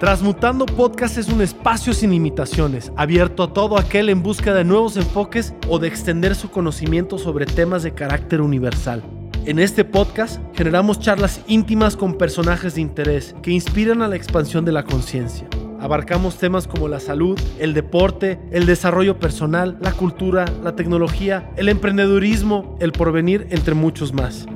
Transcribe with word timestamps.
Transmutando 0.00 0.64
Podcast 0.64 1.18
es 1.18 1.28
un 1.28 1.40
espacio 1.40 1.92
sin 1.92 2.10
limitaciones, 2.10 2.92
abierto 2.94 3.42
a 3.42 3.52
todo 3.52 3.76
aquel 3.76 4.10
en 4.10 4.22
busca 4.22 4.54
de 4.54 4.62
nuevos 4.62 4.96
enfoques 4.96 5.54
o 5.66 5.80
de 5.80 5.88
extender 5.88 6.36
su 6.36 6.50
conocimiento 6.50 7.18
sobre 7.18 7.46
temas 7.46 7.82
de 7.82 7.94
carácter 7.94 8.40
universal. 8.40 9.02
En 9.44 9.58
este 9.58 9.84
podcast 9.84 10.40
generamos 10.54 11.00
charlas 11.00 11.40
íntimas 11.48 11.96
con 11.96 12.16
personajes 12.16 12.76
de 12.76 12.80
interés 12.80 13.34
que 13.42 13.50
inspiran 13.50 14.00
a 14.00 14.06
la 14.06 14.14
expansión 14.14 14.64
de 14.64 14.70
la 14.70 14.84
conciencia. 14.84 15.48
Abarcamos 15.80 16.38
temas 16.38 16.68
como 16.68 16.86
la 16.86 17.00
salud, 17.00 17.36
el 17.58 17.74
deporte, 17.74 18.38
el 18.52 18.66
desarrollo 18.66 19.18
personal, 19.18 19.78
la 19.80 19.90
cultura, 19.90 20.44
la 20.62 20.76
tecnología, 20.76 21.50
el 21.56 21.68
emprendedurismo, 21.68 22.76
el 22.78 22.92
porvenir, 22.92 23.48
entre 23.50 23.74
muchos 23.74 24.12
más. 24.12 24.46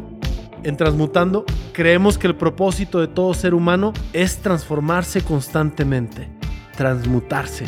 En 0.65 0.77
Transmutando, 0.77 1.45
creemos 1.73 2.19
que 2.19 2.27
el 2.27 2.37
propósito 2.37 3.01
de 3.01 3.09
todo 3.09 3.35
ser 3.35 3.55
humano 3.55 3.93
es 4.13 4.39
transformarse 4.39 5.23
constantemente, 5.23 6.29
transmutarse. 6.77 7.65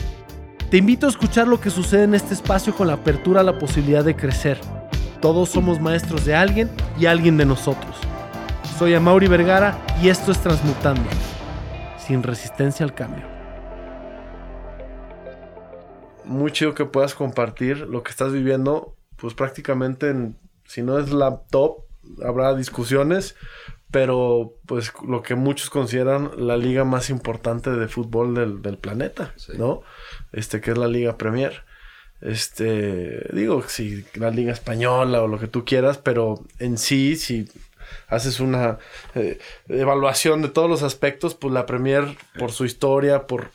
Te 0.71 0.79
invito 0.79 1.07
a 1.07 1.11
escuchar 1.11 1.49
lo 1.49 1.61
que 1.61 1.71
sucede 1.71 2.05
en 2.05 2.15
este 2.15 2.35
espacio 2.35 2.75
con 2.75 2.87
la 2.87 2.95
apertura 2.95 3.41
a 3.41 3.45
la 3.45 3.59
posibilidad 3.59 4.05
de 4.05 4.17
crecer. 4.17 4.61
Todos 5.21 5.49
somos 5.49 5.81
maestros 5.81 6.25
de 6.25 6.35
alguien 6.35 6.71
y 6.99 7.07
alguien 7.07 7.37
de 7.37 7.47
nosotros. 7.47 7.97
Soy 8.79 8.95
Amaury 8.95 9.29
Vergara 9.29 9.79
y 10.03 10.09
esto 10.09 10.33
es 10.33 10.39
Transmutando, 10.39 11.09
sin 11.99 12.23
resistencia 12.23 12.85
al 12.85 12.95
cambio 12.95 13.35
muy 16.25 16.53
chido 16.53 16.75
que 16.75 16.85
puedas 16.85 17.15
compartir 17.15 17.79
lo 17.81 18.03
que 18.03 18.11
estás 18.11 18.33
viviendo, 18.33 18.97
pues 19.17 19.35
prácticamente, 19.35 20.11
en, 20.11 20.39
si 20.65 20.83
no 20.83 20.99
es 20.99 21.13
la 21.13 21.43
top, 21.51 21.85
habrá 22.25 22.55
discusiones, 22.55 23.37
pero 23.91 24.55
pues 24.67 24.93
lo 25.07 25.23
que 25.23 25.35
muchos 25.35 25.71
consideran 25.71 26.31
la 26.37 26.57
liga 26.57 26.85
más 26.85 27.11
importante 27.11 27.71
de 27.71 27.89
fútbol 27.89 28.35
del, 28.35 28.79
planeta, 28.79 29.35
¿no? 29.57 29.83
Este, 30.33 30.61
que 30.61 30.73
es 30.73 30.79
la 30.79 30.89
Liga 30.89 31.17
Premier. 31.17 31.63
Este, 32.21 33.29
digo, 33.33 33.63
si 33.69 34.05
la 34.15 34.31
Liga 34.31 34.53
Española 34.53 35.23
o 35.23 35.29
lo 35.29 35.39
que 35.39 35.47
tú 35.47 35.65
quieras, 35.65 35.99
pero 35.99 36.43
en 36.59 36.79
sí, 36.79 37.17
si 37.17 37.49
haces 38.09 38.41
una 38.41 38.79
eh, 39.15 39.39
evaluación 39.69 40.43
de 40.43 40.49
todos 40.49 40.69
los 40.69 40.83
aspectos, 40.83 41.35
pues 41.35 41.53
la 41.53 41.67
Premier, 41.67 42.17
por 42.39 42.53
su 42.53 42.65
historia, 42.65 43.27
por, 43.27 43.51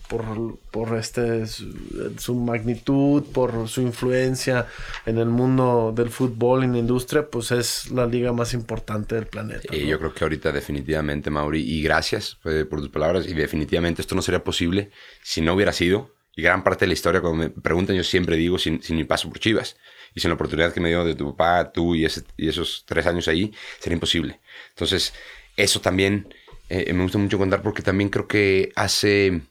por, 0.71 0.97
este, 0.97 1.45
su, 1.47 2.35
magnitud, 2.35 3.23
por 3.33 3.67
su 3.67 3.81
influencia 3.81 4.67
en 5.05 5.17
el 5.17 5.27
mundo 5.27 5.93
del 5.95 6.09
fútbol, 6.09 6.63
en 6.63 6.73
la 6.73 6.79
industria, 6.79 7.27
pues 7.27 7.51
es 7.51 7.91
la 7.91 8.05
liga 8.05 8.33
más 8.33 8.53
importante 8.53 9.15
del 9.15 9.27
planeta. 9.27 9.75
Y 9.75 9.87
yo 9.87 9.99
creo 9.99 10.13
que 10.13 10.23
ahorita 10.23 10.51
definitivamente, 10.51 11.29
Mauri, 11.29 11.61
y 11.61 11.81
gracias 11.81 12.37
eh, 12.45 12.65
por 12.69 12.79
tus 12.79 12.89
palabras, 12.89 13.27
y 13.27 13.33
definitivamente 13.33 14.01
esto 14.01 14.15
no 14.15 14.21
sería 14.21 14.43
posible 14.43 14.91
si 15.23 15.41
no 15.41 15.53
hubiera 15.53 15.73
sido, 15.73 16.15
y 16.35 16.41
gran 16.41 16.63
parte 16.63 16.85
de 16.85 16.87
la 16.87 16.93
historia, 16.93 17.21
cuando 17.21 17.37
me 17.37 17.49
preguntan, 17.49 17.95
yo 17.95 18.03
siempre 18.03 18.37
digo, 18.37 18.57
sin, 18.57 18.81
sin 18.81 18.95
mi 18.95 19.03
paso 19.03 19.27
por 19.27 19.39
Chivas 19.39 19.75
y 20.19 20.21
sin 20.21 20.29
la 20.29 20.35
oportunidad 20.35 20.73
que 20.73 20.81
me 20.81 20.89
dio 20.89 21.05
de 21.05 21.15
tu 21.15 21.33
papá, 21.33 21.71
tú 21.71 21.95
y, 21.95 22.05
esos 22.05 22.83
tres 22.85 23.05
años 23.07 23.27
ahí, 23.29 23.53
sería 23.79 23.95
imposible. 23.95 24.41
Entonces, 24.71 25.13
eso 25.55 25.79
también 25.79 26.33
eh, 26.67 26.91
me 26.93 27.03
gusta 27.03 27.17
mucho 27.17 27.37
contar 27.37 27.61
porque 27.61 27.81
también 27.81 28.09
creo 28.09 28.27
que 28.27 28.73
hace 28.75 29.41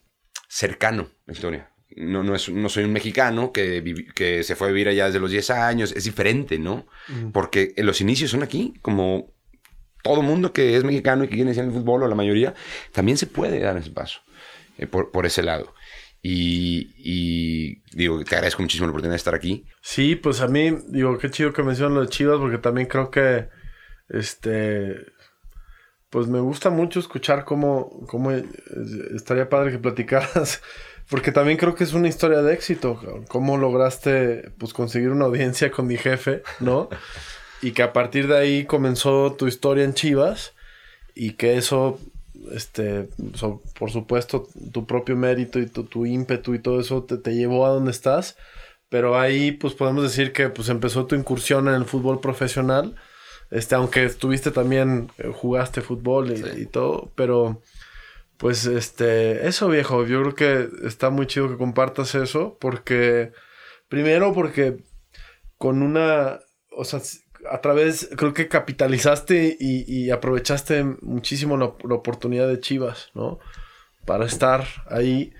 cercano 0.47 1.09
la 1.27 1.33
historia. 1.33 1.71
No, 1.97 2.23
no, 2.23 2.35
es, 2.35 2.51
no 2.51 2.69
soy 2.69 2.85
un 2.85 2.93
mexicano 2.93 3.51
que, 3.51 4.05
que 4.15 4.45
se 4.45 4.55
fue 4.57 4.69
a 4.69 4.71
vivir 4.71 4.89
allá 4.89 5.07
desde 5.07 5.21
los 5.21 5.31
10 5.31 5.51
años, 5.51 5.93
es 5.97 6.05
diferente, 6.05 6.59
¿no? 6.59 6.87
Porque 7.33 7.73
los 7.79 8.03
inicios 8.03 8.31
son 8.31 8.43
aquí, 8.43 8.75
como 8.83 9.33
todo 10.03 10.23
mundo 10.23 10.53
que 10.53 10.77
es 10.77 10.85
mexicano 10.85 11.25
y 11.25 11.29
que 11.29 11.37
quiere 11.37 11.51
en 11.51 11.59
el 11.59 11.73
fútbol, 11.73 12.03
o 12.03 12.09
la 12.09 12.15
mayoría, 12.15 12.55
también 12.93 13.17
se 13.17 13.27
puede 13.27 13.59
dar 13.59 13.77
ese 13.79 13.91
paso 13.91 14.21
eh, 14.77 14.87
por, 14.87 15.11
por 15.11 15.25
ese 15.25 15.43
lado. 15.43 15.75
Y, 16.23 17.83
digo, 17.93 18.23
te 18.25 18.35
agradezco 18.35 18.63
muchísimo 18.63 18.87
la 18.87 18.91
oportunidad 18.91 19.13
de 19.13 19.19
estar 19.19 19.35
aquí. 19.35 19.65
Sí, 19.81 20.17
pues 20.17 20.41
a 20.41 20.49
mí, 20.49 20.77
digo, 20.89 21.17
qué 21.19 21.31
chido 21.31 21.53
que 21.53 21.63
mencionan 21.63 21.95
lo 21.95 22.01
de 22.03 22.09
Chivas, 22.09 22.39
porque 22.39 22.59
también 22.59 22.89
creo 22.89 23.11
que, 23.11 23.49
este, 24.09 25.07
pues 26.11 26.27
me 26.27 26.41
gusta 26.41 26.71
mucho 26.71 27.01
escuchar 27.01 27.45
cómo, 27.45 28.07
cómo 28.09 28.33
estaría 29.15 29.49
padre 29.49 29.71
que 29.71 29.79
platicaras, 29.79 30.61
porque 31.09 31.33
también 31.33 31.57
creo 31.57 31.75
que 31.75 31.85
es 31.85 31.93
una 31.93 32.09
historia 32.09 32.43
de 32.43 32.53
éxito, 32.53 33.01
cómo 33.29 33.57
lograste, 33.57 34.51
pues, 34.59 34.73
conseguir 34.73 35.11
una 35.11 35.27
audiencia 35.27 35.71
con 35.71 35.87
mi 35.87 35.97
jefe, 35.97 36.43
¿no? 36.61 36.89
y 37.63 37.73
que 37.73 37.83
a 37.83 37.93
partir 37.93 38.29
de 38.29 38.39
ahí 38.39 38.65
comenzó 38.65 39.33
tu 39.33 39.47
historia 39.47 39.85
en 39.85 39.95
Chivas 39.95 40.55
y 41.15 41.33
que 41.33 41.57
eso 41.57 41.99
este, 42.53 43.09
por 43.79 43.91
supuesto, 43.91 44.49
tu 44.73 44.87
propio 44.87 45.17
mérito 45.17 45.59
y 45.59 45.67
tu, 45.67 46.07
ímpetu 46.07 46.55
y 46.55 46.59
todo 46.59 46.81
eso 46.81 47.05
te, 47.05 47.35
llevó 47.35 47.67
a 47.67 47.71
donde 47.71 47.91
estás. 47.91 48.37
Pero 48.89 49.19
ahí, 49.19 49.53
pues 49.53 49.75
podemos 49.75 50.03
decir 50.03 50.33
que 50.33 50.49
pues 50.49 50.69
empezó 50.69 51.07
tu 51.07 51.15
incursión 51.15 51.69
en 51.69 51.75
el 51.75 51.85
fútbol 51.85 52.21
profesional. 52.21 52.97
Este, 53.51 53.75
aunque 53.75 54.05
estuviste 54.05 54.51
también, 54.51 55.11
eh, 55.19 55.31
jugaste 55.35 55.81
fútbol 55.81 56.33
y, 56.33 56.67
todo, 56.67 57.11
pero 57.15 57.63
pues 58.37 58.67
este, 58.67 59.49
eso 59.49 59.69
viejo, 59.69 60.07
yo 60.07 60.21
creo 60.23 60.35
que 60.35 60.87
está 60.87 61.11
muy 61.11 61.27
chido 61.27 61.49
que 61.49 61.57
compartas 61.57 62.15
eso, 62.15 62.57
porque, 62.61 63.33
primero 63.89 64.33
porque 64.35 64.85
con 65.57 65.83
una, 65.83 66.41
o 66.71 66.85
sea, 66.85 67.01
a 67.51 67.61
través, 67.61 68.09
creo 68.17 68.35
que 68.35 68.49
capitalizaste 68.49 69.57
y, 69.59 70.11
aprovechaste 70.11 70.85
muchísimo 71.03 71.57
la, 71.57 71.67
oportunidad 71.67 72.49
de 72.49 72.61
Chivas, 72.61 73.11
¿no? 73.15 73.39
Para 74.05 74.27
estar 74.27 74.67
ahí. 74.89 75.33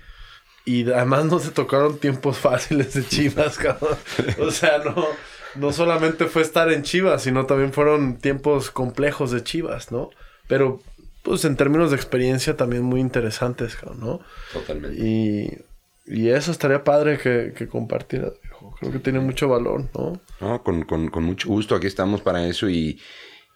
Y 0.65 0.89
además 0.91 1.25
no 1.25 1.39
se 1.39 1.51
tocaron 1.51 1.97
tiempos 1.97 2.37
fáciles 2.39 2.93
de 2.93 3.05
Chivas, 3.05 3.57
cabrón. 3.57 3.97
O 4.39 4.51
sea, 4.51 4.79
no, 4.79 5.07
no 5.55 5.71
solamente 5.71 6.25
fue 6.25 6.41
estar 6.41 6.71
en 6.71 6.83
Chivas, 6.83 7.23
sino 7.23 7.45
también 7.45 7.73
fueron 7.73 8.17
tiempos 8.17 8.71
complejos 8.71 9.31
de 9.31 9.43
Chivas, 9.43 9.91
¿no? 9.91 10.09
Pero, 10.47 10.81
pues 11.23 11.45
en 11.45 11.55
términos 11.55 11.91
de 11.91 11.97
experiencia 11.97 12.57
también 12.57 12.83
muy 12.83 13.01
interesantes, 13.01 13.75
cabrón, 13.75 13.99
¿no? 13.99 14.19
Totalmente. 14.53 15.01
Y, 15.01 15.68
y 16.09 16.29
eso 16.29 16.51
estaría 16.51 16.83
padre 16.83 17.17
que, 17.17 17.53
que 17.55 17.67
compartieras. 17.67 18.33
Creo 18.79 18.91
que 18.91 18.99
tiene 18.99 19.19
mucho 19.19 19.47
valor, 19.47 19.89
¿no? 19.95 20.19
No, 20.41 20.63
con, 20.63 20.83
con, 20.83 21.09
con 21.09 21.23
mucho 21.23 21.47
gusto. 21.47 21.75
Aquí 21.75 21.87
estamos 21.87 22.21
para 22.21 22.45
eso 22.45 22.69
y, 22.69 22.99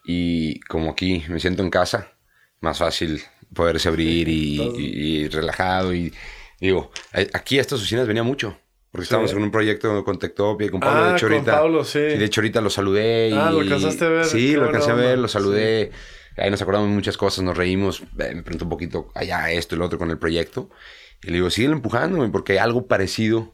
y, 0.04 0.60
como 0.60 0.90
aquí 0.92 1.24
me 1.28 1.40
siento 1.40 1.62
en 1.62 1.70
casa, 1.70 2.12
más 2.60 2.78
fácil 2.78 3.20
poderse 3.52 3.88
abrir 3.88 4.28
y, 4.28 4.60
y, 4.62 5.28
relajado. 5.28 5.94
Y 5.94 6.12
digo, 6.60 6.90
aquí 7.32 7.58
a 7.58 7.60
estas 7.60 7.80
oficinas 7.80 8.06
venía 8.06 8.22
mucho. 8.22 8.56
Porque 8.90 9.04
estábamos 9.04 9.32
en 9.32 9.42
un 9.42 9.50
proyecto 9.50 10.04
con 10.04 10.20
Tectopia 10.20 10.68
y 10.68 10.70
con 10.70 10.78
Pablo. 10.78 11.02
Ah, 11.02 11.08
de 11.08 11.16
hecho, 11.16 11.28
con 11.28 11.44
Pablo, 11.44 11.84
sí. 11.84 11.98
de 11.98 12.24
hecho, 12.24 12.40
ahorita 12.40 12.60
lo 12.60 12.70
saludé. 12.70 13.32
Ah, 13.34 13.50
lo 13.50 13.58
alcanzaste 13.58 14.04
a 14.04 14.08
ver. 14.08 14.24
Sí, 14.24 14.54
lo 14.54 14.66
alcancé 14.66 14.92
a 14.92 14.94
ver, 14.94 15.18
lo 15.18 15.26
saludé. 15.26 15.90
Ahí 16.36 16.48
nos 16.48 16.62
acordamos 16.62 16.88
de 16.88 16.94
muchas 16.94 17.16
cosas, 17.16 17.44
nos 17.44 17.56
reímos. 17.56 18.04
Me 18.14 18.42
preguntó 18.42 18.64
un 18.66 18.70
poquito 18.70 19.10
allá 19.14 19.50
esto 19.50 19.74
y 19.74 19.78
lo 19.78 19.86
otro 19.86 19.98
con 19.98 20.10
el 20.10 20.18
proyecto. 20.18 20.70
Y 21.26 21.30
le 21.30 21.32
digo, 21.34 21.50
sigue 21.50 21.68
empujándome 21.68 22.28
porque 22.28 22.60
algo 22.60 22.86
parecido 22.86 23.52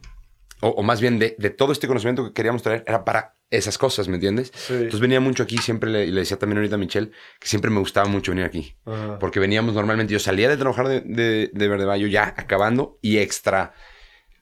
o, 0.60 0.82
más 0.82 1.00
bien 1.00 1.18
de, 1.18 1.30
todo 1.50 1.72
este 1.72 1.86
conocimiento 1.86 2.24
que 2.24 2.32
queríamos 2.32 2.62
traer, 2.62 2.84
era 2.86 3.04
para 3.04 3.36
esas 3.50 3.78
cosas, 3.78 4.08
¿me 4.08 4.16
entiendes? 4.16 4.52
Entonces 4.68 5.00
venía 5.00 5.18
mucho 5.18 5.42
aquí, 5.42 5.58
siempre 5.58 5.90
le, 5.90 6.06
le, 6.06 6.20
decía 6.20 6.38
también 6.38 6.58
ahorita 6.58 6.76
a 6.76 6.78
Michelle, 6.78 7.10
que 7.40 7.48
siempre 7.48 7.70
me 7.70 7.80
gustaba 7.80 8.08
mucho 8.08 8.32
venir 8.32 8.44
aquí. 8.44 8.76
Porque 9.18 9.40
veníamos 9.40 9.74
normalmente, 9.74 10.12
yo 10.12 10.20
salía 10.20 10.48
de 10.48 10.56
trabajar 10.56 10.86
de, 10.86 11.00
de, 11.00 11.50
de 11.52 11.68
Verde 11.68 12.10
ya 12.10 12.34
acabando 12.36 12.98
y 13.00 13.18
extra 13.18 13.72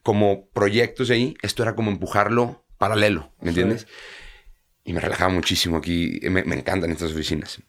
como 0.03 0.49
proyectos 0.49 1.09
ahí, 1.09 1.35
esto 1.41 1.63
era 1.63 1.75
como 1.75 1.89
empujarlo 1.89 2.65
paralelo, 2.77 3.31
¿me 3.41 3.49
entiendes? 3.49 3.87
Y 4.89 4.93
me 4.93 5.01
relajaba 5.01 5.31
muchísimo 5.31 5.77
aquí, 5.77 6.19
me, 6.31 6.43
me 6.45 6.55
encantan 6.55 6.89
estas 6.89 7.11
oficinas. 7.11 7.61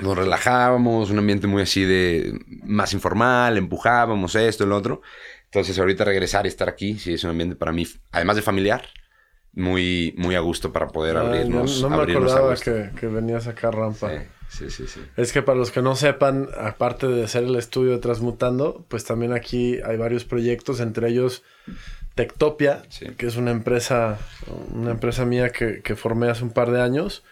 Nos 0.00 0.16
relajábamos, 0.16 1.10
un 1.10 1.18
ambiente 1.18 1.48
muy 1.48 1.62
así 1.62 1.82
de 1.82 2.32
más 2.62 2.92
informal, 2.92 3.58
empujábamos 3.58 4.36
esto, 4.36 4.62
el 4.62 4.70
otro. 4.70 5.02
Entonces, 5.46 5.76
ahorita 5.80 6.04
regresar 6.04 6.46
y 6.46 6.48
estar 6.48 6.68
aquí, 6.68 6.96
sí, 6.96 7.14
es 7.14 7.24
un 7.24 7.30
ambiente 7.30 7.56
para 7.56 7.72
mí, 7.72 7.88
además 8.12 8.36
de 8.36 8.42
familiar, 8.42 8.84
muy, 9.52 10.14
muy 10.16 10.36
a 10.36 10.38
gusto 10.38 10.72
para 10.72 10.86
poder 10.86 11.16
abrirnos. 11.16 11.82
No, 11.82 11.90
no 11.90 11.96
me 11.96 12.12
acordaba 12.12 12.54
que, 12.54 12.92
que, 13.00 13.08
venías 13.08 13.48
acá, 13.48 13.72
Rampa. 13.72 14.08
Sí, 14.48 14.70
sí, 14.70 14.86
sí, 14.86 15.00
Es 15.16 15.32
que 15.32 15.42
para 15.42 15.58
los 15.58 15.72
que 15.72 15.82
no 15.82 15.96
sepan, 15.96 16.50
aparte 16.56 17.08
de 17.08 17.24
hacer 17.24 17.42
el 17.42 17.56
estudio 17.56 17.90
de 17.90 17.98
Transmutando, 17.98 18.86
pues 18.86 19.02
también 19.02 19.32
aquí 19.32 19.80
hay 19.84 19.96
varios 19.96 20.24
proyectos, 20.24 20.78
entre 20.78 21.08
ellos 21.08 21.42
Tectopia, 22.20 22.82
que 23.16 23.26
es 23.26 23.36
una 23.36 23.50
empresa, 23.50 24.18
una 24.74 24.90
empresa 24.90 25.24
mía 25.24 25.52
que, 25.52 25.80
que 25.80 25.96
formé 25.96 26.28
hace 26.28 26.44
un 26.44 26.50
par 26.50 26.70
de 26.70 26.82
años, 26.82 27.24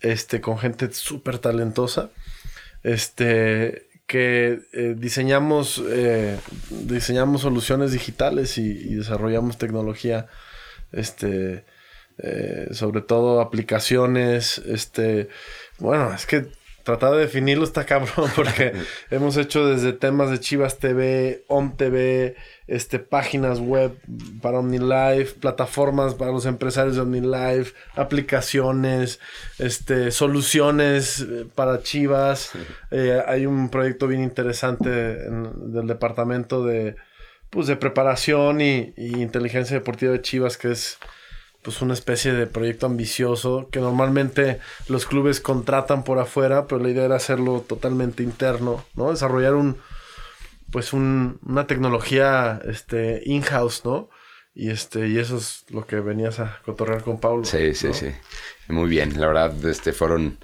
este, 0.00 0.40
con 0.40 0.58
gente 0.58 0.92
súper 0.92 1.38
talentosa. 1.38 2.10
Este, 2.82 3.86
que 4.08 4.60
eh, 4.72 4.94
diseñamos, 4.98 5.80
eh, 5.88 6.36
diseñamos 6.70 7.42
soluciones 7.42 7.92
digitales 7.92 8.58
y, 8.58 8.96
desarrollamos 8.96 9.56
tecnología, 9.56 10.26
este, 10.90 11.64
eh, 12.18 12.68
sobre 12.72 13.02
todo 13.02 13.40
aplicaciones, 13.40 14.58
este, 14.58 15.28
bueno, 15.78 16.12
es 16.12 16.26
que 16.26 16.48
tratar 16.84 17.12
de 17.12 17.20
definirlo 17.20 17.64
está 17.64 17.84
cabrón 17.84 18.30
porque 18.36 18.72
hemos 19.10 19.36
hecho 19.36 19.66
desde 19.66 19.92
temas 19.92 20.30
de 20.30 20.38
Chivas 20.38 20.78
TV, 20.78 21.44
OM 21.48 21.76
TV, 21.76 22.36
este, 22.66 22.98
páginas 22.98 23.58
web 23.58 23.98
para 24.40 24.58
OmniLife, 24.58 25.34
plataformas 25.40 26.14
para 26.14 26.30
los 26.30 26.46
empresarios 26.46 26.94
de 26.94 27.02
OmniLife, 27.02 27.72
aplicaciones, 27.96 29.18
este, 29.58 30.10
soluciones 30.10 31.20
eh, 31.20 31.46
para 31.54 31.82
Chivas. 31.82 32.52
Eh, 32.90 33.20
hay 33.26 33.46
un 33.46 33.70
proyecto 33.70 34.06
bien 34.06 34.22
interesante 34.22 34.90
del 34.90 35.86
departamento 35.86 36.64
de, 36.64 36.96
pues, 37.48 37.66
de 37.66 37.76
preparación 37.76 38.60
y, 38.60 38.92
y 38.96 39.22
inteligencia 39.22 39.74
deportiva 39.74 40.12
de 40.12 40.20
Chivas 40.20 40.58
que 40.58 40.72
es 40.72 40.98
pues 41.64 41.80
una 41.80 41.94
especie 41.94 42.34
de 42.34 42.46
proyecto 42.46 42.84
ambicioso 42.84 43.68
que 43.72 43.80
normalmente 43.80 44.60
los 44.86 45.06
clubes 45.06 45.40
contratan 45.40 46.04
por 46.04 46.18
afuera, 46.18 46.66
pero 46.66 46.82
la 46.82 46.90
idea 46.90 47.06
era 47.06 47.16
hacerlo 47.16 47.64
totalmente 47.66 48.22
interno, 48.22 48.84
¿no? 48.94 49.10
Desarrollar 49.10 49.54
un 49.54 49.78
pues 50.70 50.92
una 50.92 51.66
tecnología 51.66 52.60
este 52.68 53.22
in-house, 53.24 53.82
¿no? 53.84 54.10
Y 54.54 54.70
este 54.70 55.08
y 55.08 55.18
eso 55.18 55.38
es 55.38 55.64
lo 55.70 55.86
que 55.86 56.00
venías 56.00 56.38
a 56.38 56.60
cotorrear 56.66 57.02
con 57.02 57.18
Pablo. 57.18 57.44
Sí, 57.44 57.74
sí, 57.74 57.94
sí. 57.94 58.12
Muy 58.68 58.88
bien, 58.90 59.18
la 59.18 59.26
verdad 59.26 59.64
este 59.64 59.94
fueron 59.94 60.38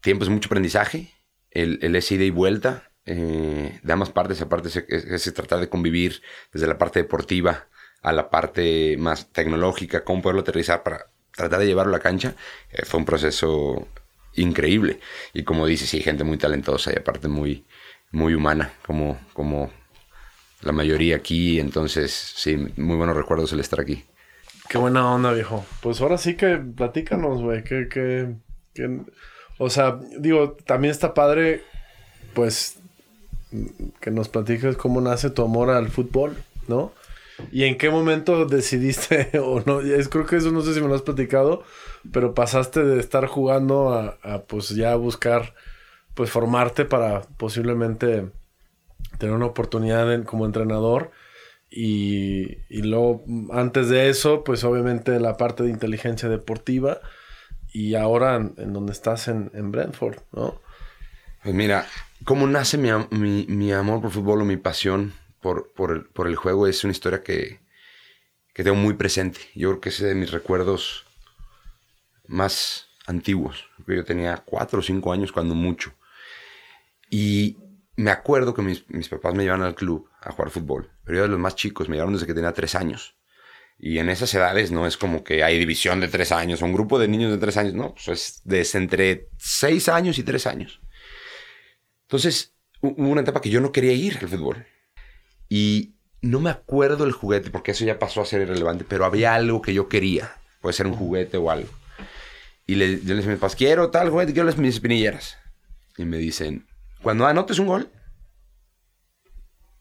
tiempos 0.00 0.26
de 0.26 0.34
mucho 0.34 0.48
aprendizaje, 0.48 1.14
el, 1.50 1.78
el 1.82 1.94
ida 1.94 2.24
y 2.24 2.30
vuelta 2.30 2.90
eh, 3.04 3.78
de 3.80 3.92
ambas 3.92 4.10
partes, 4.10 4.42
aparte 4.42 4.70
se, 4.70 5.18
se 5.18 5.32
trata 5.32 5.58
de 5.58 5.68
convivir 5.68 6.20
desde 6.52 6.66
la 6.66 6.78
parte 6.78 7.00
deportiva 7.00 7.68
a 8.02 8.12
la 8.12 8.30
parte 8.30 8.96
más 8.98 9.28
tecnológica, 9.32 10.04
cómo 10.04 10.22
poderlo 10.22 10.42
aterrizar 10.42 10.82
para 10.82 11.06
tratar 11.34 11.60
de 11.60 11.66
llevarlo 11.66 11.94
a 11.94 11.98
la 11.98 12.02
cancha, 12.02 12.34
eh, 12.70 12.84
fue 12.84 13.00
un 13.00 13.06
proceso 13.06 13.88
increíble. 14.34 15.00
Y 15.32 15.44
como 15.44 15.66
dices, 15.66 15.88
sí, 15.88 16.00
gente 16.00 16.24
muy 16.24 16.38
talentosa 16.38 16.92
y 16.92 16.98
aparte 16.98 17.28
muy, 17.28 17.64
muy 18.10 18.34
humana, 18.34 18.72
como, 18.86 19.18
como 19.32 19.70
la 20.62 20.72
mayoría 20.72 21.16
aquí. 21.16 21.60
Entonces, 21.60 22.12
sí, 22.12 22.56
muy 22.76 22.96
buenos 22.96 23.16
recuerdos 23.16 23.52
el 23.52 23.60
estar 23.60 23.80
aquí. 23.80 24.04
Qué 24.68 24.78
buena 24.78 25.12
onda, 25.12 25.32
viejo. 25.32 25.64
Pues 25.80 26.00
ahora 26.00 26.18
sí 26.18 26.34
que 26.34 26.56
platícanos, 26.56 27.42
güey. 27.42 27.62
Que, 27.64 27.88
que, 27.88 29.00
o 29.58 29.70
sea, 29.70 29.98
digo, 30.18 30.56
también 30.64 30.92
está 30.92 31.14
padre, 31.14 31.62
pues, 32.34 32.78
que 34.00 34.10
nos 34.10 34.28
platiques 34.28 34.76
cómo 34.76 35.00
nace 35.00 35.30
tu 35.30 35.42
amor 35.42 35.70
al 35.70 35.90
fútbol, 35.90 36.36
¿no? 36.68 36.92
¿Y 37.50 37.64
en 37.64 37.78
qué 37.78 37.90
momento 37.90 38.46
decidiste 38.46 39.30
o 39.42 39.62
no? 39.66 39.80
Es, 39.80 40.08
creo 40.08 40.26
que 40.26 40.36
eso 40.36 40.50
no 40.50 40.62
sé 40.62 40.74
si 40.74 40.80
me 40.80 40.88
lo 40.88 40.94
has 40.94 41.02
platicado, 41.02 41.64
pero 42.12 42.34
pasaste 42.34 42.84
de 42.84 43.00
estar 43.00 43.26
jugando 43.26 43.92
a, 43.92 44.42
pues 44.46 44.70
ya 44.70 44.94
buscar 44.96 45.54
pues 46.14 46.30
formarte 46.30 46.84
para 46.84 47.22
posiblemente 47.22 48.30
tener 49.18 49.34
una 49.34 49.46
oportunidad 49.46 50.24
como 50.24 50.44
entrenador 50.44 51.10
y, 51.70 52.58
y, 52.68 52.82
luego 52.82 53.24
antes 53.50 53.88
de 53.88 54.10
eso 54.10 54.44
pues 54.44 54.62
obviamente 54.62 55.18
la 55.18 55.38
parte 55.38 55.62
de 55.62 55.70
inteligencia 55.70 56.28
deportiva 56.28 57.00
y 57.72 57.94
ahora 57.94 58.36
en, 58.36 58.72
donde 58.74 58.92
estás 58.92 59.28
en, 59.28 59.50
en, 59.54 59.72
Brentford, 59.72 60.18
¿no? 60.32 60.60
Pues 61.42 61.54
mira, 61.54 61.86
¿cómo 62.24 62.46
nace 62.46 62.76
mi, 62.76 62.90
mi, 63.10 63.46
mi 63.48 63.72
amor 63.72 64.02
por 64.02 64.10
fútbol 64.10 64.42
o 64.42 64.44
mi 64.44 64.58
pasión? 64.58 65.14
Por, 65.42 65.72
por, 65.74 66.26
el, 66.26 66.36
juego 66.36 66.66
es 66.66 66.84
una 66.84 66.92
historia 66.92 67.22
que, 67.22 67.60
que 68.54 68.64
tengo 68.64 68.76
muy 68.76 68.94
presente. 68.94 69.40
Yo 69.54 69.70
creo 69.70 69.80
que 69.80 69.88
es 69.90 70.00
de 70.00 70.14
mis 70.14 70.30
recuerdos 70.30 71.04
más 72.26 72.88
antiguos. 73.06 73.66
Yo 73.86 74.04
tenía 74.04 74.38
cuatro 74.38 74.78
o 74.78 74.82
cinco 74.82 75.12
años 75.12 75.32
cuando 75.32 75.54
mucho. 75.54 75.92
Y 77.10 77.58
me 77.96 78.10
acuerdo 78.10 78.54
que 78.54 78.62
mis, 78.62 78.88
mis, 78.88 79.08
papás 79.08 79.34
me 79.34 79.42
llevaban 79.42 79.66
al 79.66 79.74
club 79.74 80.08
a 80.20 80.32
jugar 80.32 80.50
fútbol. 80.50 80.90
Pero 81.04 81.18
yo 81.18 81.22
de 81.24 81.28
los 81.28 81.38
más 81.38 81.56
chicos, 81.56 81.88
me 81.88 81.96
llevaron 81.96 82.14
desde 82.14 82.26
que 82.26 82.34
tenía 82.34 82.52
tres 82.52 82.74
años. 82.74 83.16
Y 83.78 83.98
en 83.98 84.08
esas 84.08 84.32
edades 84.32 84.70
no 84.70 84.86
es 84.86 84.96
como 84.96 85.24
que 85.24 85.42
hay 85.42 85.58
división 85.58 86.00
de 86.00 86.06
tres 86.06 86.30
años, 86.30 86.62
un 86.62 86.72
grupo 86.72 87.00
de 87.00 87.08
niños 87.08 87.32
de 87.32 87.38
tres 87.38 87.56
años, 87.56 87.74
no, 87.74 87.94
pues 87.94 88.08
es 88.08 88.40
desde 88.44 88.78
entre 88.78 89.28
seis 89.38 89.88
años 89.88 90.18
y 90.18 90.22
tres 90.22 90.46
años. 90.46 90.80
Entonces, 92.02 92.54
hubo 92.80 93.08
una 93.08 93.22
etapa 93.22 93.40
que 93.40 93.50
yo 93.50 93.60
no 93.60 93.72
quería 93.72 93.92
ir 93.92 94.18
al 94.20 94.28
fútbol. 94.28 94.66
Y 95.54 95.96
no 96.22 96.40
me 96.40 96.48
acuerdo 96.48 97.04
el 97.04 97.12
juguete, 97.12 97.50
porque 97.50 97.72
eso 97.72 97.84
ya 97.84 97.98
pasó 97.98 98.22
a 98.22 98.24
ser 98.24 98.40
irrelevante, 98.40 98.86
pero 98.88 99.04
había 99.04 99.34
algo 99.34 99.60
que 99.60 99.74
yo 99.74 99.86
quería. 99.86 100.34
Puede 100.62 100.72
ser 100.72 100.86
un 100.86 100.94
juguete 100.94 101.36
o 101.36 101.50
algo. 101.50 101.68
Y 102.66 102.76
le, 102.76 103.04
yo 103.04 103.14
les 103.14 103.26
dije, 103.26 103.38
quiero 103.54 103.90
tal 103.90 104.08
juguete, 104.08 104.32
quiero 104.32 104.46
las 104.46 104.56
mis 104.56 104.76
espinilleras. 104.76 105.36
Y 105.98 106.06
me 106.06 106.16
dicen, 106.16 106.66
cuando 107.02 107.26
anotes 107.26 107.58
un 107.58 107.66
gol, 107.66 107.90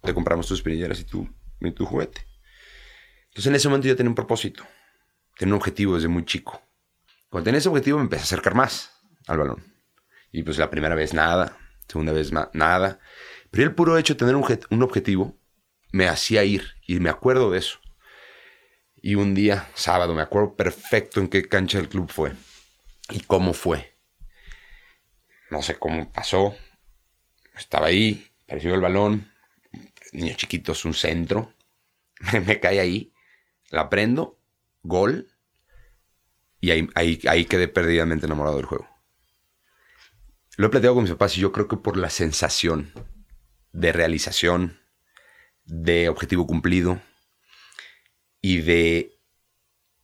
te 0.01 0.13
compramos 0.13 0.45
tus 0.45 0.59
espinilleras 0.59 0.99
y 0.99 1.05
tu, 1.05 1.29
y 1.61 1.71
tu 1.71 1.85
juguete. 1.85 2.19
Entonces 3.29 3.47
en 3.47 3.55
ese 3.55 3.69
momento 3.69 3.87
yo 3.87 3.95
tenía 3.95 4.09
un 4.09 4.15
propósito, 4.15 4.67
tenía 5.37 5.53
un 5.53 5.61
objetivo 5.61 5.95
desde 5.95 6.09
muy 6.09 6.25
chico. 6.25 6.61
Cuando 7.29 7.45
tenía 7.45 7.59
ese 7.59 7.69
objetivo 7.69 7.97
me 7.97 8.03
empecé 8.03 8.23
a 8.23 8.25
acercar 8.25 8.55
más 8.55 8.91
al 9.25 9.37
balón. 9.37 9.63
Y 10.33 10.43
pues 10.43 10.57
la 10.57 10.69
primera 10.69 10.95
vez 10.95 11.13
nada, 11.13 11.57
segunda 11.87 12.11
vez 12.11 12.33
nada. 12.33 12.99
Pero 13.51 13.63
el 13.63 13.73
puro 13.73 13.97
hecho 13.97 14.15
de 14.15 14.17
tener 14.17 14.35
un 14.35 14.83
objetivo 14.83 15.40
me 15.91 16.07
hacía 16.07 16.43
ir 16.43 16.75
y 16.87 16.99
me 16.99 17.09
acuerdo 17.09 17.51
de 17.51 17.59
eso. 17.59 17.79
Y 19.01 19.15
un 19.15 19.33
día, 19.33 19.69
sábado, 19.73 20.13
me 20.13 20.21
acuerdo 20.21 20.55
perfecto 20.55 21.19
en 21.19 21.27
qué 21.27 21.47
cancha 21.47 21.79
del 21.79 21.89
club 21.89 22.09
fue 22.09 22.33
y 23.09 23.21
cómo 23.21 23.53
fue. 23.53 23.95
No 25.49 25.61
sé 25.61 25.77
cómo 25.77 26.11
pasó. 26.11 26.55
Estaba 27.57 27.87
ahí, 27.87 28.31
apareció 28.43 28.73
el 28.73 28.81
balón, 28.81 29.31
niños 30.13 30.37
chiquitos, 30.37 30.85
un 30.85 30.93
centro. 30.93 31.53
me, 32.45 32.59
cae 32.59 32.79
ahí, 32.79 33.13
la 33.69 33.89
prendo, 33.89 34.39
gol. 34.83 35.27
Y 36.59 36.71
ahí, 36.71 36.87
ahí, 36.93 37.19
ahí 37.27 37.45
quedé 37.45 37.67
perdidamente 37.67 38.27
enamorado 38.27 38.57
del 38.57 38.65
juego. 38.65 38.87
Lo 40.57 40.67
he 40.67 40.69
platicado 40.69 40.95
con 40.95 41.03
mis 41.03 41.13
papás 41.13 41.37
y 41.37 41.41
yo 41.41 41.51
creo 41.51 41.67
que 41.67 41.77
por 41.77 41.97
la 41.97 42.09
sensación 42.09 42.93
de 43.71 43.91
realización, 43.91 44.80
de 45.71 46.09
objetivo 46.09 46.45
cumplido 46.45 46.99
y 48.41 48.57
de 48.57 49.17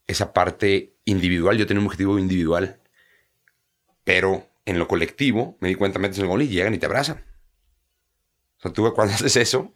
esa 0.07 0.31
parte 0.31 0.95
individual. 1.03 1.57
Yo 1.57 1.67
tenía 1.67 1.81
un 1.81 1.87
objetivo 1.87 2.17
individual, 2.17 2.79
pero 4.05 4.47
en 4.65 4.79
lo 4.79 4.87
colectivo 4.87 5.57
me 5.59 5.67
di 5.67 5.75
cuenta, 5.75 5.99
metes 5.99 6.19
el 6.19 6.27
gol 6.27 6.41
y 6.41 6.47
llegan 6.47 6.73
y 6.73 6.77
te 6.77 6.85
abrazan. 6.85 7.25
O 8.59 8.61
sea, 8.61 8.71
tú 8.71 8.89
cuando 8.93 9.13
haces 9.15 9.35
eso, 9.35 9.75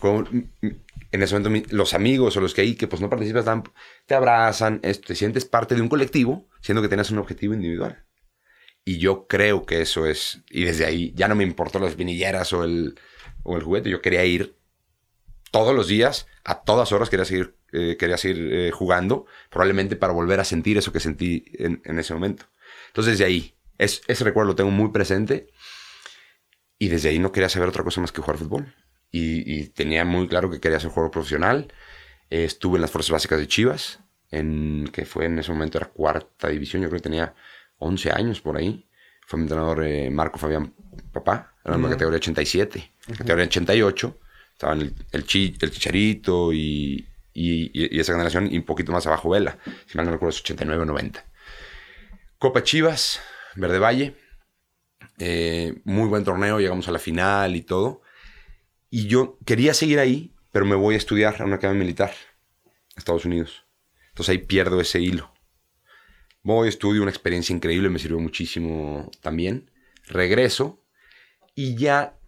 en 0.00 1.22
ese 1.22 1.38
momento 1.38 1.74
los 1.74 1.92
amigos 1.92 2.36
o 2.36 2.40
los 2.40 2.54
que 2.54 2.60
hay 2.60 2.76
que 2.76 2.86
pues 2.86 3.02
no 3.02 3.10
participas 3.10 3.46
te 4.06 4.14
abrazan, 4.14 4.80
te 4.80 5.14
sientes 5.16 5.44
parte 5.44 5.74
de 5.74 5.82
un 5.82 5.88
colectivo, 5.88 6.48
siendo 6.60 6.82
que 6.82 6.88
tienes 6.88 7.10
un 7.10 7.18
objetivo 7.18 7.52
individual. 7.52 8.04
Y 8.84 8.98
yo 8.98 9.26
creo 9.26 9.66
que 9.66 9.80
eso 9.80 10.06
es, 10.06 10.44
y 10.50 10.64
desde 10.64 10.84
ahí 10.84 11.12
ya 11.16 11.26
no 11.26 11.34
me 11.34 11.42
importó 11.42 11.80
las 11.80 11.96
vinilleras 11.96 12.52
o 12.52 12.62
el, 12.62 12.94
o 13.42 13.56
el 13.56 13.62
juguete, 13.64 13.90
yo 13.90 14.00
quería 14.00 14.24
ir 14.24 14.56
todos 15.54 15.72
los 15.72 15.86
días, 15.86 16.26
a 16.42 16.64
todas 16.64 16.90
horas 16.90 17.08
quería 17.08 17.24
seguir, 17.24 17.54
eh, 17.70 17.96
quería 17.96 18.16
seguir 18.16 18.52
eh, 18.52 18.70
jugando, 18.72 19.26
probablemente 19.50 19.94
para 19.94 20.12
volver 20.12 20.40
a 20.40 20.44
sentir 20.44 20.76
eso 20.78 20.92
que 20.92 20.98
sentí 20.98 21.44
en, 21.52 21.80
ese 21.96 22.12
momento. 22.12 22.46
Entonces 22.88 23.12
desde 23.12 23.24
ahí, 23.24 23.54
es, 23.78 24.02
ese 24.08 24.24
recuerdo 24.24 24.48
lo 24.48 24.56
tengo 24.56 24.72
muy 24.72 24.90
presente 24.90 25.46
y 26.76 26.88
desde 26.88 27.10
ahí 27.10 27.20
no 27.20 27.30
quería 27.30 27.48
saber 27.48 27.68
otra 27.68 27.84
cosa 27.84 28.00
más 28.00 28.10
que 28.10 28.20
jugar 28.20 28.36
fútbol. 28.36 28.74
Y, 29.12 29.68
tenía 29.68 30.04
muy 30.04 30.26
claro 30.26 30.50
que 30.50 30.58
quería 30.58 30.80
ser 30.80 30.90
jugador 30.90 31.12
profesional. 31.12 31.72
estuve 32.30 32.78
en 32.78 32.82
las 32.82 32.90
fuerzas 32.90 33.12
básicas 33.12 33.38
de 33.38 33.46
Chivas, 33.46 34.00
en, 34.32 34.90
que 34.92 35.06
fue 35.06 35.26
en 35.26 35.38
ese 35.38 35.52
momento 35.52 35.78
era 35.78 35.86
cuarta 35.86 36.48
división, 36.48 36.82
yo 36.82 36.88
creo 36.88 36.98
que 36.98 37.04
tenía 37.10 37.32
11 37.78 38.10
años 38.10 38.40
por 38.40 38.56
ahí. 38.56 38.88
Fue 39.24 39.38
mi 39.38 39.44
entrenador 39.44 39.84
eh, 39.84 40.10
Marco 40.10 40.36
Fabián 40.36 40.74
Papá, 41.12 41.54
era 41.64 41.78
la 41.78 41.90
categoría 41.90 42.16
87. 42.16 42.92
Categoría 43.18 43.44
88 43.44 44.18
Estaban 44.54 44.80
el, 44.80 44.94
el, 45.12 45.24
Chicharito 45.26 46.52
y, 46.52 47.06
y, 47.34 48.00
esa 48.00 48.12
generación 48.12 48.50
y 48.50 48.56
un 48.56 48.64
poquito 48.64 48.92
más 48.92 49.06
abajo 49.06 49.30
Vela. 49.30 49.58
Si 49.86 49.96
mal 49.96 50.06
no 50.06 50.12
recuerdo 50.12 50.30
es 50.30 50.40
89 50.40 50.82
o 50.82 50.86
90. 50.86 51.24
Copa 52.38 52.62
Chivas, 52.62 53.20
Verde 53.56 53.78
Valle. 53.78 54.16
Eh, 55.18 55.80
muy 55.84 56.08
buen 56.08 56.24
torneo, 56.24 56.58
llegamos 56.58 56.88
a 56.88 56.92
la 56.92 56.98
final 56.98 57.56
y 57.56 57.62
todo. 57.62 58.02
Y 58.90 59.08
yo 59.08 59.38
quería 59.44 59.74
seguir 59.74 59.98
ahí, 59.98 60.32
pero 60.52 60.64
me 60.64 60.76
voy 60.76 60.94
a 60.94 60.98
estudiar 60.98 61.40
a 61.40 61.44
una 61.44 61.56
academia 61.56 61.82
militar, 61.82 62.12
Estados 62.96 63.24
Unidos. 63.24 63.66
Entonces 64.10 64.30
ahí 64.30 64.38
pierdo 64.38 64.80
ese 64.80 65.00
hilo. 65.00 65.34
Voy, 66.42 66.68
estudio, 66.68 67.02
una 67.02 67.10
experiencia 67.10 67.54
increíble, 67.54 67.88
me 67.88 67.98
sirvió 67.98 68.20
muchísimo 68.20 69.10
también. 69.20 69.70
Regreso 70.06 70.84
y 71.54 71.74
ya 71.76 72.18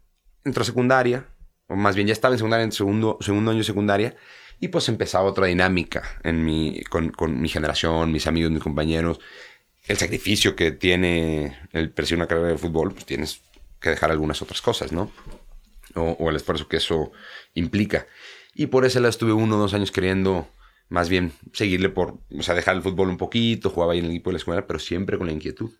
entro 0.44 0.62
a 0.62 0.66
secundaria, 0.66 1.28
o 1.68 1.76
más 1.76 1.96
bien 1.96 2.06
ya 2.06 2.12
estaba 2.12 2.34
en 2.34 2.38
secundaria, 2.38 2.64
en 2.64 2.72
segundo, 2.72 3.18
segundo 3.20 3.50
año 3.50 3.58
de 3.58 3.64
secundaria, 3.64 4.16
y 4.60 4.68
pues 4.68 4.88
empezaba 4.88 5.28
otra 5.28 5.46
dinámica 5.46 6.02
en 6.22 6.44
mi, 6.44 6.82
con, 6.84 7.40
mi 7.40 7.48
generación, 7.48 8.12
mis 8.12 8.26
amigos, 8.26 8.50
mis 8.50 8.62
compañeros, 8.62 9.20
el 9.86 9.96
sacrificio 9.98 10.56
que 10.56 10.72
tiene 10.72 11.58
el 11.72 11.90
perseguir 11.90 12.18
una 12.18 12.26
carrera 12.26 12.48
de 12.48 12.58
fútbol, 12.58 12.92
pues 12.92 13.06
tienes 13.06 13.40
que 13.80 13.90
dejar 13.90 14.10
algunas 14.10 14.42
otras 14.42 14.62
cosas, 14.62 14.92
¿no? 14.92 15.10
O, 15.94 16.28
el 16.28 16.36
esfuerzo 16.36 16.68
que 16.68 16.78
eso 16.78 17.12
implica. 17.54 18.06
Y 18.54 18.66
por 18.66 18.84
eso 18.84 19.00
la 19.00 19.08
estuve 19.08 19.32
uno 19.32 19.56
o 19.56 19.58
dos 19.58 19.74
años 19.74 19.92
queriendo 19.92 20.48
más 20.88 21.08
bien 21.08 21.32
seguirle 21.52 21.88
por, 21.88 22.18
o 22.36 22.42
sea, 22.42 22.54
dejar 22.54 22.76
el 22.76 22.82
fútbol 22.82 23.08
un 23.08 23.16
poquito, 23.16 23.70
jugaba 23.70 23.92
ahí 23.92 23.98
en 23.98 24.06
el 24.06 24.10
equipo 24.12 24.30
de 24.30 24.34
la 24.34 24.38
escuela, 24.38 24.66
pero 24.66 24.78
siempre 24.78 25.18
con 25.18 25.26
la 25.26 25.32
inquietud. 25.32 25.70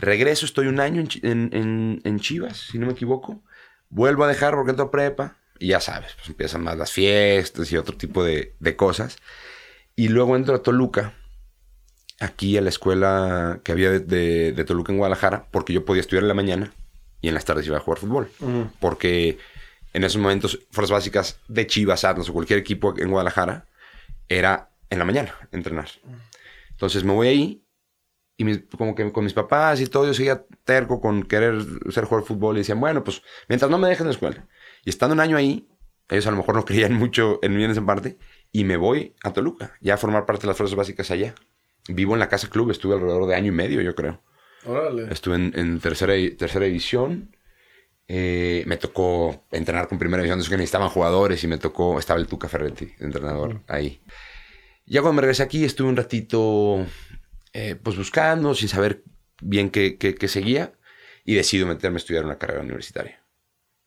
Regreso, 0.00 0.46
estoy 0.46 0.68
un 0.68 0.80
año 0.80 1.02
en, 1.22 2.20
Chivas, 2.20 2.68
si 2.70 2.78
no 2.78 2.86
me 2.86 2.92
equivoco. 2.92 3.42
Vuelvo 3.90 4.24
a 4.24 4.28
dejar 4.28 4.54
porque 4.54 4.70
entro 4.70 4.90
prepa. 4.90 5.36
Y 5.60 5.68
ya 5.68 5.80
sabes, 5.80 6.12
pues 6.14 6.28
empiezan 6.28 6.62
más 6.62 6.78
las 6.78 6.92
fiestas 6.92 7.72
y 7.72 7.76
otro 7.76 7.96
tipo 7.96 8.22
de, 8.22 8.54
de 8.60 8.76
cosas. 8.76 9.16
Y 9.96 10.08
luego 10.08 10.36
entro 10.36 10.54
a 10.54 10.62
Toluca 10.62 11.14
aquí 12.20 12.56
a 12.56 12.60
la 12.60 12.68
escuela 12.68 13.60
que 13.62 13.72
había 13.72 13.90
de, 13.90 14.64
Toluca 14.66 14.92
en 14.92 14.98
Guadalajara, 14.98 15.46
porque 15.50 15.72
yo 15.72 15.84
podía 15.84 16.00
estudiar 16.00 16.24
en 16.24 16.28
la 16.28 16.34
mañana 16.34 16.72
y 17.20 17.28
en 17.28 17.34
las 17.34 17.44
tardes 17.44 17.66
iba 17.66 17.76
a 17.76 17.80
jugar 17.80 17.98
fútbol. 17.98 18.30
Porque 18.80 19.38
en 19.92 20.04
esos 20.04 20.20
momentos, 20.20 20.60
fuerzas 20.70 20.92
básicas 20.92 21.40
de 21.48 21.66
Chivas, 21.66 22.04
Atlas 22.04 22.28
o 22.28 22.32
cualquier 22.32 22.58
equipo 22.58 22.94
en 22.96 23.10
Guadalajara, 23.10 23.66
era 24.28 24.70
en 24.90 24.98
la 24.98 25.04
mañana 25.04 25.34
entrenar. 25.52 25.88
Entonces 26.70 27.04
me 27.04 27.12
voy 27.12 27.28
ahí 27.28 27.64
y 28.38 28.58
como 28.76 28.94
que 28.94 29.12
con 29.12 29.24
mis 29.24 29.34
papás 29.34 29.80
y 29.80 29.86
todo, 29.86 30.06
yo 30.06 30.14
seguía 30.14 30.46
terco 30.64 31.00
con 31.00 31.24
querer 31.24 31.60
ser 31.90 32.04
jugador 32.04 32.22
de 32.22 32.28
fútbol 32.28 32.56
y 32.56 32.60
decían, 32.60 32.80
bueno, 32.80 33.04
pues 33.04 33.22
mientras 33.48 33.70
no 33.70 33.78
me 33.78 33.88
dejen 33.88 34.04
en 34.04 34.08
la 34.08 34.14
escuela. 34.14 34.46
Y 34.84 34.90
estando 34.90 35.14
un 35.14 35.20
año 35.20 35.36
ahí, 35.36 35.68
ellos 36.08 36.26
a 36.26 36.30
lo 36.30 36.38
mejor 36.38 36.54
no 36.54 36.64
creían 36.66 36.94
mucho 36.94 37.38
en 37.42 37.56
mí 37.56 37.64
en 37.64 37.72
esa 37.72 37.84
parte, 37.84 38.16
y 38.52 38.64
me 38.64 38.76
voy 38.76 39.14
a 39.22 39.32
Toluca, 39.32 39.74
ya 39.80 39.94
a 39.94 39.96
formar 39.98 40.24
parte 40.24 40.42
de 40.42 40.48
las 40.48 40.56
fuerzas 40.56 40.76
básicas 40.76 41.10
allá 41.10 41.34
vivo 41.88 42.14
en 42.14 42.20
la 42.20 42.28
Casa 42.28 42.48
Club, 42.48 42.70
estuve 42.70 42.94
alrededor 42.94 43.26
de 43.26 43.34
año 43.34 43.48
y 43.48 43.54
medio, 43.54 43.80
yo 43.80 43.94
creo. 43.94 44.22
Órale. 44.64 45.12
Estuve 45.12 45.36
en, 45.36 45.80
tercera, 45.80 46.14
tercera 46.36 46.66
división. 46.66 47.34
Eh, 48.06 48.64
me 48.66 48.76
tocó 48.76 49.46
entrenar 49.50 49.88
con 49.88 49.98
primera 49.98 50.22
división, 50.22 50.36
entonces 50.36 50.50
que 50.50 50.56
necesitaban 50.56 50.88
jugadores 50.88 51.42
y 51.44 51.46
me 51.46 51.58
tocó, 51.58 51.98
estaba 51.98 52.18
el 52.18 52.26
Tuca 52.26 52.48
Ferretti, 52.48 52.92
entrenador, 53.00 53.62
ahí. 53.68 54.00
Ya 54.86 55.02
cuando 55.02 55.16
me 55.16 55.22
regresé 55.22 55.42
aquí 55.42 55.64
estuve 55.64 55.88
un 55.88 55.96
ratito 55.96 56.86
eh, 57.60 57.74
pues 57.74 57.96
buscando, 57.96 58.54
sin 58.54 58.68
saber 58.68 59.02
bien 59.42 59.70
qué, 59.70 59.98
qué, 59.98 60.28
seguía, 60.28 60.74
y 61.24 61.34
decido 61.34 61.66
meterme 61.66 61.96
a 61.96 61.98
estudiar 61.98 62.24
una 62.24 62.38
carrera 62.38 62.60
universitaria. 62.62 63.24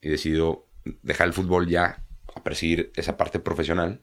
Y 0.02 0.10
decido 0.10 0.68
dejar 1.04 1.28
el 1.28 1.34
fútbol 1.34 1.70
ya 1.70 2.04
a 2.36 2.44
perseguir 2.44 2.92
esa 2.98 3.16
parte 3.16 3.40
profesional. 3.40 4.02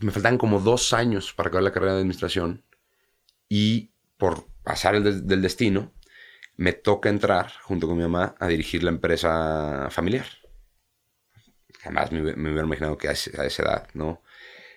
Me 0.00 0.12
faltan 0.12 0.38
como 0.38 0.60
dos 0.60 0.94
años 0.94 1.34
para 1.34 1.48
acabar 1.48 1.64
la 1.64 1.72
carrera 1.72 1.92
de 1.92 1.98
administración 1.98 2.64
y 3.50 3.90
por 4.16 4.46
pasar 4.62 4.94
el 4.94 5.26
del 5.26 5.42
destino, 5.42 5.92
me 6.56 6.72
toca 6.72 7.10
entrar 7.10 7.52
junto 7.64 7.86
con 7.86 7.98
mi 7.98 8.02
mamá 8.02 8.34
a 8.38 8.46
dirigir 8.48 8.82
la 8.82 8.90
empresa 8.90 9.88
familiar. 9.90 10.26
Jamás 11.80 12.12
me, 12.12 12.22
hubiera 12.22 12.62
imaginado 12.62 12.96
que 12.96 13.08
a, 13.08 13.12
esa 13.12 13.62
edad, 13.62 13.88
¿no? 13.92 14.22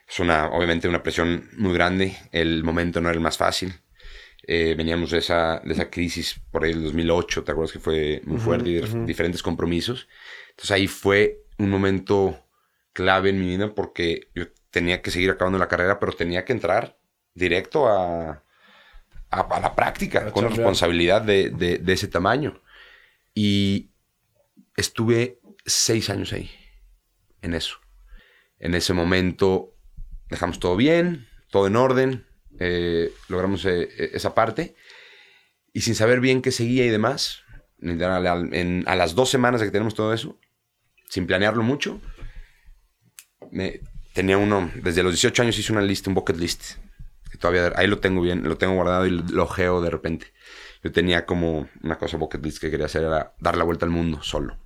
Es 0.05 0.19
una, 0.19 0.47
obviamente 0.47 0.89
una 0.89 1.03
presión 1.03 1.49
muy 1.55 1.73
grande, 1.73 2.17
el 2.33 2.65
momento 2.65 2.99
no 2.99 3.07
era 3.07 3.15
el 3.15 3.23
más 3.23 3.37
fácil. 3.37 3.81
Eh, 4.51 4.73
veníamos 4.75 5.11
de 5.11 5.19
esa, 5.19 5.61
de 5.63 5.73
esa 5.73 5.91
crisis 5.91 6.41
por 6.49 6.65
el 6.65 6.81
2008, 6.81 7.43
¿te 7.43 7.51
acuerdas 7.51 7.71
que 7.71 7.77
fue 7.77 8.19
muy 8.25 8.39
fuerte 8.39 8.67
y 8.67 8.81
diferentes 9.05 9.43
compromisos? 9.43 10.07
Entonces 10.49 10.71
ahí 10.71 10.87
fue 10.87 11.43
un 11.59 11.69
momento 11.69 12.47
clave 12.91 13.29
en 13.29 13.39
mi 13.39 13.45
vida 13.45 13.75
porque 13.75 14.31
yo 14.33 14.45
tenía 14.71 15.03
que 15.03 15.11
seguir 15.11 15.29
acabando 15.29 15.59
la 15.59 15.67
carrera, 15.67 15.99
pero 15.99 16.13
tenía 16.13 16.45
que 16.45 16.53
entrar 16.53 16.97
directo 17.35 17.87
a, 17.87 18.43
a, 19.29 19.59
la 19.59 19.75
práctica, 19.75 20.31
con 20.31 20.45
responsabilidad 20.45 21.21
de, 21.21 21.83
ese 21.85 22.07
tamaño. 22.07 22.59
Y 23.35 23.91
estuve 24.75 25.39
seis 25.63 26.09
años 26.09 26.33
ahí, 26.33 26.49
en 27.43 27.53
eso. 27.53 27.77
En 28.57 28.73
ese 28.73 28.95
momento 28.95 29.75
dejamos 30.27 30.57
todo 30.57 30.75
bien, 30.75 31.27
todo 31.51 31.67
en 31.67 31.75
orden, 31.75 32.25
eh, 32.59 33.11
logramos 33.27 33.65
eh, 33.65 33.89
esa 34.13 34.33
parte. 34.35 34.75
Y 35.73 35.81
sin 35.81 35.95
saber 35.95 36.19
bien 36.19 36.41
qué 36.41 36.51
seguía 36.51 36.85
y 36.85 36.89
demás, 36.89 37.43
a 37.81 38.95
las 38.95 39.15
dos 39.15 39.29
semanas 39.29 39.61
de 39.61 39.67
que 39.67 39.71
tenemos 39.71 39.95
todo 39.95 40.13
eso, 40.13 40.39
sin 41.09 41.27
planearlo 41.27 41.63
mucho, 41.63 42.01
me, 43.51 43.81
tenía 44.13 44.37
uno, 44.37 44.71
desde 44.75 45.03
los 45.03 45.13
18 45.13 45.43
años 45.43 45.59
hice 45.59 45.71
una 45.71 45.81
lista, 45.81 46.09
un 46.09 46.15
bucket 46.15 46.37
list 46.37 46.77
todavía 47.39 47.73
ahí 47.75 47.87
lo 47.87 47.99
tengo 47.99 48.21
bien, 48.21 48.47
lo 48.47 48.57
tengo 48.57 48.73
guardado 48.75 49.05
y 49.05 49.11
lo 49.11 49.47
geo 49.47 49.81
de 49.81 49.89
repente. 49.89 50.27
Yo 50.83 50.91
tenía 50.91 51.25
como 51.25 51.69
una 51.81 51.97
cosa 51.97 52.17
bucket 52.17 52.43
list 52.43 52.59
que 52.59 52.69
quería 52.69 52.85
hacer 52.85 53.03
era 53.03 53.33
dar 53.39 53.57
la 53.57 53.63
vuelta 53.63 53.85
al 53.85 53.91
mundo 53.91 54.21
solo. 54.21 54.57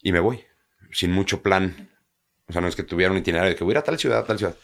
Y 0.00 0.12
me 0.12 0.20
voy, 0.20 0.44
sin 0.92 1.12
mucho 1.12 1.42
plan. 1.42 1.90
O 2.46 2.52
sea, 2.52 2.60
no 2.60 2.68
es 2.68 2.76
que 2.76 2.84
tuviera 2.84 3.10
un 3.10 3.18
itinerario 3.18 3.50
de 3.50 3.56
que 3.56 3.64
voy 3.64 3.74
a 3.74 3.80
a 3.80 3.82
tal 3.82 3.98
ciudad, 3.98 4.20
a 4.20 4.24
tal 4.24 4.38
ciudad. 4.38 4.56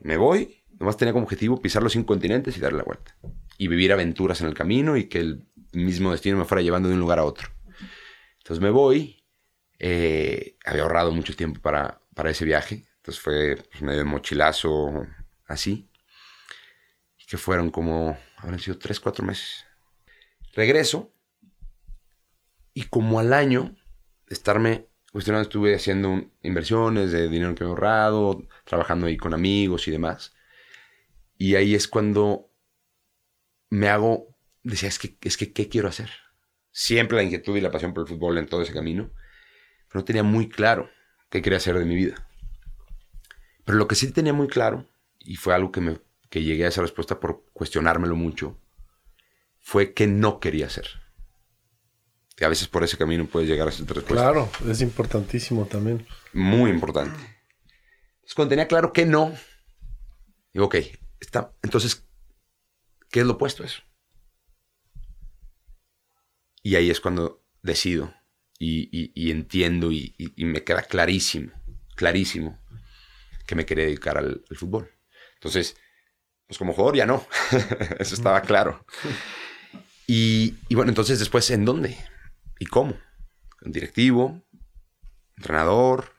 Me 0.00 0.16
voy, 0.16 0.61
nomás 0.82 0.96
tenía 0.96 1.12
como 1.12 1.24
objetivo 1.24 1.60
pisar 1.60 1.82
los 1.82 1.92
cinco 1.92 2.08
continentes 2.08 2.56
y 2.56 2.60
darle 2.60 2.78
la 2.78 2.84
vuelta. 2.84 3.16
Y 3.56 3.68
vivir 3.68 3.92
aventuras 3.92 4.40
en 4.40 4.48
el 4.48 4.54
camino 4.54 4.96
y 4.96 5.04
que 5.04 5.20
el 5.20 5.46
mismo 5.72 6.12
destino 6.12 6.36
me 6.36 6.44
fuera 6.44 6.62
llevando 6.62 6.88
de 6.88 6.94
un 6.94 7.00
lugar 7.00 7.18
a 7.18 7.24
otro. 7.24 7.48
Entonces 8.38 8.60
me 8.62 8.70
voy. 8.70 9.24
Eh, 9.78 10.56
había 10.64 10.82
ahorrado 10.82 11.12
mucho 11.12 11.34
tiempo 11.34 11.60
para, 11.60 12.00
para 12.14 12.30
ese 12.30 12.44
viaje. 12.44 12.86
Entonces 12.96 13.22
fue 13.22 13.56
pues, 13.70 13.82
medio 13.82 14.04
mochilazo 14.04 15.06
así 15.46 15.88
que 17.32 17.38
fueron 17.38 17.70
como, 17.70 18.18
habrán 18.36 18.60
sido 18.60 18.76
tres, 18.76 19.00
cuatro 19.00 19.24
meses. 19.24 19.64
Regreso 20.52 21.14
y 22.74 22.82
como 22.82 23.20
al 23.20 23.32
año 23.32 23.74
estarme 24.28 24.88
cuestionando, 25.12 25.48
estuve 25.48 25.74
haciendo 25.74 26.26
inversiones 26.42 27.10
de 27.10 27.30
dinero 27.30 27.54
que 27.54 27.64
he 27.64 27.66
ahorrado, 27.66 28.46
trabajando 28.66 29.06
ahí 29.06 29.16
con 29.16 29.32
amigos 29.32 29.88
y 29.88 29.92
demás. 29.92 30.34
Y 31.42 31.56
ahí 31.56 31.74
es 31.74 31.88
cuando 31.88 32.52
me 33.68 33.88
hago, 33.88 34.28
decía, 34.62 34.88
es 34.88 35.00
que, 35.00 35.18
es 35.22 35.36
que, 35.36 35.52
¿qué 35.52 35.68
quiero 35.68 35.88
hacer? 35.88 36.08
Siempre 36.70 37.16
la 37.16 37.24
inquietud 37.24 37.56
y 37.56 37.60
la 37.60 37.72
pasión 37.72 37.92
por 37.92 38.04
el 38.04 38.08
fútbol 38.08 38.38
en 38.38 38.46
todo 38.46 38.62
ese 38.62 38.72
camino, 38.72 39.10
pero 39.88 40.02
no 40.02 40.04
tenía 40.04 40.22
muy 40.22 40.48
claro 40.48 40.88
qué 41.30 41.42
quería 41.42 41.56
hacer 41.56 41.76
de 41.80 41.84
mi 41.84 41.96
vida. 41.96 42.28
Pero 43.64 43.76
lo 43.76 43.88
que 43.88 43.96
sí 43.96 44.12
tenía 44.12 44.32
muy 44.32 44.46
claro, 44.46 44.88
y 45.18 45.34
fue 45.34 45.52
algo 45.52 45.72
que 45.72 45.80
me 45.80 45.98
que 46.30 46.44
llegué 46.44 46.64
a 46.64 46.68
esa 46.68 46.80
respuesta 46.80 47.18
por 47.18 47.42
cuestionármelo 47.52 48.14
mucho, 48.14 48.56
fue 49.58 49.94
que 49.94 50.06
no 50.06 50.38
quería 50.38 50.66
hacer. 50.66 50.86
Que 52.36 52.44
a 52.44 52.48
veces 52.50 52.68
por 52.68 52.84
ese 52.84 52.96
camino 52.96 53.26
puedes 53.26 53.48
llegar 53.48 53.66
a 53.66 53.70
esa 53.70 53.82
respuesta. 53.82 54.14
Claro, 54.14 54.48
es 54.70 54.80
importantísimo 54.80 55.66
también. 55.66 56.06
Muy 56.32 56.70
importante. 56.70 57.18
Entonces, 57.18 58.34
cuando 58.36 58.50
tenía 58.50 58.68
claro 58.68 58.92
que 58.92 59.06
no, 59.06 59.34
digo, 60.52 60.66
ok, 60.66 60.76
está, 61.22 61.52
entonces, 61.62 62.04
¿qué 63.10 63.20
es 63.20 63.26
lo 63.26 63.34
opuesto 63.34 63.62
a 63.62 63.66
eso? 63.66 63.82
Y 66.62 66.74
ahí 66.76 66.90
es 66.90 67.00
cuando 67.00 67.42
decido 67.62 68.12
y, 68.58 69.30
entiendo 69.30 69.90
y, 69.90 70.14
me 70.36 70.62
queda 70.62 70.82
clarísimo, 70.82 71.52
clarísimo 71.96 72.60
que 73.46 73.54
me 73.54 73.66
quería 73.66 73.86
dedicar 73.86 74.18
al 74.18 74.44
fútbol. 74.50 74.90
Entonces, 75.34 75.76
pues 76.46 76.58
como 76.58 76.72
jugador 76.72 76.96
ya 76.96 77.06
no. 77.06 77.26
Eso 77.98 78.14
estaba 78.14 78.40
claro. 78.42 78.84
Y, 80.06 80.54
bueno, 80.74 80.90
entonces 80.90 81.18
después, 81.18 81.50
¿en 81.50 81.64
dónde? 81.64 81.96
¿Y 82.60 82.66
cómo? 82.66 82.96
¿Un 83.62 83.72
directivo? 83.72 84.42
¿Entrenador? 85.36 86.12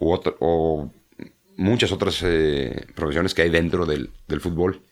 o 0.00 0.92
muchas 1.58 1.92
otras 1.92 2.22
eh, 2.22 2.86
profesiones 2.94 3.34
que 3.34 3.42
hay 3.42 3.50
dentro 3.50 3.84
del, 3.84 4.10
fútbol. 4.40 4.82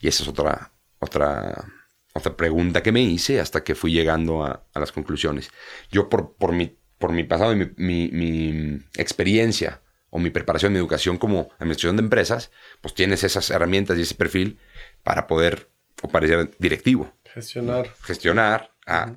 Y 0.00 0.08
esa 0.08 0.22
es 0.22 0.28
otra, 0.28 0.72
otra, 1.00 1.64
otra 2.12 2.36
pregunta 2.36 2.82
que 2.82 2.92
me 2.92 3.02
hice 3.02 3.40
hasta 3.40 3.64
que 3.64 3.74
fui 3.74 3.92
llegando 3.92 4.44
a, 4.44 4.64
las 4.74 4.92
conclusiones. 4.92 5.50
Yo 5.90 6.08
por, 6.08 6.34
por, 6.36 6.52
mi, 6.52 6.76
por 6.98 7.12
mi 7.12 7.24
pasado 7.24 7.52
y 7.52 7.72
mi, 7.76 8.08
mi 8.08 8.80
experiencia 8.94 9.80
o 10.10 10.18
mi 10.18 10.30
preparación, 10.30 10.72
mi 10.72 10.78
educación 10.78 11.16
como 11.16 11.48
administración 11.58 11.96
de 11.96 12.02
empresas, 12.02 12.50
pues 12.82 12.94
tienes 12.94 13.24
esas 13.24 13.48
herramientas 13.50 13.98
y 13.98 14.02
ese 14.02 14.14
perfil 14.14 14.58
para 15.02 15.26
poder 15.26 15.70
o 16.02 16.08
parecer 16.08 16.50
directivo. 16.58 17.12
Gestionar. 17.24 17.94
Gestionar 18.02 18.71
a, 18.86 19.16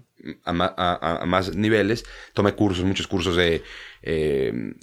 más 1.25 1.55
niveles. 1.55 2.05
Tomé 2.33 2.53
cursos, 2.53 2.85
muchos 2.85 3.07
cursos 3.07 3.35
de 3.35 3.63
eh, 4.01 4.73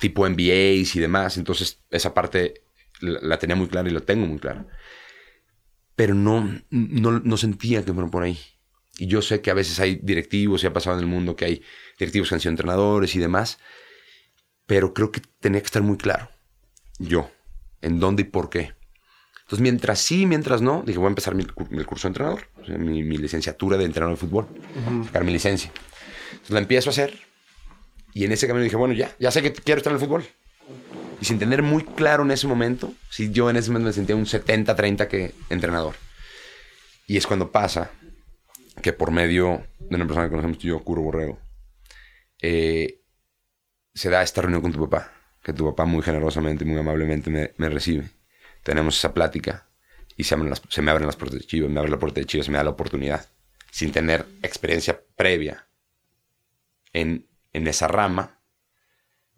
tipo 0.00 0.28
MBAs 0.28 0.96
y 0.96 1.00
demás. 1.00 1.36
Entonces, 1.36 1.82
esa 1.90 2.14
parte 2.14 2.62
la, 3.00 3.38
tenía 3.38 3.56
muy 3.56 3.68
clara 3.68 3.88
y 3.88 3.92
la 3.92 4.00
tengo 4.00 4.26
muy 4.26 4.38
clara. 4.38 4.66
Pero 5.94 6.14
no, 6.14 6.60
no, 6.70 7.18
no 7.18 7.36
sentía 7.36 7.84
que 7.84 7.92
fueron 7.92 8.10
por 8.10 8.22
ahí. 8.22 8.38
Y 8.98 9.06
yo 9.06 9.22
sé 9.22 9.40
que 9.40 9.50
a 9.50 9.54
veces 9.54 9.78
hay 9.80 10.00
directivos, 10.02 10.62
y 10.62 10.66
ha 10.66 10.72
pasado 10.72 10.96
en 10.96 11.04
el 11.04 11.08
mundo 11.08 11.36
que 11.36 11.44
hay 11.44 11.62
directivos 11.98 12.28
que 12.28 12.34
han 12.34 12.40
sido 12.40 12.50
entrenadores 12.50 13.14
y 13.14 13.20
demás, 13.20 13.58
pero 14.66 14.92
creo 14.92 15.12
que 15.12 15.20
tenía 15.40 15.60
que 15.60 15.66
estar 15.66 15.82
muy 15.82 15.96
claro 15.96 16.28
yo, 16.98 17.30
en 17.80 18.00
dónde 18.00 18.22
y 18.22 18.26
por 18.26 18.50
qué. 18.50 18.74
Entonces, 19.48 19.62
mientras 19.62 20.00
sí, 20.00 20.26
mientras 20.26 20.60
no, 20.60 20.82
dije, 20.84 20.98
voy 20.98 21.06
a 21.06 21.08
empezar 21.08 21.34
mi, 21.34 21.42
curso 21.46 22.06
de 22.06 22.08
entrenador, 22.08 22.48
mi, 22.78 23.16
licenciatura 23.16 23.78
de 23.78 23.86
entrenador 23.86 24.14
de 24.14 24.20
fútbol, 24.20 24.46
sacar 25.06 25.24
mi 25.24 25.32
licencia. 25.32 25.72
Entonces 26.32 26.50
la 26.50 26.58
empiezo 26.58 26.90
a 26.90 26.92
hacer 26.92 27.18
y 28.12 28.26
en 28.26 28.32
ese 28.32 28.46
camino 28.46 28.62
dije, 28.62 28.76
bueno, 28.76 28.92
ya, 28.92 29.10
ya 29.18 29.30
sé 29.30 29.40
que 29.40 29.54
quiero 29.54 29.78
estar 29.78 29.90
en 29.90 29.94
el 29.94 30.04
fútbol. 30.04 30.26
Y 31.22 31.24
sin 31.24 31.38
tener 31.38 31.62
muy 31.62 31.82
claro 31.82 32.24
en 32.24 32.30
ese 32.30 32.46
momento, 32.46 32.92
si 33.08 33.32
yo 33.32 33.48
en 33.48 33.56
ese 33.56 33.70
momento 33.70 33.86
me 33.86 33.94
sentía 33.94 34.16
un 34.16 34.26
70-30 34.26 35.08
que 35.08 35.32
entrenador. 35.48 35.94
Y 37.06 37.16
es 37.16 37.26
cuando 37.26 37.50
pasa 37.50 37.90
que 38.82 38.92
por 38.92 39.12
medio 39.12 39.64
de 39.78 39.96
una 39.96 40.06
persona 40.06 40.26
que 40.26 40.30
conocemos 40.30 40.58
tú 40.58 40.66
y 40.66 40.70
yo, 40.70 40.84
Curo 40.84 41.00
Borrego, 41.00 41.38
eh, 42.42 43.00
se 43.94 44.10
da 44.10 44.22
esta 44.22 44.42
reunión 44.42 44.60
con 44.60 44.72
tu 44.72 44.80
papá, 44.86 45.10
que 45.42 45.54
tu 45.54 45.64
papá 45.64 45.86
muy 45.86 46.02
generosamente, 46.02 46.66
muy 46.66 46.78
amablemente 46.78 47.30
me, 47.30 47.54
me 47.56 47.70
recibe 47.70 48.10
tenemos 48.68 48.98
esa 48.98 49.14
plática 49.14 49.66
y 50.14 50.24
se, 50.24 50.36
se 50.68 50.82
me 50.82 50.90
abren 50.90 51.06
las 51.06 51.16
puertas 51.16 51.40
de 51.40 51.46
Chivas, 51.46 51.70
me 51.70 51.80
abre 51.80 51.90
la 51.90 51.98
puerta 51.98 52.20
de 52.20 52.26
Chivas, 52.26 52.50
me 52.50 52.58
da 52.58 52.64
la 52.64 52.70
oportunidad, 52.70 53.26
sin 53.70 53.92
tener 53.92 54.26
experiencia 54.42 55.00
previa 55.16 55.66
en, 56.92 57.26
en 57.54 57.66
esa 57.66 57.88
rama. 57.88 58.42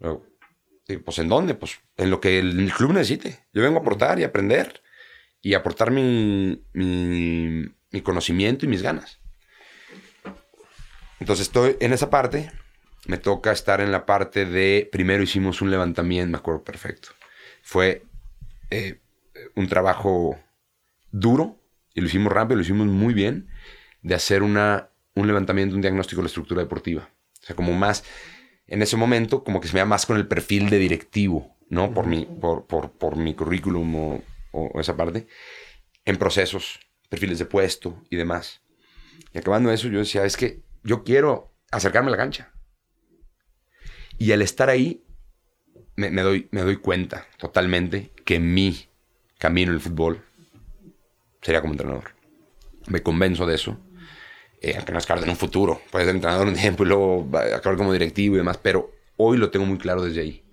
pues 0.01 1.19
¿en 1.21 1.29
dónde? 1.29 1.55
Pues 1.55 1.79
en 1.97 2.11
lo 2.11 2.21
que 2.21 2.41
el, 2.41 2.73
club 2.73 2.93
necesite. 2.93 3.47
Yo 3.53 3.63
vengo 3.63 3.79
a 3.79 3.83
aportar 3.83 4.19
y 4.19 4.25
aprender 4.25 4.83
y 5.41 5.55
aportar 5.55 5.93
mi, 5.93 6.65
mi, 6.73 7.73
mi 7.93 8.01
conocimiento 8.01 8.67
y 8.67 8.69
mis 8.69 8.83
ganas. 8.83 9.21
Entonces 11.21 11.47
estoy 11.47 11.77
en 11.79 11.93
esa 11.93 12.11
parte. 12.11 12.51
Me 13.07 13.17
toca 13.17 13.53
estar 13.53 13.81
en 13.81 13.93
la 13.93 14.07
parte 14.07 14.45
de. 14.45 14.89
Primero 14.91 15.23
hicimos 15.23 15.63
un 15.63 15.71
levantamiento, 15.71 16.33
me 16.33 16.39
acuerdo 16.39 16.65
perfecto. 16.65 17.11
Fue 17.63 18.03
eh, 18.71 18.99
un 19.55 19.69
trabajo 19.69 20.39
duro, 21.13 21.59
y 21.95 22.01
lo 22.01 22.07
hicimos 22.07 22.33
rápido, 22.33 22.57
lo 22.57 22.63
hicimos 22.63 22.87
muy 22.87 23.15
bien, 23.15 23.49
de 24.03 24.15
hacer 24.15 24.43
una, 24.43 24.91
un 25.15 25.27
levantamiento, 25.27 25.75
un 25.75 25.83
diagnóstico 25.83 26.21
de 26.21 26.25
la 26.25 26.29
estructura 26.29 26.63
deportiva. 26.63 27.11
O 27.43 27.47
sea, 27.47 27.57
como 27.57 27.73
más, 27.73 28.05
en 28.67 28.83
ese 28.83 28.97
momento, 28.97 29.45
como 29.45 29.61
que 29.61 29.69
se 29.69 29.75
me 29.75 29.81
da 29.81 29.87
más 29.87 30.07
con 30.07 30.17
el 30.17 30.27
perfil 30.27 30.71
de 30.71 30.79
directivo, 30.79 31.57
¿no? 31.69 31.93
Por 31.93 32.07
mi, 32.07 32.27
por, 32.27 32.67
por, 32.67 32.93
por 32.93 33.17
mi 33.17 33.35
currículum 33.35 33.95
o, 33.97 34.23
o, 34.53 34.81
esa 34.81 34.97
parte, 34.97 35.27
en 36.05 36.17
procesos, 36.17 36.81
perfiles 37.09 37.39
de 37.39 37.47
puesto 37.47 38.03
y 38.11 38.17
demás. 38.17 38.63
Y 39.33 39.39
acabando 39.39 39.71
eso, 39.71 39.89
yo 39.89 39.99
decía, 39.99 40.25
es 40.25 40.37
que 40.37 40.63
yo 40.83 41.05
quiero 41.05 41.53
acercarme 41.71 42.09
a 42.09 42.13
la 42.13 42.17
cancha. 42.17 42.53
Y 44.19 44.33
al 44.33 44.43
estar 44.43 44.69
ahí, 44.69 45.03
me, 45.97 46.11
me, 46.11 46.23
doy, 46.23 46.49
me 46.51 46.63
doy 46.63 46.77
cuenta 46.77 47.27
totalmente 47.39 48.11
que 48.25 48.39
mi 48.39 48.90
camino 49.41 49.73
el 49.73 49.81
fútbol 49.81 50.23
sería 51.43 51.61
como 51.61 51.73
entrenador. 51.73 52.13
Me 52.87 53.03
convenzo 53.03 53.47
de 53.47 53.57
eso. 53.57 53.79
Eh, 54.61 54.75
aunque 54.77 54.93
es 54.93 55.11
en 55.11 55.31
un 55.31 55.37
futuro. 55.37 55.81
Puedes 55.91 56.07
ser 56.07 56.15
entrenador 56.15 56.47
un 56.47 56.55
tiempo 56.55 56.85
y 56.85 56.87
luego 56.87 57.27
acabar 57.35 57.79
como 57.79 57.93
directivo 57.93 58.35
y 58.35 58.39
demás, 58.39 58.59
pero 58.63 58.93
hoy 59.17 59.39
lo 59.39 59.51
tengo 59.51 59.65
muy 59.65 59.79
claro 59.79 60.03
desde 60.03 60.21
ahí. 60.21 60.45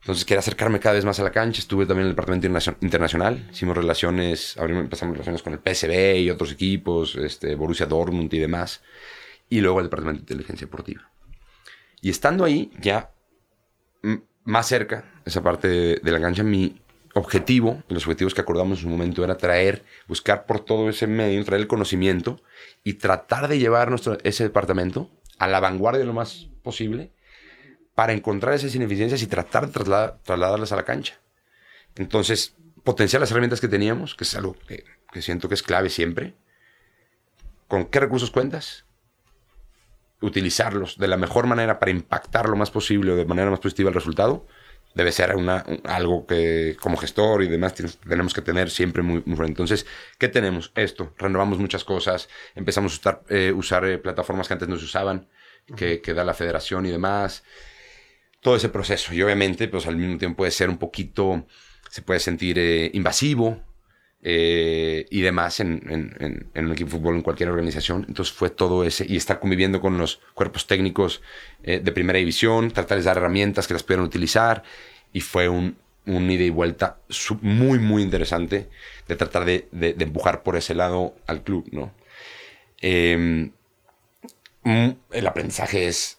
Entonces 0.00 0.24
quería 0.24 0.38
acercarme 0.38 0.78
cada 0.78 0.94
vez 0.94 1.04
más 1.04 1.18
a 1.18 1.24
la 1.24 1.32
cancha. 1.32 1.60
Estuve 1.60 1.84
también 1.84 2.06
en 2.06 2.10
el 2.10 2.12
departamento 2.12 2.46
internacional. 2.80 3.48
Hicimos 3.50 3.76
relaciones, 3.76 4.56
abrimos, 4.56 4.84
empezamos 4.84 5.14
relaciones 5.14 5.42
con 5.42 5.52
el 5.52 5.58
PSV 5.58 6.20
y 6.20 6.30
otros 6.30 6.52
equipos, 6.52 7.16
este, 7.16 7.56
Borussia 7.56 7.86
Dortmund 7.86 8.32
y 8.32 8.38
demás. 8.38 8.80
Y 9.50 9.60
luego 9.60 9.80
el 9.80 9.86
departamento 9.86 10.20
de 10.20 10.22
inteligencia 10.22 10.66
deportiva. 10.66 11.10
Y 12.00 12.10
estando 12.10 12.44
ahí, 12.44 12.70
ya 12.80 13.10
más 14.44 14.68
cerca, 14.68 15.12
esa 15.24 15.42
parte 15.42 15.66
de, 15.66 15.96
de 15.96 16.12
la 16.12 16.20
cancha, 16.20 16.44
mi, 16.44 16.80
objetivo, 17.14 17.82
los 17.88 18.04
objetivos 18.04 18.34
que 18.34 18.40
acordamos 18.40 18.78
en 18.78 18.82
su 18.84 18.88
momento 18.88 19.24
era 19.24 19.36
traer, 19.36 19.84
buscar 20.06 20.46
por 20.46 20.60
todo 20.60 20.88
ese 20.88 21.06
medio, 21.06 21.44
traer 21.44 21.62
el 21.62 21.68
conocimiento 21.68 22.40
y 22.84 22.94
tratar 22.94 23.48
de 23.48 23.58
llevar 23.58 23.90
nuestro, 23.90 24.18
ese 24.24 24.44
departamento 24.44 25.10
a 25.38 25.46
la 25.46 25.60
vanguardia 25.60 26.04
lo 26.04 26.12
más 26.12 26.48
posible 26.62 27.12
para 27.94 28.12
encontrar 28.12 28.54
esas 28.54 28.74
ineficiencias 28.74 29.22
y 29.22 29.26
tratar 29.26 29.66
de 29.66 29.72
trasladarlas 29.72 30.72
a 30.72 30.76
la 30.76 30.84
cancha. 30.84 31.20
Entonces, 31.96 32.54
potenciar 32.84 33.20
las 33.20 33.30
herramientas 33.30 33.60
que 33.60 33.68
teníamos, 33.68 34.14
que 34.14 34.24
es 34.24 34.34
algo 34.36 34.56
que, 34.66 34.84
que 35.12 35.22
siento 35.22 35.48
que 35.48 35.54
es 35.54 35.62
clave 35.62 35.90
siempre. 35.90 36.34
¿Con 37.66 37.86
qué 37.86 38.00
recursos 38.00 38.30
cuentas? 38.30 38.84
Utilizarlos 40.20 40.98
de 40.98 41.08
la 41.08 41.16
mejor 41.16 41.46
manera 41.46 41.78
para 41.78 41.90
impactar 41.90 42.48
lo 42.48 42.56
más 42.56 42.70
posible 42.70 43.12
o 43.12 43.16
de 43.16 43.24
manera 43.24 43.50
más 43.50 43.60
positiva 43.60 43.88
el 43.88 43.94
resultado 43.94 44.46
debe 44.94 45.12
ser 45.12 45.36
una, 45.36 45.64
algo 45.84 46.26
que 46.26 46.76
como 46.80 46.96
gestor 46.96 47.42
y 47.42 47.48
demás 47.48 47.74
tenemos 47.74 48.34
que 48.34 48.42
tener 48.42 48.70
siempre 48.70 49.02
muy, 49.02 49.22
muy 49.24 49.36
fuerte. 49.36 49.52
Entonces, 49.52 49.86
¿qué 50.18 50.28
tenemos? 50.28 50.72
Esto, 50.74 51.14
renovamos 51.18 51.58
muchas 51.58 51.84
cosas, 51.84 52.28
empezamos 52.54 52.92
a 52.92 52.96
usar, 52.96 53.22
eh, 53.28 53.52
usar 53.52 53.84
eh, 53.84 53.98
plataformas 53.98 54.48
que 54.48 54.54
antes 54.54 54.68
no 54.68 54.76
se 54.76 54.84
usaban, 54.84 55.28
que, 55.76 56.00
que, 56.00 56.14
da 56.14 56.24
la 56.24 56.34
federación 56.34 56.86
y 56.86 56.90
demás. 56.90 57.44
Todo 58.40 58.56
ese 58.56 58.68
proceso. 58.68 59.12
Y 59.14 59.22
obviamente, 59.22 59.68
pues 59.68 59.86
al 59.86 59.96
mismo 59.96 60.18
tiempo 60.18 60.38
puede 60.38 60.50
ser 60.50 60.70
un 60.70 60.78
poquito, 60.78 61.46
se 61.90 62.02
puede 62.02 62.20
sentir 62.20 62.58
eh, 62.58 62.90
invasivo, 62.94 63.62
y 64.22 65.20
demás 65.20 65.60
en, 65.60 65.80
un 66.54 66.72
equipo 66.72 66.90
de 66.90 66.96
fútbol, 66.96 67.16
en 67.16 67.22
cualquier 67.22 67.50
organización. 67.50 68.04
Entonces 68.08 68.34
fue 68.34 68.50
todo 68.50 68.84
ese, 68.84 69.06
y 69.08 69.16
estar 69.16 69.40
conviviendo 69.40 69.80
con 69.80 69.98
los 69.98 70.20
cuerpos 70.34 70.66
técnicos 70.66 71.22
de 71.62 71.92
primera 71.92 72.18
división, 72.18 72.70
tratar 72.70 72.98
de 72.98 73.04
dar 73.04 73.16
herramientas 73.16 73.66
que 73.66 73.74
las 73.74 73.82
pudieran 73.82 74.06
utilizar, 74.06 74.64
y 75.12 75.20
fue 75.20 75.48
un, 75.48 75.76
ida 76.06 76.44
y 76.44 76.50
vuelta 76.50 76.98
muy, 77.42 77.78
muy 77.78 78.02
interesante 78.02 78.68
de 79.06 79.16
tratar 79.16 79.44
de, 79.44 79.68
de, 79.72 79.94
empujar 79.98 80.42
por 80.42 80.56
ese 80.56 80.74
lado 80.74 81.14
al 81.26 81.42
club, 81.42 81.68
¿no? 81.70 81.92
Em, 82.80 83.52
mm, 84.62 84.90
el 85.10 85.26
aprendizaje 85.26 85.86
es 85.86 86.18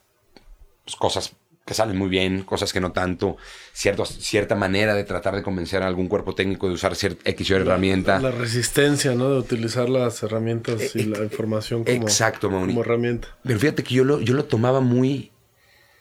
pues, 0.84 0.96
cosas 0.96 1.36
que 1.70 1.76
salen 1.76 1.96
muy 1.96 2.10
bien, 2.10 2.42
cosas 2.42 2.74
que 2.74 2.82
no 2.82 2.94
tanto, 2.94 3.38
cierto, 3.74 4.04
cierta 4.04 4.56
manera 4.56 4.96
de 4.96 5.04
tratar 5.04 5.36
de 5.36 5.44
convencer 5.44 5.84
a 5.84 5.86
algún 5.86 6.08
cuerpo 6.08 6.34
técnico 6.34 6.68
de 6.68 6.74
usar 6.74 6.94
X 6.94 7.52
o 7.52 7.56
herramienta. 7.56 8.20
La 8.20 8.32
resistencia, 8.32 9.14
¿no? 9.14 9.30
De 9.30 9.38
utilizar 9.38 9.88
las 9.88 10.24
herramientas 10.24 10.96
y 10.96 11.04
la 11.04 11.20
información 11.20 11.84
como, 11.84 12.02
Exacto, 12.02 12.50
como 12.50 12.82
herramienta. 12.82 13.28
Pero 13.44 13.60
fíjate 13.60 13.84
que 13.84 13.94
yo 13.94 14.04
lo, 14.04 14.20
yo 14.20 14.34
lo 14.34 14.46
tomaba 14.46 14.82
muy, 14.82 15.32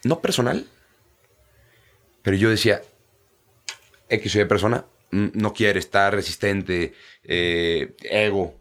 no 0.05 0.21
personal, 0.21 0.65
pero 2.23 2.39
yo 2.39 2.49
decía, 2.49 2.81
X 4.09 4.37
o 4.37 4.41
Y 4.41 4.45
persona 4.47 4.87
no 5.11 5.53
quiere 5.53 5.81
estar 5.81 6.15
resistente, 6.15 6.95
eh, 7.25 7.95
ego. 8.05 8.55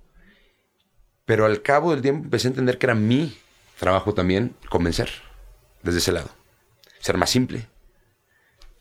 Pero 1.24 1.46
al 1.46 1.62
cabo 1.62 1.91
del 1.91 2.02
tiempo 2.02 2.26
empecé 2.26 2.50
a 2.50 2.52
entender 2.52 2.78
que 2.78 2.86
era 2.86 2.96
mi 2.96 3.38
trabajo 3.80 4.13
también 4.13 4.54
convencer 4.70 5.10
desde 5.84 6.00
ese 6.00 6.12
lado. 6.12 6.37
Ser 7.00 7.18
más 7.18 7.30
simple, 7.30 7.68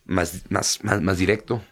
más, 0.05 0.45
más, 0.51 0.83
más, 0.83 1.19
directo, 1.19 1.63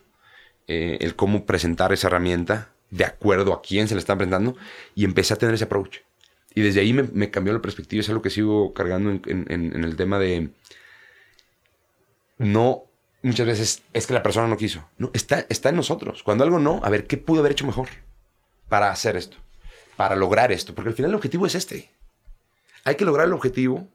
eh, 0.66 0.98
el 1.00 1.16
cómo 1.16 1.46
presentar 1.46 1.92
esa 1.92 2.08
herramienta 2.08 2.70
de 2.90 3.04
acuerdo 3.04 3.52
a 3.52 3.62
quién 3.62 3.88
se 3.88 3.94
le 3.94 4.00
está 4.00 4.16
presentando 4.16 4.56
y 4.94 5.04
empecé 5.04 5.34
a 5.34 5.36
tener 5.36 5.54
ese 5.54 5.64
approach. 5.64 5.98
Y 6.54 6.62
desde 6.62 6.80
ahí 6.80 6.92
me, 6.92 7.30
cambió 7.30 7.52
la 7.52 7.62
perspectiva, 7.62 8.00
es 8.00 8.08
algo 8.08 8.22
que 8.22 8.30
sigo 8.30 8.72
cargando 8.74 9.10
en 9.10 9.84
el 9.84 9.96
tema 9.96 10.20
de 10.20 10.50
no 12.38 12.84
muchas 13.24 13.46
veces 13.46 13.82
es 13.92 14.06
que 14.06 14.14
la 14.14 14.22
persona 14.22 14.46
no 14.46 14.56
quiso. 14.56 14.86
No, 14.98 15.10
está, 15.14 15.46
está 15.48 15.70
en 15.70 15.76
nosotros. 15.76 16.22
Cuando 16.22 16.44
algo 16.44 16.58
no, 16.58 16.80
a 16.84 16.90
ver, 16.90 17.06
¿qué 17.06 17.16
pudo 17.16 17.40
haber 17.40 17.52
hecho 17.52 17.66
mejor 17.66 17.88
para 18.68 18.90
hacer 18.90 19.16
esto? 19.16 19.38
Para 19.96 20.14
lograr 20.14 20.52
esto. 20.52 20.74
Porque 20.74 20.90
al 20.90 20.94
final 20.94 21.10
el 21.10 21.16
objetivo 21.16 21.46
es 21.46 21.54
este. 21.54 21.90
Hay 22.84 22.96
que 22.96 23.04
lograr 23.04 23.26
el 23.26 23.32
objetivo 23.32 23.88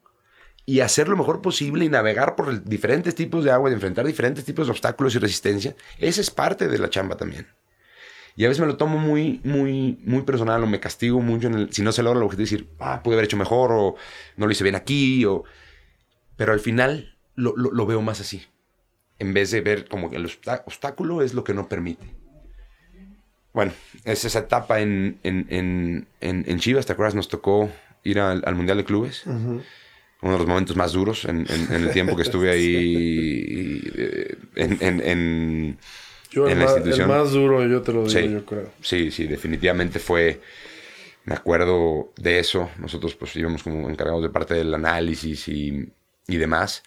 y 0.65 0.81
hacer 0.81 1.07
lo 1.07 1.17
mejor 1.17 1.41
posible 1.41 1.85
y 1.85 1.89
navegar 1.89 2.35
por 2.35 2.63
diferentes 2.63 3.15
tipos 3.15 3.43
de 3.43 3.51
agua 3.51 3.69
y 3.69 3.73
enfrentar 3.73 4.05
diferentes 4.05 4.45
tipos 4.45 4.67
de 4.67 4.71
obstáculos 4.71 5.15
y 5.15 5.19
resistencia. 5.19 5.75
Esa 5.97 6.21
es 6.21 6.29
parte 6.29 6.67
de 6.67 6.77
la 6.77 6.89
chamba 6.89 7.17
también. 7.17 7.47
Y 8.35 8.45
a 8.45 8.47
veces 8.47 8.61
me 8.61 8.67
lo 8.67 8.77
tomo 8.77 8.97
muy, 8.97 9.41
muy, 9.43 9.99
muy 10.05 10.21
personal 10.21 10.63
o 10.63 10.67
me 10.67 10.79
castigo 10.79 11.19
mucho 11.19 11.47
en 11.47 11.55
el, 11.55 11.73
si 11.73 11.81
no 11.81 11.91
se 11.91 12.03
logra 12.03 12.19
el 12.19 12.23
objetivo, 12.23 12.45
decir, 12.45 12.69
ah, 12.79 13.01
pude 13.03 13.15
haber 13.15 13.25
hecho 13.25 13.37
mejor 13.37 13.71
o 13.71 13.95
no 14.37 14.45
lo 14.45 14.51
hice 14.51 14.63
bien 14.63 14.75
aquí. 14.75 15.25
O... 15.25 15.43
Pero 16.37 16.53
al 16.53 16.59
final 16.59 17.17
lo, 17.35 17.53
lo 17.55 17.85
veo 17.85 18.01
más 18.01 18.21
así 18.21 18.45
en 19.19 19.33
vez 19.33 19.51
de 19.51 19.61
ver 19.61 19.87
como 19.87 20.09
que 20.09 20.15
el 20.15 20.31
obstáculo 20.65 21.21
es 21.21 21.33
lo 21.33 21.43
que 21.43 21.53
no 21.53 21.67
permite. 21.67 22.15
Bueno, 23.53 23.73
es 24.05 24.25
esa 24.25 24.39
etapa 24.39 24.79
en, 24.79 25.19
en, 25.23 26.07
en, 26.21 26.59
Chivas, 26.59 26.85
¿te 26.85 26.93
acuerdas? 26.93 27.15
Nos 27.15 27.27
tocó 27.27 27.69
ir 28.03 28.19
al, 28.19 28.55
Mundial 28.55 28.77
de 28.77 28.85
Clubes. 28.85 29.23
Uno 30.21 30.33
de 30.33 30.39
los 30.39 30.47
momentos 30.47 30.75
más 30.75 30.91
duros 30.93 31.25
en, 31.25 31.47
el 31.71 31.91
tiempo 31.91 32.15
que 32.15 32.23
estuve 32.23 32.51
ahí 32.51 33.81
eh, 33.95 34.37
en, 34.55 35.77
la 36.33 36.63
institución. 36.65 37.09
El 37.09 37.17
más 37.17 37.31
duro, 37.31 37.65
yo 37.65 37.81
te 37.81 37.93
lo 37.93 38.05
digo, 38.05 38.19
sí, 38.19 38.29
yo 38.29 38.45
creo. 38.45 38.71
Sí, 38.81 39.11
sí, 39.11 39.27
definitivamente 39.27 39.99
fue... 39.99 40.41
Me 41.25 41.35
acuerdo 41.35 42.11
de 42.17 42.39
eso. 42.39 42.69
Nosotros 42.79 43.15
pues 43.15 43.35
íbamos 43.35 43.63
como 43.63 43.89
encargados 43.89 44.23
de 44.23 44.29
parte 44.29 44.55
del 44.55 44.73
análisis 44.73 45.47
y, 45.47 45.87
y 46.27 46.37
demás. 46.37 46.83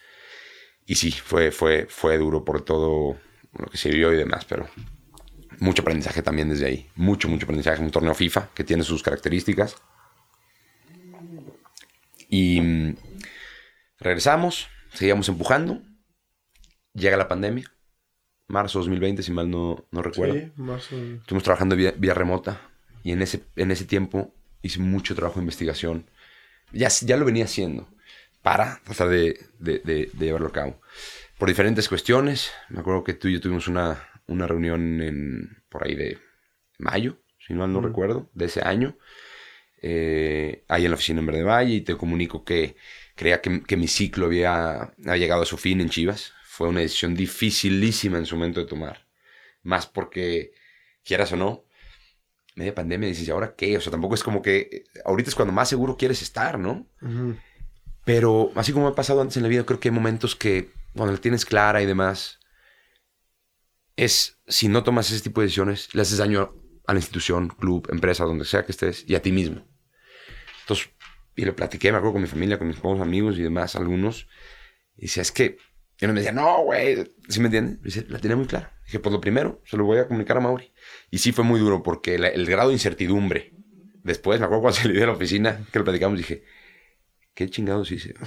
Y 0.85 0.97
sí, 0.97 1.13
fue, 1.13 1.53
fue, 1.53 1.87
fue 1.89 2.19
duro 2.19 2.45
por 2.45 2.63
todo 2.63 3.17
lo 3.57 3.67
que 3.67 3.77
se 3.77 3.91
vio 3.91 4.13
y 4.13 4.17
demás, 4.17 4.45
pero 4.47 4.69
Mucho 5.63 5.83
aprendizaje 5.83 6.23
también 6.23 6.49
desde 6.49 6.67
ahí. 6.67 6.89
Mucho, 6.97 7.29
mucho 7.29 7.45
aprendizaje. 7.45 7.81
Un 7.83 7.93
torneo 7.93 8.15
FIFA 8.15 8.49
que 8.53 8.65
tiene 8.65 8.83
sus 8.83 9.01
características. 9.01 9.77
Y 12.29 12.61
regresamos, 14.03 14.69
seguíamos 14.93 15.29
empujando. 15.29 15.83
Llega 16.95 17.17
la 17.17 17.29
pandemia. 17.29 17.71
Marzo 18.49 18.81
2020, 18.81 19.23
si 19.23 19.33
mal 19.33 19.51
no, 19.51 19.87
no 19.91 20.03
recuerdo. 20.03 20.35
Sí, 20.35 20.53
marzo. 20.57 20.97
Estuvimos 20.97 21.43
trabajando 21.45 21.75
vía, 21.77 21.95
vía 21.97 22.13
remota. 22.15 22.61
Y 23.03 23.13
en 23.13 23.23
ese, 23.23 23.43
en 23.57 23.71
ese 23.71 23.85
tiempo 23.85 24.35
hice 24.61 24.79
mucho 24.81 25.15
trabajo 25.15 25.37
de 25.41 25.45
investigación. 25.45 26.09
Ya, 26.73 26.89
ya 26.89 27.17
lo 27.17 27.25
venía 27.25 27.45
haciendo 27.45 27.89
para 28.43 28.81
tratar 28.85 29.09
de, 29.09 29.41
de- 29.59 29.79
de- 29.79 30.11
de 30.13 30.25
llevarlo 30.27 30.49
a 30.49 30.53
cabo. 30.53 30.81
Por 31.39 31.49
diferentes 31.49 31.89
cuestiones. 31.89 32.53
Me 32.69 32.81
acuerdo 32.81 33.05
que 33.05 33.15
tú 33.15 33.29
y 33.29 33.33
yo 33.35 33.41
tuvimos 33.41 33.69
una, 33.69 34.07
una 34.27 34.47
reunión 34.47 35.01
en, 35.01 35.63
por 35.69 35.87
ahí 35.87 35.95
de 35.95 36.19
mayo, 36.79 37.19
si 37.47 37.55
mal 37.55 37.73
no 37.73 37.81
recuerdo, 37.81 38.31
de 38.35 38.45
ese 38.47 38.61
año. 38.63 38.97
eh, 39.81 40.65
ahí 40.69 40.85
en 40.85 40.91
la 40.91 40.95
oficina 40.95 41.21
en 41.21 41.27
Verde 41.27 41.43
Valle 41.43 41.75
y 41.75 41.81
te 41.81 41.97
comunico 41.97 42.45
que 42.45 42.77
creía 43.23 43.41
que, 43.41 43.63
que 43.63 43.77
mi 43.77 43.87
ciclo 43.87 44.27
había, 44.27 44.95
había 44.99 45.17
llegado 45.17 45.43
a 45.43 45.47
su 45.47 45.57
fin 45.57 45.81
en 45.81 45.91
Chivas. 45.91 46.33
Fue 46.45 46.69
una 46.69 46.81
decisión 46.81 47.15
dificilísima 47.15 48.19
en 48.19 48.27
su 48.27 48.35
momento 48.35 48.59
de 48.59 48.67
tomar. 48.67 49.07
Más 49.63 49.87
porque, 49.87 50.53
quieras 51.05 51.33
o 51.33 51.37
no, 51.37 51.65
media 52.57 52.75
pandemia 52.75 53.09
dices, 53.09 53.29
¿y 53.29 53.31
ahora 53.31 53.55
qué? 53.55 53.77
O 53.77 53.81
sea, 53.81 53.93
tampoco 53.93 54.17
es 54.17 54.25
como 54.25 54.43
que 54.43 54.59
eh, 54.59 54.85
ahorita 55.05 55.31
es 55.31 55.37
cuando 55.37 55.53
más 55.53 55.69
seguro 55.69 55.97
quieres 55.97 56.21
estar, 56.21 56.59
¿no? 56.59 56.89
Ujú. 57.01 57.37
Pero 58.05 58.51
así 58.57 58.73
como 58.73 58.87
me 58.87 58.93
ha 58.93 58.97
pasado 58.97 59.21
antes 59.21 59.37
en 59.37 59.45
la 59.45 59.49
vida, 59.49 59.65
creo 59.65 59.79
que 59.79 59.89
hay 59.89 59.95
momentos 59.95 60.35
que 60.35 60.71
cuando 60.97 61.13
la 61.13 61.21
tienes 61.21 61.45
clara 61.45 61.81
y 61.81 61.87
demás, 61.87 62.41
es 63.95 64.41
si 64.49 64.67
no 64.67 64.83
tomas 64.83 65.13
ese 65.13 65.23
tipo 65.23 65.41
de 65.41 65.47
decisiones, 65.47 65.95
le 65.95 66.03
haces 66.03 66.19
daño 66.19 66.57
a 66.89 66.93
la 66.93 66.99
institución, 66.99 67.49
club, 67.49 67.89
empresa, 67.93 68.25
donde 68.25 68.45
sea 68.45 68.65
que 68.65 68.73
estés, 68.73 69.05
y 69.07 69.15
a 69.15 69.23
ti 69.23 69.31
mismo. 69.31 69.65
Entonces, 70.63 70.91
y 71.37 71.45
lo 71.45 71.55
platiqué, 71.57 71.91
me 71.93 71.99
acuerdo 71.99 72.15
con 72.15 72.23
mi 72.23 72.29
familia, 72.29 72.59
con 72.59 72.69
mis 72.69 72.77
pocos 72.77 73.01
amigos 73.01 73.39
y 73.39 73.43
demás, 73.43 73.77
algunos, 73.77 74.29
y 74.97 75.03
decía, 75.03 75.23
es 75.23 75.33
que, 75.33 75.57
y 76.01 76.05
uno 76.05 76.15
me 76.15 76.21
decía, 76.21 76.33
no, 76.33 76.63
güey, 76.65 77.05
¿sí 77.29 77.41
me 77.41 77.47
entiendes? 77.47 78.09
La 78.11 78.19
tenía 78.19 78.37
muy 78.37 78.47
clara. 78.47 78.79
Dije, 78.87 78.99
pues 78.99 79.13
lo 79.13 79.21
primero, 79.21 79.63
se 79.65 79.77
lo 79.77 79.85
voy 79.85 79.99
a 79.99 80.07
comunicar 80.09 80.37
a 80.37 80.41
Mauri. 80.41 80.73
Y 81.11 81.19
sí 81.19 81.33
fue 81.33 81.45
muy 81.45 81.61
duro, 81.61 81.83
porque 81.83 82.19
la- 82.19 82.29
el 82.29 82.45
grado 82.47 82.69
de 82.69 82.75
incertidumbre, 82.75 83.55
después, 84.03 84.41
me 84.41 84.47
acuerdo 84.47 84.63
cuando 84.63 84.79
salí 84.81 84.95
de 84.95 85.07
la 85.07 85.13
oficina, 85.13 85.65
que 85.73 85.79
lo 85.79 85.85
platicamos, 85.85 86.19
dije, 86.19 86.45
¿qué 87.35 87.49
chingados 87.49 87.91
hice? 87.93 88.15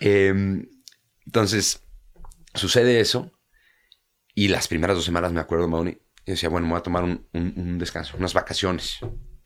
Em, 0.00 0.68
entonces, 1.26 1.82
sucede 2.54 3.00
eso. 3.00 3.32
Y 4.34 4.48
las 4.48 4.66
primeras 4.68 4.96
dos 4.96 5.04
semanas 5.04 5.32
me 5.32 5.40
acuerdo, 5.40 5.68
Mauri, 5.68 5.92
yo 6.26 6.32
decía, 6.32 6.48
bueno, 6.48 6.66
me 6.66 6.72
voy 6.72 6.80
a 6.80 6.82
tomar 6.82 7.04
un, 7.04 7.26
un- 7.32 7.52
un 7.56 7.78
descanso, 7.78 8.16
unas 8.16 8.34
vacaciones. 8.34 8.98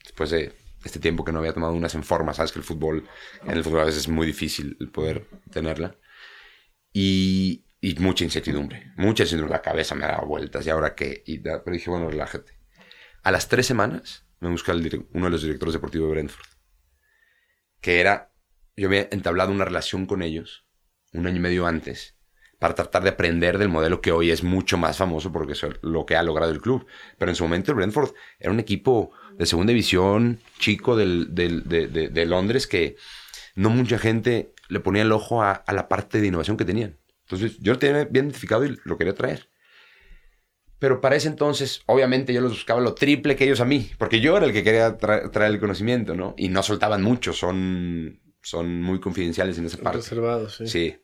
Después 0.04 0.30
de 0.30 0.52
este 0.86 1.00
tiempo 1.00 1.24
que 1.24 1.32
no 1.32 1.38
había 1.40 1.52
tomado 1.54 1.72
unas 1.74 1.94
en 1.94 2.02
forma, 2.04 2.34
sabes 2.34 2.52
que 2.52 2.58
el 2.60 2.64
fútbol, 2.64 3.08
en 3.44 3.50
el 3.56 3.64
fútbol 3.64 3.80
a 3.80 3.84
veces 3.84 4.02
es 4.02 4.08
muy 4.08 4.26
difícil 4.26 4.76
poder 4.92 5.26
tenerla. 5.50 5.96
Y, 6.92 7.66
y 7.80 7.94
mucha 7.96 8.24
incertidumbre, 8.24 8.92
mucha 8.96 9.22
incertidumbre. 9.24 9.56
La 9.56 9.62
cabeza 9.62 9.94
me 9.94 10.06
daba 10.06 10.24
vueltas 10.24 10.66
y 10.66 10.70
ahora 10.70 10.94
qué. 10.94 11.22
Y 11.26 11.38
da- 11.38 11.62
pero 11.62 11.74
dije, 11.74 11.90
bueno, 11.90 12.08
relájate. 12.10 12.58
A 13.22 13.30
las 13.30 13.48
tres 13.48 13.66
semanas 13.66 14.26
me 14.40 14.48
busca 14.50 14.72
el 14.72 15.06
uno 15.12 15.26
de 15.26 15.30
los 15.30 15.42
directores 15.42 15.74
deportivos 15.74 16.08
de 16.08 16.12
Brentford, 16.14 16.46
que 17.80 18.00
era, 18.00 18.32
yo 18.76 18.88
había 18.88 19.08
entablado 19.10 19.52
una 19.52 19.64
relación 19.64 20.06
con 20.06 20.22
ellos 20.22 20.66
un 21.12 21.26
año 21.26 21.36
y 21.36 21.40
medio 21.40 21.66
antes 21.66 22.14
para 22.58 22.74
tratar 22.74 23.02
de 23.02 23.10
aprender 23.10 23.58
del 23.58 23.68
modelo 23.68 24.00
que 24.00 24.12
hoy 24.12 24.30
es 24.30 24.42
mucho 24.42 24.78
más 24.78 24.96
famoso 24.96 25.30
porque 25.32 25.52
es 25.52 25.62
lo 25.82 26.06
que 26.06 26.16
ha 26.16 26.22
logrado 26.22 26.52
el 26.52 26.60
club. 26.60 26.86
Pero 27.18 27.30
en 27.30 27.36
su 27.36 27.44
momento 27.44 27.70
el 27.70 27.76
Brentford 27.76 28.12
era 28.38 28.50
un 28.50 28.60
equipo 28.60 29.12
de 29.38 29.46
segunda 29.46 29.70
división 29.72 30.40
chico 30.58 30.96
del- 30.96 31.34
del- 31.34 31.64
de, 31.68 31.86
de- 31.88 32.08
de 32.08 32.26
Londres 32.26 32.66
que 32.66 32.96
no 33.54 33.70
mucha 33.70 33.98
gente 33.98 34.52
le 34.68 34.80
ponía 34.80 35.02
el 35.02 35.12
ojo 35.12 35.42
a, 35.42 35.52
a 35.52 35.72
la 35.72 35.88
parte 35.88 36.20
de 36.20 36.26
innovación 36.26 36.56
que 36.56 36.64
tenían. 36.64 36.98
Entonces 37.22 37.58
yo 37.60 37.72
lo 37.72 37.78
tenía 37.78 38.04
bien 38.04 38.26
identificado 38.26 38.64
y 38.64 38.76
lo 38.84 38.96
quería 38.98 39.14
traer. 39.14 39.48
Pero 40.78 41.00
para 41.00 41.16
ese 41.16 41.28
entonces, 41.28 41.80
obviamente 41.86 42.32
yo 42.34 42.40
los 42.42 42.52
buscaba 42.52 42.80
lo 42.80 42.94
triple 42.94 43.34
que 43.34 43.44
ellos 43.44 43.60
a 43.60 43.64
mí, 43.64 43.90
porque 43.98 44.20
yo 44.20 44.36
era 44.36 44.44
el 44.46 44.52
que 44.52 44.62
quería 44.62 44.98
tra- 44.98 45.30
traer 45.30 45.52
el 45.52 45.58
conocimiento, 45.60 46.14
¿no? 46.14 46.34
Y 46.36 46.48
no 46.50 46.62
soltaban 46.62 47.02
mucho, 47.02 47.32
son, 47.32 48.20
son 48.42 48.82
muy 48.82 49.00
confidenciales 49.00 49.56
en 49.58 49.64
esa 49.66 49.78
parte. 49.78 49.98
Reservado, 49.98 50.50
sí. 50.50 50.66
Sí. 50.68 50.96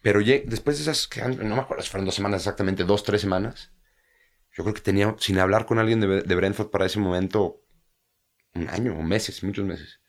Pero 0.00 0.20
después 0.20 0.76
de 0.78 0.82
esas, 0.90 1.08
no 1.38 1.54
me 1.56 1.60
acuerdo 1.60 1.82
si 1.82 1.90
fueron 1.90 2.06
dos 2.06 2.14
semanas 2.14 2.40
exactamente, 2.42 2.84
dos, 2.84 3.04
tres 3.04 3.20
semanas, 3.20 3.70
yo 4.54 4.64
creo 4.64 4.74
que 4.74 4.80
tenía, 4.80 5.14
sin 5.18 5.38
hablar 5.38 5.66
con 5.66 5.78
alguien 5.78 6.00
de, 6.00 6.22
de 6.22 6.34
Brentford 6.34 6.70
para 6.70 6.86
ese 6.86 7.00
momento, 7.00 7.60
un 8.54 8.68
año 8.68 8.96
o 8.96 9.02
meses, 9.02 9.42
muchos 9.42 9.64
meses. 9.64 10.00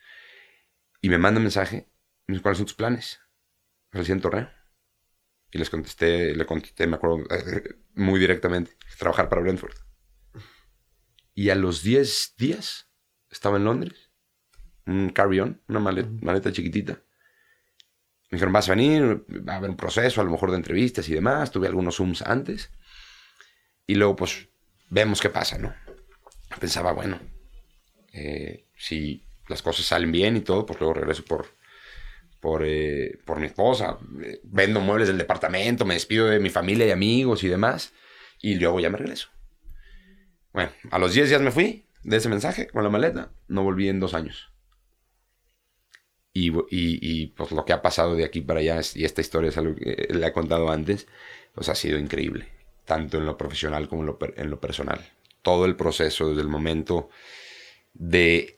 Y 1.02 1.10
me 1.10 1.18
manda 1.18 1.40
un 1.40 1.44
mensaje, 1.44 1.90
me 2.28 2.34
dice, 2.34 2.42
¿cuáles 2.44 2.58
son 2.58 2.68
tus 2.68 2.76
planes? 2.76 3.20
Siguiente 3.92 4.24
torneo. 4.24 4.50
Y 5.52 5.58
les 5.58 5.70
contesté, 5.70 6.36
le 6.36 6.46
contesté, 6.46 6.86
me 6.86 6.98
acuerdo, 6.98 7.24
eh, 7.30 7.76
muy 7.94 8.20
directamente, 8.20 8.76
trabajar 9.00 9.30
para 9.30 9.42
Brentford. 9.42 9.74
Y 11.34 11.50
a 11.50 11.56
los 11.56 11.82
10 11.82 12.36
días 12.38 12.90
estaba 13.30 13.58
en 13.58 13.66
Londres, 13.66 14.12
un 14.86 15.10
carry-on, 15.10 15.62
una 15.68 15.80
maleta, 15.80 16.10
maleta 16.22 16.52
chiquitita. 16.52 16.94
Me 18.32 18.38
dijeron, 18.38 18.54
vas 18.54 18.68
a 18.68 18.72
venir, 18.72 19.26
va 19.48 19.54
a 19.54 19.58
haber 19.58 19.70
un 19.70 19.78
proceso, 19.78 20.20
a 20.20 20.24
lo 20.24 20.32
mejor 20.32 20.52
de 20.52 20.58
entrevistas 20.58 21.08
y 21.10 21.14
demás. 21.14 21.52
Tuve 21.52 21.68
algunos 21.68 21.98
Zooms 21.98 22.22
antes. 22.22 22.72
Y 23.88 23.96
luego, 23.96 24.16
pues, 24.16 24.48
vemos 24.90 25.22
qué 25.22 25.30
pasa, 25.30 25.58
¿no? 25.58 25.74
Pensaba, 26.60 26.92
bueno, 26.92 27.20
eh, 28.14 28.66
si 28.78 29.24
las 29.48 29.62
cosas 29.62 29.86
salen 29.86 30.12
bien 30.12 30.38
y 30.38 30.42
todo, 30.42 30.66
pues 30.66 30.80
luego 30.80 30.94
regreso 30.94 31.24
por, 31.24 31.48
por, 32.40 32.64
eh, 32.66 33.20
por 33.26 33.40
mi 33.40 33.48
esposa. 33.48 33.98
Eh, 34.24 34.40
vendo 34.44 34.80
muebles 34.80 35.08
del 35.08 35.18
departamento, 35.18 35.86
me 35.86 35.96
despido 35.96 36.28
de 36.28 36.40
mi 36.40 36.50
familia 36.50 36.88
y 36.88 36.92
amigos 36.92 37.44
y 37.44 37.48
demás. 37.48 37.94
Y 38.42 38.56
luego 38.56 38.80
ya 38.80 38.90
me 38.90 38.98
regreso. 38.98 39.30
Bueno, 40.54 40.72
a 40.92 41.00
los 41.00 41.14
10 41.14 41.30
días 41.30 41.42
me 41.42 41.52
fui 41.52 41.86
de 42.04 42.18
ese 42.18 42.30
mensaje 42.30 42.68
con 42.68 42.84
la 42.84 42.90
maleta. 42.90 43.32
No 43.48 43.64
volví 43.64 43.90
en 43.90 44.00
dos 44.00 44.14
años. 44.14 44.52
Y, 46.34 46.50
y, 46.50 46.60
y, 46.70 47.28
pues 47.28 47.52
lo 47.52 47.64
que 47.64 47.72
ha 47.72 47.82
pasado 47.82 48.16
de 48.16 48.26
aquí 48.26 48.42
para 48.42 48.60
allá, 48.60 48.82
y 48.94 49.06
esta 49.06 49.22
historia 49.22 49.50
es 49.50 49.58
algo 49.58 49.76
que 49.76 50.08
le 50.10 50.28
he 50.28 50.34
contado 50.34 50.70
antes, 50.70 51.08
pues 51.54 51.70
ha 51.70 51.76
sido 51.76 51.98
increíble, 51.98 52.50
tanto 52.86 53.18
en 53.18 53.26
lo 53.26 53.38
profesional 53.38 53.88
como 53.88 54.02
en 54.02 54.08
lo, 54.08 54.18
en 54.36 54.50
lo 54.50 54.60
personal. 54.60 55.00
Todo 55.42 55.66
el 55.66 55.76
proceso, 55.76 56.30
desde 56.30 56.42
el 56.42 56.48
momento 56.48 57.10
de, 57.94 58.58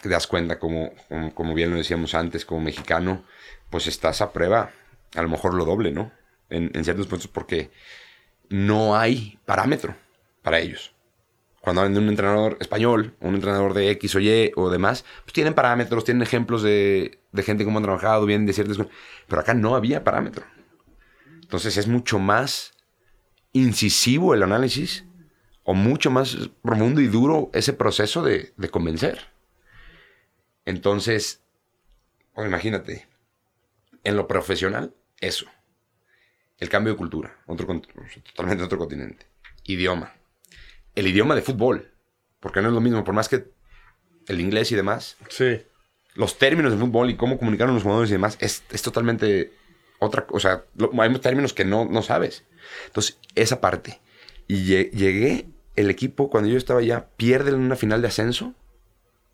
te 0.00 0.08
das 0.08 0.26
cuenta, 0.26 0.58
como, 0.58 0.92
como, 1.34 1.54
bien 1.54 1.70
lo 1.70 1.76
decíamos 1.76 2.14
antes, 2.14 2.44
como 2.44 2.60
mexicano, 2.60 3.24
pues 3.70 3.86
estás 3.86 4.20
a 4.20 4.32
prueba, 4.32 4.72
a 5.14 5.22
lo 5.22 5.28
mejor 5.28 5.54
lo 5.54 5.64
doble, 5.64 5.90
¿no? 5.92 6.12
En, 6.48 6.70
en 6.74 6.84
ciertos 6.84 7.06
puntos, 7.06 7.28
porque 7.28 7.70
no 8.48 8.96
hay 8.96 9.38
parámetro 9.44 9.96
para 10.42 10.60
ellos 10.60 10.96
cuando 11.66 11.80
hablan 11.80 11.94
de 11.94 11.98
un 11.98 12.08
entrenador 12.08 12.58
español, 12.60 13.16
un 13.18 13.34
entrenador 13.34 13.74
de 13.74 13.90
X 13.90 14.14
o 14.14 14.20
Y 14.20 14.52
o 14.54 14.70
demás, 14.70 15.04
pues 15.24 15.32
tienen 15.32 15.52
parámetros, 15.52 16.04
tienen 16.04 16.22
ejemplos 16.22 16.62
de, 16.62 17.18
de 17.32 17.42
gente 17.42 17.64
cómo 17.64 17.78
han 17.78 17.82
trabajado, 17.82 18.24
bien 18.24 18.46
de 18.46 18.52
ciertas 18.52 18.76
cosas. 18.76 18.92
Pero 19.26 19.40
acá 19.40 19.52
no 19.52 19.74
había 19.74 20.04
parámetro. 20.04 20.44
Entonces 21.42 21.76
es 21.76 21.88
mucho 21.88 22.20
más 22.20 22.75
incisivo 23.60 24.34
el 24.34 24.42
análisis 24.42 25.04
o 25.64 25.74
mucho 25.74 26.10
más 26.10 26.36
profundo 26.62 27.00
y 27.00 27.06
duro 27.08 27.50
ese 27.52 27.72
proceso 27.72 28.22
de, 28.22 28.52
de 28.56 28.68
convencer. 28.68 29.20
Entonces, 30.64 31.40
pues 32.34 32.46
imagínate, 32.48 33.06
en 34.04 34.16
lo 34.16 34.26
profesional, 34.28 34.94
eso. 35.20 35.46
El 36.58 36.68
cambio 36.68 36.92
de 36.92 36.96
cultura, 36.98 37.36
otro, 37.46 37.66
totalmente 38.34 38.64
otro 38.64 38.78
continente. 38.78 39.26
Idioma 39.64 40.12
el 40.96 41.06
idioma 41.06 41.34
de 41.36 41.42
fútbol. 41.42 41.92
Porque 42.40 42.60
no 42.62 42.68
es 42.68 42.74
lo 42.74 42.80
mismo, 42.80 43.04
por 43.04 43.14
más 43.14 43.28
que 43.28 43.44
el 44.28 44.40
inglés 44.40 44.72
y 44.72 44.76
demás, 44.76 45.16
Sí. 45.28 45.62
los 46.14 46.38
términos 46.38 46.72
de 46.72 46.78
fútbol 46.78 47.10
y 47.10 47.16
cómo 47.16 47.38
comunicar 47.38 47.68
a 47.68 47.72
los 47.72 47.82
jugadores 47.82 48.10
y 48.10 48.14
demás 48.14 48.36
es, 48.40 48.64
es 48.70 48.82
totalmente 48.82 49.52
otra 49.98 50.26
cosa. 50.26 50.64
Hay 50.98 51.18
términos 51.18 51.52
que 51.52 51.64
no, 51.64 51.84
no 51.84 52.02
sabes. 52.02 52.44
Entonces, 52.86 53.18
esa 53.34 53.60
parte. 53.60 54.00
Y 54.48 54.66
lle- 54.66 54.90
llegué, 54.92 55.46
el 55.76 55.90
equipo, 55.90 56.30
cuando 56.30 56.48
yo 56.50 56.56
estaba 56.56 56.80
allá, 56.80 57.08
pierde 57.16 57.50
en 57.50 57.56
una 57.60 57.76
final 57.76 58.00
de 58.02 58.08
ascenso. 58.08 58.54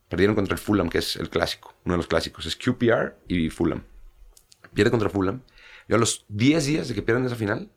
Perdieron 0.09 0.35
contra 0.35 0.55
el 0.55 0.59
Fulham, 0.59 0.89
que 0.89 0.99
es 0.99 1.17
el 1.17 1.31
clásico, 1.31 1.75
uno 1.85 1.95
de 1.95 1.99
los 1.99 2.07
clásicos. 2.07 2.45
Es 2.47 2.57
QPR 2.57 3.15
y 3.29 3.49
Fulham. 3.51 3.83
Pierde 4.75 4.91
contra 4.91 5.09
Fulham. 5.09 5.41
Yo 5.89 5.97
a 5.97 5.99
los 5.99 6.25
10 6.29 6.67
días 6.67 6.89
de 6.89 6.95
que 6.95 7.03
pierden 7.03 7.25
esa 7.25 7.37
final, 7.37 7.69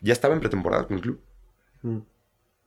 ya 0.00 0.12
estaba 0.12 0.34
en 0.34 0.40
pretemporada 0.40 0.86
con 0.86 0.96
el 0.96 1.02
club. 1.02 1.20
Mm. 1.82 1.98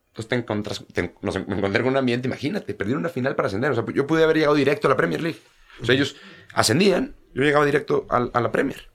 Entonces 0.08 0.28
te 0.28 0.34
encontras, 0.36 0.84
te- 0.92 1.14
nos 1.22 1.34
me 1.46 1.56
encontré 1.56 1.82
con 1.82 1.92
un 1.92 1.96
ambiente, 1.98 2.26
imagínate, 2.28 2.72
perdieron 2.74 3.00
una 3.00 3.10
final 3.10 3.36
para 3.36 3.48
ascender. 3.48 3.70
O 3.70 3.74
sea, 3.74 3.84
yo 3.94 4.06
pude 4.06 4.24
haber 4.24 4.36
llegado 4.36 4.54
directo 4.54 4.88
a 4.88 4.90
la 4.90 4.96
Premier 4.96 5.20
League. 5.22 5.38
O 5.82 5.84
sea, 5.84 5.94
ellos 5.94 6.16
ascendían, 6.54 7.14
yo 7.34 7.42
llegaba 7.42 7.66
directo 7.66 8.06
al- 8.08 8.30
a, 8.32 8.40
la 8.40 8.50
Premier. 8.50 8.88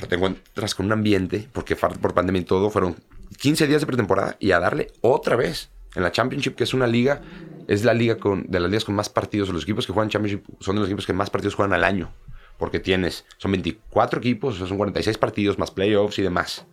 Pero 0.00 0.08
te 0.08 0.14
encuentras 0.14 0.74
con 0.74 0.86
un 0.86 0.92
ambiente, 0.92 1.46
porque 1.52 1.76
por 1.76 2.14
pandemia 2.14 2.40
y 2.40 2.44
todo, 2.44 2.70
fueron 2.70 2.96
15 3.38 3.66
días 3.66 3.82
de 3.82 3.86
pretemporada 3.86 4.36
y 4.40 4.52
a 4.52 4.58
darle 4.58 4.90
otra 5.02 5.36
vez 5.36 5.68
en 5.94 6.02
la 6.02 6.10
Championship, 6.10 6.54
que 6.54 6.64
es 6.64 6.72
una 6.72 6.86
liga, 6.86 7.20
es 7.68 7.84
la 7.84 7.92
liga 7.92 8.16
con, 8.16 8.46
de 8.48 8.60
las 8.60 8.70
ligas 8.70 8.86
con 8.86 8.94
más 8.94 9.10
partidos. 9.10 9.50
Los 9.50 9.64
equipos 9.64 9.86
que 9.86 9.92
juegan 9.92 10.08
Championship 10.08 10.42
son 10.60 10.76
de 10.76 10.80
los 10.80 10.88
equipos 10.88 11.06
que 11.06 11.12
más 11.12 11.28
partidos 11.28 11.54
juegan 11.54 11.74
al 11.74 11.84
año, 11.84 12.10
porque 12.56 12.80
tienes, 12.80 13.26
son 13.36 13.52
24 13.52 14.20
equipos, 14.20 14.56
son 14.56 14.78
46 14.78 15.18
partidos, 15.18 15.58
más 15.58 15.70
playoffs 15.70 16.18
y 16.18 16.22
demás. 16.22 16.64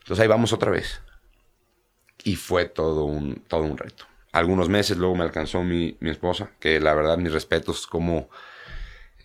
Entonces 0.00 0.22
ahí 0.22 0.28
vamos 0.28 0.52
otra 0.52 0.70
vez. 0.70 1.00
Y 2.22 2.36
fue 2.36 2.66
todo 2.66 3.04
un, 3.04 3.36
todo 3.48 3.62
un 3.62 3.78
reto. 3.78 4.04
Algunos 4.32 4.68
meses 4.68 4.98
luego 4.98 5.16
me 5.16 5.24
alcanzó 5.24 5.62
mi, 5.62 5.96
mi 6.00 6.10
esposa, 6.10 6.50
que 6.60 6.80
la 6.80 6.92
verdad 6.92 7.16
mis 7.16 7.32
respetos 7.32 7.86
como 7.86 8.28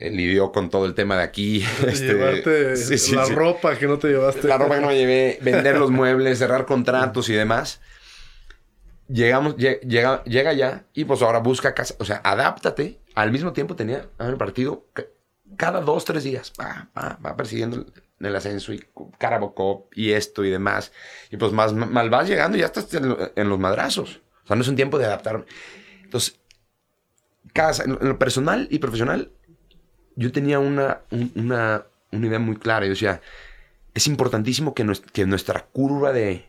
lidió 0.09 0.51
con 0.51 0.69
todo 0.69 0.85
el 0.85 0.93
tema 0.93 1.17
de 1.17 1.23
aquí. 1.23 1.63
Este, 1.85 2.13
llevarte 2.13 2.75
sí, 2.77 2.97
sí, 2.97 3.15
la 3.15 3.25
sí. 3.25 3.33
ropa 3.33 3.77
que 3.77 3.87
no 3.87 3.99
te 3.99 4.09
llevaste. 4.09 4.47
La 4.47 4.57
ropa 4.57 4.75
que 4.75 4.81
no 4.81 4.87
me 4.87 4.97
llevé, 4.97 5.39
vender 5.41 5.77
los 5.77 5.91
muebles, 5.91 6.39
cerrar 6.39 6.65
contratos 6.65 7.29
y 7.29 7.33
demás. 7.33 7.81
Llegamos, 9.07 9.57
llega, 9.57 10.23
llega 10.23 10.53
ya 10.53 10.85
y 10.93 11.05
pues 11.05 11.21
ahora 11.21 11.39
busca 11.39 11.73
casa. 11.73 11.95
O 11.99 12.05
sea, 12.05 12.21
adáptate. 12.23 12.99
Al 13.13 13.31
mismo 13.31 13.51
tiempo 13.51 13.75
tenía 13.75 14.07
el 14.19 14.37
partido 14.37 14.87
cada 15.57 15.81
dos, 15.81 16.05
tres 16.05 16.23
días. 16.23 16.53
Va, 16.59 16.89
va, 16.97 17.19
va 17.23 17.35
persiguiendo 17.35 17.85
el 18.19 18.35
ascenso 18.35 18.73
y 18.73 18.83
Carabocop 19.17 19.91
y 19.97 20.11
esto 20.11 20.45
y 20.45 20.49
demás. 20.49 20.91
Y 21.29 21.37
pues 21.37 21.51
más 21.51 21.73
mal 21.73 22.09
vas 22.09 22.27
llegando 22.27 22.57
y 22.57 22.61
ya 22.61 22.67
estás 22.67 22.93
en, 22.93 23.17
en 23.35 23.49
los 23.49 23.59
madrazos. 23.59 24.21
O 24.43 24.47
sea, 24.47 24.55
no 24.55 24.61
es 24.61 24.67
un 24.67 24.75
tiempo 24.75 24.97
de 24.97 25.05
adaptarme. 25.05 25.45
Entonces, 26.03 26.39
casa, 27.53 27.83
en 27.83 27.97
lo 27.99 28.17
personal 28.17 28.67
y 28.71 28.79
profesional, 28.79 29.31
yo 30.15 30.31
tenía 30.31 30.59
una, 30.59 31.01
una, 31.35 31.85
una 32.11 32.27
idea 32.27 32.39
muy 32.39 32.57
clara. 32.57 32.85
Yo 32.85 32.91
decía, 32.91 33.21
es 33.93 34.07
importantísimo 34.07 34.73
que, 34.73 34.83
nuestra 35.25 35.65
curva 35.65 36.11
de 36.11 36.45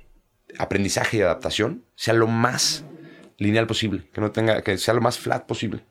aprendizaje 0.59 1.18
y 1.18 1.22
adaptación 1.22 1.85
sea 1.94 2.14
lo 2.14 2.27
más 2.27 2.85
lineal 3.38 3.66
posible, 3.66 4.09
que 4.12 4.20
no 4.20 4.31
tenga, 4.31 4.62
que 4.62 4.79
sea 4.79 4.94
lo 4.94 5.01
más 5.01 5.18
flat 5.18 5.46
posible. 5.46 5.85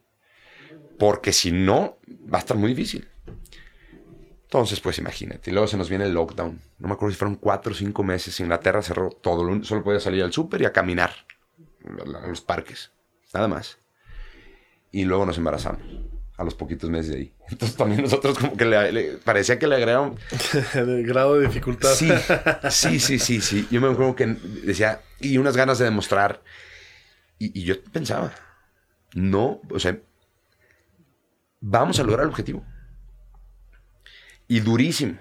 Porque 0.98 1.34
si 1.34 1.52
no, 1.52 1.98
va 2.32 2.38
a 2.38 2.42
estar 2.42 2.58
muy 2.58 2.70
difícil. 2.70 3.08
Entonces, 4.44 4.80
pues 4.82 4.98
imagínate. 5.00 5.52
Luego 5.52 5.68
se 5.68 5.78
nos 5.78 5.90
viene 5.90 6.06
el 6.06 6.14
lockdown. 6.14 6.62
No 6.78 6.88
me 6.88 6.94
acuerdo 6.94 7.14
si 7.14 7.18
fueron 7.18 7.36
cuatro 7.36 7.72
o 7.72 7.76
cinco 7.76 8.04
meses. 8.04 8.40
Inglaterra 8.40 8.82
cerró 8.82 9.10
todo. 9.10 9.64
Solo 9.64 9.84
podía 9.84 10.00
salir 10.00 10.24
al 10.24 10.34
súper 10.34 10.62
y 10.62 10.66
a 10.66 10.74
caminar 10.74 11.12
a 11.86 12.28
los 12.28 12.42
parques. 12.42 12.92
Nada 13.34 13.48
más. 13.48 13.80
Y 14.92 15.06
luego 15.06 15.26
nos 15.26 15.38
embarazamos 15.38 15.82
a 16.42 16.44
los 16.44 16.56
poquitos 16.56 16.90
meses 16.90 17.12
de 17.12 17.18
ahí. 17.18 17.34
Entonces 17.50 17.78
también 17.78 18.02
nosotros 18.02 18.38
como 18.38 18.58
que 18.58 18.66
le, 18.66 19.18
parecía 19.18 19.60
que 19.60 19.68
le 19.68 19.76
agregaron... 19.76 20.18
el 20.74 21.06
grado 21.06 21.40
de 21.40 21.48
dificultad. 21.48 21.94
Sí, 21.94 22.12
sí, 22.70 23.00
sí, 23.00 23.20
sí, 23.20 23.42
sí. 23.42 23.68
Yo 23.72 23.80
me 23.80 23.90
acuerdo 23.90 24.16
que 24.16 24.26
decía, 24.26 25.02
y 25.20 25.38
unas 25.38 25.56
ganas 25.56 25.78
de 25.78 25.86
demostrar. 25.86 26.42
Y, 27.40 27.60
y, 27.60 27.64
yo 27.64 27.82
pensaba, 27.92 28.34
no, 29.14 29.62
o 29.70 29.80
sea, 29.80 29.98
vamos 31.60 32.00
a 32.00 32.04
lograr 32.04 32.24
el 32.24 32.30
objetivo. 32.30 32.64
Y 34.48 34.60
durísimo. 34.60 35.18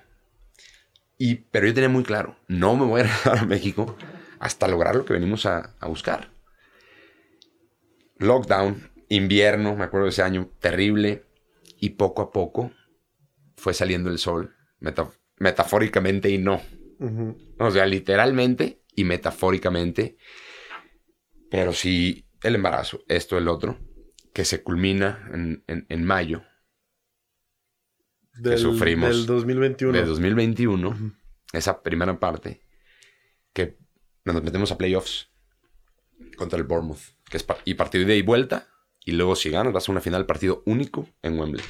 Y, 1.16 1.36
pero 1.36 1.66
yo 1.66 1.74
tenía 1.74 1.88
muy 1.88 2.02
claro, 2.02 2.36
no 2.48 2.76
me 2.76 2.84
voy 2.84 3.00
a 3.00 3.04
regresar 3.04 3.38
a 3.38 3.44
México 3.44 3.96
hasta 4.38 4.66
lograr 4.68 4.96
lo 4.96 5.04
que 5.04 5.12
venimos 5.12 5.46
a, 5.46 5.74
a 5.78 5.86
buscar. 5.86 6.30
Lockdown, 8.16 8.89
invierno, 9.10 9.76
me 9.76 9.84
acuerdo 9.84 10.06
de 10.06 10.10
ese 10.10 10.22
año, 10.22 10.50
terrible. 10.58 11.26
Y 11.78 11.90
poco 11.90 12.22
a 12.22 12.30
poco 12.30 12.72
fue 13.56 13.74
saliendo 13.74 14.10
el 14.10 14.18
sol, 14.18 14.54
metafóricamente 15.38 16.30
y 16.30 16.38
no. 16.38 16.62
O 17.58 17.70
sea, 17.70 17.86
literalmente 17.86 18.82
y 18.94 19.04
metafóricamente. 19.04 20.16
Pero 21.50 21.72
sí, 21.72 22.26
el 22.42 22.54
embarazo, 22.54 23.02
esto, 23.08 23.36
el 23.36 23.48
otro, 23.48 23.78
que 24.32 24.44
se 24.44 24.62
culmina 24.62 25.28
en, 25.32 25.64
en, 25.66 26.04
mayo. 26.04 26.42
Del, 28.34 28.54
que 28.54 28.58
sufrimos. 28.58 29.08
Del 29.08 29.26
2021. 29.26 29.98
Del 29.98 30.06
2021. 30.06 31.16
Esa 31.52 31.82
primera 31.82 32.20
parte. 32.20 32.62
Que 33.52 33.78
nos 34.24 34.42
metemos 34.42 34.70
a 34.70 34.78
playoffs 34.78 35.30
contra 36.36 36.58
el 36.58 36.64
Bournemouth. 36.64 37.16
Que 37.28 37.38
es 37.38 37.46
y 37.64 37.74
partido 37.74 38.04
de 38.04 38.14
ida 38.14 38.18
y 38.18 38.22
vuelta 38.22 38.68
y 39.10 39.12
luego 39.12 39.34
si 39.34 39.50
ganas 39.50 39.72
vas 39.72 39.88
a 39.88 39.92
una 39.92 40.00
final 40.00 40.24
partido 40.24 40.62
único 40.66 41.08
en 41.22 41.36
Wembley. 41.38 41.64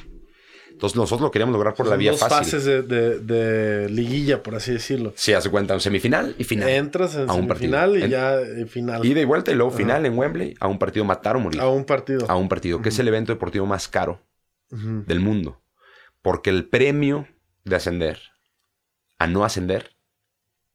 Entonces 0.69 0.95
nosotros 0.95 1.21
lo 1.21 1.31
queríamos 1.31 1.53
lograr 1.53 1.73
por 1.73 1.87
la 1.87 1.95
vía 1.95 2.11
dos 2.11 2.19
fácil. 2.19 2.37
fases 2.37 2.65
de, 2.65 2.81
de, 2.83 3.19
de, 3.19 3.89
liguilla, 3.89 4.41
por 4.43 4.55
así 4.55 4.71
decirlo. 4.71 5.11
Sí, 5.15 5.33
hace 5.33 5.49
cuenta, 5.49 5.73
un 5.73 5.79
semifinal 5.79 6.35
y 6.37 6.43
final. 6.43 6.69
Entras 6.69 7.15
en 7.15 7.29
a 7.29 7.33
un 7.33 7.47
semifinal 7.47 7.97
y 7.97 8.03
en, 8.03 8.09
ya 8.11 8.39
en 8.39 8.67
final. 8.67 9.03
Ida 9.05 9.21
y 9.21 9.25
vuelta 9.25 9.51
y 9.51 9.55
luego 9.55 9.71
final 9.71 10.05
en 10.05 10.17
Wembley 10.17 10.55
a 10.59 10.67
un 10.67 10.77
partido 10.77 11.03
matar 11.03 11.35
o 11.35 11.39
morir. 11.39 11.59
A 11.59 11.67
un 11.67 11.83
partido. 11.83 12.25
A 12.29 12.35
un 12.35 12.47
partido, 12.47 12.77
uh 12.77 12.79
-huh. 12.79 12.83
que 12.83 12.89
es 12.89 12.99
el 12.99 13.07
evento 13.07 13.31
deportivo 13.33 13.65
más 13.65 13.87
caro 13.87 14.21
uh 14.71 14.75
-huh. 14.75 15.05
del 15.05 15.19
mundo. 15.19 15.61
Porque 16.21 16.51
el 16.51 16.65
premio 16.65 17.27
de 17.63 17.75
ascender 17.75 18.19
a 19.17 19.25
no 19.27 19.43
ascender 19.43 19.95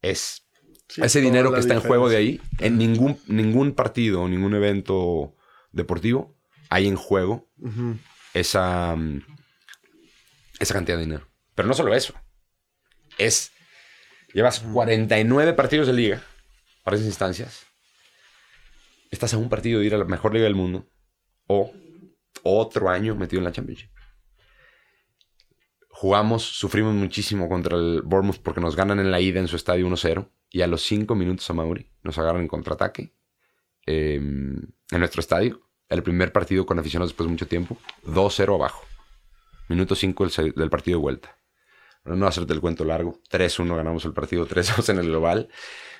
es 0.01 0.47
sí, 0.89 1.01
ese 1.01 1.21
dinero 1.21 1.51
que 1.51 1.59
está 1.59 1.75
diferencia. 1.75 1.85
en 1.85 1.87
juego 1.87 2.09
de 2.09 2.17
ahí. 2.17 2.41
En 2.59 2.77
ningún, 2.77 3.17
ningún 3.27 3.73
partido 3.73 4.21
o 4.21 4.27
ningún 4.27 4.53
evento 4.53 5.35
deportivo 5.71 6.36
hay 6.69 6.87
en 6.87 6.95
juego 6.95 7.49
uh 7.57 7.69
-huh. 7.69 7.99
esa, 8.33 8.93
um, 8.93 9.21
esa 10.59 10.73
cantidad 10.73 10.97
de 10.97 11.05
dinero. 11.05 11.27
Pero 11.55 11.67
no 11.67 11.73
solo 11.73 11.93
eso. 11.93 12.13
Es. 13.17 13.51
Llevas 14.33 14.59
49 14.59 15.53
partidos 15.53 15.87
de 15.87 15.93
liga 15.93 16.23
para 16.83 16.95
esas 16.95 17.07
instancias. 17.07 17.65
Estás 19.09 19.33
a 19.33 19.37
un 19.37 19.49
partido 19.49 19.79
de 19.79 19.85
ir 19.85 19.95
a 19.95 19.97
la 19.97 20.05
mejor 20.05 20.33
liga 20.33 20.43
del 20.43 20.55
mundo. 20.55 20.87
O 21.47 21.73
otro 22.43 22.89
año 22.89 23.15
metido 23.15 23.39
en 23.39 23.45
la 23.45 23.51
Championship. 23.51 23.89
Jugamos, 25.89 26.43
sufrimos 26.43 26.93
muchísimo 26.93 27.49
contra 27.49 27.75
el 27.75 28.03
Bournemouth 28.03 28.41
porque 28.43 28.61
nos 28.61 28.75
ganan 28.75 28.99
en 28.99 29.09
la 29.09 29.19
ida 29.19 29.39
en 29.39 29.47
su 29.47 29.55
estadio 29.55 29.87
1-0. 29.87 30.29
Y 30.49 30.61
a 30.61 30.67
los 30.67 30.83
5 30.83 31.15
minutos 31.15 31.49
a 31.49 31.53
Mauri 31.53 31.89
nos 32.03 32.17
agarran 32.17 32.41
en 32.41 32.47
contraataque 32.47 33.13
eh, 33.85 34.15
en 34.15 34.73
nuestro 34.91 35.21
estadio 35.21 35.66
el 35.89 36.03
primer 36.03 36.31
partido 36.31 36.65
con 36.65 36.79
aficionados 36.79 37.11
después 37.11 37.27
de 37.27 37.31
mucho 37.31 37.47
tiempo, 37.47 37.77
2-0 38.05 38.55
abajo. 38.55 38.83
Minuto 39.69 39.95
5 39.95 40.27
del, 40.27 40.53
del, 40.53 40.69
partido 40.69 40.97
de 40.97 41.01
vuelta. 41.01 41.37
No 42.05 42.25
hacerte 42.25 42.53
el 42.53 42.61
cuento 42.61 42.85
largo, 42.85 43.19
3-1 43.29 43.75
ganamos 43.75 44.05
el 44.05 44.13
partido, 44.13 44.47
3-2 44.47 44.89
en 44.89 44.99
el 44.99 45.07
global. 45.07 45.49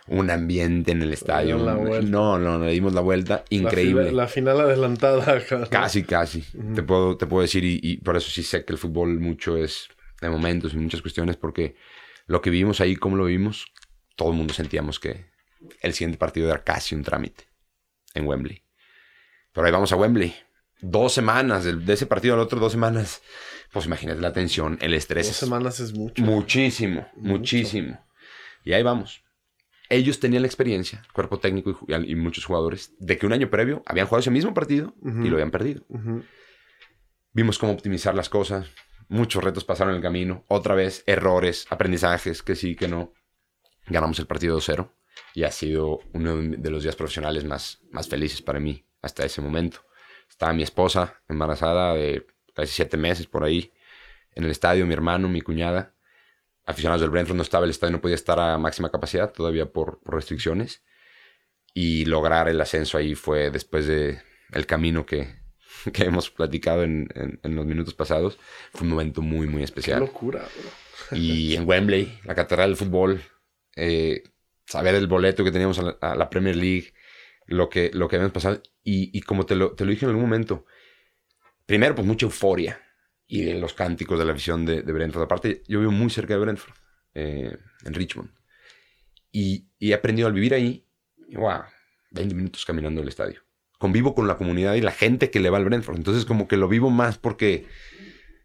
Un 0.10 0.30
ambiente 0.32 0.94
en 0.94 1.02
el 1.02 1.12
estadio. 1.12 1.58
No, 1.58 2.02
no, 2.02 2.40
no, 2.40 2.60
le 2.60 2.72
dimos 2.72 2.94
la 2.94 3.02
vuelta. 3.02 3.44
Increíble. 3.50 4.06
La, 4.06 4.24
la 4.24 4.28
final 4.28 4.62
adelantada. 4.62 5.42
Casi, 5.70 6.04
casi. 6.04 6.46
Te, 6.74 6.82
puedo, 6.82 7.18
te 7.18 7.28
puedo 7.28 7.42
decir, 7.42 7.66
y, 7.66 7.82
y, 7.84 7.98
por 7.98 8.16
eso 8.16 8.30
sí 8.30 8.42
sé 8.42 8.64
que 8.64 8.72
el 8.72 8.80
fútbol 8.80 9.20
mucho 9.20 9.58
es 9.58 9.90
de 10.22 10.30
momentos 10.30 10.74
y 10.74 10.78
muchas 10.78 11.02
cuestiones, 11.02 11.36
porque 11.36 11.76
lo 12.26 12.42
que 12.42 12.50
vivimos 12.50 12.80
ahí, 12.80 12.96
como 12.96 13.18
lo 13.18 13.26
vimos, 13.26 13.66
todo 14.16 14.32
el 14.32 14.38
mundo 14.38 14.54
sentíamos 14.54 14.98
que 15.00 15.26
el 15.82 15.94
siguiente 15.94 16.18
partido 16.18 16.50
era 16.50 16.64
casi 16.64 16.96
un 16.96 17.04
trámite 17.04 17.46
en 18.14 18.26
Wembley. 18.26 18.64
Pero 19.58 19.66
ahí 19.66 19.72
vamos 19.74 19.92
a 19.92 19.96
Wembley. 19.96 20.36
Dos 20.82 21.14
semanas, 21.14 21.64
de 21.64 21.94
ese 21.94 22.06
partido 22.06 22.36
al 22.36 22.42
otro, 22.42 22.60
dos 22.60 22.74
semanas. 22.74 23.24
Pues 23.74 23.88
imagínate 23.88 24.22
la 24.22 24.32
tensión, 24.32 24.78
el 24.82 24.94
estrés. 24.94 25.26
Dos 25.26 25.36
semanas 25.36 25.80
es 25.80 25.94
mucho. 25.94 26.22
Muchísimo, 26.22 27.08
mucho. 27.16 27.40
muchísimo. 27.40 28.00
Y 28.64 28.74
ahí 28.74 28.84
vamos. 28.84 29.24
Ellos 29.90 30.20
tenían 30.20 30.44
la 30.44 30.48
experiencia, 30.48 31.02
cuerpo 31.12 31.40
técnico 31.40 31.80
y, 31.88 32.12
y, 32.12 32.16
muchos 32.16 32.46
jugadores, 32.46 32.94
de 33.00 33.18
que 33.18 33.26
un 33.26 33.34
año 33.34 33.50
previo 33.50 33.82
habían 33.88 34.06
jugado 34.06 34.20
ese 34.20 34.30
mismo 34.30 34.54
partido 34.54 34.94
uh 35.02 35.10
-huh. 35.10 35.26
y 35.26 35.30
lo 35.30 35.38
habían 35.38 35.50
perdido. 35.50 35.84
Uh 35.90 35.98
-huh. 35.98 36.24
Vimos 37.34 37.58
cómo 37.58 37.72
optimizar 37.72 38.14
las 38.14 38.30
cosas. 38.30 38.68
Muchos 39.08 39.44
retos 39.44 39.64
pasaron 39.64 39.94
en 39.94 39.98
el 39.98 40.04
camino. 40.04 40.46
Otra 40.50 40.76
vez, 40.76 41.04
errores, 41.08 41.66
aprendizajes, 41.72 42.44
que 42.44 42.56
sí, 42.56 42.76
que 42.76 42.88
no. 42.88 43.12
Ganamos 43.88 44.20
el 44.20 44.28
partido 44.28 44.56
2-0 44.56 44.92
y 45.34 45.46
ha 45.46 45.52
sido 45.52 46.02
uno 46.14 46.36
de 46.36 46.70
los 46.70 46.84
días 46.84 46.96
profesionales 46.96 47.44
más, 47.44 47.80
más 47.90 48.08
felices 48.08 48.44
para 48.44 48.60
mí 48.60 48.87
hasta 49.08 49.26
ese 49.26 49.42
momento. 49.42 49.80
Estaba 50.30 50.54
mi 50.54 50.64
esposa 50.64 51.22
embarazada 51.28 51.94
de 51.94 52.28
casi 52.54 52.74
siete 52.74 52.98
meses 52.98 53.28
por 53.28 53.44
ahí 53.44 53.72
en 54.38 54.44
el 54.44 54.52
estadio, 54.52 54.86
mi 54.86 54.94
hermano, 54.94 55.28
mi 55.28 55.42
cuñada. 55.42 55.96
Aficionados 56.66 57.02
del 57.02 57.10
Brentford 57.10 57.38
no 57.38 57.42
estaba, 57.42 57.66
el 57.66 57.72
estadio 57.72 57.94
no 57.94 58.02
podía 58.02 58.16
estar 58.16 58.40
a 58.40 58.58
máxima 58.60 58.92
capacidad 58.92 59.32
todavía 59.32 59.72
por, 59.72 60.00
por 60.02 60.14
restricciones. 60.14 60.84
Y 61.74 62.06
lograr 62.06 62.48
el 62.48 62.62
ascenso 62.62 62.98
ahí 62.98 63.16
fue 63.16 63.50
después 63.50 63.88
de 63.88 64.22
el 64.52 64.66
camino 64.68 65.06
que, 65.06 65.40
que 65.94 66.04
hemos 66.04 66.30
platicado 66.30 66.84
en, 66.84 67.08
en, 67.16 67.40
en, 67.42 67.56
los 67.56 67.66
minutos 67.66 67.96
pasados. 67.96 68.38
Fue 68.74 68.84
un 68.84 68.90
momento 68.90 69.22
muy, 69.24 69.48
muy 69.48 69.64
especial. 69.64 70.00
Qué 70.02 70.06
locura, 70.06 70.40
bro. 70.40 71.18
Y 71.18 71.56
en 71.56 71.68
Wembley, 71.68 72.20
la 72.26 72.36
catedral 72.36 72.70
del 72.70 72.78
fútbol, 72.78 73.22
eh, 73.76 74.24
saber 74.66 74.94
el 74.96 75.08
boleto 75.08 75.44
que 75.44 75.52
teníamos 75.52 75.80
a 75.80 75.84
la, 75.84 75.98
a 76.02 76.16
la 76.16 76.30
Premier 76.30 76.56
League, 76.56 76.94
lo 77.48 77.70
que, 77.70 77.90
lo 77.94 78.08
que 78.08 78.18
habíamos 78.18 78.34
pasado. 78.34 78.62
Y, 78.84 79.18
y 79.18 79.22
como 79.22 79.46
te 79.46 79.56
lo, 79.56 79.72
te 79.72 79.86
lo, 79.86 79.92
dije 79.92 80.06
en 80.06 80.10
algún 80.10 80.26
momento, 80.26 80.66
primero, 81.66 81.96
pues 81.96 82.06
mucha 82.06 82.26
euforia 82.26 82.80
y 83.26 83.54
los 83.54 83.74
cánticos 83.74 84.20
de 84.20 84.26
la 84.26 84.34
visión 84.34 84.66
de, 84.66 84.84
de 84.84 84.94
Brentford. 84.94 85.24
Aparte, 85.24 85.64
yo 85.68 85.80
vivo 85.80 85.92
muy 85.92 86.10
cerca 86.10 86.34
de 86.34 86.40
Brentford, 86.40 86.74
eh, 87.16 87.58
en 87.84 87.94
Richmond. 87.94 88.30
Y, 89.32 89.68
y 89.80 89.92
he 89.92 89.94
aprendido 89.94 90.28
al 90.28 90.34
vivir 90.34 90.54
ahí, 90.54 90.86
wow, 91.34 91.64
20 92.12 92.36
minutos 92.36 92.66
caminando 92.66 93.02
al 93.02 93.08
estadio. 93.08 93.42
Convivo 93.78 94.16
con 94.16 94.28
la 94.28 94.38
comunidad 94.38 94.76
y 94.76 94.82
la 94.82 94.92
gente 94.92 95.30
que 95.30 95.40
le 95.40 95.50
va 95.50 95.58
al 95.58 95.66
Brentford. 95.66 95.98
Entonces 95.98 96.26
como 96.26 96.48
que 96.48 96.58
lo 96.58 96.68
vivo 96.68 96.90
más 96.90 97.18
porque 97.18 97.68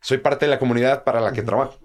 soy 0.00 0.18
parte 0.18 0.46
de 0.46 0.50
la 0.50 0.58
comunidad 0.58 1.04
para 1.04 1.20
la 1.20 1.32
que 1.32 1.42
trabajo. 1.42 1.78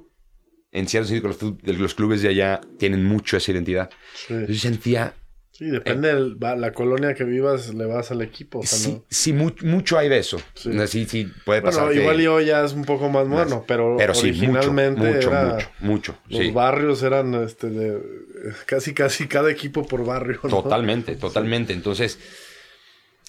En 0.71 0.87
cierto 0.87 1.07
sentido, 1.07 1.29
los, 1.29 1.79
los 1.79 1.95
clubes 1.95 2.21
de 2.21 2.29
allá 2.29 2.59
tienen 2.77 3.05
mucho 3.05 3.37
esa 3.37 3.51
identidad. 3.51 3.89
Sí. 4.13 4.33
Yo 4.47 4.55
sentía 4.55 5.13
Sí, 5.57 5.65
depende 5.71 6.13
de 6.13 6.55
la 6.57 6.71
colonia 6.71 7.15
que 7.15 7.23
vivas, 7.23 7.73
le 7.73 7.85
vas 7.87 8.11
al 8.11 8.21
equipo. 8.21 8.59
O 8.59 8.63
sea, 8.63 8.77
Sí, 8.77 8.91
no- 8.93 9.03
sí, 9.09 9.33
mu- 9.33 9.51
mucho 9.63 9.97
hay 9.97 10.07
de 10.07 10.19
eso. 10.19 10.39
Sí. 10.53 10.71
Sí, 10.87 11.31
puede 11.45 11.63
pasar. 11.63 11.85
Bueno, 11.85 11.95
que- 11.95 12.01
igual 12.03 12.19
yo 12.21 12.39
ya 12.41 12.63
es 12.63 12.73
un 12.73 12.85
poco 12.85 13.09
más 13.09 13.27
bueno, 13.27 13.65
pero, 13.67 13.95
pero 13.97 14.13
sí, 14.13 14.31
mucho, 14.33 14.71
era... 14.79 15.53
mucho, 15.57 15.71
mucho. 15.79 16.15
Los 16.29 16.53
barrios 16.53 17.01
eran 17.01 17.33
este 17.43 17.69
de 17.71 17.99
casi 18.67 18.93
casi 18.93 19.27
cada 19.27 19.49
equipo 19.49 19.83
por 19.87 20.05
barrio. 20.05 20.39
¿no? 20.43 20.49
Totalmente, 20.49 21.15
totalmente. 21.15 21.73
Entonces, 21.73 22.19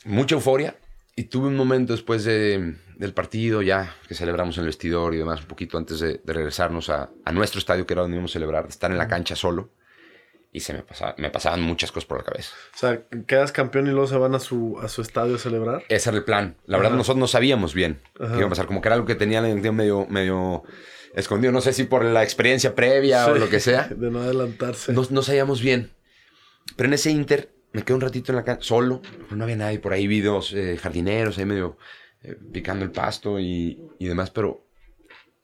mucha 0.05 0.35
euforia. 0.35 0.77
Y 1.17 1.25
tuve 1.25 1.49
un 1.49 1.57
momento 1.57 1.95
después 1.95 2.25
de- 2.25 2.75
del 2.97 3.12
partido, 3.14 3.62
ya 3.62 3.95
que 4.07 4.14
celebramos 4.14 4.57
en 4.59 4.62
el 4.64 4.67
vestidor 4.67 5.14
y 5.14 5.19
demás, 5.19 5.41
un 5.41 5.47
poquito 5.47 5.79
antes 5.79 5.99
de, 6.01 6.21
de 6.23 6.33
regresarnos 6.33 6.91
a, 6.91 7.11
a 7.25 7.33
nuestro 7.33 7.59
estadio, 7.59 7.87
que 7.87 7.95
era 7.95 8.03
donde 8.03 8.17
íbamos 8.17 8.33
a 8.33 8.35
celebrar, 8.35 8.67
estar 8.69 8.91
en 8.93 8.99
la 8.99 9.09
cancha 9.09 9.35
solo. 9.35 9.71
Y 10.51 10.61
se 10.61 10.73
me, 10.73 10.83
pasaba- 10.83 11.15
me 11.19 11.31
pasaban 11.31 11.61
muchas 11.61 11.93
cosas 11.93 12.07
por 12.07 12.19
la 12.19 12.25
cabeza. 12.25 12.53
O 12.75 12.79
sea, 12.79 13.03
quedas 13.27 13.53
campeón 13.53 13.87
y 13.87 13.91
luego 13.91 14.07
se 14.07 14.17
van 14.17 14.35
a 14.35 14.39
su, 14.41 14.79
a 14.83 14.89
su 14.89 15.03
estadio 15.03 15.37
a 15.37 15.39
celebrar. 15.39 15.83
Ese 15.91 16.09
era 16.09 16.19
el 16.19 16.25
plan. 16.25 16.57
La 16.67 16.79
verdad, 16.79 16.93
nosotros 16.93 17.19
no 17.19 17.27
sabíamos 17.27 17.75
bien 17.75 18.01
Ajá. 18.19 18.33
qué 18.33 18.39
iba 18.39 18.47
a 18.47 18.51
pasar. 18.51 18.67
Como 18.67 18.81
que 18.81 18.89
era 18.89 18.95
algo 18.95 19.07
que 19.07 19.15
tenían 19.15 19.45
medio, 19.77 20.07
medio 20.07 20.63
escondido. 21.15 21.53
No 21.53 21.61
sé 21.61 21.73
si 21.75 21.85
por 21.85 22.03
la 22.05 22.23
experiencia 22.23 22.75
previa 22.75 23.27
o 23.27 23.35
lo 23.35 23.51
que 23.51 23.61
sea. 23.61 23.89
De 23.91 24.11
no 24.11 24.21
adelantarse. 24.21 24.93
No, 24.95 25.07
no 25.11 25.23
sabíamos 25.23 25.61
bien. 25.61 25.93
Pero 26.77 26.87
en 26.89 26.95
ese 26.95 27.11
inter 27.11 27.53
me 27.73 27.83
quedé 27.83 27.95
un 27.95 28.01
ratito 28.01 28.33
en 28.33 28.37
la 28.37 28.45
cancha 28.45 28.65
solo. 28.65 29.03
No 29.31 29.45
había 29.45 29.57
nadie 29.57 29.79
por 29.79 29.93
ahí, 29.93 30.07
vi 30.07 30.21
dos 30.23 30.55
eh, 30.55 30.79
jardineros 30.81 31.37
ahí 31.37 31.45
medio 31.45 31.77
eh, 32.23 32.37
picando 32.53 32.87
el 32.87 32.91
pasto 32.91 33.39
y, 33.39 33.83
y 33.99 34.07
demás. 34.09 34.31
Pero 34.31 34.65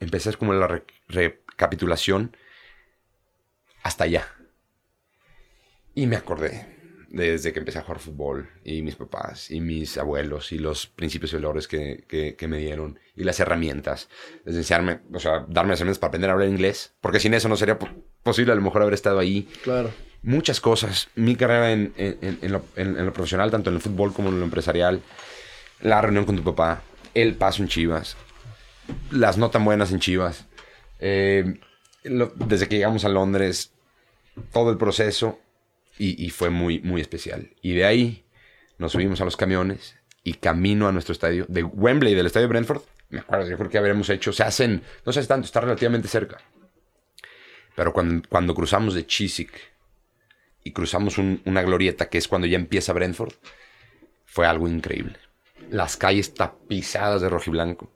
empecé 0.01 0.33
como 0.35 0.55
la 0.55 0.67
re- 0.67 0.85
recapitulación 1.09 2.35
hasta 3.83 4.05
allá. 4.05 4.27
Y 5.95 6.07
me 6.07 6.17
acordé 6.17 6.67
desde 7.11 7.53
que 7.53 7.61
empecé 7.61 7.79
a 7.79 7.83
jugar 7.83 8.01
fútbol 8.01 8.49
y 8.65 8.83
mis 8.83 8.97
papás 8.97 9.49
y 9.53 9.61
mis 9.61 9.97
abuelos 9.99 10.51
y 10.51 10.59
los 10.59 10.89
principios 10.89 11.33
y 11.33 11.37
valores 11.37 11.69
que, 11.69 12.05
que- 12.09 12.35
que 12.35 12.49
me 12.49 12.59
dieron 12.59 12.99
y 13.15 13.23
las 13.23 13.39
herramientas. 13.39 14.09
Desde 14.45 14.59
enseñarme, 14.59 14.99
o 15.13 15.21
sea, 15.21 15.47
darme 15.49 15.71
las 15.71 15.79
herramientas 15.81 16.01
para 16.01 16.09
aprender 16.09 16.31
a 16.31 16.33
hablar 16.33 16.49
inglés, 16.49 16.93
porque 17.01 17.21
sin 17.21 17.33
eso 17.35 17.49
no 17.49 17.57
sería 17.57 17.79
po- 17.79 17.89
posible 18.25 18.51
a 18.53 18.57
lo 18.57 18.63
mejor 18.63 18.83
haber 18.83 18.95
estado 18.95 19.21
ahí. 19.21 19.49
Claro. 19.63 19.93
Muchas 20.23 20.61
cosas. 20.61 21.09
Mi 21.15 21.37
carrera 21.37 21.71
en, 21.71 21.93
en- 21.97 22.39
en- 22.43 22.51
lo, 22.53 22.65
en 22.75 23.05
lo 23.07 23.13
profesional, 23.13 23.51
tanto 23.53 23.71
en 23.71 23.77
el 23.77 23.83
fútbol 23.83 24.13
como 24.13 24.31
en 24.31 24.39
lo 24.41 24.45
empresarial. 24.45 25.01
La 25.83 26.01
reunión 26.01 26.25
con 26.25 26.35
tu 26.37 26.43
papá, 26.43 26.83
el 27.15 27.35
paso 27.35 27.63
en 27.63 27.69
Chivas, 27.69 28.17
las 29.13 29.39
no 29.39 29.51
tan 29.51 29.65
buenas 29.65 29.93
en 29.93 30.01
Chivas. 30.01 30.47
eh, 30.99 31.61
lo- 32.03 32.33
desde 32.35 32.67
que 32.67 32.75
llegamos 32.77 33.05
a 33.05 33.09
Londres, 33.09 33.73
todo 34.53 34.71
el 34.71 34.79
proceso 34.79 35.39
y, 35.99 36.25
y 36.25 36.31
fue 36.31 36.51
muy, 36.51 36.81
muy 36.81 37.01
especial. 37.01 37.51
Y 37.63 37.75
de 37.75 37.85
ahí 37.85 38.25
nos 38.79 38.93
subimos 38.93 39.21
a 39.21 39.25
los 39.25 39.37
camiones 39.37 39.97
y 40.23 40.35
camino 40.35 40.89
a 40.89 40.93
nuestro 40.93 41.13
estadio 41.13 41.47
de 41.49 41.63
Wembley, 41.63 42.15
del 42.15 42.27
estadio 42.27 42.49
Brentford. 42.49 42.83
Me 43.11 43.21
acuerdo, 43.21 43.49
yo 43.49 43.57
creo 43.57 43.71
que 43.71 43.79
habremos 43.79 44.09
hecho, 44.11 44.33
se 44.33 44.43
hacen, 44.43 44.83
no 45.05 45.13
sé 45.13 45.25
tanto, 45.27 45.45
está 45.47 45.61
relativamente 45.61 46.09
cerca. 46.09 46.39
Pero 47.77 47.93
cuando, 47.93 48.27
cuando 48.29 48.55
cruzamos 48.55 48.95
de 48.95 49.07
Chiswick 49.07 49.53
y 50.63 50.73
cruzamos 50.73 51.19
un- 51.19 51.43
una 51.45 51.63
glorieta, 51.63 52.09
que 52.09 52.19
es 52.19 52.29
cuando 52.29 52.47
ya 52.47 52.57
empieza 52.57 52.93
Brentford, 52.93 53.35
fue 54.25 54.47
algo 54.47 54.69
increíble. 54.69 55.19
Las 55.71 55.97
calles 55.97 56.35
tapizadas 56.35 57.21
de 57.21 57.29
rojiblanco, 57.29 57.91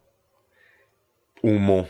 humo, 1.43 1.89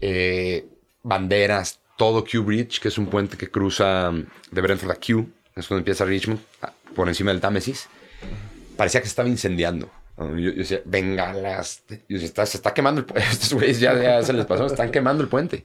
eh, 0.00 0.66
banderas, 1.02 1.80
todo 2.02 2.24
Kew 2.24 2.42
Bridge, 2.42 2.80
que 2.80 2.88
es 2.88 2.98
un 2.98 3.06
puente 3.06 3.36
que 3.36 3.48
cruza 3.48 4.10
mm, 4.10 4.26
de 4.50 4.60
Brentford 4.60 4.90
a 4.90 4.96
Kew, 4.96 5.24
es 5.54 5.68
donde 5.68 5.82
empieza 5.82 6.04
Richmond, 6.04 6.40
ah, 6.60 6.72
por 6.96 7.06
encima 7.06 7.30
del 7.30 7.40
Támesis. 7.40 7.88
Parecía 8.76 9.00
que 9.00 9.06
se 9.06 9.10
estaba 9.10 9.28
incendiando. 9.28 9.88
Yo, 10.18 10.36
yo 10.36 10.50
decía, 10.52 10.80
bengalas. 10.84 11.84
Yo 11.88 11.96
decía, 12.08 12.26
está, 12.26 12.44
se 12.44 12.56
está 12.56 12.74
quemando 12.74 13.02
el 13.02 13.04
puente. 13.04 13.28
Estos 13.30 13.54
güeyes 13.54 13.78
ya, 13.78 13.94
ya 14.02 14.20
se 14.24 14.32
les 14.32 14.46
pasó, 14.46 14.66
están 14.66 14.90
quemando 14.90 15.22
el 15.22 15.28
puente. 15.28 15.62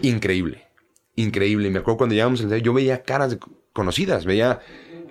Increíble, 0.00 0.64
increíble. 1.14 1.70
Me 1.70 1.78
acuerdo 1.78 1.98
cuando 1.98 2.16
llegamos, 2.16 2.40
yo 2.60 2.72
veía 2.72 3.04
caras 3.04 3.38
conocidas, 3.72 4.24
veía 4.24 4.58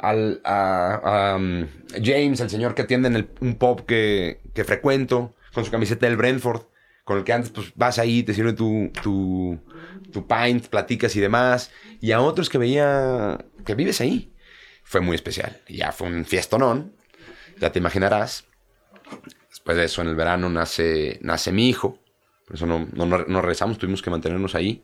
al, 0.01 0.41
a, 0.43 1.31
a, 1.31 1.35
um, 1.37 1.65
James, 2.03 2.41
el 2.41 2.49
señor 2.49 2.75
que 2.75 2.81
atiende 2.81 3.07
en 3.07 3.15
el- 3.15 3.29
un 3.39 3.55
pub 3.55 3.85
que, 3.85 4.41
que 4.53 4.65
frecuento, 4.65 5.33
con 5.53 5.63
su 5.63 5.71
camiseta 5.71 6.07
del 6.07 6.17
Brentford, 6.17 6.63
con 7.05 7.19
el 7.19 7.23
que 7.23 7.31
antes 7.31 7.51
pues, 7.51 7.71
vas 7.75 7.99
ahí, 7.99 8.23
te 8.23 8.33
sirve 8.33 8.51
tu, 8.51 8.91
tu, 9.01 9.57
tu 10.12 10.27
pint, 10.27 10.67
platicas 10.67 11.15
y 11.15 11.19
demás, 11.19 11.71
y 11.99 12.12
a 12.12 12.21
otros 12.21 12.49
que 12.49 12.58
veía 12.58 13.45
que 13.65 13.75
vives 13.75 14.01
ahí. 14.01 14.34
Fue 14.84 15.01
muy 15.01 15.15
especial. 15.15 15.62
Y 15.67 15.77
ya 15.77 15.91
fue 15.91 16.08
un 16.08 16.25
fiestonón, 16.25 16.93
ya 17.60 17.71
te 17.71 17.80
imaginarás. 17.80 18.45
Después 19.49 19.77
de 19.77 19.86
eso, 19.86 20.01
en 20.01 20.08
el 20.08 20.15
verano 20.15 20.49
nace, 20.49 21.19
nace 21.21 21.51
mi 21.51 21.69
hijo. 21.69 21.99
Por 22.45 22.56
eso 22.56 22.65
no, 22.65 22.88
no, 22.93 23.41
regresamos, 23.41 23.77
tuvimos 23.77 24.01
que 24.01 24.10
mantenernos 24.10 24.56
ahí. 24.56 24.84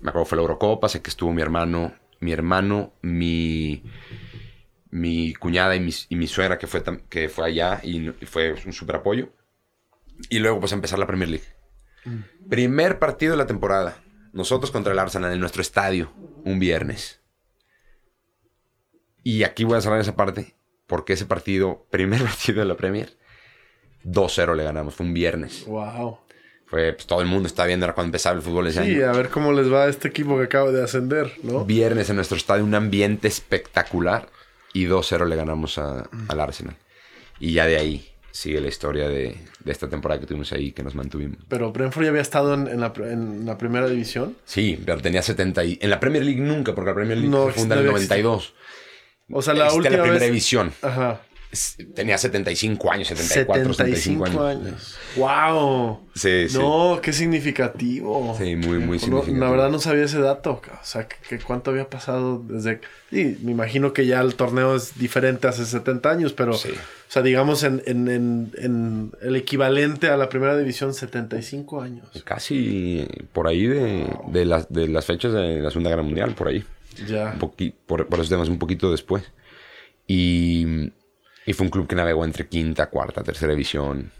Me 0.00 0.10
acuerdo 0.10 0.26
fue 0.26 0.36
la 0.36 0.42
Eurocopa, 0.42 0.88
sé 0.88 1.00
que 1.00 1.10
estuvo 1.10 1.32
mi 1.32 1.40
hermano, 1.40 1.94
mi 2.20 2.32
hermano, 2.32 2.92
mi, 3.02 3.84
mi 4.90 5.32
cuñada 5.34 5.76
y 5.76 5.80
mi, 5.80 5.92
y 6.08 6.16
mi 6.16 6.26
suegra 6.26 6.58
que 6.58 6.66
fue, 6.66 6.82
que 7.08 7.28
fue 7.28 7.46
allá 7.46 7.80
y, 7.82 8.08
y 8.08 8.26
fue 8.26 8.52
un 8.66 8.72
súper 8.72 8.96
apoyo. 8.96 9.32
Y 10.28 10.38
luego 10.40 10.60
pues 10.60 10.72
a 10.72 10.74
empezar 10.74 10.98
la 10.98 11.06
Premier 11.06 11.30
League. 11.30 11.46
Primer 12.48 12.98
partido 12.98 13.32
de 13.32 13.38
la 13.38 13.46
temporada. 13.46 14.02
Nosotros 14.32 14.70
contra 14.70 14.92
el 14.92 14.98
Arsenal 14.98 15.32
en 15.32 15.40
nuestro 15.40 15.62
estadio, 15.62 16.10
un 16.44 16.58
viernes. 16.58 17.20
Y 19.22 19.44
aquí 19.44 19.64
voy 19.64 19.78
a 19.78 19.80
cerrar 19.80 20.00
esa 20.00 20.16
parte, 20.16 20.54
porque 20.86 21.12
ese 21.12 21.26
partido, 21.26 21.86
primer 21.90 22.22
partido 22.22 22.60
de 22.60 22.66
la 22.66 22.76
Premier, 22.76 23.16
2-0 24.04 24.56
le 24.56 24.64
ganamos, 24.64 24.94
fue 24.94 25.06
un 25.06 25.14
viernes. 25.14 25.64
Wow. 25.66 26.18
Fue, 26.66 26.94
pues 26.94 27.06
todo 27.06 27.20
el 27.20 27.26
mundo 27.28 27.46
estaba 27.46 27.66
viendo, 27.66 27.86
cuando 27.94 28.08
empezaba 28.08 28.34
el 28.34 28.42
fútbol 28.42 28.66
ese 28.66 28.82
Sí, 28.84 28.94
año. 28.96 29.10
a 29.10 29.12
ver 29.12 29.28
cómo 29.28 29.52
les 29.52 29.70
va 29.70 29.84
a 29.84 29.88
este 29.88 30.08
equipo 30.08 30.38
que 30.38 30.44
acaba 30.44 30.70
de 30.72 30.82
ascender, 30.82 31.30
¿no? 31.42 31.66
Viernes 31.66 32.08
en 32.08 32.16
nuestro 32.16 32.36
estadio, 32.38 32.64
un 32.64 32.74
ambiente 32.74 33.28
espectacular. 33.28 34.28
Y 34.74 34.86
2-0 34.86 35.26
le 35.26 35.36
ganamos 35.36 35.76
a- 35.76 36.08
al 36.28 36.40
Arsenal. 36.40 36.74
Y 37.38 37.52
ya 37.52 37.66
de 37.66 37.76
ahí 37.76 38.11
sigue 38.32 38.60
la 38.60 38.66
historia 38.68 39.08
de, 39.08 39.36
de 39.64 39.72
esta 39.72 39.88
temporada 39.88 40.18
que 40.20 40.26
tuvimos 40.26 40.50
ahí, 40.52 40.72
que 40.72 40.82
nos 40.82 40.94
mantuvimos. 40.96 41.38
Pero 41.48 41.70
Brentford 41.70 42.02
ya 42.04 42.08
había 42.10 42.22
estado 42.22 42.54
en, 42.54 42.66
en 42.66 42.80
la, 42.80 42.92
en 42.96 43.46
la 43.46 43.56
primera 43.58 43.86
división. 43.86 44.36
Sí, 44.44 44.82
pero 44.84 45.00
tenía 45.00 45.22
70 45.22 45.64
y... 45.64 45.78
En 45.80 45.90
la 45.90 46.00
Premier 46.00 46.24
League 46.24 46.40
nunca, 46.40 46.74
porque 46.74 46.90
la 46.90 46.94
Premier 46.96 47.18
League 47.18 47.30
No, 47.30 47.46
se 47.46 47.52
funda 47.52 47.74
en 47.76 47.80
el 47.80 47.86
no 47.86 47.92
92. 47.92 48.54
O 49.30 49.40
sea, 49.42 49.54
la 49.54 49.66
Existía 49.66 49.78
última 49.78 49.96
la 49.98 50.02
primera 50.02 50.20
vez... 50.20 50.28
división. 50.30 50.72
Ajá. 50.82 51.20
Tenía 51.94 52.16
75 52.16 52.90
años, 52.90 53.08
74, 53.08 53.74
75 53.74 54.24
75 54.26 54.42
años. 54.46 54.66
años. 54.66 54.98
¡Wow! 55.16 56.00
Sí, 56.14 56.48
sí. 56.48 56.56
No, 56.58 56.98
qué 57.02 57.12
significativo. 57.12 58.34
Sí, 58.38 58.56
muy, 58.56 58.78
muy 58.78 58.96
No, 58.96 59.00
significativo. 59.04 59.44
la 59.44 59.50
verdad 59.50 59.70
no 59.70 59.78
sabía 59.78 60.04
ese 60.04 60.18
dato. 60.20 60.62
O 60.66 60.84
sea, 60.84 61.06
que, 61.08 61.16
que 61.28 61.38
cuánto 61.44 61.70
había 61.70 61.90
pasado 61.90 62.42
desde... 62.48 62.80
Sí, 63.10 63.38
me 63.42 63.52
imagino 63.52 63.92
que 63.92 64.06
ya 64.06 64.22
el 64.22 64.34
torneo 64.34 64.76
es 64.76 64.98
diferente 64.98 65.46
hace 65.46 65.66
70 65.66 66.10
años, 66.10 66.32
pero... 66.32 66.54
Sí. 66.54 66.70
O 67.12 67.14
sea, 67.14 67.20
digamos 67.20 67.62
en, 67.62 67.82
en, 67.84 68.08
en, 68.08 68.52
en 68.56 69.12
el 69.20 69.36
equivalente 69.36 70.06
a 70.08 70.16
la 70.16 70.30
primera 70.30 70.56
división, 70.56 70.94
75 70.94 71.82
años. 71.82 72.08
Casi 72.24 73.06
por 73.34 73.48
ahí 73.48 73.66
de, 73.66 74.08
de, 74.28 74.46
las, 74.46 74.72
de 74.72 74.88
las 74.88 75.04
fechas 75.04 75.30
de 75.34 75.60
la 75.60 75.68
Segunda 75.68 75.90
Guerra 75.90 76.04
Mundial, 76.04 76.34
por 76.34 76.48
ahí. 76.48 76.64
Ya. 77.06 77.32
Un 77.34 77.38
poqui- 77.38 77.74
por, 77.84 78.06
por 78.06 78.18
esos 78.18 78.30
temas, 78.30 78.48
un 78.48 78.58
poquito 78.58 78.90
después. 78.90 79.24
Y, 80.06 80.90
y 81.44 81.52
fue 81.52 81.66
un 81.66 81.70
club 81.70 81.86
que 81.86 81.94
navegó 81.96 82.24
entre 82.24 82.48
quinta, 82.48 82.88
cuarta, 82.88 83.22
tercera 83.22 83.52
división. 83.52 84.10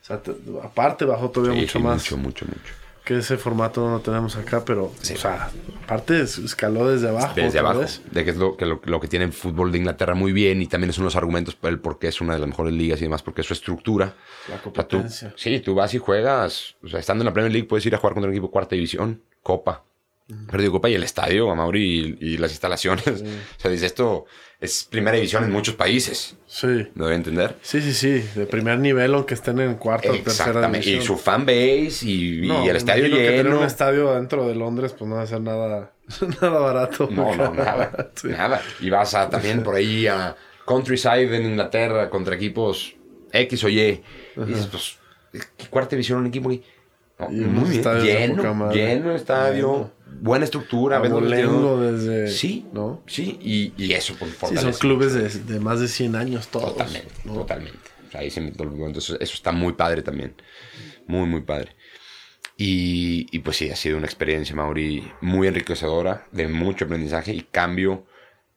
O 0.00 0.04
sea, 0.06 0.22
te- 0.22 0.34
aparte 0.62 1.04
bajó 1.04 1.28
todavía 1.30 1.54
Sí, 1.54 1.60
mucho 1.60 1.78
sí, 1.78 1.84
más 1.84 2.02
Mucho, 2.12 2.16
mucho, 2.16 2.46
mucho. 2.46 2.72
Que 3.08 3.16
ese 3.18 3.38
formato 3.38 3.80
no 3.86 3.92
lo 3.94 4.00
tenemos 4.00 4.36
acá, 4.36 4.62
pero, 4.66 4.92
Sí. 5.00 5.14
o 5.14 5.16
sea, 5.16 5.50
aparte 5.84 6.20
es- 6.20 6.36
escaló 6.36 6.86
desde 6.90 7.08
abajo. 7.08 7.32
Desde 7.34 7.58
abajo. 7.58 7.80
vez. 7.80 8.02
De 8.10 8.22
que 8.22 8.30
es 8.32 8.36
lo 8.36 8.54
que, 8.58 8.66
lo, 8.66 8.82
lo 8.84 9.00
que 9.00 9.08
tiene 9.08 9.24
el 9.24 9.32
fútbol 9.32 9.72
de 9.72 9.78
Inglaterra 9.78 10.14
muy 10.14 10.32
bien 10.32 10.60
y 10.60 10.66
también 10.66 10.90
es 10.90 10.98
unos 10.98 11.16
argumentos 11.16 11.54
por 11.54 11.70
el 11.70 11.78
por 11.80 11.98
qué 11.98 12.08
es 12.08 12.20
una 12.20 12.34
de 12.34 12.40
las 12.40 12.48
mejores 12.48 12.74
ligas 12.74 13.00
y 13.00 13.04
demás, 13.04 13.22
porque 13.22 13.40
es 13.40 13.46
su 13.46 13.54
estructura. 13.54 14.14
La 14.48 14.56
O 14.56 14.58
sea, 14.58 14.58
tú- 14.58 14.72
competencia. 14.98 15.32
sí, 15.36 15.58
tú 15.60 15.74
vas 15.74 15.94
y 15.94 15.98
juegas. 15.98 16.76
O 16.84 16.88
sea, 16.88 17.00
estando 17.00 17.22
en 17.22 17.26
la 17.26 17.32
Premier 17.32 17.50
League 17.52 17.66
puedes 17.66 17.86
ir 17.86 17.94
a 17.94 17.98
jugar 17.98 18.12
contra 18.12 18.28
un 18.28 18.34
equipo 18.34 18.48
de 18.48 18.52
cuarta 18.52 18.74
división, 18.74 19.22
Copa, 19.42 19.84
Perdió 20.50 20.70
Copa 20.72 20.90
y 20.90 20.94
el 20.94 21.02
estadio, 21.04 21.50
Amauri, 21.50 22.16
y, 22.20 22.34
y 22.34 22.36
las 22.38 22.50
instalaciones. 22.50 23.06
O 23.58 23.60
sea, 23.60 23.70
dice, 23.70 23.86
esto 23.86 24.26
es 24.60 24.84
primera 24.84 25.16
división 25.16 25.44
en 25.44 25.50
muchos 25.50 25.74
países. 25.74 26.36
Sí. 26.46 26.88
¿No 26.94 27.04
debe 27.04 27.16
entender? 27.16 27.56
Sí, 27.62 27.80
sí, 27.80 27.92
sí. 27.94 28.24
De 28.34 28.46
primer 28.46 28.78
nivel, 28.78 29.14
aunque 29.14 29.34
estén 29.34 29.58
en 29.60 29.74
cuarta 29.76 30.10
o 30.10 30.14
tercera 30.18 30.66
división. 30.68 31.00
Y 31.00 31.04
su 31.04 31.16
fanbase 31.16 32.00
y, 32.04 32.44
y 32.44 32.48
No, 32.48 32.62
el 32.64 32.72
me 32.72 32.78
estadio 32.78 33.06
imagino 33.06 33.16
que 33.22 33.26
tener 33.30 33.44
lleno. 33.46 33.58
un 33.60 33.64
estadio 33.66 34.14
dentro 34.14 34.46
de 34.48 34.54
Londres, 34.54 34.94
pues 34.98 35.08
no 35.08 35.16
va 35.16 35.22
a 35.22 35.26
ser 35.26 35.40
nada, 35.40 35.92
nada 36.42 36.58
barato. 36.60 37.08
No, 37.10 37.34
no, 37.34 37.54
nada. 37.54 38.10
Sí. 38.14 38.28
Nada. 38.28 38.60
Y 38.80 38.90
vas 38.90 39.14
a, 39.14 39.30
también 39.30 39.62
por 39.62 39.76
ahí 39.76 40.06
a 40.06 40.36
Countryside 40.64 41.34
en 41.36 41.46
Inglaterra 41.46 42.10
contra 42.10 42.34
equipos 42.34 42.94
X 43.32 43.64
o 43.64 43.68
Y. 43.68 43.78
Y 43.80 44.02
dices, 44.46 44.66
pues, 44.66 44.98
¿qué 45.56 45.66
cuarta 45.68 45.90
división 45.96 46.18
un 46.20 46.26
equipo? 46.26 46.52
Y, 46.52 46.62
no, 47.18 47.30
Y 47.30 47.34
muy 47.44 47.70
bien. 47.70 47.82
Lleno, 48.36 48.70
lleno 48.72 49.14
estadio, 49.14 49.72
Lleno. 49.72 49.97
Buena 50.20 50.44
estructura. 50.44 50.98
Abolengo 50.98 51.80
desde... 51.80 52.28
Sí, 52.28 52.66
¿no? 52.72 53.02
sí. 53.06 53.38
Y, 53.40 53.72
y 53.76 53.92
eso, 53.92 54.14
pues, 54.18 54.32
Sí, 54.48 54.56
son 54.56 54.72
clubes 54.72 55.12
de, 55.14 55.28
de 55.28 55.60
más 55.60 55.80
de 55.80 55.88
100 55.88 56.16
años 56.16 56.48
todos. 56.48 56.72
Totalmente, 56.72 57.12
¿no? 57.24 57.34
totalmente. 57.34 57.78
O 58.08 58.10
sea, 58.10 58.20
ahí 58.20 58.30
se 58.30 58.40
me. 58.40 58.48
Entonces, 58.48 59.16
eso 59.20 59.34
está 59.34 59.52
muy 59.52 59.74
padre 59.74 60.02
también. 60.02 60.34
Muy, 61.06 61.26
muy 61.26 61.42
padre. 61.42 61.76
Y, 62.56 63.26
y 63.30 63.38
pues 63.40 63.56
sí, 63.56 63.70
ha 63.70 63.76
sido 63.76 63.96
una 63.96 64.06
experiencia, 64.06 64.56
Mauri, 64.56 65.12
muy 65.20 65.46
enriquecedora, 65.46 66.26
de 66.32 66.48
mucho 66.48 66.86
aprendizaje 66.86 67.32
y 67.32 67.42
cambio 67.42 68.04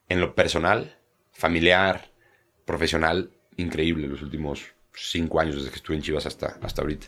en 0.09 0.19
lo 0.19 0.33
personal, 0.33 0.97
familiar, 1.31 2.11
profesional, 2.65 3.29
increíble 3.57 4.07
los 4.07 4.23
últimos 4.23 4.73
cinco 4.93 5.39
años 5.39 5.55
desde 5.55 5.69
que 5.69 5.75
estuve 5.75 5.97
en 5.97 6.01
Chivas 6.01 6.25
hasta, 6.25 6.57
hasta 6.61 6.81
ahorita. 6.81 7.07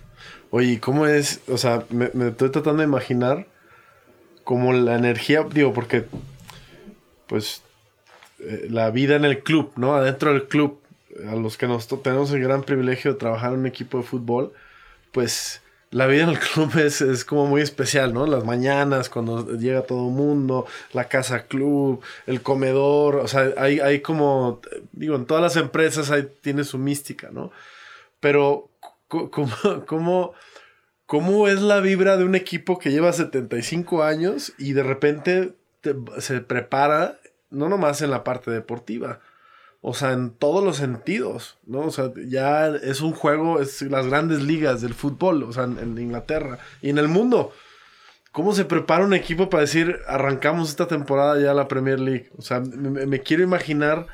Oye, 0.51 0.73
¿y 0.73 0.77
¿cómo 0.77 1.07
es? 1.07 1.41
O 1.47 1.57
sea, 1.57 1.83
me, 1.89 2.11
me 2.13 2.29
estoy 2.29 2.49
tratando 2.51 2.81
de 2.81 2.87
imaginar 2.87 3.47
como 4.43 4.73
la 4.73 4.95
energía, 4.95 5.45
digo, 5.51 5.73
porque 5.73 6.05
pues 7.27 7.63
eh, 8.39 8.67
la 8.69 8.91
vida 8.91 9.15
en 9.15 9.25
el 9.25 9.43
club, 9.43 9.71
¿no? 9.75 9.95
Adentro 9.95 10.31
del 10.33 10.47
club, 10.47 10.79
a 11.27 11.35
los 11.35 11.57
que 11.57 11.67
nos 11.67 11.87
tenemos 11.87 12.31
el 12.31 12.41
gran 12.41 12.63
privilegio 12.63 13.13
de 13.13 13.19
trabajar 13.19 13.53
en 13.53 13.59
un 13.59 13.67
equipo 13.67 13.99
de 13.99 14.03
fútbol, 14.03 14.53
pues 15.11 15.61
la 15.93 16.07
vida 16.07 16.23
en 16.23 16.29
el 16.29 16.39
club 16.53 16.75
es, 16.77 17.01
es 17.01 17.23
como 17.23 17.45
muy 17.45 17.61
especial, 17.61 18.13
¿no? 18.13 18.25
Las 18.25 18.43
mañanas, 18.43 19.09
cuando 19.09 19.57
llega 19.57 19.83
todo 19.83 20.07
el 20.07 20.13
mundo, 20.13 20.65
la 20.91 21.07
casa 21.07 21.45
club, 21.45 22.01
el 22.25 22.41
comedor, 22.41 23.17
o 23.17 23.27
sea, 23.27 23.51
hay, 23.57 23.79
hay 23.79 24.01
como, 24.01 24.59
digo, 24.91 25.15
en 25.15 25.25
todas 25.25 25.43
las 25.43 25.55
empresas 25.55 26.11
hay, 26.11 26.27
tiene 26.41 26.63
su 26.63 26.77
mística, 26.77 27.29
¿no? 27.31 27.51
Pero, 28.19 28.69
¿cómo, 29.07 29.53
cómo, 29.85 30.33
cómo 31.05 31.47
es 31.47 31.61
la 31.61 31.79
vibra 31.79 32.17
de 32.17 32.23
un 32.23 32.35
equipo 32.35 32.79
que 32.79 32.91
lleva 32.91 33.13
75 33.13 34.03
años 34.03 34.53
y 34.57 34.73
de 34.73 34.83
repente 34.83 35.53
te- 35.81 35.95
se 36.19 36.41
prepara, 36.41 37.19
no 37.49 37.69
nomás 37.69 38.01
en 38.01 38.09
la 38.11 38.23
parte 38.23 38.51
deportiva, 38.51 39.19
o 39.81 39.93
sea, 39.93 40.13
en 40.13 40.31
todos 40.31 40.63
los 40.63 40.77
sentidos, 40.77 41.57
¿no? 41.65 41.79
O 41.81 41.91
sea, 41.91 42.11
ya 42.25 42.67
es 42.67 43.01
un 43.01 43.11
juego, 43.11 43.59
es 43.59 43.81
las 43.81 44.07
grandes 44.07 44.41
ligas 44.41 44.81
del 44.81 44.93
fútbol, 44.93 45.43
o 45.43 45.51
sea, 45.51 45.65
en, 45.65 45.97
Inglaterra 45.97 46.57
y 46.81 46.89
en 46.89 46.97
el 46.97 47.09
mundo. 47.09 47.51
¿Cómo 48.31 48.53
se 48.53 48.65
prepara 48.65 49.03
un 49.05 49.13
equipo 49.13 49.49
para 49.49 49.61
decir, 49.61 49.99
arrancamos 50.07 50.69
esta 50.69 50.87
temporada 50.87 51.39
ya 51.39 51.53
la 51.53 51.67
Premier 51.67 51.99
League? 51.99 52.31
O 52.37 52.41
sea, 52.41 52.61
me 52.61 53.19
quiero 53.19 53.43
imaginar, 53.43 54.07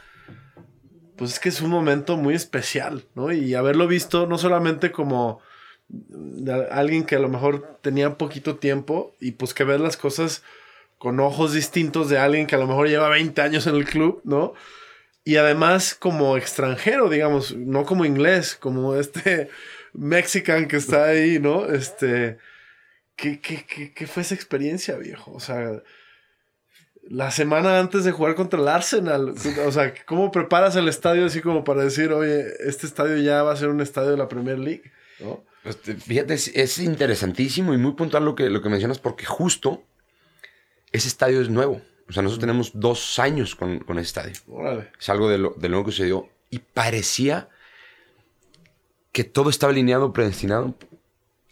pues 1.15 1.33
es 1.33 1.39
que 1.39 1.49
es 1.49 1.61
un 1.61 1.69
momento 1.69 2.17
muy 2.17 2.33
especial, 2.33 3.05
¿no? 3.13 3.31
Y 3.31 3.53
haberlo 3.53 3.87
visto 3.87 4.25
no 4.25 4.37
solamente 4.37 4.91
como 4.91 5.39
alguien 6.71 7.03
que 7.03 7.15
a 7.15 7.19
lo 7.19 7.29
mejor 7.29 7.79
tenía 7.81 8.17
poquito 8.17 8.57
tiempo 8.57 9.15
y 9.19 9.31
pues 9.31 9.53
que 9.53 9.63
ver 9.63 9.79
las 9.79 9.97
cosas 9.97 10.43
con 10.97 11.19
ojos 11.19 11.53
distintos 11.53 12.09
de 12.09 12.19
alguien 12.19 12.45
que 12.45 12.55
a 12.55 12.59
lo 12.59 12.67
mejor 12.67 12.87
lleva 12.87 13.09
20 13.09 13.41
años 13.41 13.67
en 13.67 13.75
el 13.75 13.85
club, 13.85 14.21
¿no? 14.23 14.53
Y 15.23 15.37
además 15.37 15.95
como 15.95 16.37
extranjero, 16.37 17.09
digamos, 17.09 17.55
no 17.55 17.85
como 17.85 18.05
inglés, 18.05 18.55
como 18.55 18.95
este 18.95 19.49
mexican 19.93 20.67
que 20.67 20.77
está 20.77 21.05
ahí, 21.05 21.39
¿no? 21.39 21.65
Este, 21.67 22.37
¿qué, 23.15 23.39
qué, 23.39 23.65
qué, 23.65 23.93
qué 23.93 24.07
fue 24.07 24.23
esa 24.23 24.35
experiencia, 24.35 24.97
viejo? 24.97 25.31
O 25.31 25.39
sea, 25.39 25.81
la 27.09 27.31
semana 27.31 27.79
antes 27.79 28.03
de 28.03 28.11
jugar 28.11 28.35
contra 28.35 28.59
el 28.59 28.67
Arsenal, 28.67 29.33
o 29.65 29.71
sea, 29.71 29.93
¿cómo 30.05 30.31
preparas 30.31 30.75
el 30.75 30.87
estadio 30.87 31.25
así 31.25 31.41
como 31.41 31.63
para 31.63 31.83
decir, 31.83 32.11
oye, 32.11 32.45
este 32.59 32.85
estadio 32.85 33.17
ya 33.17 33.41
va 33.41 33.53
a 33.53 33.57
ser 33.57 33.69
un 33.69 33.81
estadio 33.81 34.11
de 34.11 34.17
la 34.17 34.27
Premier 34.27 34.59
League, 34.59 34.91
¿no? 35.19 35.43
Este, 35.63 35.95
fíjate, 35.95 36.33
es, 36.33 36.47
es 36.49 36.79
interesantísimo 36.79 37.73
y 37.73 37.77
muy 37.77 37.93
puntual 37.93 38.25
lo 38.25 38.35
que, 38.35 38.49
lo 38.49 38.61
que 38.61 38.69
mencionas 38.69 38.99
porque 38.99 39.25
justo 39.25 39.83
ese 40.91 41.07
estadio 41.07 41.41
es 41.41 41.49
nuevo. 41.49 41.81
O 42.07 42.13
sea, 42.13 42.23
nosotros 42.23 42.41
tenemos 42.41 42.71
dos 42.73 43.19
años 43.19 43.55
con, 43.55 43.79
con 43.79 43.99
ese 43.99 44.07
estadio. 44.07 44.33
Órale. 44.47 44.91
Es 44.99 45.09
algo 45.09 45.29
de 45.29 45.37
lo, 45.37 45.53
de 45.57 45.69
lo 45.69 45.85
que 45.85 45.91
sucedió. 45.91 46.29
Y 46.49 46.59
parecía 46.59 47.49
que 49.11 49.23
todo 49.23 49.49
estaba 49.49 49.71
alineado, 49.71 50.11
predestinado 50.11 50.75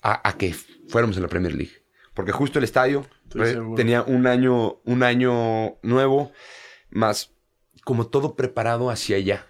a, 0.01 0.27
a 0.27 0.37
que 0.37 0.55
fuéramos 0.87 1.15
en 1.17 1.23
la 1.23 1.29
Premier 1.29 1.53
League. 1.53 1.83
Porque 2.13 2.31
justo 2.31 2.57
el 2.57 2.65
estadio 2.65 3.05
seguro. 3.31 3.75
tenía 3.75 4.01
un 4.01 4.25
año, 4.25 4.79
un 4.85 5.03
año 5.03 5.77
nuevo, 5.83 6.31
más 6.89 7.31
como 7.83 8.07
todo 8.07 8.35
preparado 8.35 8.89
hacia 8.89 9.17
allá. 9.17 9.47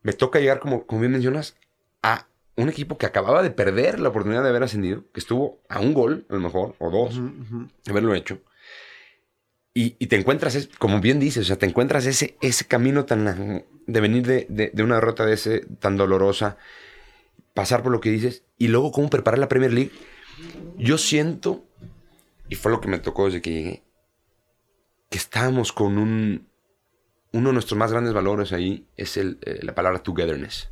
Me 0.00 0.12
toca 0.12 0.40
llegar, 0.40 0.58
como, 0.58 0.86
como 0.86 1.02
bien 1.02 1.12
mencionas, 1.12 1.56
a 2.02 2.26
un 2.62 2.68
equipo 2.68 2.96
que 2.98 3.06
acababa 3.06 3.42
de 3.42 3.50
perder 3.50 4.00
la 4.00 4.08
oportunidad 4.10 4.42
de 4.42 4.48
haber 4.50 4.62
ascendido, 4.62 5.04
que 5.12 5.20
estuvo 5.20 5.60
a 5.68 5.80
un 5.80 5.92
gol, 5.94 6.26
a 6.28 6.34
lo 6.34 6.40
mejor, 6.40 6.74
o 6.78 6.90
dos, 6.90 7.16
ujú. 7.18 7.68
de 7.84 7.90
haberlo 7.90 8.14
hecho. 8.14 8.40
Y, 9.74 9.96
y 9.98 10.06
te 10.08 10.16
encuentras, 10.16 10.68
como 10.78 11.00
bien 11.00 11.18
dices, 11.18 11.44
o 11.44 11.46
sea, 11.46 11.56
te 11.56 11.66
encuentras 11.66 12.04
ese, 12.06 12.36
ese 12.42 12.66
camino 12.66 13.04
tan 13.06 13.64
de 13.86 14.00
venir 14.00 14.26
de, 14.26 14.46
de- 14.48 14.70
de 14.72 14.82
una 14.82 14.96
derrota 14.96 15.24
de 15.24 15.32
ese 15.34 15.60
tan 15.80 15.96
dolorosa, 15.96 16.58
pasar 17.54 17.82
por 17.82 17.90
lo 17.92 18.00
que 18.00 18.10
dices, 18.10 18.44
y 18.58 18.68
luego 18.68 18.92
cómo 18.92 19.08
preparar 19.10 19.38
la 19.38 19.48
Premier 19.48 19.72
League. 19.72 19.90
Yo 20.78 20.98
siento, 20.98 21.64
y 22.48 22.54
fue 22.54 22.70
lo 22.70 22.80
que 22.80 22.88
me 22.88 22.98
tocó 22.98 23.26
desde 23.26 23.40
que 23.42 23.52
llegué, 23.52 23.82
que 25.10 25.18
estábamos 25.18 25.72
con 25.72 25.98
un... 25.98 26.48
Uno 27.34 27.48
de 27.48 27.52
nuestros 27.54 27.78
más 27.78 27.90
grandes 27.90 28.12
valores 28.12 28.52
ahí 28.52 28.86
es 28.98 29.16
el, 29.16 29.38
eh, 29.40 29.60
la 29.62 29.74
palabra 29.74 30.02
togetherness. 30.02 30.68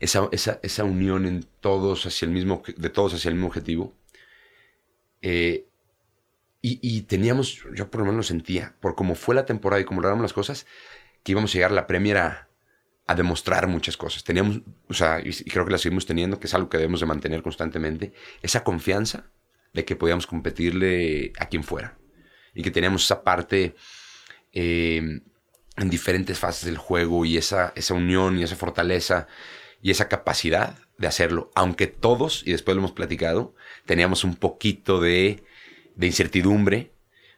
Esa, 0.00 0.28
esa, 0.32 0.60
esa 0.62 0.84
unión 0.84 1.26
en 1.26 1.46
todos 1.60 2.06
hacia 2.06 2.26
el 2.26 2.32
mismo, 2.32 2.62
de 2.76 2.90
todos 2.90 3.14
hacia 3.14 3.28
el 3.28 3.34
mismo 3.34 3.48
objetivo. 3.48 3.94
Eh, 5.22 5.66
y, 6.66 7.02
teníamos, 7.02 7.62
yo 7.74 7.90
por 7.90 8.00
lo 8.00 8.06
menos 8.06 8.16
lo 8.16 8.22
sentía, 8.22 8.74
por 8.80 8.94
cómo 8.94 9.14
fue 9.14 9.34
la 9.34 9.44
temporada 9.44 9.82
y 9.82 9.84
cómo 9.84 10.00
logramos 10.00 10.22
las 10.22 10.32
cosas, 10.32 10.66
que 11.22 11.32
íbamos 11.32 11.50
a 11.50 11.54
llegar 11.54 11.72
a 11.72 11.74
la 11.74 11.86
Premier 11.86 12.16
a, 12.16 12.48
demostrar 13.14 13.66
muchas 13.66 13.98
cosas. 13.98 14.24
Teníamos, 14.24 14.62
o 14.88 14.94
sea, 14.94 15.20
y, 15.20 15.28
y 15.28 15.50
creo 15.50 15.66
que 15.66 15.72
la 15.72 15.76
seguimos 15.76 16.06
teniendo, 16.06 16.40
que 16.40 16.46
es 16.46 16.54
algo 16.54 16.70
que 16.70 16.78
debemos 16.78 17.00
de 17.00 17.06
mantener 17.06 17.42
constantemente, 17.42 18.14
esa 18.40 18.64
confianza 18.64 19.30
de 19.74 19.84
que 19.84 19.94
podíamos 19.94 20.26
competirle 20.26 21.34
a 21.38 21.48
quien 21.48 21.64
fuera. 21.64 21.98
Y 22.54 22.62
que 22.62 22.70
teníamos 22.70 23.04
esa 23.04 23.22
parte 23.22 23.74
eh, 24.52 25.20
en 25.76 25.90
diferentes 25.90 26.38
fases 26.38 26.64
del 26.64 26.78
juego 26.78 27.24
y 27.24 27.36
esa, 27.36 27.72
esa 27.74 27.94
unión 27.94 28.38
y 28.38 28.44
esa 28.44 28.56
fortaleza 28.56 29.26
y 29.84 29.90
esa 29.90 30.08
capacidad 30.08 30.78
de 30.96 31.06
hacerlo. 31.06 31.50
Aunque 31.54 31.86
todos, 31.86 32.42
y 32.46 32.52
después 32.52 32.74
lo 32.74 32.80
hemos 32.80 32.92
platicado, 32.92 33.54
teníamos 33.84 34.24
un 34.24 34.34
poquito 34.34 34.98
de, 34.98 35.44
de 35.94 36.06
incertidumbre 36.06 36.92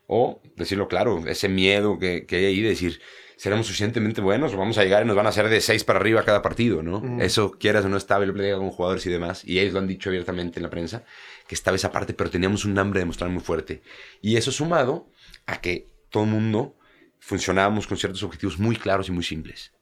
o, 0.06 0.40
decirlo 0.54 0.86
claro, 0.86 1.26
ese 1.26 1.48
miedo 1.48 1.98
que, 1.98 2.24
que 2.24 2.36
hay 2.36 2.44
ahí 2.44 2.60
de 2.60 2.68
decir, 2.68 3.00
¿seremos 3.36 3.66
suficientemente 3.66 4.20
buenos 4.20 4.54
o 4.54 4.58
vamos 4.58 4.78
a 4.78 4.84
llegar 4.84 5.02
y 5.02 5.06
nos 5.08 5.16
van 5.16 5.26
a 5.26 5.30
hacer 5.30 5.48
de 5.48 5.60
seis 5.60 5.82
para 5.82 5.98
arriba 5.98 6.22
cada 6.22 6.40
partido, 6.40 6.84
no? 6.84 7.20
Eso, 7.20 7.50
quieras 7.50 7.84
o 7.84 7.88
no, 7.88 7.96
estaba, 7.96 8.24
lo 8.24 8.32
platicaba 8.32 8.60
con 8.60 8.70
jugadores 8.70 9.04
y 9.06 9.10
demás, 9.10 9.44
y 9.44 9.58
ellos 9.58 9.72
lo 9.72 9.80
han 9.80 9.88
dicho 9.88 10.10
abiertamente 10.10 10.60
en 10.60 10.62
la 10.62 10.70
prensa, 10.70 11.02
que 11.48 11.56
estaba 11.56 11.74
esa 11.74 11.90
parte, 11.90 12.14
pero 12.14 12.30
teníamos 12.30 12.64
un 12.64 12.78
hambre 12.78 13.00
de 13.00 13.06
mostrar 13.06 13.28
muy 13.28 13.42
fuerte. 13.42 13.82
Y 14.22 14.36
eso 14.36 14.52
sumado 14.52 15.10
a 15.46 15.60
que 15.60 15.88
todo 16.10 16.22
el 16.22 16.30
mundo 16.30 16.76
funcionábamos 17.18 17.88
con 17.88 17.98
ciertos 17.98 18.22
objetivos 18.22 18.56
muy 18.60 18.76
claros 18.76 19.08
y 19.08 19.10
muy 19.10 19.24
simples. 19.24 19.72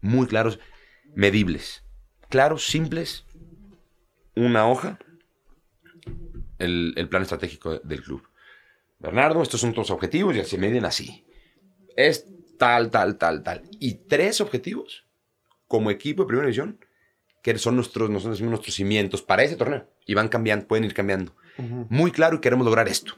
Muy 0.00 0.28
claros, 0.28 0.60
medibles. 1.16 1.82
Claros, 2.28 2.66
simples, 2.66 3.24
una 4.34 4.68
hoja, 4.68 4.98
el, 6.58 6.94
el 6.96 7.08
plan 7.08 7.22
estratégico 7.22 7.78
del 7.78 8.02
club. 8.02 8.26
Bernardo, 8.98 9.42
estos 9.42 9.60
son 9.60 9.74
tus 9.74 9.90
objetivos 9.90 10.36
y 10.36 10.44
se 10.44 10.58
miden 10.58 10.84
así. 10.84 11.24
Es 11.96 12.26
tal, 12.58 12.90
tal, 12.90 13.16
tal, 13.18 13.42
tal. 13.42 13.62
Y 13.78 13.94
tres 13.94 14.40
objetivos 14.40 15.06
como 15.68 15.90
equipo 15.90 16.22
de 16.22 16.28
primera 16.28 16.46
división 16.46 16.78
que 17.42 17.56
son 17.58 17.76
nuestros, 17.76 18.10
nosotros 18.10 18.38
decimos 18.38 18.50
nuestros 18.50 18.74
cimientos 18.74 19.22
para 19.22 19.44
ese 19.44 19.54
torneo. 19.54 19.88
Y 20.04 20.14
van 20.14 20.28
cambiando, 20.28 20.66
pueden 20.66 20.84
ir 20.84 20.94
cambiando. 20.94 21.32
Muy 21.88 22.10
claro 22.10 22.36
y 22.36 22.40
queremos 22.40 22.64
lograr 22.64 22.88
esto. 22.88 23.14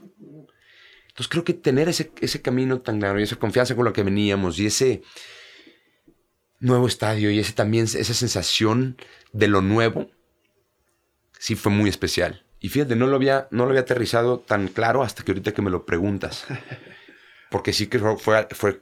Entonces 1.08 1.28
creo 1.28 1.44
que 1.44 1.54
tener 1.54 1.88
ese, 1.88 2.12
ese 2.20 2.42
camino 2.42 2.82
tan 2.82 2.98
claro 2.98 3.18
y 3.18 3.22
esa 3.22 3.36
confianza 3.36 3.74
con 3.74 3.86
la 3.86 3.92
que 3.94 4.02
veníamos 4.02 4.58
y 4.58 4.66
ese 4.66 5.02
nuevo 6.60 6.86
estadio 6.86 7.30
y 7.30 7.38
ese 7.38 7.52
también 7.52 7.84
esa 7.84 8.14
sensación 8.14 8.96
de 9.32 9.48
lo 9.48 9.62
nuevo, 9.62 10.10
sí 11.38 11.54
fue 11.54 11.72
muy 11.72 11.88
especial. 11.88 12.44
Y 12.60 12.68
fíjate, 12.70 12.96
no 12.96 13.06
lo 13.06 13.16
había, 13.16 13.46
no 13.50 13.64
lo 13.64 13.70
había 13.70 13.82
aterrizado 13.82 14.40
tan 14.40 14.68
claro 14.68 15.02
hasta 15.02 15.22
que 15.22 15.30
ahorita 15.32 15.52
que 15.52 15.62
me 15.62 15.70
lo 15.70 15.86
preguntas. 15.86 16.44
Porque 17.50 17.72
sí 17.72 17.86
que 17.86 17.98
fue, 17.98 18.46
fue, 18.50 18.80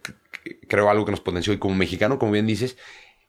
creo, 0.68 0.91
algo 0.91 1.05
que 1.05 1.11
nos 1.12 1.20
potenció. 1.20 1.53
Y 1.53 1.59
como 1.59 1.74
mexicano, 1.74 2.18
como 2.18 2.33
bien 2.33 2.47
dices, 2.47 2.77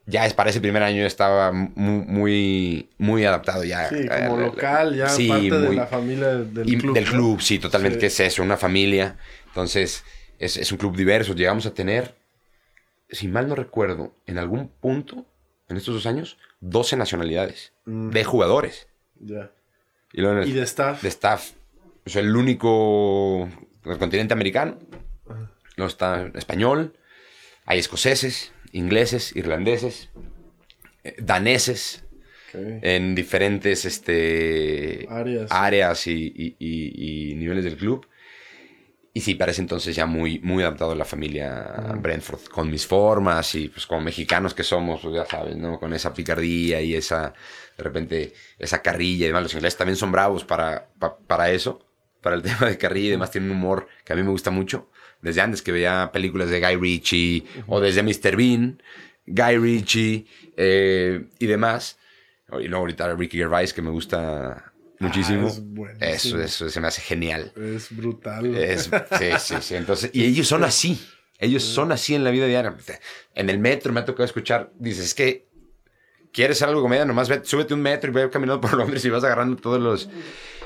ya 0.07 0.25
es 0.25 0.33
para 0.33 0.49
ese 0.49 0.61
primer 0.61 0.81
año 0.81 1.05
estaba 1.05 1.51
muy, 1.51 2.89
muy, 2.97 3.25
adaptado 3.25 3.63
ya. 3.63 3.89
Sí, 3.89 4.07
como 4.07 4.37
local, 4.37 4.95
ya 4.95 5.05
parte 5.05 5.59
de 5.59 5.75
la 5.75 5.85
familia 5.85 6.27
del 6.37 6.77
club. 6.77 6.95
Del 6.95 7.05
club, 7.05 7.41
sí, 7.41 7.59
totalmente, 7.59 7.99
que 7.99 8.05
es 8.07 8.19
eso, 8.19 8.41
una 8.41 8.57
familia. 8.57 9.17
Entonces, 9.47 10.03
es, 10.39 10.57
es, 10.57 10.71
un 10.71 10.77
club 10.77 10.95
diverso. 10.95 11.35
Llegamos 11.35 11.65
a 11.65 11.73
tener, 11.73 12.15
si 13.09 13.27
mal 13.27 13.47
no 13.47 13.55
recuerdo, 13.55 14.13
en 14.25 14.37
algún 14.37 14.69
punto, 14.69 15.25
en 15.69 15.77
estos 15.77 15.95
dos 15.95 16.05
años, 16.05 16.37
12 16.61 16.97
nacionalidades 16.97 17.73
mm. 17.85 18.09
de 18.09 18.23
jugadores. 18.23 18.87
Ya. 19.19 19.51
Y, 20.13 20.21
de 20.21 20.63
staff. 20.63 21.01
De 21.01 21.09
staff. 21.09 21.51
O 22.05 22.09
sea, 22.09 22.21
el 22.21 22.35
único 22.35 23.49
del 23.83 23.97
continente 23.97 24.33
americano. 24.33 24.79
No 25.75 25.85
está 25.85 26.31
español. 26.33 26.95
Hay 27.65 27.79
escoceses, 27.79 28.51
ingleses, 28.71 29.35
irlandeses, 29.35 30.09
eh, 31.03 31.15
daneses. 31.19 32.03
En 32.53 33.13
diferentes 33.13 33.85
este, 33.85 35.05
áreas, 35.49 36.07
y, 36.07 37.35
niveles 37.37 37.63
del 37.65 37.77
club. 37.77 38.07
Y 39.17 39.19
sí, 39.19 39.33
parece 39.33 39.61
entonces 39.61 39.95
ya 39.95 40.05
muy, 40.05 40.37
muy 40.41 40.61
adaptado 40.61 40.91
a 40.91 40.95
la 40.95 41.03
familia 41.03 41.73
Brentford, 41.99 42.49
con 42.49 42.69
mis 42.69 42.85
formas 42.85 43.55
y 43.55 43.67
pues 43.67 43.87
como 43.87 44.01
mexicanos 44.01 44.53
que 44.53 44.61
somos, 44.61 45.01
pues 45.01 45.15
ya 45.15 45.25
sabes, 45.25 45.55
¿no? 45.55 45.79
Con 45.79 45.91
esa 45.95 46.13
picardía 46.13 46.81
y 46.81 46.93
esa, 46.93 47.33
de 47.75 47.83
repente, 47.83 48.33
esa 48.59 48.83
carrilla 48.83 49.25
y 49.25 49.29
demás. 49.29 49.41
Los 49.41 49.55
ingleses 49.55 49.75
también 49.75 49.95
son 49.95 50.11
bravos 50.11 50.45
para, 50.45 50.89
para 51.25 51.49
eso, 51.49 51.83
para 52.21 52.35
el 52.35 52.41
tema 52.43 52.67
de 52.67 52.77
carrilla 52.77 53.07
y 53.07 53.09
demás. 53.09 53.31
Tienen 53.31 53.49
un 53.49 53.57
humor 53.57 53.87
que 54.05 54.13
a 54.13 54.15
mí 54.15 54.21
me 54.21 54.29
gusta 54.29 54.51
mucho. 54.51 54.91
Desde 55.19 55.41
antes 55.41 55.63
que 55.63 55.71
veía 55.71 56.11
películas 56.13 56.51
de 56.51 56.59
Guy 56.59 56.75
Ritchie 56.75 57.43
o 57.65 57.79
desde 57.79 58.03
Mr. 58.03 58.35
Bean, 58.35 58.83
Guy 59.25 59.57
Ritchie 59.57 60.27
eh, 60.57 61.25
y 61.39 61.47
demás. 61.47 61.97
Y 62.51 62.67
luego 62.67 62.81
ahorita 62.81 63.15
Ricky 63.15 63.39
Gervais, 63.39 63.73
que 63.73 63.81
me 63.81 63.89
gusta 63.89 64.73
muchísimo. 64.99 65.49
Ah, 66.01 66.05
eso, 66.07 66.41
eso 66.41 66.69
se 66.69 66.79
me 66.79 66.87
hace 66.87 67.01
genial. 67.01 67.51
Es 67.55 67.95
brutal. 67.95 68.55
sí, 69.17 69.27
sí, 69.39 69.55
sí. 69.61 69.75
Entonces, 69.75 70.11
y 70.13 70.25
ellos 70.25 70.47
son 70.47 70.63
así. 70.63 70.99
Ellos 71.39 71.63
son 71.63 71.91
así 71.91 72.15
en 72.15 72.23
la 72.23 72.31
vida 72.31 72.47
diaria. 72.47 72.75
En 73.35 73.49
el 73.49 73.59
metro 73.59 73.93
me 73.93 73.99
ha 73.99 74.05
tocado 74.05 74.25
escuchar, 74.25 74.71
dices, 74.79 75.05
es 75.05 75.13
que 75.13 75.47
quieres 76.33 76.61
algo 76.61 76.79
de 76.79 76.83
comedia, 76.83 77.05
nomás 77.05 77.29
ve, 77.29 77.41
súbete 77.43 77.73
un 77.73 77.81
metro 77.81 78.09
y 78.09 78.13
ve 78.13 78.29
caminando 78.29 78.59
por 78.59 78.73
Londres 78.77 79.05
y 79.05 79.09
vas 79.09 79.23
agarrando 79.23 79.55
todos 79.55 79.79
los... 79.79 80.09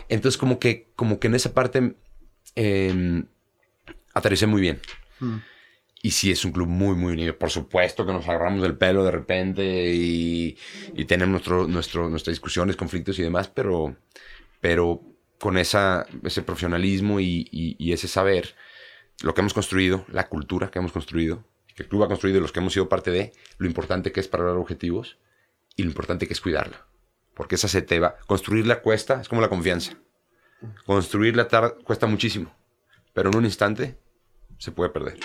Entonces 0.08 0.38
como 0.38 0.60
que, 0.60 0.90
como 0.96 1.20
que 1.20 1.28
en 1.28 1.36
esa 1.36 1.54
parte 1.54 1.96
eh, 2.56 3.24
aterricé 4.14 4.48
muy 4.48 4.62
bien. 4.62 4.80
Hmm. 5.20 5.38
Y 6.04 6.12
sí, 6.12 6.32
es 6.32 6.44
un 6.46 6.52
club 6.52 6.68
muy, 6.68 6.96
muy 6.96 7.14
unido. 7.14 7.38
Por 7.38 7.52
supuesto 7.52 8.06
que 8.06 8.14
nos 8.14 8.28
agarramos 8.28 8.64
del 8.64 8.78
pelo 8.78 9.04
de 9.04 9.12
repente 9.12 9.94
y, 9.94 10.58
tenemos 11.08 11.32
nuestro, 11.32 11.68
nuestro, 11.68 12.10
nuestras 12.10 12.34
discusiones, 12.34 12.76
conflictos 12.76 13.20
y 13.20 13.24
demás, 13.24 13.50
pero, 13.50 13.96
pero 14.60 15.02
con 15.40 15.58
ese 15.58 16.06
profesionalismo 16.46 17.20
y, 17.20 17.48
y, 17.52 17.94
ese 17.94 18.08
saber, 18.08 18.56
lo 19.22 19.34
que 19.34 19.42
hemos 19.42 19.54
construido, 19.54 20.06
la 20.08 20.28
cultura 20.28 20.72
que 20.72 20.80
hemos 20.80 20.92
construido, 20.92 21.44
que 21.76 21.84
el 21.84 21.90
club 21.90 22.04
ha 22.04 22.08
construido 22.08 22.40
y 22.40 22.42
los 22.42 22.52
que 22.52 22.60
hemos 22.60 22.74
sido 22.74 22.90
parte 22.90 23.12
de, 23.12 23.32
lo 23.58 23.68
importante 23.68 24.12
que 24.12 24.20
es 24.20 24.28
para 24.28 24.44
lograr 24.44 24.60
objetivos 24.60 25.20
y 25.76 25.84
lo 25.84 25.90
importante 25.90 26.26
que 26.26 26.34
es 26.34 26.42
cuidarla. 26.42 26.86
Porque 27.36 27.56
esa 27.56 27.68
se 27.68 27.82
te 27.82 28.00
va. 28.00 28.18
Construirla 28.26 28.82
cuesta, 28.82 29.22
es 29.22 29.30
como 29.30 29.42
la 29.42 29.50
confianza. 29.50 29.98
Construirla 30.86 31.48
cuesta 31.84 32.08
muchísimo, 32.08 32.54
pero 33.14 33.30
en 33.30 33.38
un 33.38 33.46
instante 33.46 33.98
se 34.62 34.72
puede 34.72 34.92
perder. 34.92 35.18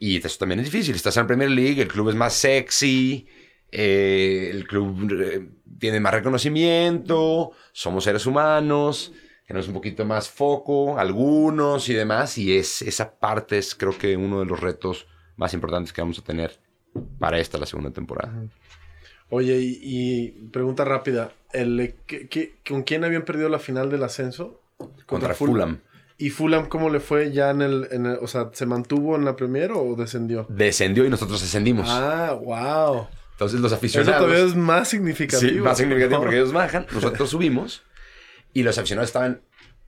Y 0.00 0.16
eso 0.16 0.38
también 0.38 0.58
es 0.58 0.66
difícil. 0.66 0.96
Estás 0.96 1.16
en 1.16 1.22
la 1.22 1.26
Premier 1.28 1.50
League, 1.50 1.80
el 1.80 1.86
club 1.86 2.08
es 2.08 2.16
más 2.16 2.34
sexy, 2.34 3.28
eh, 3.70 4.50
el 4.52 4.66
club 4.66 5.08
eh, 5.12 5.48
tiene 5.78 6.00
más 6.00 6.12
reconocimiento, 6.12 7.52
somos 7.72 8.02
seres 8.02 8.26
humanos, 8.26 9.12
tenemos 9.46 9.68
un 9.68 9.74
poquito 9.74 10.04
más 10.04 10.28
foco, 10.28 10.98
algunos 10.98 11.88
y 11.88 11.94
demás, 11.94 12.36
y 12.36 12.56
es, 12.56 12.82
esa 12.82 13.16
parte 13.16 13.58
es 13.58 13.76
creo 13.76 13.96
que 13.96 14.16
uno 14.16 14.40
de 14.40 14.46
los 14.46 14.58
retos 14.58 15.06
más 15.36 15.54
importantes 15.54 15.92
que 15.92 16.00
vamos 16.00 16.18
a 16.18 16.24
tener 16.24 16.58
para 17.20 17.38
esta, 17.38 17.58
la 17.58 17.66
segunda 17.66 17.92
temporada. 17.92 18.34
Oye, 19.28 19.56
y, 19.60 20.30
pregunta 20.50 20.84
rápida, 20.84 21.32
¿el, 21.52 21.94
con 22.68 22.82
quién 22.82 23.04
habían 23.04 23.24
perdido 23.24 23.48
la 23.48 23.60
final 23.60 23.88
del 23.88 24.02
ascenso? 24.02 24.60
Contra, 25.06 25.34
Fulham. 25.34 25.78
¿Y 26.20 26.28
Fulham 26.28 26.66
cómo 26.66 26.90
le 26.90 27.00
fue 27.00 27.32
ya 27.32 27.48
en 27.48 27.62
el, 27.62 27.88
en 27.92 28.06
O 28.06 28.26
sea, 28.26 28.50
¿se 28.52 28.66
mantuvo 28.66 29.16
en 29.16 29.24
la 29.24 29.36
Premier 29.36 29.72
o 29.72 29.96
descendió? 29.96 30.44
Descendió 30.50 31.06
y 31.06 31.08
nosotros 31.08 31.40
descendimos. 31.40 31.88
Ah, 31.88 32.38
wow. 32.38 33.08
Entonces 33.32 33.58
los 33.58 33.72
aficionados... 33.72 34.16
Eso 34.16 34.26
todavía 34.26 34.44
es 34.44 34.54
más 34.54 34.88
significativo. 34.88 35.50
Sí, 35.50 35.58
más 35.60 35.78
significativo 35.78 36.20
porque 36.20 36.36
ellos 36.36 36.52
bajan, 36.52 36.86
nosotros 36.92 37.30
subimos 37.30 37.84
y 38.52 38.62
los 38.64 38.76
aficionados 38.76 39.08
estaban 39.08 39.40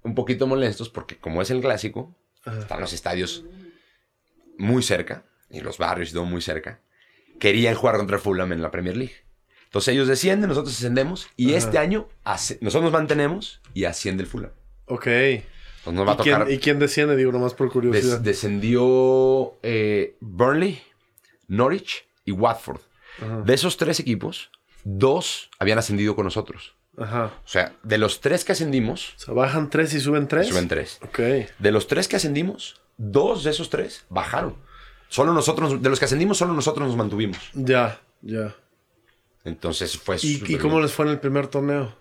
un 0.05 0.14
poquito 0.14 0.47
molestos 0.47 0.89
porque 0.89 1.18
como 1.18 1.43
es 1.43 1.51
el 1.51 1.61
clásico, 1.61 2.16
están 2.47 2.80
los 2.80 2.95
estadios 2.95 3.45
muy 4.57 4.83
cerca 4.83 5.26
y 5.51 5.61
los 5.61 5.76
barrios 5.76 6.11
y 6.11 6.12
todo 6.14 6.24
muy 6.24 6.41
cerca. 6.41 6.80
Querían 7.41 7.74
jugar 7.74 7.99
contra 7.99 8.18
Fulham 8.18 8.55
en 8.55 8.62
la 8.62 8.70
Premier 8.70 8.97
League. 8.97 9.16
Entonces 9.64 9.93
ellos 9.93 10.09
descienden, 10.09 10.49
nosotros 10.49 10.74
ascendemos 10.74 11.28
y 11.37 11.53
este 11.53 11.76
año 11.76 12.09
nosotros 12.62 12.85
nos 12.85 12.93
mantenemos 12.93 13.61
y 13.74 13.85
asciende 13.85 14.22
el 14.22 14.30
Fulham. 14.30 14.53
Ok. 14.87 15.09
Entonces 15.83 15.99
nos 15.99 16.09
va 16.09 16.12
a 16.12 16.16
tocar. 16.16 16.45
Quién, 16.47 16.57
¿Y 16.57 16.61
quién 16.61 16.78
desciende? 16.78 17.16
Digo, 17.16 17.33
nomás 17.33 17.55
por 17.55 17.70
curiosidad. 17.72 18.20
descendió 18.20 19.55
eh, 19.62 20.16
Burnley, 20.20 20.80
Norwich 21.49 22.05
y 22.24 22.33
Watford. 22.33 22.80
De 23.45 23.53
esos 23.55 23.76
tres 23.76 24.01
equipos, 24.01 24.51
dos 24.85 25.51
habían 25.59 25.78
ascendido 25.78 26.14
con 26.16 26.24
nosotros. 26.24 26.74
Ajá. 26.97 27.33
O 27.45 27.49
sea, 27.49 27.74
de 27.83 27.99
los 27.99 28.20
tres 28.20 28.45
que 28.45 28.53
ascendimos. 28.53 29.14
O 29.16 29.18
sea, 29.18 29.35
bajan 29.35 29.70
tres 29.70 29.93
y 29.95 30.01
suben 30.01 30.28
tres. 30.28 30.49
Suben 30.49 30.68
tres. 30.68 30.99
Ok. 31.03 31.18
De 31.59 31.72
los 31.72 31.89
tres 31.89 32.09
que 32.09 32.16
ascendimos, 32.16 32.80
dos 32.97 33.45
de 33.45 33.51
esos 33.51 33.70
tres 33.70 34.05
bajaron. 34.09 34.57
Solo 35.09 35.33
nosotros, 35.33 35.83
de 35.83 35.91
los 35.91 35.99
que 35.99 36.07
ascendimos, 36.07 36.39
solo 36.39 36.55
nosotros 36.55 36.87
nos 36.89 36.97
mantuvimos. 36.97 37.39
Ya, 37.55 38.01
ya. 38.22 38.55
Entonces 39.45 39.99
fue 39.99 40.16
¿Y, 40.22 40.43
¿y 40.55 40.57
cómo 40.57 40.80
les 40.80 40.93
fue 40.93 41.05
en 41.07 41.11
el 41.12 41.20
primer 41.20 41.49
torneo? 41.49 41.95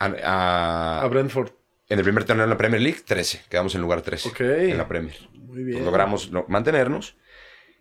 A, 0.00 1.00
a, 1.02 1.06
Brentford. 1.08 1.50
En 1.92 1.98
el 1.98 2.04
primer 2.04 2.24
torneo 2.24 2.44
en 2.44 2.48
la 2.48 2.56
Premier 2.56 2.80
League, 2.80 3.00
13. 3.04 3.42
Quedamos 3.50 3.74
en 3.74 3.82
lugar 3.82 4.00
13. 4.00 4.30
Ok. 4.30 4.40
En 4.40 4.78
la 4.78 4.88
Premier. 4.88 5.14
Muy 5.34 5.62
bien. 5.62 5.84
logramos 5.84 6.30
mantenernos. 6.48 7.16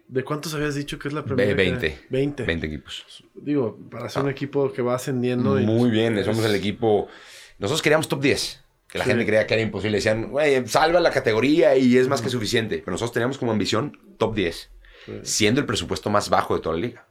¿De 0.05 0.25
cuántos 0.25 0.53
habías 0.53 0.75
dicho 0.75 0.99
que 0.99 1.07
es 1.07 1.13
la 1.13 1.23
Premier? 1.23 1.55
20. 1.55 2.07
20. 2.09 2.43
20 2.43 2.67
equipos. 2.67 3.23
Digo, 3.33 3.79
para 3.89 4.09
ser 4.09 4.23
un 4.23 4.27
ah. 4.27 4.31
equipo 4.31 4.73
que 4.73 4.81
va 4.81 4.95
ascendiendo. 4.95 5.55
Muy 5.55 5.89
bien, 5.89 6.21
somos 6.25 6.43
el 6.43 6.53
equipo. 6.55 7.07
Nosotros 7.57 7.81
queríamos 7.81 8.09
top 8.09 8.21
10. 8.21 8.61
Que 8.89 8.97
la 8.97 9.05
gente 9.05 9.25
creía 9.25 9.47
que 9.47 9.53
era 9.53 9.63
imposible. 9.63 9.99
Decían, 9.99 10.29
güey, 10.29 10.67
salva 10.67 10.99
la 10.99 11.11
categoría 11.11 11.77
y 11.77 11.95
es 11.95 12.09
más 12.09 12.21
que 12.21 12.27
suficiente. 12.27 12.79
Pero 12.79 12.91
nosotros 12.91 13.13
teníamos 13.13 13.37
como 13.37 13.53
ambición 13.53 13.97
top 14.17 14.35
10. 14.35 14.71
Siendo 15.23 15.61
el 15.61 15.65
presupuesto 15.65 16.09
más 16.09 16.29
bajo 16.29 16.53
de 16.53 16.61
toda 16.61 16.75
la 16.75 16.81
liga. 16.81 17.07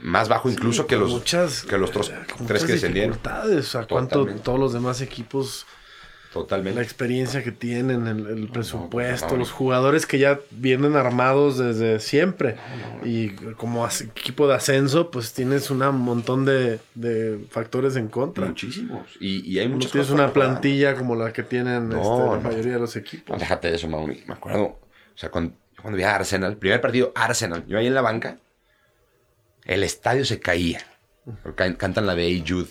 Más 0.00 0.28
bajo 0.28 0.50
incluso 0.50 0.86
que, 0.86 0.96
los, 0.96 1.22
que 1.68 1.78
los 1.78 1.90
otros 1.90 2.10
tres 2.46 2.64
que 2.64 2.72
descendieron. 2.72 3.18
O 3.24 3.62
sea, 3.62 3.86
cuánto 3.86 4.26
todos 4.26 4.58
los 4.58 4.72
demás 4.72 5.00
equipos. 5.00 5.66
Totalmente. 6.32 6.74
La 6.74 6.82
experiencia 6.82 7.44
que 7.44 7.52
tienen, 7.52 8.08
el, 8.08 8.48
presupuesto, 8.48 9.36
los 9.36 9.52
jugadores 9.52 10.04
que 10.04 10.18
ya 10.18 10.40
vienen 10.50 10.96
armados 10.96 11.58
desde 11.58 12.00
siempre. 12.00 12.56
Y 13.04 13.30
como 13.56 13.86
equipo 13.86 14.48
de 14.48 14.54
ascenso, 14.54 15.12
pues 15.12 15.32
tienes 15.32 15.70
un 15.70 15.78
montón 15.78 16.44
de, 16.44 16.80
factores 17.50 17.94
en 17.94 18.08
contra. 18.08 18.46
Muchísimos. 18.46 19.06
Y, 19.20 19.58
hay 19.58 19.68
muchas 19.68 19.90
no 19.90 19.92
tienes 19.92 20.10
una 20.10 20.32
plantilla 20.32 20.96
como 20.96 21.14
la 21.14 21.32
que 21.32 21.44
tienen 21.44 21.92
este, 21.92 22.08
la 22.08 22.40
mayoría 22.42 22.72
de 22.72 22.80
los 22.80 22.96
equipos. 22.96 23.38
déjate 23.38 23.68
de 23.68 23.76
eso, 23.76 23.86
Mauri. 23.86 24.24
Me 24.26 24.34
acuerdo. 24.34 24.62
O 24.62 24.80
sea, 25.14 25.30
cuando, 25.30 25.54
cuando 25.80 25.96
vi 25.96 26.02
a 26.02 26.16
Arsenal, 26.16 26.56
primer 26.56 26.80
partido, 26.80 27.12
Arsenal. 27.14 27.64
Yo 27.68 27.78
ahí 27.78 27.86
en 27.86 27.94
la 27.94 28.02
banca 28.02 28.38
el 29.64 29.82
estadio 29.82 30.24
se 30.24 30.40
caía. 30.40 30.80
cantan 31.56 32.06
la 32.06 32.14
de 32.14 32.24
Hey 32.24 32.44
Jude 32.46 32.70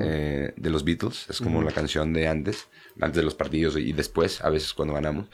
eh, 0.00 0.52
de 0.56 0.70
los 0.70 0.84
Beatles, 0.84 1.26
es 1.28 1.40
como 1.40 1.62
la 1.62 1.72
canción 1.72 2.12
de 2.12 2.28
antes, 2.28 2.68
antes 3.00 3.16
de 3.16 3.22
los 3.22 3.34
partidos 3.34 3.76
y 3.76 3.92
después, 3.92 4.40
a 4.42 4.50
veces 4.50 4.72
cuando 4.74 4.94
ganamos. 4.94 5.28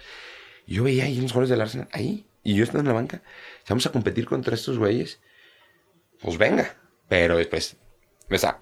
Y 0.67 0.75
yo 0.77 0.85
veía 0.85 1.05
ahí 1.05 1.21
los 1.21 1.33
jugadores 1.33 1.51
del 1.51 1.61
Arsenal, 1.61 1.89
ahí, 1.93 2.27
y 2.43 2.55
yo 2.55 2.65
estaba 2.65 2.81
en 2.81 2.87
la 2.87 2.93
banca, 2.93 3.23
vamos 3.69 3.87
a 3.87 3.93
competir 3.93 4.27
contra 4.27 4.55
estos 4.55 4.79
güeyes, 4.79 5.21
pues 6.21 6.39
venga. 6.39 6.77
Pero 7.09 7.37
después, 7.39 7.77
ves 8.29 8.45
a 8.45 8.61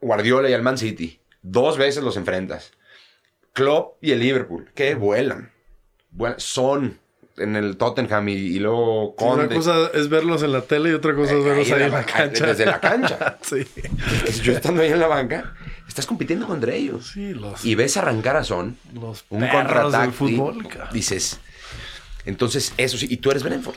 Guardiola 0.00 0.50
y 0.50 0.52
al 0.52 0.62
Man 0.62 0.78
City, 0.78 1.20
dos 1.42 1.78
veces 1.78 2.02
los 2.02 2.16
enfrentas. 2.16 2.72
Klopp 3.52 4.02
y 4.02 4.12
el 4.12 4.20
Liverpool, 4.20 4.70
que 4.74 4.94
vuelan. 4.94 5.52
son 6.38 7.00
en 7.36 7.56
el 7.56 7.76
Tottenham 7.76 8.28
y, 8.28 8.58
luego 8.58 9.16
con. 9.16 9.40
una 9.40 9.48
cosa 9.48 9.90
es 9.94 10.08
verlos 10.08 10.42
en 10.42 10.52
la 10.52 10.62
tele 10.62 10.90
y 10.90 10.92
otra 10.92 11.14
cosa 11.14 11.34
es 11.34 11.44
verlos 11.44 11.70
ahí, 11.70 11.82
en 11.82 11.90
la, 11.90 12.04
cancha. 12.04 12.46
Desde 12.46 12.66
la 12.66 12.80
cancha. 12.80 13.38
sí. 13.42 13.66
Yo 14.42 14.52
estando 14.52 14.82
ahí 14.82 14.90
en 14.90 15.00
la 15.00 15.06
banca, 15.06 15.54
estás 15.88 16.06
compitiendo 16.06 16.46
contra 16.46 16.74
ellos. 16.74 17.12
Sí, 17.12 17.34
los. 17.34 17.64
Y 17.64 17.74
ves 17.74 17.96
arrancar 17.96 18.36
a 18.36 18.44
Son. 18.44 18.76
Los 18.94 19.24
un 19.30 19.46
contraataque. 19.48 20.12
fútbol. 20.12 20.68
Dices. 20.92 21.40
Entonces, 22.24 22.72
eso 22.76 22.96
sí. 22.96 23.06
Y 23.10 23.18
tú 23.18 23.30
eres 23.30 23.42
Brentford. 23.42 23.76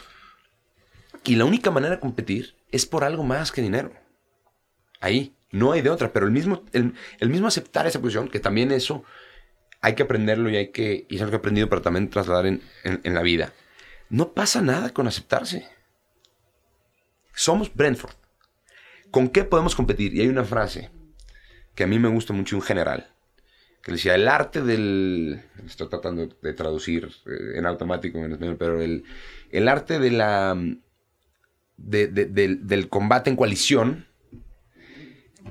Y 1.23 1.35
la 1.35 1.45
única 1.45 1.71
manera 1.71 1.95
de 1.95 1.99
competir 1.99 2.55
es 2.71 2.85
por 2.85 3.03
algo 3.03 3.23
más 3.23 3.51
que 3.51 3.61
dinero. 3.61 3.91
Ahí. 4.99 5.33
No 5.51 5.71
hay 5.71 5.81
de 5.81 5.89
otra. 5.89 6.11
Pero 6.11 6.25
el 6.25 6.31
mismo, 6.31 6.63
el, 6.73 6.93
mismo 7.29 7.47
aceptar 7.47 7.87
esa 7.87 8.01
posición, 8.01 8.27
que 8.27 8.39
también 8.39 8.71
eso 8.71 9.03
hay 9.85 9.93
que 9.93 10.01
aprenderlo 10.01 10.49
y 10.49 10.55
hay 10.55 10.69
que, 10.69 11.05
y 11.07 11.15
es 11.15 11.21
algo 11.21 11.29
que 11.29 11.35
he 11.35 11.39
aprendido 11.39 11.69
para 11.69 11.83
también 11.83 12.09
trasladar 12.09 12.47
en, 12.47 12.59
la 13.03 13.21
vida. 13.21 13.53
No 14.09 14.33
pasa 14.33 14.59
nada 14.63 14.89
con 14.91 15.07
aceptarse. 15.07 15.67
Somos 17.35 17.71
Brentford. 17.71 18.15
¿Con 19.11 19.29
qué 19.29 19.43
podemos 19.43 19.75
competir? 19.75 20.15
Y 20.15 20.21
hay 20.21 20.27
una 20.27 20.43
frase 20.43 20.89
que 21.75 21.83
a 21.83 21.87
mí 21.87 21.99
me 21.99 22.09
gusta 22.09 22.33
mucho, 22.33 22.55
un 22.55 22.63
general, 22.63 23.13
que 23.83 23.91
decía, 23.91 24.15
el 24.15 24.27
arte 24.27 24.63
del... 24.63 25.43
Estoy 25.67 25.87
tratando 25.87 26.29
de 26.41 26.53
traducir 26.53 27.11
eh, 27.27 27.59
en 27.59 27.67
automático 27.67 28.17
en 28.17 28.31
español, 28.31 28.55
pero 28.57 28.81
el, 28.81 29.03
el 29.51 29.67
arte 29.67 29.99
de 29.99 30.09
la... 30.09 30.57
del, 31.77 32.89
combate 32.89 33.29
en 33.29 33.35
coalición, 33.35 34.07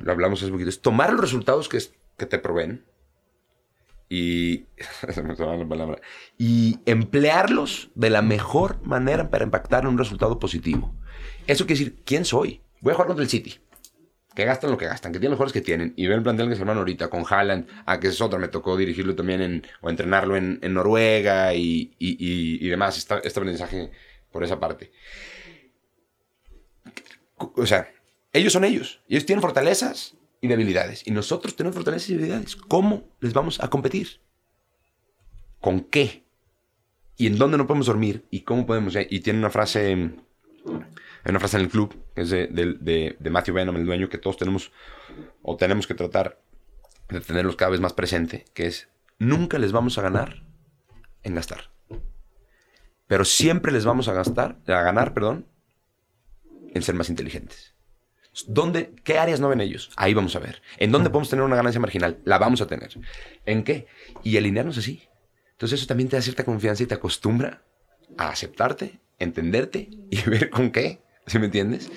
lo 0.01 0.11
hablamos 0.11 0.43
hace 0.43 0.51
poquito, 0.51 0.71
es 0.71 0.81
tomar 0.81 1.13
los 1.13 1.21
resultados 1.21 1.69
que, 1.69 1.79
que 2.17 2.27
te 2.27 2.41
proveen 2.41 2.85
y, 4.09 4.67
y 6.39 6.79
emplearlos 6.87 7.91
de 7.95 8.11
la 8.11 8.23
mejor 8.23 8.81
manera 8.87 9.31
para 9.31 9.45
impactar 9.45 9.83
en 9.83 9.91
un 9.91 9.99
resultado 9.99 10.39
positivo. 10.39 10.95
Eso 11.47 11.67
quiere 11.67 11.79
decir, 11.79 12.03
¿quién 12.05 12.25
soy? 12.25 12.63
Voy 12.81 12.93
a 12.93 12.95
jugar 12.95 13.09
contra 13.09 13.25
el 13.25 13.31
City. 13.31 13.59
Que 14.35 14.45
gastan 14.45 14.71
lo 14.71 14.77
que 14.77 14.87
gastan, 14.87 15.13
que 15.13 15.21
tienen 15.21 15.31
los 15.31 15.39
jugadores 15.39 15.53
que 15.53 15.61
tienen. 15.61 15.95
Y 15.97 16.07
ver 16.07 16.19
el 16.19 16.23
plantel 16.25 16.49
que 16.49 16.57
se 16.57 16.63
arman 16.63 16.79
ahorita 16.79 17.09
con 17.09 17.25
Haaland, 17.29 17.69
a 17.87 18.01
que 18.01 18.09
es 18.09 18.21
otro, 18.21 18.39
me 18.39 18.49
tocó 18.49 18.77
dirigirlo 18.77 19.15
también 19.15 19.41
en, 19.41 19.67
o 19.81 19.91
entrenarlo 19.91 20.37
en, 20.37 20.59
Noruega 20.75 21.55
y, 21.55 21.95
y, 21.99 22.69
demás. 22.69 22.99
este 22.99 23.15
aprendizaje 23.15 23.93
por 24.33 24.43
esa 24.43 24.59
parte. 24.59 24.91
O 27.37 27.67
sea, 27.67 27.93
ellos 28.33 28.53
son 28.53 28.65
ellos. 28.65 29.01
Ellos 29.09 29.25
tienen 29.25 29.41
fortalezas 29.41 30.17
y 30.45 30.47
debilidades. 30.47 31.07
Y 31.07 31.11
nosotros 31.11 31.57
tenemos 31.57 31.75
fortalezas 31.75 32.11
y 32.11 32.13
debilidades. 32.13 32.55
¿Cómo 32.55 33.09
les 33.21 33.33
vamos 33.33 33.63
a 33.63 33.69
competir? 33.71 34.21
¿Con 35.59 35.81
qué? 35.81 36.27
¿Y 37.17 37.29
en 37.29 37.39
dónde 37.39 37.57
no 37.57 37.67
podemos 37.67 37.87
dormir? 37.87 38.27
¿Y 38.31 38.41
cómo 38.41 38.67
podemos? 38.67 38.95
Y 39.09 39.21
tiene 39.21 39.39
una 39.39 39.49
frase, 39.49 40.11
una 41.25 41.41
frase 41.41 41.57
en 41.57 41.63
el 41.63 41.71
club, 41.71 41.97
que 42.15 42.21
es 42.21 42.29
de, 42.29 42.49
de, 42.49 43.17
de 43.19 43.31
Matthew 43.31 43.55
Benham, 43.55 43.77
el 43.77 43.87
dueño, 43.87 44.11
que 44.11 44.19
todos 44.19 44.37
tenemos 44.37 44.71
o 45.41 45.57
tenemos 45.57 45.87
que 45.87 45.95
tratar 45.95 46.39
de 47.09 47.23
tenerlos 47.23 47.57
cada 47.57 47.71
vez 47.71 47.81
más 47.81 47.95
presente, 47.95 48.45
que 48.53 48.67
es, 48.67 48.89
nunca 49.19 49.59
les 49.59 49.73
vamos 49.73 49.97
a 49.97 50.03
ganar 50.03 50.43
en 51.23 51.37
gastar. 51.37 51.71
Pero 53.07 53.25
siempre 53.25 53.73
les 53.73 53.87
vamos 53.87 54.09
a 54.09 54.13
gastar, 54.13 54.59
a 54.67 54.83
ganar, 54.83 55.15
perdón, 55.15 55.47
en 56.75 56.83
ser 56.83 56.97
más 56.97 57.09
inteligentes. 57.09 57.74
¿Dónde, 58.47 58.93
¿Qué 59.05 59.19
áreas 59.19 59.41
no 59.41 59.49
ven 59.49 59.61
ellos? 59.61 59.91
Ahí 59.97 60.15
vamos 60.15 60.35
a 60.37 60.41
ver. 60.41 60.63
¿En 60.79 60.91
dónde 60.91 61.11
podemos 61.11 61.31
tener 61.31 61.45
una 61.45 61.57
ganancia 61.57 61.81
marginal? 61.81 62.19
La 62.25 62.39
vamos 62.39 62.61
a 62.61 62.67
tener. 62.67 62.91
¿En 63.47 63.63
qué? 63.63 63.87
Y 64.23 64.37
alinearnos 64.37 64.79
así. 64.79 65.03
Entonces 65.53 65.81
eso 65.81 65.87
también 65.87 66.09
te 66.09 66.17
da 66.17 66.23
cierta 66.23 66.45
confianza 66.45 66.83
y 66.83 66.87
te 66.87 66.95
acostumbra 66.95 67.63
a 68.19 68.29
aceptarte, 68.29 68.99
entenderte 69.19 69.89
y 70.11 70.21
ver 70.29 70.51
con 70.51 70.71
qué. 70.71 71.01
¿Sí 71.27 71.39
me 71.39 71.47
entiendes? 71.47 71.91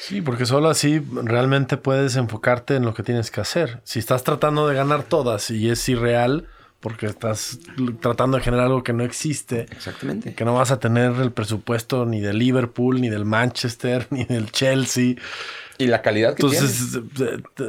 Sí, 0.00 0.20
porque 0.20 0.46
solo 0.46 0.68
así 0.68 1.00
realmente 1.22 1.76
puedes 1.76 2.16
enfocarte 2.16 2.74
en 2.74 2.84
lo 2.84 2.94
que 2.94 3.04
tienes 3.04 3.30
que 3.30 3.40
hacer. 3.40 3.80
Si 3.84 4.00
estás 4.00 4.24
tratando 4.24 4.66
de 4.66 4.74
ganar 4.74 5.04
todas 5.04 5.50
y 5.50 5.70
es 5.70 5.88
irreal, 5.88 6.48
porque 6.82 7.06
estás 7.06 7.60
tratando 8.00 8.36
de 8.36 8.42
generar 8.42 8.66
algo 8.66 8.82
que 8.82 8.92
no 8.92 9.04
existe. 9.04 9.66
Exactamente. 9.70 10.34
Que 10.34 10.44
no 10.44 10.54
vas 10.54 10.72
a 10.72 10.80
tener 10.80 11.12
el 11.12 11.30
presupuesto 11.30 12.04
ni 12.04 12.20
del 12.20 12.38
Liverpool, 12.40 13.00
ni 13.00 13.08
del 13.08 13.24
Manchester, 13.24 14.08
ni 14.10 14.24
del 14.24 14.50
Chelsea. 14.50 15.14
Y 15.78 15.86
la 15.86 16.02
calidad 16.02 16.34
que 16.34 16.42
Entonces, 16.42 17.00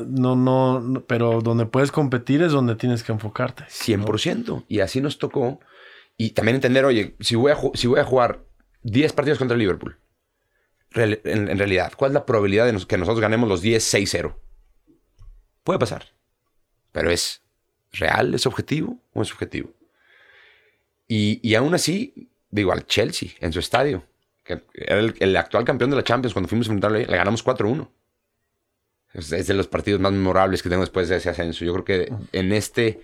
no, 0.08 0.36
no, 0.36 1.04
pero 1.08 1.41
donde 1.41 1.66
puedes 1.66 1.91
competir 1.91 2.41
es 2.41 2.51
donde 2.51 2.76
tienes 2.76 3.04
que 3.04 3.12
enfocarte. 3.12 3.64
100%. 3.66 4.66
Y 4.68 4.80
así 4.80 5.01
nos 5.01 5.18
tocó. 5.18 5.60
Y 6.18 6.32
también 6.32 6.56
entender, 6.56 6.86
oye, 6.86 7.16
si 7.20 7.36
voy 7.36 7.51
a, 7.51 7.58
si 7.74 7.88
voy 7.88 7.99
a 7.99 8.04
jugar 8.04 8.43
10 8.84 9.14
partidos 9.14 9.39
contra 9.39 9.56
el 9.56 9.60
Liverpool, 9.60 9.97
en, 10.93 11.58
realidad, 11.58 11.93
¿cuál 11.97 12.12
es 12.12 12.14
la 12.14 12.26
probabilidad 12.26 12.72
de 12.72 12.86
que 12.86 12.97
nosotros 12.97 13.20
ganemos 13.20 13.49
los 13.49 13.62
10 13.62 13.93
6-0? 13.93 14.36
Puede 15.64 15.80
pasar. 15.80 16.06
Pero 16.91 17.10
es 17.10 17.41
real, 17.91 18.36
es 18.36 18.45
objetivo 18.45 18.99
o 19.14 19.22
es 19.24 19.28
subjetivo. 19.30 19.72
Y, 21.08 21.39
y 21.41 21.56
aún 21.56 21.74
así, 21.74 22.30
digo, 22.51 22.72
al 22.72 22.86
Chelsea, 22.86 23.30
en 23.39 23.54
su 23.54 23.60
estadio, 23.60 24.04
que 24.44 24.62
era 24.74 25.00
el, 25.00 25.38
actual 25.38 25.64
campeón 25.64 25.89
de 25.89 25.96
la 25.96 26.04
Champions, 26.04 26.34
cuando 26.34 26.50
fuimos 26.50 26.68
a 26.68 26.72
enfrentarle, 26.72 27.06
le 27.06 27.18
ganamos 27.18 27.44
4-1. 27.44 27.89
Es, 29.14 29.30
de 29.30 29.54
los 29.54 29.68
partidos 29.68 30.02
más 30.02 30.12
memorables 30.12 30.62
que 30.62 30.70
tengo 30.70 30.82
después 30.82 31.08
de 31.08 31.18
ese 31.18 31.30
ascenso. 31.30 31.64
Yo 31.64 31.74
creo 31.74 31.86
que 31.86 32.14
en 32.32 32.52
este, 32.52 33.02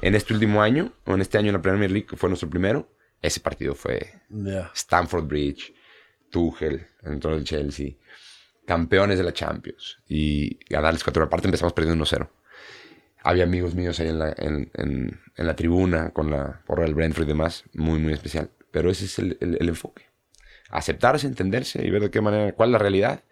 en 0.00 0.14
este 0.14 0.32
último 0.32 0.62
año, 0.62 0.92
o 1.04 1.14
en 1.14 1.20
este 1.20 1.38
año 1.38 1.48
en 1.48 1.54
la 1.54 1.62
Premier 1.62 1.90
League, 1.90 2.06
que 2.06 2.16
fue 2.16 2.30
nuestro 2.30 2.48
primero, 2.48 2.88
ese 3.20 3.40
partido 3.40 3.74
fue 3.74 4.22
Stamford 4.74 5.26
Bridge, 5.26 5.74
Tuchel, 6.30 6.86
entró 7.02 7.34
el 7.34 7.44
Chelsea, 7.44 7.92
campeones 8.66 9.18
de 9.18 9.24
la 9.24 9.32
Champions. 9.32 9.98
Y 10.08 10.58
ganarles 10.66 11.04
4 11.04 11.24
aparte 11.24 11.48
empezamos 11.48 11.72
perdiendo 11.72 12.04
1-0. 12.04 12.28
Había 13.24 13.44
amigos 13.44 13.74
míos 13.74 14.00
ahí 14.00 14.08
en 14.08 14.18
la, 14.18 14.34
en, 14.36 14.70
en, 14.74 15.20
la 15.36 15.54
tribuna 15.54 16.10
con 16.10 16.30
la 16.30 16.62
porra 16.66 16.84
del 16.84 16.94
Brentford 16.94 17.24
y 17.24 17.28
demás, 17.28 17.64
muy, 17.72 18.00
muy 18.00 18.12
especial. 18.12 18.50
Pero 18.72 18.90
ese 18.90 19.04
es 19.04 19.18
el, 19.18 19.36
el 19.40 19.68
enfoque 19.68 20.11
aceptarse, 20.72 21.26
entenderse 21.26 21.86
y 21.86 21.90
ver 21.90 22.02
de 22.02 22.10
qué 22.10 22.20
manera, 22.20 22.52
cuál 22.52 22.70
es 22.70 22.72
la 22.72 22.78
realidad. 22.78 23.22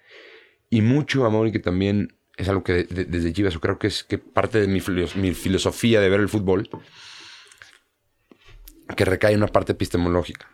Y 0.69 0.83
mucho 0.83 1.27
amor 1.27 1.49
y 1.49 1.53
que 1.53 1.59
también 1.59 2.17
es 2.37 2.49
algo 2.49 2.63
que 2.63 2.85
desde 2.85 3.33
Chivas 3.33 3.53
yo 3.53 3.61
creo 3.61 3.79
que 3.79 3.89
es 3.89 4.05
que 4.05 4.19
parte 4.19 4.61
de 4.61 4.69
mi, 4.69 4.81
mi, 5.17 5.35
filosofía 5.35 6.01
de 6.01 6.09
ver 6.09 6.21
el 6.21 6.29
fútbol, 6.29 6.71
que 8.97 9.05
recae 9.05 9.33
en 9.33 9.39
una 9.39 9.49
parte 9.49 9.73
epistemológica, 9.73 10.49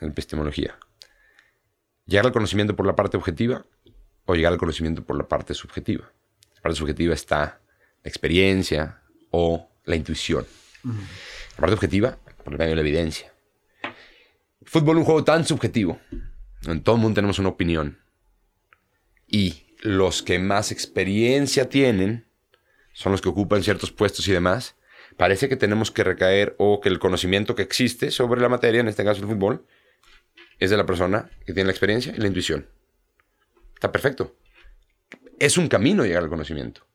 en 0.00 0.10
epistemología. 0.10 0.78
Llegar 2.06 2.26
al 2.26 2.32
conocimiento 2.32 2.76
por 2.76 2.86
la 2.86 2.96
parte 2.96 3.16
objetiva 3.16 3.64
o 4.24 4.34
llegar 4.34 4.52
al 4.52 4.58
conocimiento 4.58 5.04
por 5.04 5.16
la 5.16 5.26
parte 5.26 5.54
subjetiva. 5.54 6.12
La 6.56 6.62
parte 6.62 6.76
subjetiva 6.76 7.14
está 7.14 7.60
la 8.02 8.08
experiencia 8.08 9.02
o 9.30 9.68
la 9.84 9.96
intuición. 9.96 10.46
La 10.84 11.56
parte 11.56 11.74
objetiva, 11.74 12.18
por 12.44 12.52
el 12.52 12.58
medio 12.58 12.70
de 12.70 12.76
la 12.76 12.80
evidencia. 12.82 13.32
Fútbol 14.70 14.98
un 14.98 15.04
juego 15.04 15.24
tan 15.24 15.44
subjetivo. 15.44 15.98
En 16.64 16.80
todo 16.84 16.94
el 16.94 17.02
mundo 17.02 17.16
tenemos 17.16 17.40
una 17.40 17.48
opinión. 17.48 17.98
Y 19.26 19.66
los 19.80 20.22
que 20.22 20.38
más 20.38 20.70
experiencia 20.70 21.68
tienen 21.68 22.28
son 22.92 23.10
los 23.10 23.20
que 23.20 23.30
ocupan 23.30 23.64
ciertos 23.64 23.90
puestos 23.90 24.28
y 24.28 24.32
demás. 24.32 24.76
Parece 25.16 25.48
que 25.48 25.56
tenemos 25.56 25.90
que 25.90 26.04
recaer 26.04 26.54
o 26.56 26.80
que 26.80 26.88
el 26.88 27.00
conocimiento 27.00 27.56
que 27.56 27.62
existe 27.62 28.12
sobre 28.12 28.40
la 28.40 28.48
materia, 28.48 28.80
en 28.80 28.86
este 28.86 29.02
caso 29.02 29.20
el 29.20 29.26
fútbol, 29.26 29.66
es 30.60 30.70
de 30.70 30.76
la 30.76 30.86
persona 30.86 31.28
que 31.44 31.52
tiene 31.52 31.64
la 31.64 31.72
experiencia 31.72 32.14
y 32.16 32.20
la 32.20 32.28
intuición. 32.28 32.68
Está 33.74 33.90
perfecto. 33.90 34.36
Es 35.40 35.58
un 35.58 35.66
camino 35.66 36.04
llegar 36.04 36.22
al 36.22 36.28
conocimiento. 36.28 36.86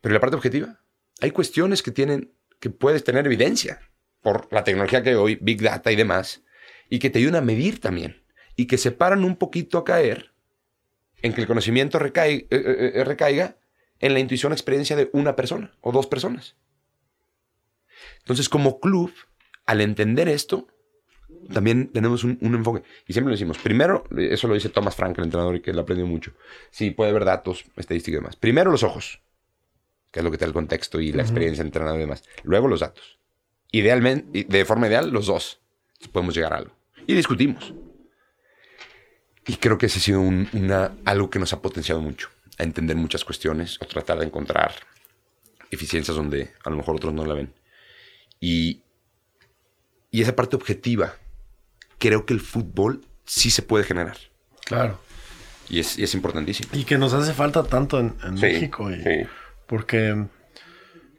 Pero 0.00 0.14
la 0.14 0.20
parte 0.20 0.36
objetiva, 0.36 0.80
hay 1.20 1.32
cuestiones 1.32 1.82
que 1.82 1.90
tienen, 1.90 2.34
que 2.60 2.70
puedes 2.70 3.02
tener 3.02 3.26
evidencia 3.26 3.80
por 4.22 4.46
la 4.52 4.62
tecnología 4.62 5.02
que 5.02 5.08
hay 5.08 5.16
hoy, 5.16 5.38
Big 5.40 5.60
Data 5.60 5.90
y 5.90 5.96
demás, 5.96 6.44
y 6.88 6.98
que 6.98 7.10
te 7.10 7.18
ayudan 7.18 7.36
a 7.36 7.40
medir 7.46 7.80
también 7.80 8.22
y 8.58 8.66
que 8.66 8.76
se 8.76 8.90
paran 8.90 9.24
un 9.24 9.36
poquito 9.36 9.78
a 9.78 9.84
caer 9.84 10.32
en 11.22 11.32
que 11.32 11.40
el 11.40 11.46
conocimiento 11.46 11.98
recaiga, 11.98 12.42
eh, 12.42 12.46
eh, 12.50 12.92
eh, 12.94 13.04
recaiga 13.04 13.56
en 14.00 14.14
la 14.14 14.20
intuición 14.20 14.52
experiencia 14.52 14.96
de 14.96 15.10
una 15.12 15.36
persona 15.36 15.72
o 15.80 15.92
dos 15.92 16.06
personas. 16.06 16.56
Entonces, 18.18 18.48
como 18.48 18.80
club, 18.80 19.12
al 19.64 19.80
entender 19.80 20.28
esto, 20.28 20.66
también 21.52 21.88
tenemos 21.92 22.24
un, 22.24 22.38
enfoque. 22.40 22.82
Y 23.06 23.12
siempre 23.12 23.30
lo 23.30 23.36
decimos. 23.36 23.58
Primero, 23.58 24.04
eso 24.16 24.48
lo 24.48 24.54
dice 24.54 24.68
Thomas 24.70 24.96
Frank, 24.96 25.16
el 25.18 25.24
entrenador, 25.24 25.56
y 25.56 25.60
que 25.60 25.70
él 25.70 25.78
aprendió 25.78 26.06
mucho. 26.06 26.32
Sí, 26.70 26.90
puede 26.90 27.10
haber 27.10 27.24
datos, 27.24 27.64
estadísticas 27.76 28.18
y 28.18 28.20
demás. 28.20 28.36
Primero 28.36 28.70
los 28.70 28.82
ojos, 28.82 29.20
que 30.10 30.20
es 30.20 30.24
lo 30.24 30.32
que 30.32 30.38
te 30.38 30.44
da 30.44 30.48
el 30.48 30.54
contexto 30.54 31.00
y 31.00 31.12
la 31.12 31.22
experiencia 31.22 31.62
del 31.62 31.68
entrenador 31.68 31.98
y 31.98 32.02
demás. 32.02 32.24
Luego 32.42 32.66
los 32.66 32.80
datos. 32.80 33.18
Idealmente, 33.70 34.46
de 34.48 34.64
forma 34.64 34.88
ideal, 34.88 35.10
los 35.10 35.26
dos. 35.26 35.60
Podemos 36.12 36.34
llegar 36.34 36.54
a 36.54 36.56
algo 36.58 36.77
y 37.08 37.14
discutimos. 37.14 37.74
Y 39.46 39.56
creo 39.56 39.78
que 39.78 39.86
ese 39.86 39.98
ha 39.98 40.02
sido 40.02 40.20
una, 40.20 40.92
algo 41.06 41.30
que 41.30 41.38
nos 41.38 41.54
ha 41.54 41.62
potenciado 41.62 42.02
mucho, 42.02 42.28
a 42.58 42.62
entender 42.62 42.96
muchas 42.96 43.24
cuestiones 43.24 43.78
o 43.80 43.86
tratar 43.86 44.18
de 44.18 44.26
encontrar 44.26 44.74
eficiencias 45.70 46.16
donde 46.16 46.52
a 46.64 46.70
lo 46.70 46.76
mejor 46.76 46.96
otros 46.96 47.14
no 47.14 47.24
la 47.24 47.32
ven. 47.32 47.54
Y, 48.40 48.82
y 50.10 50.20
esa 50.20 50.36
parte 50.36 50.56
objetiva 50.56 51.14
creo 51.98 52.26
que 52.26 52.34
el 52.34 52.40
fútbol 52.40 53.00
sí 53.24 53.50
se 53.50 53.62
puede 53.62 53.84
generar. 53.84 54.18
Claro. 54.66 55.00
Y 55.70 55.80
es, 55.80 55.98
y 55.98 56.02
es 56.02 56.14
importantísimo. 56.14 56.68
Y 56.74 56.84
que 56.84 56.98
nos 56.98 57.14
hace 57.14 57.32
falta 57.32 57.62
tanto 57.64 57.98
en, 57.98 58.14
en 58.22 58.34
México. 58.34 58.90
Y, 58.90 59.26
Porque 59.66 60.26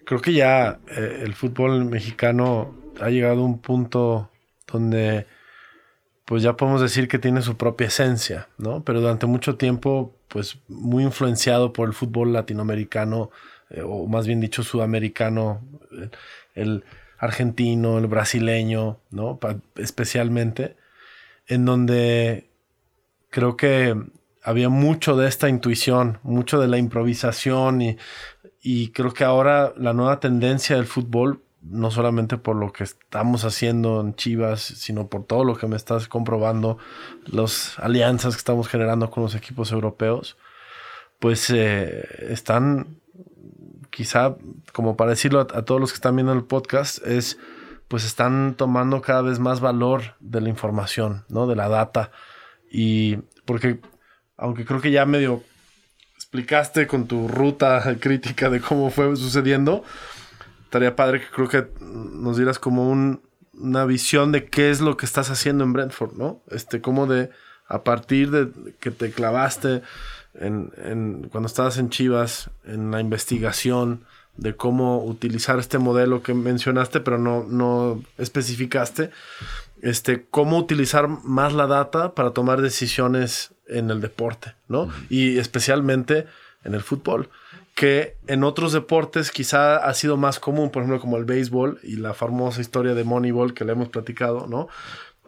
creo 0.05 0.21
que 0.21 0.33
ya 0.33 0.79
eh, 0.87 1.21
el 1.23 1.33
fútbol 1.33 1.85
mexicano 1.85 2.75
ha 3.01 3.09
llegado 3.09 3.41
a 3.41 3.45
un 3.45 3.59
punto 3.59 4.31
donde 4.67 5.25
pues 6.29 6.43
ya 6.43 6.55
podemos 6.55 6.79
decir 6.79 7.07
que 7.07 7.17
tiene 7.17 7.41
su 7.41 7.57
propia 7.57 7.87
esencia, 7.87 8.49
¿no? 8.59 8.83
Pero 8.83 9.01
durante 9.01 9.25
mucho 9.25 9.55
tiempo, 9.55 10.15
pues 10.27 10.59
muy 10.67 11.03
influenciado 11.03 11.73
por 11.73 11.87
el 11.87 11.95
fútbol 11.95 12.33
latinoamericano, 12.33 13.31
eh, 13.71 13.81
o 13.83 14.05
más 14.05 14.27
bien 14.27 14.39
dicho 14.39 14.61
sudamericano, 14.61 15.63
eh, 15.91 16.11
el 16.53 16.83
argentino, 17.17 17.97
el 17.97 18.05
brasileño, 18.05 18.99
¿no? 19.09 19.39
especialmente, 19.75 20.75
en 21.47 21.65
donde 21.65 22.51
creo 23.31 23.57
que 23.57 23.95
había 24.43 24.69
mucho 24.69 25.17
de 25.17 25.27
esta 25.27 25.49
intuición, 25.49 26.19
mucho 26.21 26.61
de 26.61 26.67
la 26.67 26.77
improvisación 26.77 27.81
y, 27.81 27.97
y 28.61 28.89
creo 28.91 29.13
que 29.15 29.23
ahora 29.23 29.73
la 29.77 29.93
nueva 29.93 30.19
tendencia 30.19 30.75
del 30.75 30.85
fútbol 30.85 31.41
no 31.61 31.91
solamente 31.91 32.37
por 32.37 32.55
lo 32.55 32.71
que 32.71 32.83
estamos 32.83 33.43
haciendo 33.43 34.01
en 34.01 34.15
Chivas, 34.15 34.61
sino 34.61 35.07
por 35.07 35.25
todo 35.25 35.43
lo 35.43 35.57
que 35.57 35.67
me 35.67 35.75
estás 35.75 36.07
comprobando, 36.07 36.77
las 37.25 37.77
alianzas 37.79 38.35
que 38.35 38.39
estamos 38.39 38.67
generando 38.67 39.09
con 39.09 39.23
los 39.23 39.35
equipos 39.35 39.71
europeos, 39.71 40.37
pues 41.19 41.49
eh, 41.49 42.07
están, 42.29 42.99
quizá, 43.89 44.35
como 44.71 44.95
para 44.95 45.11
decirlo 45.11 45.41
a, 45.41 45.45
todos 45.63 45.81
los 45.81 45.91
que 45.91 45.97
están 45.97 46.15
viendo 46.15 46.33
el 46.33 46.45
podcast, 46.45 47.05
es, 47.05 47.37
pues 47.87 48.05
están 48.05 48.55
tomando 48.55 49.01
cada 49.01 49.21
vez 49.21 49.39
más 49.39 49.59
valor 49.59 50.15
de 50.19 50.41
la 50.41 50.49
información, 50.49 51.25
¿no? 51.27 51.45
De 51.45 51.55
la 51.55 51.67
data. 51.67 52.11
Y 52.71 53.17
porque, 53.45 53.79
aunque 54.37 54.63
creo 54.63 54.79
que 54.79 54.91
ya 54.91 55.05
medio 55.05 55.43
explicaste 56.15 56.87
con 56.87 57.07
tu 57.07 57.27
ruta 57.27 57.83
crítica 57.99 58.49
de 58.49 58.61
cómo 58.61 58.91
fue 58.91 59.15
sucediendo, 59.17 59.83
estaría 60.69 60.95
padre 60.95 61.19
que 61.19 61.25
creo 61.33 61.47
que 61.49 61.67
nos 61.81 62.37
dieras 62.37 62.59
como 62.59 62.91
una 62.91 63.85
visión 63.85 64.31
de 64.31 64.45
qué 64.45 64.69
es 64.69 64.81
lo 64.81 64.97
que 64.97 65.07
estás 65.07 65.31
haciendo 65.31 65.63
en 65.63 65.73
Brentford, 65.73 66.13
¿no? 66.13 66.43
Este, 66.51 66.79
como 66.79 67.07
de, 67.07 67.31
a 67.67 67.83
partir 67.83 68.29
de 68.29 68.73
que 68.79 68.91
te 68.91 69.09
clavaste 69.09 69.81
en, 70.35 71.27
cuando 71.31 71.47
estabas 71.47 71.79
en 71.79 71.89
Chivas, 71.89 72.51
en 72.65 72.91
la 72.91 73.01
investigación 73.01 74.05
de 74.37 74.55
cómo 74.55 75.03
utilizar 75.03 75.57
este 75.57 75.79
modelo 75.79 76.21
que 76.21 76.35
mencionaste, 76.35 76.99
pero 76.99 77.17
no, 77.17 77.43
no 77.49 78.03
especificaste, 78.19 79.09
este, 79.81 80.27
cómo 80.29 80.59
utilizar 80.59 81.07
más 81.07 81.53
la 81.53 81.65
data 81.65 82.13
para 82.13 82.29
tomar 82.29 82.61
decisiones 82.61 83.55
en 83.67 83.89
el 83.89 84.01
deporte, 84.01 84.53
¿no? 84.67 84.87
Y 85.09 85.39
especialmente 85.39 86.27
en 86.63 86.75
el 86.75 86.81
fútbol 86.81 87.27
que 87.79 88.17
en 88.27 88.43
otros 88.43 88.73
deportes 88.73 89.31
quizá 89.31 89.77
ha 89.77 89.93
sido 89.93 90.17
más 90.17 90.41
común, 90.41 90.69
por 90.69 90.83
ejemplo, 90.83 90.99
como 90.99 91.15
el 91.15 91.23
béisbol 91.23 91.79
y 91.81 91.95
la 91.95 92.13
famosa 92.13 92.59
historia 92.59 92.93
de 92.93 93.05
Moneyball 93.05 93.53
que 93.53 93.63
le 93.63 93.71
hemos 93.71 93.87
platicado, 93.87 94.47
¿no? 94.47 94.67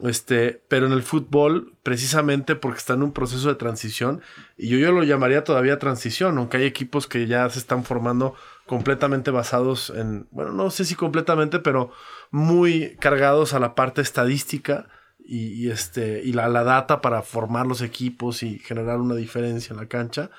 Este, 0.01 0.61
pero 0.67 0.85
en 0.85 0.91
el 0.91 1.01
fútbol, 1.01 1.77
precisamente 1.81 2.57
porque 2.57 2.79
está 2.79 2.95
en 2.95 3.03
un 3.03 3.13
proceso 3.13 3.47
de 3.47 3.55
transición, 3.55 4.21
y 4.57 4.67
yo, 4.67 4.77
yo 4.79 4.91
lo 4.91 5.03
llamaría 5.03 5.45
todavía 5.45 5.79
transición, 5.79 6.37
aunque 6.37 6.57
hay 6.57 6.65
equipos 6.65 7.07
que 7.07 7.25
ya 7.25 7.49
se 7.49 7.57
están 7.57 7.85
formando 7.85 8.35
completamente 8.65 9.31
basados 9.31 9.89
en, 9.89 10.27
bueno, 10.31 10.51
no 10.51 10.71
sé 10.71 10.83
si 10.83 10.95
completamente, 10.95 11.59
pero 11.59 11.91
muy 12.31 12.97
cargados 12.97 13.53
a 13.53 13.59
la 13.59 13.75
parte 13.75 14.01
estadística 14.01 14.89
y, 15.23 15.69
este, 15.69 16.21
y 16.21 16.33
la, 16.33 16.49
la 16.49 16.65
data 16.65 16.99
para 16.99 17.21
formar 17.21 17.65
los 17.65 17.81
equipos 17.81 18.43
y 18.43 18.59
generar 18.59 18.99
una 18.99 19.15
diferencia 19.15 19.71
en 19.71 19.79
la 19.79 19.87
cancha 19.87 20.31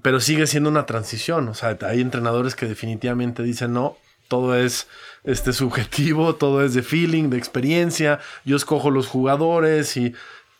pero 0.00 0.20
sigue 0.20 0.46
siendo 0.46 0.70
una 0.70 0.86
transición. 0.86 1.48
O 1.48 1.54
sea, 1.54 1.76
hay 1.82 2.00
entrenadores 2.00 2.54
que 2.54 2.66
definitivamente 2.66 3.42
dicen 3.42 3.74
no, 3.74 3.96
todo 4.28 4.56
es 4.56 4.88
este 5.24 5.52
subjetivo, 5.52 6.36
todo 6.36 6.64
es 6.64 6.74
de 6.74 6.82
feeling, 6.82 7.28
de 7.28 7.38
experiencia. 7.38 8.20
Yo 8.44 8.56
escojo 8.56 8.90
los 8.90 9.06
jugadores 9.06 9.96
y, 9.96 10.14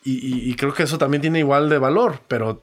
y, 0.04 0.54
creo 0.56 0.74
que 0.74 0.82
eso 0.82 0.98
también 0.98 1.20
tiene 1.20 1.38
igual 1.38 1.68
de 1.68 1.78
valor, 1.78 2.20
pero 2.26 2.60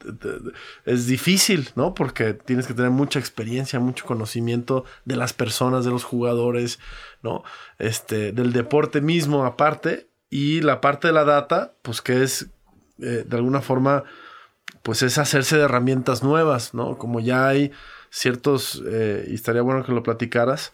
es 0.86 1.08
difícil, 1.08 1.70
¿no? 1.76 1.94
Porque 1.94 2.34
tienes 2.34 2.68
que 2.68 2.74
tener 2.74 2.92
mucha 2.92 3.18
experiencia, 3.18 3.80
mucho 3.80 4.06
conocimiento 4.06 4.84
de 5.06 5.16
las 5.16 5.32
personas, 5.32 5.86
de 5.86 5.92
los 5.92 6.04
jugadores, 6.04 6.80
¿no? 7.24 7.44
Este, 7.78 8.34
del 8.34 8.52
deporte 8.52 9.00
mismo 9.00 9.46
aparte 9.46 10.10
y 10.30 10.60
la 10.60 10.82
parte 10.82 11.08
de 11.08 11.14
la 11.14 11.24
data, 11.24 11.74
pues 11.82 12.02
que 12.02 12.24
es 12.24 12.48
eh, 13.02 13.24
de 13.26 13.38
alguna 13.38 13.62
forma 13.62 14.04
pues 14.84 15.02
es 15.02 15.18
hacerse 15.18 15.58
de 15.58 15.64
herramientas 15.64 16.24
nuevas, 16.24 16.74
¿no? 16.74 16.98
Como 16.98 17.20
ya 17.20 17.48
hay 17.48 17.72
ciertos, 18.10 18.82
eh, 18.88 19.26
y 19.30 19.36
estaría 19.36 19.62
bueno 19.62 19.84
que 19.84 19.92
lo 19.92 20.04
platicaras, 20.04 20.74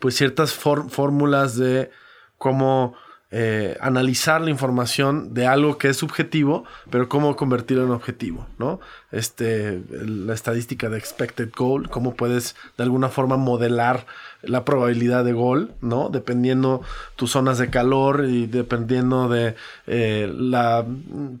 pues 0.00 0.16
ciertas 0.16 0.52
fórmulas 0.54 1.56
de 1.56 1.90
cómo 2.38 2.94
eh, 3.34 3.78
analizar 3.80 4.42
la 4.42 4.50
información 4.50 5.32
de 5.32 5.46
algo 5.46 5.78
que 5.78 5.88
es 5.88 5.96
subjetivo, 5.96 6.66
pero 6.90 7.08
cómo 7.08 7.34
convertirlo 7.34 7.84
en 7.84 7.90
objetivo, 7.90 8.46
¿no? 8.58 8.78
Este, 9.10 9.82
la 9.90 10.34
estadística 10.34 10.90
de 10.90 10.98
expected 10.98 11.50
goal, 11.56 11.88
cómo 11.88 12.14
puedes 12.14 12.56
de 12.76 12.84
alguna 12.84 13.08
forma 13.08 13.38
modelar 13.38 14.04
la 14.42 14.66
probabilidad 14.66 15.24
de 15.24 15.32
gol, 15.32 15.72
¿no? 15.80 16.10
Dependiendo 16.10 16.82
tus 17.16 17.30
zonas 17.30 17.56
de 17.56 17.70
calor 17.70 18.26
y 18.28 18.46
dependiendo 18.46 19.30
de 19.30 19.54
eh, 19.86 20.30
la 20.30 20.84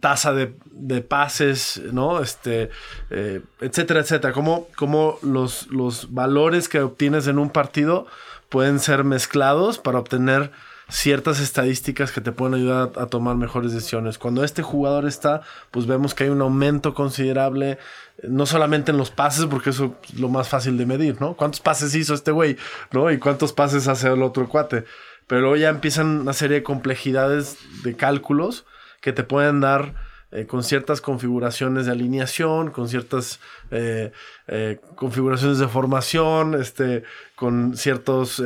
tasa 0.00 0.32
de, 0.32 1.02
pases, 1.02 1.82
¿no? 1.92 2.22
Este, 2.22 2.70
eh, 3.10 3.42
etcétera, 3.60 4.00
etcétera. 4.00 4.32
Cómo, 4.32 4.68
cómo 4.76 5.18
los, 5.20 5.66
los 5.66 6.14
valores 6.14 6.70
que 6.70 6.80
obtienes 6.80 7.26
en 7.26 7.38
un 7.38 7.50
partido 7.50 8.06
pueden 8.48 8.80
ser 8.80 9.04
mezclados 9.04 9.76
para 9.76 9.98
obtener 9.98 10.52
ciertas 10.92 11.40
estadísticas 11.40 12.12
que 12.12 12.20
te 12.20 12.32
pueden 12.32 12.54
ayudar 12.54 12.92
a, 12.96 13.06
tomar 13.06 13.36
mejores 13.36 13.72
decisiones. 13.72 14.18
Cuando 14.18 14.44
este 14.44 14.62
jugador 14.62 15.06
está, 15.06 15.40
pues 15.70 15.86
vemos 15.86 16.14
que 16.14 16.24
hay 16.24 16.30
un 16.30 16.42
aumento 16.42 16.92
considerable, 16.92 17.78
no 18.22 18.44
solamente 18.44 18.90
en 18.90 18.98
los 18.98 19.10
pases, 19.10 19.46
porque 19.46 19.70
eso 19.70 19.96
es 20.04 20.20
lo 20.20 20.28
más 20.28 20.50
fácil 20.50 20.76
de 20.76 20.84
medir, 20.84 21.18
¿no? 21.18 21.34
¿Cuántos 21.34 21.60
pases 21.60 21.94
hizo 21.94 22.12
este 22.12 22.30
güey, 22.30 22.58
¿no? 22.92 23.10
Y 23.10 23.18
cuántos 23.18 23.54
pases 23.54 23.88
hace 23.88 24.08
el 24.08 24.22
otro 24.22 24.48
cuate. 24.48 24.84
Pero 25.26 25.40
luego 25.40 25.56
ya 25.56 25.70
empiezan 25.70 26.20
una 26.20 26.34
serie 26.34 26.58
de 26.58 26.62
complejidades 26.62 27.56
de 27.84 27.96
cálculos 27.96 28.66
que 29.00 29.14
te 29.14 29.24
pueden 29.24 29.60
dar 29.60 29.94
eh, 30.34 30.46
con 30.46 30.64
ciertas 30.64 31.02
configuraciones 31.02 31.84
de 31.84 31.92
alineación, 31.92 32.70
con 32.70 32.88
ciertas 32.88 33.38
eh, 33.70 34.12
eh, 34.46 34.80
configuraciones 34.94 35.58
de 35.58 35.68
formación, 35.68 36.54
este, 36.54 37.04
con 37.36 37.76
ciertas 37.76 38.42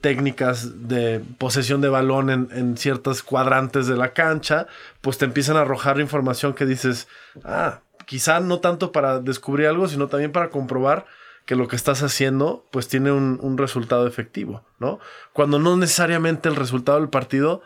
técnicas 0.00 0.88
de 0.88 1.20
posesión 1.36 1.82
de 1.82 1.90
balón 1.90 2.30
en, 2.30 2.48
en 2.52 2.78
ciertos 2.78 3.22
cuadrantes 3.22 3.86
de 3.86 3.96
la 3.96 4.14
cancha, 4.14 4.66
pues 5.02 5.18
te 5.18 5.26
empiezan 5.26 5.58
a 5.58 5.60
arrojar 5.60 6.00
información 6.00 6.54
que 6.54 6.64
dices, 6.64 7.06
ah, 7.44 7.80
quizá 8.06 8.40
no 8.40 8.60
tanto 8.60 8.90
para 8.90 9.20
descubrir 9.20 9.66
algo, 9.66 9.88
sino 9.88 10.08
también 10.08 10.32
para 10.32 10.48
comprobar 10.48 11.04
que 11.44 11.54
lo 11.54 11.68
que 11.68 11.76
estás 11.76 12.02
haciendo 12.02 12.64
pues 12.70 12.88
tiene 12.88 13.12
un, 13.12 13.38
un 13.42 13.58
resultado 13.58 14.06
efectivo, 14.06 14.64
¿no? 14.78 15.00
Cuando 15.34 15.58
no 15.58 15.76
necesariamente 15.76 16.48
el 16.48 16.56
resultado 16.56 16.98
del 16.98 17.10
partido 17.10 17.62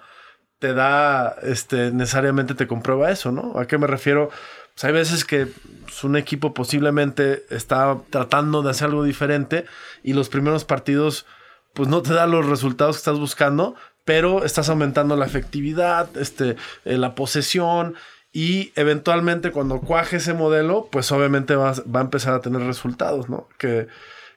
te 0.63 0.75
da, 0.75 1.35
este, 1.43 1.91
necesariamente 1.91 2.55
te 2.55 2.69
comprueba 2.69 3.11
eso, 3.11 3.33
¿no? 3.33 3.59
¿A 3.59 3.67
qué 3.67 3.79
me 3.79 3.89
refiero? 3.89 4.31
Pues 4.75 4.85
hay 4.85 4.93
veces 4.93 5.25
que 5.25 5.49
pues, 5.83 6.05
un 6.05 6.15
equipo 6.15 6.55
posiblemente 6.55 7.45
está 7.51 7.99
tratando 8.11 8.63
de 8.63 8.71
hacer 8.71 8.87
algo 8.87 9.03
diferente 9.03 9.65
y 10.05 10.13
los 10.13 10.29
primeros 10.29 10.65
partidos, 10.65 11.27
pues 11.75 11.89
no 11.89 12.01
te 12.01 12.15
da 12.15 12.29
los 12.29 12.47
resultados 12.47 12.95
que 12.95 13.01
estás 13.01 13.19
buscando, 13.19 13.75
pero 14.05 14.45
estás 14.45 14.69
aumentando 14.69 15.17
la 15.17 15.27
efectividad, 15.27 16.17
este, 16.17 16.55
eh, 16.85 16.97
la 16.97 17.17
posesión 17.17 17.97
y 18.33 18.71
eventualmente 18.77 19.51
cuando 19.51 19.81
cuaje 19.81 20.19
ese 20.19 20.33
modelo, 20.33 20.89
pues 20.93 21.11
obviamente 21.11 21.57
va, 21.57 21.73
va 21.93 21.99
a 21.99 22.05
empezar 22.05 22.35
a 22.35 22.41
tener 22.41 22.63
resultados, 22.63 23.29
¿no? 23.29 23.49
Que, 23.59 23.89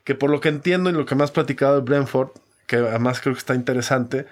que 0.03 0.15
por 0.15 0.31
lo 0.31 0.41
que 0.41 0.49
entiendo 0.49 0.89
y 0.89 0.93
lo 0.93 1.05
que 1.05 1.13
me 1.13 1.23
has 1.23 1.29
platicado 1.29 1.75
de 1.75 1.81
Brentford, 1.81 2.29
que 2.65 2.77
además 2.77 3.21
creo 3.21 3.35
que 3.35 3.39
está 3.39 3.53
interesante, 3.53 4.25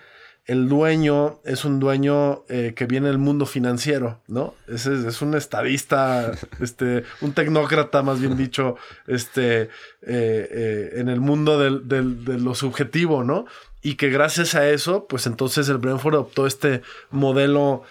el 0.46 0.68
dueño 0.68 1.40
es 1.46 1.64
un 1.64 1.80
dueño 1.80 2.44
eh, 2.50 2.74
que 2.76 2.86
viene 2.86 3.08
del 3.08 3.18
mundo 3.18 3.46
financiero, 3.46 4.20
¿no? 4.28 4.54
Es, 4.68 4.86
es, 4.86 5.22
un 5.22 5.36
estadista, 5.36 6.32
este, 6.60 7.04
un 7.22 7.34
tecnócrata, 7.34 8.02
más 8.04 8.20
bien 8.20 8.36
dicho, 8.36 8.76
este, 9.08 9.62
eh, 9.62 9.70
eh, 10.02 10.90
en 10.96 11.08
el 11.08 11.22
mundo 11.22 11.60
del, 11.60 11.88
de 11.88 12.40
lo 12.40 12.56
subjetivo, 12.56 13.24
¿no? 13.24 13.46
Y 13.82 13.96
que 13.96 14.10
gracias 14.10 14.56
a 14.56 14.70
eso, 14.70 15.08
pues 15.08 15.28
entonces 15.28 15.70
el 15.70 15.78
Brentford 15.78 16.16
adoptó 16.16 16.46
este 16.46 16.82
modelo 17.10 17.84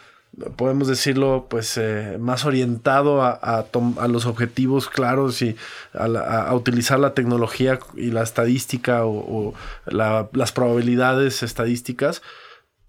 podemos 0.56 0.88
decirlo, 0.88 1.46
pues 1.50 1.78
más 2.18 2.46
orientado 2.46 3.22
a, 3.22 3.32
a, 3.32 4.08
los 4.08 4.24
objetivos 4.24 4.88
claros 4.88 5.42
y 5.42 5.56
a, 5.92 6.54
utilizar 6.54 6.98
la 6.98 7.12
tecnología 7.12 7.78
y 7.96 8.12
la 8.12 8.22
estadística 8.22 9.04
o, 9.04 9.52
las 9.84 10.52
probabilidades 10.52 11.42
estadísticas 11.42 12.22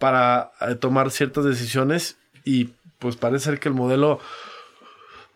para 0.04 0.51
eh, 0.60 0.76
tomar 0.76 1.12
ciertas 1.12 1.45
decisiones 1.45 2.18
y 2.43 2.72
pues 2.99 3.16
parece 3.16 3.45
ser 3.45 3.60
que 3.62 3.70
el 3.70 3.74
modelo 3.74 4.20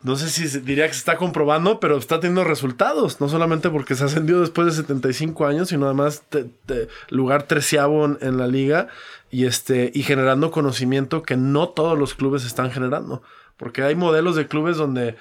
no 0.01 0.17
sé 0.17 0.27
si 0.27 0.59
diría 0.59 0.87
que 0.87 0.91
se 0.91 0.99
está 0.99 1.15
comprobando, 1.15 1.79
pero 1.79 1.97
está 1.97 2.19
teniendo 2.19 2.43
resultados. 2.43 3.21
No 3.21 3.29
solamente 3.29 3.69
porque 3.69 3.95
se 3.95 4.03
ascendió 4.03 4.41
después 4.41 4.67
de 4.67 4.73
75 4.73 5.47
años, 5.47 5.69
sino 5.69 5.85
además 5.85 6.21
de, 6.31 6.89
lugar 7.07 7.43
treceavo 7.43 8.17
en, 8.19 8.37
la 8.37 8.47
liga 8.47 8.89
y, 9.31 9.45
este, 9.45 9.89
y 9.95 10.03
generando 10.03 10.51
conocimiento 10.51 11.23
que 11.23 11.37
no 11.37 11.69
todos 11.69 11.97
los 11.97 12.13
clubes 12.13 12.43
están 12.43 12.69
generando. 12.69 13.23
Porque 13.55 13.83
hay 13.83 13.95
modelos 13.95 14.35
de 14.35 14.47
clubes 14.47 14.75
donde, 14.75 15.15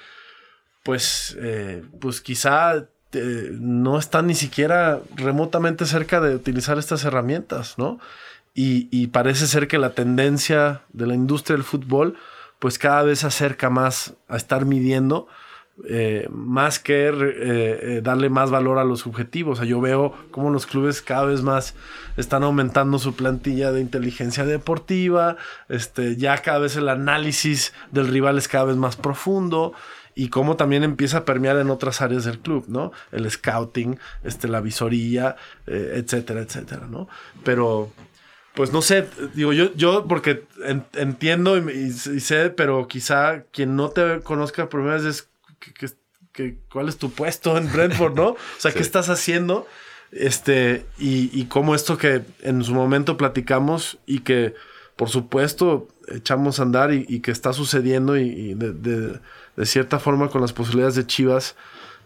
pues, 0.83 1.37
eh, 1.39 1.85
pues 2.01 2.19
quizá 2.19 2.85
eh, 3.13 3.49
no 3.53 3.97
están 3.97 4.27
ni 4.27 4.35
siquiera 4.35 4.99
remotamente 5.15 5.85
cerca 5.85 6.19
de 6.19 6.35
utilizar 6.35 6.77
estas 6.77 7.05
herramientas, 7.05 7.77
¿no? 7.77 7.97
Y, 8.59 9.05
parece 9.09 9.45
ser 9.45 9.67
que 9.67 9.77
la 9.77 9.91
tendencia 9.91 10.81
de 10.91 11.05
la 11.05 11.13
industria 11.13 11.55
del 11.55 11.63
fútbol 11.63 12.17
pues 12.57 12.79
cada 12.79 13.03
vez 13.03 13.19
se 13.19 13.27
acerca 13.27 13.69
más 13.69 14.15
a 14.27 14.35
estar 14.35 14.65
midiendo, 14.65 15.27
eh, 15.87 16.27
más 16.31 16.79
que 16.79 17.07
eh, 17.07 17.13
eh, 17.13 18.01
darle 18.03 18.31
más 18.31 18.49
valor 18.49 18.79
a 18.79 18.83
los 18.83 19.05
objetivos. 19.05 19.59
O 19.59 19.61
sea, 19.61 19.69
yo 19.69 19.79
veo 19.79 20.15
cómo 20.31 20.49
los 20.49 20.65
clubes 20.65 21.03
cada 21.03 21.25
vez 21.25 21.43
más 21.43 21.75
están 22.17 22.41
aumentando 22.41 22.97
su 22.97 23.15
plantilla 23.15 23.71
de 23.71 23.79
inteligencia 23.79 24.43
deportiva, 24.43 25.37
este, 25.69 26.15
ya 26.15 26.39
cada 26.39 26.57
vez 26.57 26.75
el 26.77 26.89
análisis 26.89 27.73
del 27.91 28.07
rival 28.07 28.39
es 28.39 28.47
cada 28.47 28.63
vez 28.63 28.75
más 28.75 28.95
profundo 28.95 29.73
y 30.15 30.29
cómo 30.29 30.55
también 30.55 30.83
empieza 30.83 31.19
a 31.19 31.25
permear 31.25 31.59
en 31.59 31.69
otras 31.69 32.01
áreas 32.01 32.23
del 32.23 32.39
club, 32.39 32.65
¿no? 32.67 32.91
El 33.11 33.29
scouting, 33.29 33.99
este, 34.23 34.47
la 34.47 34.61
visoría, 34.61 35.35
etcétera, 35.67 36.41
etcétera, 36.41 36.87
¿no? 36.89 37.07
Pero 37.43 37.91
pues 38.57 38.73
no 38.73 38.81
sé, 38.81 39.07
digo 39.35 39.53
yo, 39.53 39.71
yo 39.75 40.07
porque 40.07 40.43
entiendo 40.95 41.59
y, 41.59 41.91
sé, 41.91 42.49
pero 42.49 42.87
quizá 42.87 43.43
quien 43.51 43.75
no 43.75 43.89
te 43.89 44.21
conozca 44.21 44.67
por 44.67 44.79
primera 44.79 44.95
vez 44.95 45.05
es 45.05 45.29
que, 46.33 46.57
cuál 46.71 46.89
es 46.89 46.97
tu 46.97 47.11
puesto 47.11 47.55
en 47.55 47.71
Brentford, 47.71 48.15
¿no? 48.15 48.29
O 48.29 48.37
sea, 48.57 48.71
¿qué 48.73 48.79
estás 48.79 49.09
haciendo? 49.09 49.67
Este, 50.11 50.87
y, 50.97 51.45
cómo 51.45 51.75
esto 51.75 51.99
que 51.99 52.23
en 52.41 52.63
su 52.63 52.73
momento 52.73 53.15
platicamos 53.15 53.99
y 54.07 54.21
que 54.21 54.55
por 54.95 55.09
supuesto 55.09 55.87
echamos 56.07 56.59
a 56.59 56.63
andar 56.63 56.91
y, 56.91 57.19
que 57.19 57.29
está 57.29 57.53
sucediendo 57.53 58.17
y, 58.17 58.55
de, 58.55 59.19
cierta 59.65 59.99
forma 59.99 60.29
con 60.29 60.41
las 60.41 60.53
posibilidades 60.53 60.95
de 60.95 61.05
Chivas, 61.05 61.55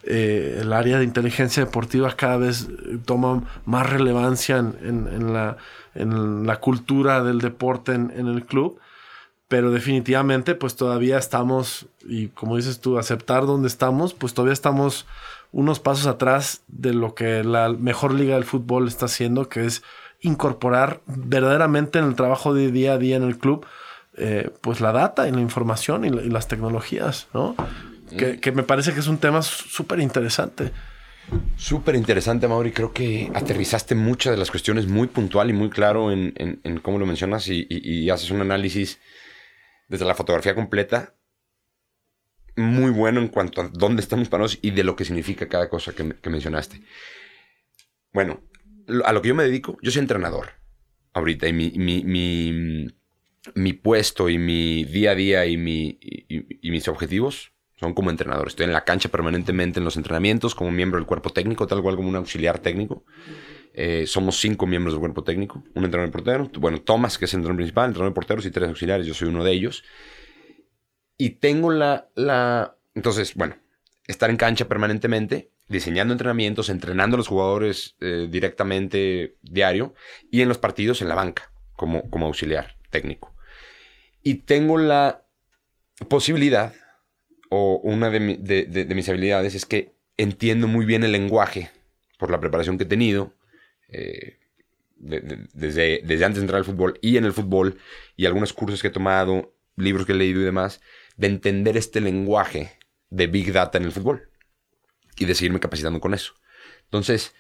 eh, 0.04 0.60
el 0.62 0.74
área 0.74 0.98
de 0.98 1.04
inteligencia 1.04 1.66
deportiva 1.66 2.12
cada 2.16 2.38
vez 2.38 2.68
toma 3.06 3.44
más 3.66 3.90
relevancia 3.90 4.58
en 4.58 5.34
la 5.34 5.58
en 5.96 6.46
la 6.46 6.60
cultura 6.60 7.24
del 7.24 7.40
deporte 7.40 7.94
en, 7.94 8.28
el 8.28 8.46
club. 8.46 8.80
Pero 9.48 9.72
definitivamente, 9.72 10.56
pues 10.56 10.76
todavía 10.76 11.18
estamos, 11.18 11.88
y 12.06 12.30
como 12.30 12.56
dices 12.56 12.80
tú, 12.80 12.98
aceptar 12.98 13.46
donde 13.46 13.68
estamos, 13.68 14.14
pues 14.14 14.34
todavía 14.34 14.54
estamos 14.54 15.06
unos 15.52 15.82
pasos 15.82 16.08
atrás 16.08 16.62
de 16.68 16.94
lo 16.94 17.16
que 17.16 17.44
la 17.44 17.70
mejor 17.70 18.14
liga 18.14 18.36
del 18.36 18.46
fútbol 18.46 18.88
está 18.88 19.08
haciendo, 19.08 19.50
que 19.50 19.66
es 19.66 19.84
incorporar 20.22 21.02
verdaderamente 21.06 22.00
en 22.00 22.06
el 22.06 22.16
trabajo 22.16 22.54
de 22.54 22.72
día 22.72 22.94
a 22.94 22.98
día 22.98 23.18
en 23.18 23.24
el 23.24 23.38
club, 23.38 23.66
eh, 24.16 24.52
pues 24.62 24.80
la 24.80 24.94
data 24.94 25.28
y 25.28 25.32
la 25.32 25.42
información 25.42 26.06
y, 26.06 26.10
las 26.10 26.48
tecnologías, 26.48 27.28
¿no? 27.34 27.56
Que, 28.18 28.40
que, 28.40 28.52
me 28.52 28.64
parece 28.64 28.94
que 28.94 29.00
es 29.00 29.08
un 29.08 29.18
tema 29.18 29.42
súper 29.42 30.00
interesante. 30.00 30.72
Súper 31.56 31.96
interesante, 31.96 32.48
Mauri. 32.48 32.72
Creo 32.72 32.94
que 32.94 33.32
aterrizaste 33.34 33.96
muchas 33.96 34.32
de 34.32 34.38
las 34.38 34.52
cuestiones 34.52 34.88
muy 34.88 35.08
puntual 35.08 35.50
y 35.50 35.54
muy 35.54 35.70
claro 35.70 36.12
en, 36.12 36.80
cómo 36.82 37.00
lo 37.00 37.06
mencionas 37.06 37.48
y, 37.48 38.10
haces 38.10 38.32
un 38.32 38.42
análisis 38.42 39.00
desde 39.88 40.06
la 40.06 40.16
fotografía 40.16 40.56
completa 40.56 41.16
muy 42.58 42.92
bueno 42.92 43.22
en 43.22 43.30
cuanto 43.30 43.62
a 43.62 43.70
dónde 43.70 44.02
estamos 44.02 44.28
parados 44.28 44.60
y 44.62 44.72
de 44.72 44.84
lo 44.84 44.98
que 44.98 45.06
significa 45.06 45.48
cada 45.48 45.70
cosa 45.70 45.94
que, 45.94 46.30
mencionaste. 46.30 46.82
Bueno, 48.12 48.42
a 49.06 49.14
lo 49.14 49.22
que 49.22 49.30
yo 49.30 49.36
me 49.36 49.44
dedico, 49.44 49.78
yo 49.82 49.90
soy 49.90 50.02
entrenador 50.02 50.50
ahorita 51.14 51.48
y 51.48 51.54
mi, 51.54 52.90
puesto 53.74 54.28
y 54.28 54.38
mi 54.38 54.84
día 54.84 55.12
a 55.12 55.16
día 55.16 55.46
y, 55.46 55.54
y 55.58 56.72
mis 56.72 56.88
objetivos 56.90 57.54
son 57.82 57.96
como 57.96 58.12
entrenador. 58.12 58.48
Estoy 58.48 58.68
en 58.68 58.74
la 58.74 58.86
cancha 58.86 59.10
permanentemente 59.10 59.80
en 59.80 59.84
los 59.84 59.98
entrenamientos 59.98 60.54
como 60.54 60.70
miembro 60.70 61.00
del 61.00 61.08
cuerpo 61.08 61.32
técnico, 61.32 61.66
tal 61.66 61.82
cual 61.82 61.96
como 61.96 62.10
un 62.10 62.16
auxiliar 62.16 62.60
técnico. 62.60 63.04
Eh, 63.74 64.06
somos 64.06 64.40
cinco 64.40 64.68
miembros 64.68 64.94
del 64.94 65.00
cuerpo 65.00 65.24
técnico, 65.24 65.64
un 65.74 65.86
entrenador 65.86 66.12
portero, 66.12 66.52
bueno, 66.60 66.80
Thomas, 66.82 67.18
que 67.18 67.26
es 67.26 67.34
el 67.34 67.40
entrenador 67.40 67.58
principal, 67.58 67.88
entrenador 67.88 68.12
de 68.12 68.16
porteros 68.16 68.46
y 68.46 68.52
tres 68.52 68.70
auxiliares, 68.70 69.08
yo 69.08 69.16
soy 69.16 69.30
uno 69.30 69.44
de 69.44 69.52
ellos. 69.52 69.84
Y 71.18 71.32
tengo 71.32 71.72
la, 71.72 72.10
la... 72.14 72.76
Entonces, 72.94 73.34
bueno, 73.34 73.56
estar 74.06 74.30
en 74.30 74.38
cancha 74.38 74.68
permanentemente, 74.68 75.50
diseñando 75.68 76.14
entrenamientos, 76.14 76.70
entrenando 76.70 77.16
a 77.16 77.18
los 77.18 77.28
jugadores 77.28 77.96
eh, 78.00 78.28
directamente 78.30 79.38
diario 79.42 79.96
y 80.30 80.42
en 80.42 80.50
los 80.50 80.60
partidos 80.60 81.02
en 81.02 81.08
la 81.08 81.16
banca 81.16 81.52
como, 81.76 82.08
como 82.12 82.28
auxiliar 82.28 82.76
técnico. 82.92 83.34
Y 84.22 84.36
tengo 84.36 84.78
la 84.78 85.26
posibilidad 86.10 86.76
o 87.54 87.82
una 87.84 88.10
de, 88.10 88.20
mis 88.96 89.10
habilidades 89.10 89.56
es 89.56 89.66
que 89.66 89.94
entiendo 90.16 90.70
muy 90.70 90.86
bien 90.86 91.04
el 91.04 91.12
lenguaje 91.12 91.70
por 92.18 92.32
la 92.32 92.40
preparación 92.40 92.78
que 92.78 92.86
he 92.86 92.88
tenido 92.88 93.34
eh, 93.90 94.38
desde, 94.96 96.02
desde 96.02 96.24
antes 96.24 96.38
de 96.38 96.44
entrar 96.44 96.60
al 96.60 96.66
fútbol 96.66 96.98
y 97.02 97.18
en 97.18 97.26
el 97.26 97.34
fútbol 97.34 97.78
y 98.16 98.26
algunos 98.26 98.54
cursos 98.54 98.82
que 98.82 98.88
he 98.88 98.92
tomado, 98.92 99.54
libros 99.76 100.06
que 100.06 100.14
he 100.14 100.16
leído 100.16 100.40
y 100.40 100.46
demás, 100.46 100.80
de 101.18 101.28
entender 101.28 101.76
este 101.76 102.00
lenguaje 102.00 102.72
de 103.10 103.28
Big 103.28 103.52
Data 103.52 103.78
en 103.78 103.84
el 103.84 103.92
fútbol 103.92 104.30
y 105.18 105.26
de 105.26 105.36
seguirme 105.36 105.60
capacitando 105.60 106.00
con 106.00 106.14
eso. 106.14 106.36
Entonces, 106.86 107.36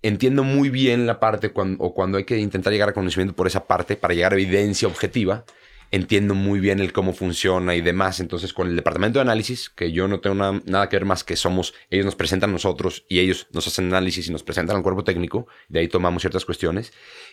entiendo 0.00 0.42
muy 0.42 0.70
bien 0.70 1.06
la 1.06 1.20
parte 1.20 1.52
o 1.54 1.94
cuando 1.94 2.16
hay 2.16 2.24
que 2.24 2.38
intentar 2.38 2.72
llegar 2.72 2.88
a 2.88 2.94
conocimiento 2.94 3.36
por 3.36 3.46
esa 3.46 3.66
parte 3.66 3.96
para 3.96 4.14
llegar 4.14 4.32
a 4.32 4.36
evidencia 4.36 4.88
objetiva 4.88 5.44
entiendo 5.90 6.34
muy 6.34 6.60
bien 6.60 6.80
el 6.80 6.92
cómo 6.92 7.12
funciona 7.12 7.74
y 7.74 7.80
demás. 7.80 8.20
Entonces, 8.20 8.52
con 8.52 8.68
el 8.68 8.76
departamento 8.76 9.18
de 9.18 9.22
análisis, 9.22 9.70
que 9.70 9.92
yo 9.92 10.08
no 10.08 10.20
tengo 10.20 10.36
nada, 10.36 10.88
que 10.88 10.96
ver 10.96 11.04
más 11.04 11.24
que 11.24 11.36
somos, 11.36 11.74
ellos 11.90 12.06
nos 12.06 12.16
presentan 12.16 12.50
a 12.50 12.52
nosotros 12.54 13.04
y 13.08 13.20
ellos 13.20 13.48
nos 13.52 13.66
hacen 13.66 13.86
análisis 13.86 14.28
y 14.28 14.32
nos 14.32 14.42
presentan 14.42 14.76
al 14.76 14.82
cuerpo 14.82 15.04
técnico, 15.04 15.46
de 15.68 15.80
ahí 15.80 15.88
tomamos 15.88 16.22
ciertas 16.22 16.44
cuestiones. 16.44 16.92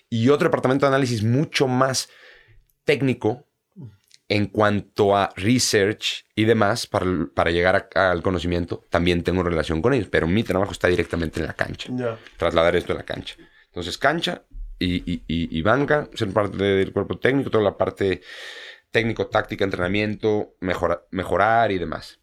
Y 0.10 0.30
otro 0.30 0.48
departamento 0.48 0.86
de 0.86 0.90
análisis 0.90 1.24
mucho 1.24 1.68
más 1.68 2.10
técnico 2.84 3.46
en 4.30 4.48
cuanto 4.48 5.16
a 5.16 5.30
research 5.36 6.26
y 6.36 6.46
demás 6.46 6.86
para, 6.86 7.50
llegar 7.50 7.90
al 7.96 8.22
conocimiento, 8.22 8.84
también 8.90 9.24
tengo 9.24 9.42
relación 9.42 9.82
con 9.82 9.94
ellos, 9.94 10.10
pero 10.12 10.28
mi 10.28 10.44
trabajo 10.44 10.72
está 10.72 10.88
directamente 10.88 11.40
en 11.40 11.48
la 11.48 11.54
cancha. 11.54 11.90
Trasladar 12.36 12.76
esto 12.76 12.92
a 12.94 12.98
la 12.98 13.04
cancha. 13.04 13.36
Entonces, 13.68 13.98
cancha, 13.98 14.44
y, 14.80 15.62
banca, 15.62 16.10
ser 16.14 16.32
parte 16.32 16.58
del 16.58 16.92
cuerpo 16.92 17.18
técnico, 17.18 17.50
toda 17.50 17.64
la 17.64 17.78
parte 17.78 18.22
técnico, 18.92 19.28
táctica, 19.28 19.64
entrenamiento, 19.64 20.56
mejorar 21.12 21.72
y 21.72 21.78
demás. 21.78 22.20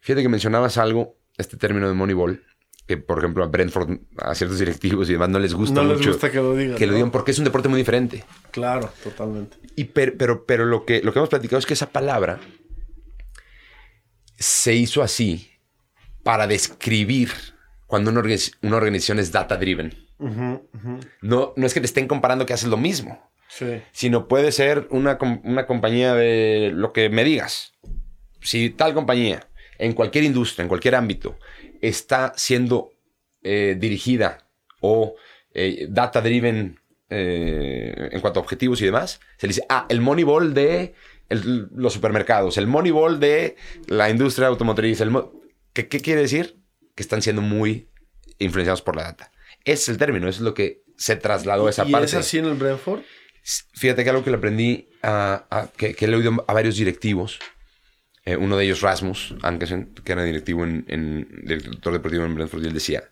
Fíjate 0.00 0.22
que 0.22 0.28
mencionabas 0.28 0.78
algo, 0.78 1.16
este 1.36 1.56
término 1.56 1.88
de 1.88 1.94
Moneyball, 1.94 2.44
que 2.86 2.96
por 2.96 3.18
ejemplo 3.18 3.44
a 3.44 3.48
Brentford, 3.48 3.98
a 4.16 4.34
ciertos 4.34 4.58
directivos 4.58 5.10
y 5.10 5.12
demás 5.12 5.28
no 5.28 5.38
les 5.38 5.52
gusta 5.52 5.82
no 5.82 5.84
mucho. 5.84 5.98
Les 5.98 6.08
gusta 6.08 6.30
que 6.30 6.38
lo 6.38 6.56
digan. 6.56 6.76
Que 6.76 6.86
lo 6.86 6.94
digan 6.94 7.10
porque 7.10 7.32
es 7.32 7.38
un 7.38 7.44
deporte 7.44 7.68
muy 7.68 7.78
diferente. 7.78 8.24
Claro, 8.50 8.90
totalmente. 9.02 9.58
Y 9.76 9.84
pero, 9.84 10.46
pero, 10.46 10.64
lo, 10.64 10.86
que, 10.86 11.02
lo 11.02 11.12
que 11.12 11.18
hemos 11.18 11.28
platicado 11.28 11.58
es 11.58 11.66
que 11.66 11.74
esa 11.74 11.90
palabra 11.90 12.40
se 14.38 14.74
hizo 14.74 15.02
así 15.02 15.50
para 16.22 16.46
describir 16.46 17.30
cuando 17.86 18.10
una, 18.10 18.22
una 18.62 18.76
organización 18.76 19.18
es 19.18 19.32
data 19.32 19.58
driven. 19.58 20.07
No, 20.18 21.52
no 21.56 21.66
es 21.66 21.74
que 21.74 21.80
te 21.80 21.86
estén 21.86 22.08
comparando 22.08 22.44
que 22.46 22.52
haces 22.52 22.68
lo 22.68 22.76
mismo, 22.76 23.30
sino 23.92 24.28
puede 24.28 24.52
ser 24.52 24.88
una, 24.90 25.18
compañía 25.18 26.14
de 26.14 26.70
lo 26.74 26.92
que 26.92 27.08
me 27.08 27.24
digas. 27.24 27.74
Si 28.40 28.70
tal 28.70 28.94
compañía, 28.94 29.48
en 29.78 29.92
cualquier 29.92 30.24
industria, 30.24 30.62
en 30.62 30.68
cualquier 30.68 30.94
ámbito, 30.94 31.38
está 31.80 32.32
siendo 32.36 32.90
eh, 33.42 33.76
dirigida 33.78 34.46
o 34.80 35.14
eh, 35.54 35.86
data 35.88 36.20
driven 36.20 36.80
eh, 37.10 38.10
en 38.12 38.20
cuanto 38.20 38.40
a 38.40 38.42
objetivos 38.42 38.80
y 38.82 38.84
demás, 38.84 39.20
se 39.38 39.46
le 39.46 39.52
dice, 39.52 39.66
ah, 39.68 39.86
el 39.88 40.00
Moneyball 40.00 40.52
de 40.52 40.94
los 41.30 41.92
supermercados, 41.92 42.56
el 42.58 42.66
Moneyball 42.66 43.20
de 43.20 43.56
la 43.86 44.10
industria 44.10 44.48
automotriz. 44.48 45.00
El 45.00 45.14
¿Qué 45.72 45.86
quiere 45.86 46.22
decir? 46.22 46.56
Que 46.94 47.02
están 47.02 47.22
siendo 47.22 47.42
muy 47.42 47.88
influenciados 48.38 48.82
por 48.82 48.96
la 48.96 49.02
data. 49.02 49.30
Ese 49.64 49.82
es 49.82 49.88
el 49.88 49.98
término, 49.98 50.28
eso 50.28 50.38
es 50.38 50.44
lo 50.44 50.54
que 50.54 50.82
se 50.96 51.16
trasladó 51.16 51.66
a 51.66 51.70
esa 51.70 51.84
parte. 51.84 52.00
¿Y 52.00 52.04
es 52.04 52.14
así 52.14 52.38
en 52.38 52.46
el 52.46 52.54
Brentford? 52.54 53.02
Fíjate 53.74 54.04
que 54.04 54.10
algo 54.10 54.24
que 54.24 54.30
le 54.30 54.36
aprendí, 54.36 54.88
a, 55.02 55.68
que, 55.76 55.96
he 55.98 56.14
oído 56.14 56.44
a 56.46 56.52
varios 56.52 56.76
directivos, 56.76 57.38
eh, 58.24 58.36
uno 58.36 58.56
de 58.56 58.64
ellos 58.64 58.82
Rasmus 58.82 59.34
Ankesen, 59.42 59.94
que 60.04 60.12
era 60.12 60.22
directivo 60.22 60.64
en, 60.64 61.42
director 61.44 61.92
deportivo 61.92 62.24
en 62.24 62.34
Brentford, 62.34 62.62
y 62.62 62.66
él 62.66 62.74
decía, 62.74 63.04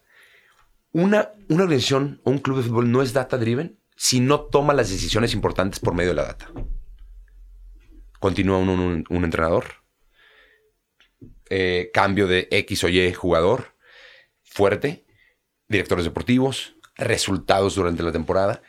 una, 0.93 1.31
una 1.49 1.65
organización 1.65 2.21
o 2.25 2.31
un 2.31 2.39
club 2.39 2.59
de 2.59 2.65
fútbol 2.65 2.91
no 2.91 3.03
es 3.03 3.13
data 3.13 3.39
driven 3.39 3.79
si 3.97 4.21
no 4.21 4.43
toma 4.43 4.75
las 4.75 4.91
decisiones 4.91 5.33
importantes 5.33 5.81
por 5.81 5.95
medio 5.95 6.11
de 6.11 6.17
la 6.17 6.25
data. 6.25 6.51
Continúa 8.21 8.59
un, 8.59 9.05
entrenador, 9.09 9.65
eh, 11.49 11.91
cambio 11.95 12.27
de 12.27 12.49
X 12.51 12.85
o 12.85 12.89
Y 12.89 13.13
jugador 13.15 13.75
fuerte, 14.43 15.06
directores 15.69 16.05
deportivos, 16.05 16.77
resultados 16.97 17.75
durante 17.75 18.03
la 18.03 18.12
temporada. 18.12 18.62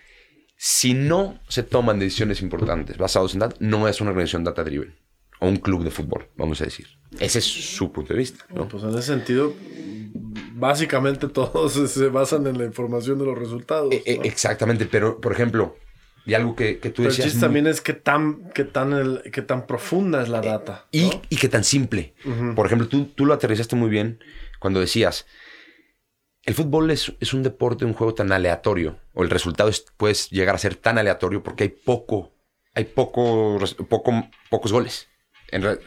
Si 0.55 0.93
no 0.93 1.39
se 1.47 1.63
toman 1.63 1.99
decisiones 1.99 2.41
importantes 2.41 2.97
basadas 2.97 3.33
en 3.33 3.39
data, 3.39 3.55
no 3.59 3.87
es 3.87 4.01
una 4.01 4.11
organización 4.11 4.43
data 4.43 4.63
driven 4.63 4.95
o 5.39 5.47
un 5.47 5.57
club 5.57 5.83
de 5.83 5.91
fútbol, 5.91 6.27
vamos 6.35 6.61
a 6.61 6.65
decir. 6.65 6.87
Ese 7.19 7.39
es 7.39 7.45
su 7.45 7.91
punto 7.91 8.13
de 8.13 8.19
vista. 8.19 8.45
¿no? 8.49 8.67
Pues 8.67 8.83
en 8.83 8.89
ese 8.89 9.03
sentido, 9.03 9.53
básicamente 10.53 11.27
todos 11.27 11.73
se 11.91 12.07
basan 12.09 12.47
en 12.47 12.57
la 12.57 12.65
información 12.65 13.19
de 13.19 13.25
los 13.25 13.37
resultados. 13.37 13.93
E, 13.93 14.01
e, 14.05 14.19
exactamente, 14.23 14.85
pero 14.85 15.21
por 15.21 15.31
ejemplo, 15.31 15.77
y 16.25 16.33
algo 16.33 16.55
que, 16.55 16.75
tú 16.75 17.03
decías. 17.03 17.19
El 17.19 17.23
chiste 17.25 17.39
también 17.39 17.67
es 17.67 17.81
que 17.81 17.93
tan, 17.93 18.49
que 18.49 18.65
tan, 18.65 18.93
el, 18.93 19.31
que 19.31 19.41
tan 19.41 19.65
profunda 19.65 20.21
es 20.21 20.29
la 20.29 20.39
eh, 20.39 20.45
data. 20.45 20.87
Y, 20.91 21.09
y 21.29 21.37
que 21.37 21.47
tan 21.47 21.63
simple. 21.63 22.15
Por 22.55 22.65
ejemplo, 22.65 22.87
tú, 22.87 23.05
tú 23.05 23.25
lo 23.25 23.33
aterrizaste 23.33 23.75
muy 23.75 23.89
bien 23.89 24.19
cuando 24.59 24.79
decías, 24.79 25.25
el 26.47 26.53
fútbol 26.53 26.89
es, 26.91 27.13
es, 27.19 27.33
un 27.33 27.43
deporte, 27.43 27.83
un 27.83 27.93
juego 27.93 28.13
tan 28.13 28.31
aleatorio, 28.31 28.97
o 29.13 29.21
el 29.21 29.29
resultado 29.29 29.69
puede 29.97 30.13
llegar 30.31 30.55
a 30.55 30.59
ser 30.59 30.75
tan 30.75 30.97
aleatorio 30.97 31.43
porque 31.43 31.65
hay 31.65 31.69
poco, 31.69 32.31
hay 32.73 32.85
poco, 32.85 33.59
poco 33.89 34.29
pocos 34.49 34.71
goles. 34.71 35.09
En, 35.51 35.77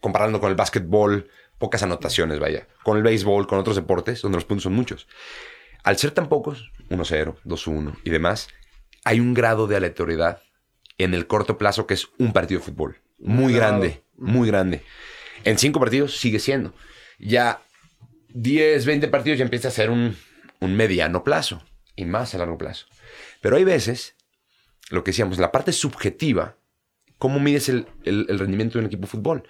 comparando 0.00 0.40
con 0.40 0.50
el 0.50 0.56
básquetbol, 0.56 1.30
pocas 1.58 1.84
anotaciones, 1.84 2.40
vaya. 2.40 2.66
Con 2.82 2.96
el 2.96 3.04
béisbol, 3.04 3.46
con 3.46 3.60
otros 3.60 3.76
deportes, 3.76 4.20
donde 4.20 4.36
los 4.36 4.44
puntos 4.44 4.64
son 4.64 4.72
muchos. 4.72 5.06
Al 5.84 5.96
ser 5.96 6.10
tan 6.10 6.28
pocos, 6.28 6.72
1-0, 6.88 7.36
2-1 7.44 7.94
y 8.02 8.10
demás, 8.10 8.48
hay 9.04 9.20
un 9.20 9.32
grado 9.32 9.68
de 9.68 9.76
aleatoriedad 9.76 10.42
en 10.98 11.14
el 11.14 11.28
corto 11.28 11.56
plazo 11.56 11.86
que 11.86 11.94
es 11.94 12.08
un 12.18 12.32
partido 12.32 12.58
de 12.58 12.66
fútbol. 12.66 13.00
Muy 13.20 13.54
grande, 13.54 14.02
muy 14.16 14.48
grande. 14.48 14.82
En 15.44 15.56
cinco 15.56 15.78
partidos 15.78 16.18
sigue 16.18 16.40
siendo. 16.40 16.74
Ya 17.20 17.62
10, 18.34 18.84
20 18.86 19.08
partidos 19.08 19.38
ya 19.38 19.44
empieza 19.44 19.68
a 19.68 19.72
ser 19.72 19.90
un, 19.90 20.16
mediano 20.60 21.24
plazo 21.24 21.62
y 21.96 22.04
más 22.04 22.34
a 22.34 22.38
largo 22.38 22.58
plazo. 22.58 22.86
Pero 23.40 23.56
hay 23.56 23.64
veces, 23.64 24.16
lo 24.90 25.02
que 25.02 25.10
decíamos, 25.10 25.38
la 25.38 25.52
parte 25.52 25.72
subjetiva, 25.72 26.58
¿cómo 27.18 27.40
mides 27.40 27.68
el, 27.68 27.86
rendimiento 28.04 28.74
de 28.74 28.80
un 28.80 28.86
equipo 28.86 29.02
de 29.02 29.08
fútbol? 29.08 29.48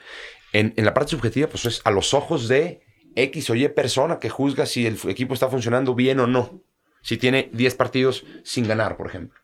En, 0.53 0.73
la 0.77 0.95
parte 0.95 1.11
subjetiva, 1.11 1.49
pues 1.49 1.65
es 1.65 1.81
a 1.85 1.91
los 1.91 2.15
ojos 2.15 2.49
de 2.49 2.83
X 3.17 3.51
o 3.51 3.55
Y 3.55 3.69
persona 3.69 4.19
que 4.19 4.31
juzga 4.31 4.67
si 4.67 4.87
el 4.87 4.99
equipo 5.09 5.35
está 5.35 5.49
funcionando 5.49 5.95
bien 5.95 6.21
o 6.21 6.27
no. 6.27 6.63
Si 7.03 7.17
tiene 7.17 7.51
10 7.53 7.75
partidos 7.77 8.25
sin 8.45 8.69
ganar, 8.69 8.97
por 8.97 9.09
ejemplo. 9.09 9.41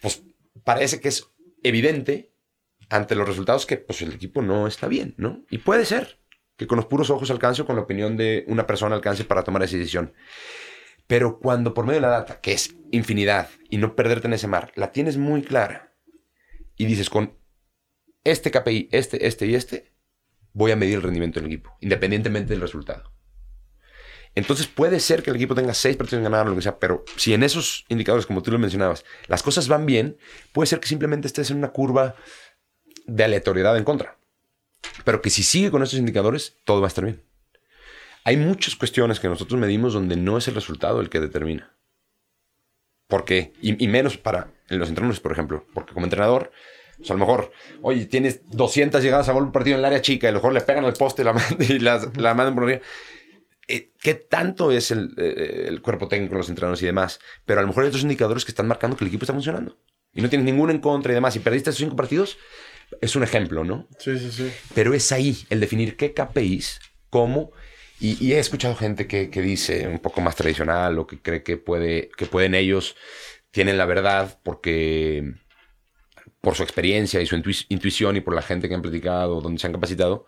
Pues 0.00 0.22
parece 0.64 1.00
que 1.00 1.08
es 1.08 1.28
evidente 1.62 2.32
ante 2.88 3.14
los 3.14 3.28
resultados 3.28 3.66
que 3.66 3.76
pues, 3.76 4.00
el 4.02 4.12
equipo 4.12 4.42
no 4.42 4.66
está 4.66 4.86
bien, 4.86 5.14
¿no? 5.16 5.44
Y 5.50 5.58
puede 5.58 5.84
ser 5.84 6.18
que 6.56 6.66
con 6.66 6.76
los 6.76 6.86
puros 6.86 7.10
ojos 7.10 7.30
alcance 7.30 7.64
con 7.64 7.76
la 7.76 7.82
opinión 7.82 8.16
de 8.16 8.44
una 8.48 8.66
persona 8.66 8.94
alcance 8.94 9.24
para 9.24 9.44
tomar 9.44 9.62
esa 9.62 9.76
decisión. 9.76 10.14
Pero 11.06 11.38
cuando 11.38 11.74
por 11.74 11.86
medio 11.86 12.00
de 12.00 12.06
la 12.06 12.12
data, 12.12 12.40
que 12.40 12.52
es 12.52 12.74
infinidad, 12.90 13.48
y 13.70 13.78
no 13.78 13.94
perderte 13.94 14.26
en 14.26 14.32
ese 14.32 14.48
mar, 14.48 14.72
la 14.74 14.92
tienes 14.92 15.16
muy 15.16 15.42
clara 15.42 15.94
y 16.76 16.86
dices 16.86 17.10
con 17.10 17.38
este 18.24 18.50
KPI, 18.50 18.88
este, 18.90 19.26
este 19.26 19.46
y 19.46 19.54
este, 19.54 19.92
voy 20.52 20.72
a 20.72 20.76
medir 20.76 20.96
el 20.96 21.02
rendimiento 21.02 21.38
del 21.38 21.46
equipo, 21.46 21.76
independientemente 21.80 22.52
del 22.52 22.60
resultado. 22.60 23.12
Entonces 24.34 24.66
puede 24.66 25.00
ser 25.00 25.22
que 25.22 25.30
el 25.30 25.36
equipo 25.36 25.54
tenga 25.54 25.72
seis 25.72 25.96
partidos 25.96 26.22
ganados, 26.22 26.48
lo 26.48 26.56
que 26.56 26.62
sea, 26.62 26.78
pero 26.78 27.04
si 27.16 27.32
en 27.32 27.42
esos 27.42 27.86
indicadores, 27.88 28.26
como 28.26 28.42
tú 28.42 28.50
lo 28.50 28.58
mencionabas, 28.58 29.04
las 29.28 29.42
cosas 29.42 29.68
van 29.68 29.86
bien, 29.86 30.18
puede 30.52 30.66
ser 30.66 30.80
que 30.80 30.88
simplemente 30.88 31.26
estés 31.26 31.50
en 31.50 31.58
una 31.58 31.70
curva 31.70 32.16
de 33.06 33.24
aleatoriedad 33.24 33.76
en 33.78 33.84
contra. 33.84 34.18
Pero 35.04 35.22
que 35.22 35.30
si 35.30 35.42
sigue 35.42 35.70
con 35.70 35.82
estos 35.82 35.98
indicadores, 35.98 36.56
todo 36.64 36.80
va 36.80 36.86
a 36.86 36.88
estar 36.88 37.04
bien. 37.04 37.22
Hay 38.24 38.36
muchas 38.36 38.74
cuestiones 38.74 39.20
que 39.20 39.28
nosotros 39.28 39.60
medimos 39.60 39.92
donde 39.92 40.16
no 40.16 40.36
es 40.36 40.48
el 40.48 40.54
resultado 40.54 41.00
el 41.00 41.08
que 41.08 41.20
determina. 41.20 41.76
¿Por 43.06 43.24
qué? 43.24 43.52
Y, 43.62 43.86
menos 43.86 44.16
para 44.16 44.50
los 44.68 44.88
entrenadores, 44.88 45.20
por 45.20 45.30
ejemplo. 45.30 45.64
Porque 45.72 45.94
como 45.94 46.06
entrenador, 46.06 46.50
pues 46.96 47.08
a 47.10 47.14
lo 47.14 47.20
mejor, 47.20 47.52
oye, 47.82 48.06
tienes 48.06 48.40
200 48.50 49.02
llegadas 49.02 49.28
a 49.28 49.32
gol 49.32 49.52
partido 49.52 49.76
en 49.76 49.80
el 49.80 49.84
área 49.84 50.02
chica 50.02 50.26
y 50.26 50.30
a 50.30 50.32
lo 50.32 50.38
mejor 50.38 50.54
le 50.54 50.60
pegan 50.60 50.84
al 50.84 50.94
poste 50.94 51.22
y 51.60 51.78
la, 51.78 52.10
la 52.16 52.34
mandan 52.34 52.54
por 52.54 52.64
arriba. 52.64 52.80
Eh, 53.68 53.92
¿Qué 54.00 54.14
tanto 54.14 54.70
es 54.70 54.90
el, 54.90 55.14
eh, 55.18 55.66
el, 55.68 55.82
cuerpo 55.82 56.08
técnico, 56.08 56.36
los 56.36 56.48
entrenadores 56.48 56.82
y 56.82 56.86
demás? 56.86 57.20
Pero 57.44 57.60
a 57.60 57.62
lo 57.62 57.68
mejor 57.68 57.84
hay 57.84 57.88
otros 57.88 58.02
indicadores 58.02 58.44
que 58.44 58.52
están 58.52 58.66
marcando 58.66 58.96
que 58.96 59.04
el 59.04 59.08
equipo 59.08 59.24
está 59.24 59.32
funcionando. 59.32 59.76
Y 60.12 60.22
no 60.22 60.28
tienes 60.28 60.46
ninguno 60.46 60.72
en 60.72 60.80
contra 60.80 61.12
y 61.12 61.14
demás. 61.14 61.36
Y 61.36 61.40
perdiste 61.40 61.70
esos 61.70 61.80
cinco 61.80 61.94
partidos, 61.94 62.38
es 63.00 63.16
un 63.16 63.22
ejemplo, 63.22 63.64
¿no? 63.64 63.88
Sí, 63.98 64.18
sí, 64.18 64.30
sí. 64.30 64.52
Pero 64.74 64.94
es 64.94 65.10
ahí 65.12 65.38
el 65.50 65.60
definir 65.60 65.96
qué 65.96 66.14
KPIs, 66.14 66.80
cómo. 67.10 67.52
Y, 67.98 68.32
he 68.32 68.38
escuchado 68.38 68.76
gente 68.76 69.06
que, 69.06 69.28
dice 69.28 69.88
un 69.88 70.00
poco 70.00 70.20
más 70.20 70.36
tradicional 70.36 70.98
o 70.98 71.06
que 71.06 71.18
cree 71.18 71.42
que, 71.42 71.56
puede, 71.56 72.10
que 72.16 72.26
pueden 72.26 72.54
ellos, 72.54 72.94
tienen 73.50 73.78
la 73.78 73.86
verdad 73.86 74.38
porque 74.42 75.32
por 76.42 76.54
su 76.54 76.62
experiencia 76.62 77.20
y 77.22 77.26
su 77.26 77.36
intuición 77.36 78.16
y 78.16 78.20
por 78.20 78.34
la 78.34 78.42
gente 78.42 78.68
que 78.68 78.74
han 78.74 78.82
platicado, 78.82 79.40
donde 79.40 79.58
se 79.58 79.66
han 79.66 79.72
capacitado, 79.72 80.26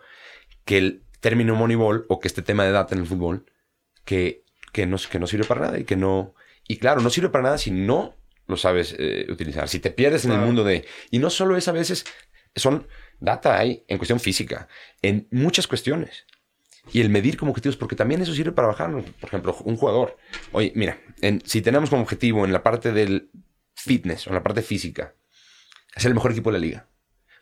que 0.65 0.79
el 0.79 1.03
término 1.21 1.55
Moneyball 1.55 2.07
o 2.09 2.21
que 2.21 2.29
este 2.29 2.43
tema 2.43 2.65
de 2.65 2.73
data 2.73 2.95
en 2.95 3.03
el 3.03 3.07
fútbol, 3.07 3.45
que, 4.05 4.45
que, 4.73 4.87
no, 4.87 4.97
que 4.97 5.19
no 5.19 5.27
sirve 5.27 5.45
para 5.45 5.61
nada 5.61 5.79
y 5.79 5.85
que 5.85 5.97
no... 5.97 6.35
Y 6.67 6.79
claro, 6.79 7.03
no 7.03 7.11
sirve 7.11 7.29
para 7.29 7.45
nada 7.45 7.59
si 7.59 7.71
no 7.71 8.17
lo 8.47 8.57
sabes 8.57 8.97
eh, 8.99 9.27
utilizar. 9.29 9.69
Si 9.69 9.79
te 9.79 9.91
pierdes 9.91 10.25
en 10.25 10.33
el 10.33 10.39
mundo 10.39 10.65
de... 10.65 10.87
Y 11.11 11.19
no 11.19 11.29
solo 11.29 11.57
es 11.57 11.69
a 11.69 11.73
veces 11.73 12.07
son 12.55 12.87
data 13.21 13.59
hay 13.59 13.85
en 13.89 13.99
cuestión 13.99 14.21
física, 14.21 14.69
en 15.03 15.29
muchas 15.31 15.67
cuestiones. 15.67 16.27
Y 16.93 17.01
el 17.01 17.11
medir 17.11 17.37
como 17.37 17.51
objetivos, 17.51 17.77
porque 17.77 17.97
también 17.97 18.23
eso 18.23 18.35
sirve 18.35 18.53
para 18.53 18.69
bajar, 18.69 18.91
por 18.91 19.29
ejemplo, 19.29 19.57
un 19.65 19.77
jugador. 19.77 20.17
Oye, 20.53 20.73
mira, 20.75 20.99
si 21.45 21.61
tenemos 21.61 21.91
como 21.91 22.03
objetivo 22.03 22.45
en 22.45 22.53
la 22.53 22.63
parte 22.63 22.93
del 22.93 23.31
fitness 23.75 24.27
o 24.27 24.31
en 24.31 24.37
la 24.37 24.43
parte 24.43 24.63
física, 24.63 25.15
ser 25.97 26.11
el 26.11 26.15
mejor 26.15 26.33
equipo 26.33 26.51
de 26.51 26.59
la 26.59 26.65
liga. 26.65 26.89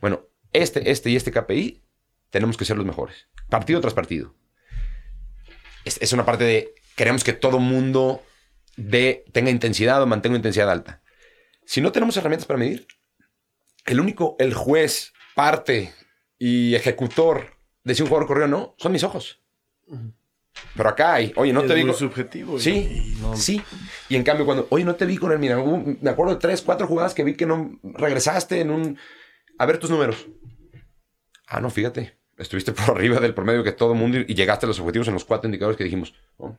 Bueno, 0.00 0.26
este, 0.52 0.90
este 0.90 1.10
y 1.10 1.16
este 1.16 1.30
KPI 1.30 1.84
tenemos 2.30 2.56
que 2.56 2.64
ser 2.64 2.76
los 2.76 2.86
mejores. 2.86 3.28
Partido 3.48 3.80
tras 3.80 3.94
partido. 3.94 4.34
Es, 5.84 5.98
es 6.02 6.12
una 6.12 6.24
parte 6.24 6.44
de, 6.44 6.74
queremos 6.96 7.22
que 7.22 7.32
todo 7.32 7.58
mundo 7.58 8.22
de, 8.76 9.24
tenga 9.32 9.50
intensidad 9.50 10.02
o 10.02 10.06
mantenga 10.06 10.36
intensidad 10.36 10.70
alta. 10.70 11.02
Si 11.64 11.80
no 11.80 11.92
tenemos 11.92 12.16
herramientas 12.16 12.46
para 12.46 12.58
medir, 12.58 12.86
el 13.86 14.00
único, 14.00 14.36
el 14.38 14.54
juez, 14.54 15.12
parte 15.34 15.92
y 16.38 16.74
ejecutor 16.74 17.56
de 17.84 17.94
si 17.94 18.02
un 18.02 18.08
jugador 18.08 18.26
corrió 18.26 18.44
o 18.44 18.48
no, 18.48 18.74
son 18.78 18.92
mis 18.92 19.04
ojos. 19.04 19.40
Pero 20.74 20.88
acá 20.88 21.14
hay, 21.14 21.32
oye, 21.36 21.52
no 21.52 21.62
te 21.62 21.74
vi. 21.74 21.92
Subjetivo. 21.92 22.58
Sí, 22.58 23.16
sí. 23.34 23.62
Y 24.08 24.16
en 24.16 24.22
cambio, 24.22 24.44
cuando, 24.44 24.66
oye, 24.70 24.84
no 24.84 24.94
te 24.94 25.06
vi 25.06 25.16
con 25.16 25.30
el, 25.32 25.38
mira, 25.38 25.56
me 25.56 26.10
acuerdo 26.10 26.34
de 26.34 26.40
tres, 26.40 26.62
cuatro 26.62 26.86
jugadas 26.86 27.14
que 27.14 27.24
vi 27.24 27.34
que 27.34 27.46
no 27.46 27.78
regresaste 27.82 28.60
en 28.60 28.70
un. 28.70 28.98
A 29.58 29.66
ver 29.66 29.78
tus 29.78 29.90
números. 29.90 30.26
Ah, 31.46 31.60
no, 31.60 31.70
fíjate. 31.70 32.18
Estuviste 32.36 32.72
por 32.72 32.90
arriba 32.96 33.20
del 33.20 33.34
promedio 33.34 33.62
que 33.62 33.72
todo 33.72 33.92
el 33.92 33.98
mundo 33.98 34.18
y 34.18 34.34
llegaste 34.34 34.66
a 34.66 34.68
los 34.68 34.80
objetivos 34.80 35.08
en 35.08 35.14
los 35.14 35.24
cuatro 35.24 35.46
indicadores 35.46 35.76
que 35.76 35.84
dijimos. 35.84 36.14
Oh, 36.38 36.56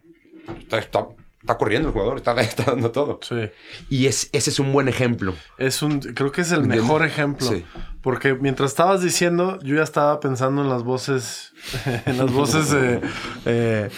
está, 0.59 0.79
está 0.79 1.07
corriendo 1.45 1.89
el 1.89 1.93
jugador, 1.93 2.17
está, 2.39 2.63
dando 2.63 2.91
todo. 2.91 3.19
Sí. 3.21 3.49
Y 3.89 4.07
es, 4.07 4.29
ese 4.31 4.49
es 4.49 4.59
un 4.59 4.73
buen 4.73 4.87
ejemplo. 4.87 5.33
Es 5.57 5.81
un, 5.81 5.99
creo 5.99 6.31
que 6.31 6.41
es 6.41 6.51
el 6.51 6.63
mejor 6.63 7.05
ejemplo. 7.05 7.47
Sí. 7.47 7.65
Porque 8.01 8.33
mientras 8.33 8.71
estabas 8.71 9.01
diciendo, 9.01 9.59
yo 9.61 9.75
ya 9.75 9.83
estaba 9.83 10.19
pensando 10.19 10.61
en 10.61 10.69
las 10.69 10.83
voces, 10.83 11.53
en 12.05 12.17
las 12.17 12.31
voces, 12.31 12.75
eh, 13.45 13.89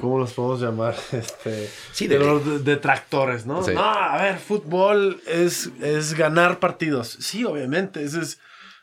¿cómo 0.00 0.18
los 0.18 0.32
podemos 0.32 0.60
llamar? 0.60 0.94
Este, 1.12 1.68
sí, 1.92 2.06
de, 2.06 2.18
los 2.18 2.64
detractores, 2.64 3.46
¿no? 3.46 3.60
No, 3.62 3.80
a 3.80 4.22
ver, 4.22 4.38
fútbol 4.38 5.20
es, 5.26 5.70
es 5.80 6.14
ganar 6.14 6.58
partidos. 6.58 7.16
Sí, 7.20 7.44
obviamente, 7.44 8.02
ese 8.04 8.20
es... 8.20 8.38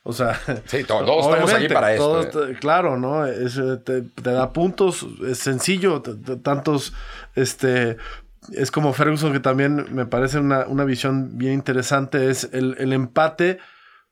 O 0.07 0.13
sea, 0.13 0.39
sí, 0.67 0.85
todos, 0.85 1.25
estamos 1.25 1.53
ahí 1.53 1.67
para 1.67 1.93
eso. 1.93 2.25
Claro, 2.61 2.97
¿no? 2.97 3.25
Es, 3.25 3.59
te, 3.83 4.03
te, 4.03 4.31
da 4.31 4.53
puntos, 4.53 5.05
es 5.27 5.37
sencillo, 5.37 6.01
tantos 6.01 6.93
este, 7.35 7.97
es 8.53 8.71
como 8.71 8.93
Ferguson, 8.93 9.33
que 9.33 9.41
también 9.41 9.93
me 9.93 10.05
parece 10.05 10.39
una, 10.39 10.63
visión 10.85 11.37
bien 11.37 11.51
interesante, 11.51 12.29
es 12.29 12.49
el, 12.53 12.93
empate, 12.93 13.59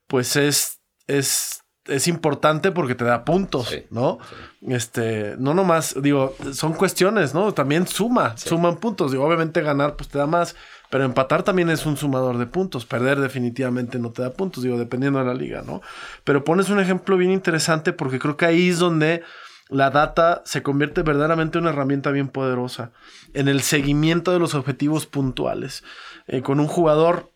pues 0.07 0.35
es, 0.35 0.81
es, 1.07 1.63
es, 1.85 2.09
importante 2.09 2.73
porque 2.73 2.95
te 2.95 3.05
da 3.05 3.23
puntos, 3.23 3.73
¿no? 3.89 4.19
Este, 4.67 5.35
no 5.37 5.53
nomás, 5.53 5.95
digo, 6.01 6.35
son 6.51 6.73
cuestiones, 6.73 7.33
¿no? 7.33 7.53
También 7.53 7.87
suma, 7.87 8.35
suman 8.35 8.81
puntos, 8.81 9.13
digo, 9.13 9.23
obviamente 9.23 9.61
ganar, 9.61 9.95
pues 9.95 10.09
te 10.09 10.17
da 10.17 10.27
más, 10.27 10.57
pero 10.89 11.03
empatar 11.03 11.43
también 11.43 11.69
es 11.69 11.85
un 11.85 11.97
sumador 11.97 12.37
de 12.37 12.45
puntos, 12.45 12.85
perder 12.85 13.19
definitivamente 13.19 13.99
no 13.99 14.11
te 14.11 14.21
da 14.21 14.33
puntos, 14.33 14.63
digo, 14.63 14.77
dependiendo 14.77 15.19
de 15.19 15.25
la 15.25 15.33
liga, 15.33 15.63
¿no? 15.65 15.81
Pero 16.23 16.43
pones 16.43 16.69
un 16.69 16.79
ejemplo 16.79 17.17
bien 17.17 17.31
interesante 17.31 17.93
porque 17.93 18.19
creo 18.19 18.37
que 18.37 18.45
ahí 18.45 18.69
es 18.69 18.79
donde 18.79 19.23
la 19.69 19.89
data 19.89 20.43
se 20.45 20.61
convierte 20.61 21.01
verdaderamente 21.01 21.57
en 21.57 21.63
una 21.63 21.71
herramienta 21.71 22.11
bien 22.11 22.27
poderosa 22.27 22.91
en 23.33 23.47
el 23.47 23.61
seguimiento 23.61 24.31
de 24.31 24.39
los 24.39 24.53
objetivos 24.53 25.07
puntuales. 25.07 25.83
Eh, 26.27 26.41
con 26.41 26.59
un 26.59 26.67
jugador 26.67 27.31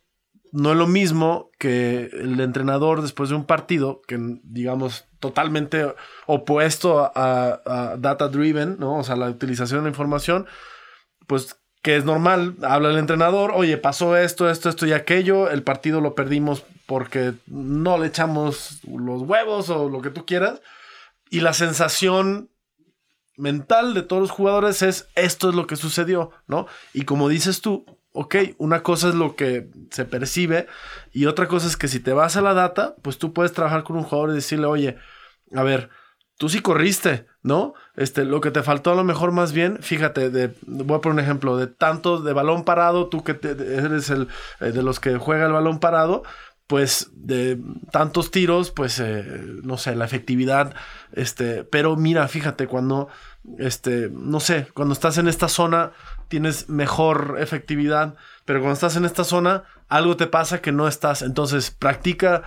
no 0.52 0.72
es 0.72 0.78
lo 0.78 0.88
mismo 0.88 1.52
que 1.60 2.10
el 2.12 2.40
entrenador 2.40 3.02
después 3.02 3.30
de 3.30 3.36
un 3.36 3.46
partido, 3.46 4.02
que 4.08 4.18
digamos 4.44 5.06
totalmente 5.20 5.94
opuesto 6.26 7.12
a, 7.14 7.96
data 8.00 8.28
driven, 8.30 8.78
¿no? 8.80 8.98
O 8.98 9.04
sea, 9.04 9.16
la 9.16 9.30
utilización 9.30 9.84
de 9.84 9.90
información, 9.90 10.48
pues 11.28 11.59
que 11.82 11.96
es 11.96 12.06
normal, 12.06 12.56
habla 12.62 12.90
el 12.90 12.98
entrenador, 12.98 13.52
oye, 13.56 13.78
pasó 13.78 14.18
esto, 14.18 14.50
esto, 14.50 14.70
esto 14.70 14.86
y 14.86 14.94
aquello, 14.94 15.50
el 15.50 15.64
partido 15.64 16.02
lo 16.02 16.14
perdimos 16.14 16.64
porque 16.86 17.34
no 17.48 17.98
le 17.98 18.08
echamos 18.08 18.82
los 18.86 19.22
huevos 19.22 19.70
o 19.70 19.90
lo 19.90 20.02
que 20.02 20.10
tú 20.10 20.26
quieras, 20.26 20.62
y 21.30 21.40
la 21.42 21.54
sensación 21.54 22.50
mental 23.38 23.94
de 23.94 24.02
todos 24.02 24.22
los 24.22 24.32
jugadores 24.32 24.82
es 24.82 25.08
esto 25.16 25.50
es 25.50 25.56
lo 25.56 25.68
que 25.68 25.78
sucedió, 25.78 26.32
¿no? 26.48 26.68
Y 26.94 27.04
como 27.04 27.30
dices 27.30 27.62
tú, 27.62 27.86
ok, 28.12 28.36
una 28.58 28.84
cosa 28.84 29.10
es 29.10 29.16
lo 29.16 29.36
que 29.36 29.70
se 29.92 30.04
percibe 30.04 30.68
y 31.14 31.26
otra 31.26 31.48
cosa 31.48 31.68
es 31.68 31.78
que 31.78 31.88
si 31.88 32.02
te 32.02 32.12
vas 32.12 32.36
a 32.36 32.42
la 32.42 32.54
data, 32.54 32.96
pues 33.02 33.18
tú 33.18 33.32
puedes 33.32 33.54
trabajar 33.54 33.84
con 33.84 33.96
un 33.96 34.04
jugador 34.04 34.32
y 34.32 34.36
decirle, 34.36 34.66
oye, 34.66 34.98
a 35.56 35.64
ver, 35.64 35.90
tú 36.38 36.50
sí 36.50 36.60
corriste, 36.60 37.28
¿no? 37.42 37.74
Este, 37.96 38.26
lo 38.26 38.42
que 38.42 38.52
te 38.52 38.64
faltó 38.64 38.92
a 38.92 38.96
lo 38.96 39.04
mejor 39.04 39.32
más 39.32 39.54
bien, 39.54 39.80
fíjate, 39.82 40.30
de, 40.30 40.54
voy 40.66 40.98
a 40.98 41.02
poner 41.02 41.14
un 41.14 41.20
ejemplo, 41.20 41.58
de 41.58 41.68
tanto 41.68 42.22
de 42.22 42.34
balón 42.34 42.64
parado, 42.64 43.08
tú 43.08 43.24
que 43.24 43.40
eres 43.42 44.10
el 44.10 44.28
eh, 44.60 44.72
de 44.72 44.84
los 44.84 45.00
que 45.00 45.18
juega 45.18 45.46
el 45.46 45.54
balón 45.54 45.80
parado, 45.80 46.24
pues 46.70 47.10
de 47.14 47.60
tantos 47.92 48.30
tiros, 48.30 48.70
pues 48.70 49.00
eh, 49.00 49.24
no 49.64 49.78
sé, 49.78 49.96
la 49.96 50.06
efectividad, 50.06 50.76
este, 51.14 51.64
pero 51.64 51.96
mira, 51.96 52.28
fíjate, 52.28 52.68
cuando, 52.68 53.08
este, 53.58 54.10
no 54.12 54.40
sé, 54.40 54.68
cuando 54.76 54.94
estás 54.94 55.18
en 55.18 55.28
esta 55.28 55.48
zona 55.48 55.94
tienes 56.28 56.70
mejor 56.70 57.38
efectividad, 57.40 58.16
pero 58.46 58.60
cuando 58.60 58.76
estás 58.76 58.96
en 58.98 59.06
esta 59.06 59.24
zona 59.24 59.64
algo 59.88 60.16
te 60.16 60.28
pasa 60.28 60.62
que 60.62 60.72
no 60.72 60.88
estás, 60.88 61.24
entonces 61.24 61.72
practica, 61.72 62.44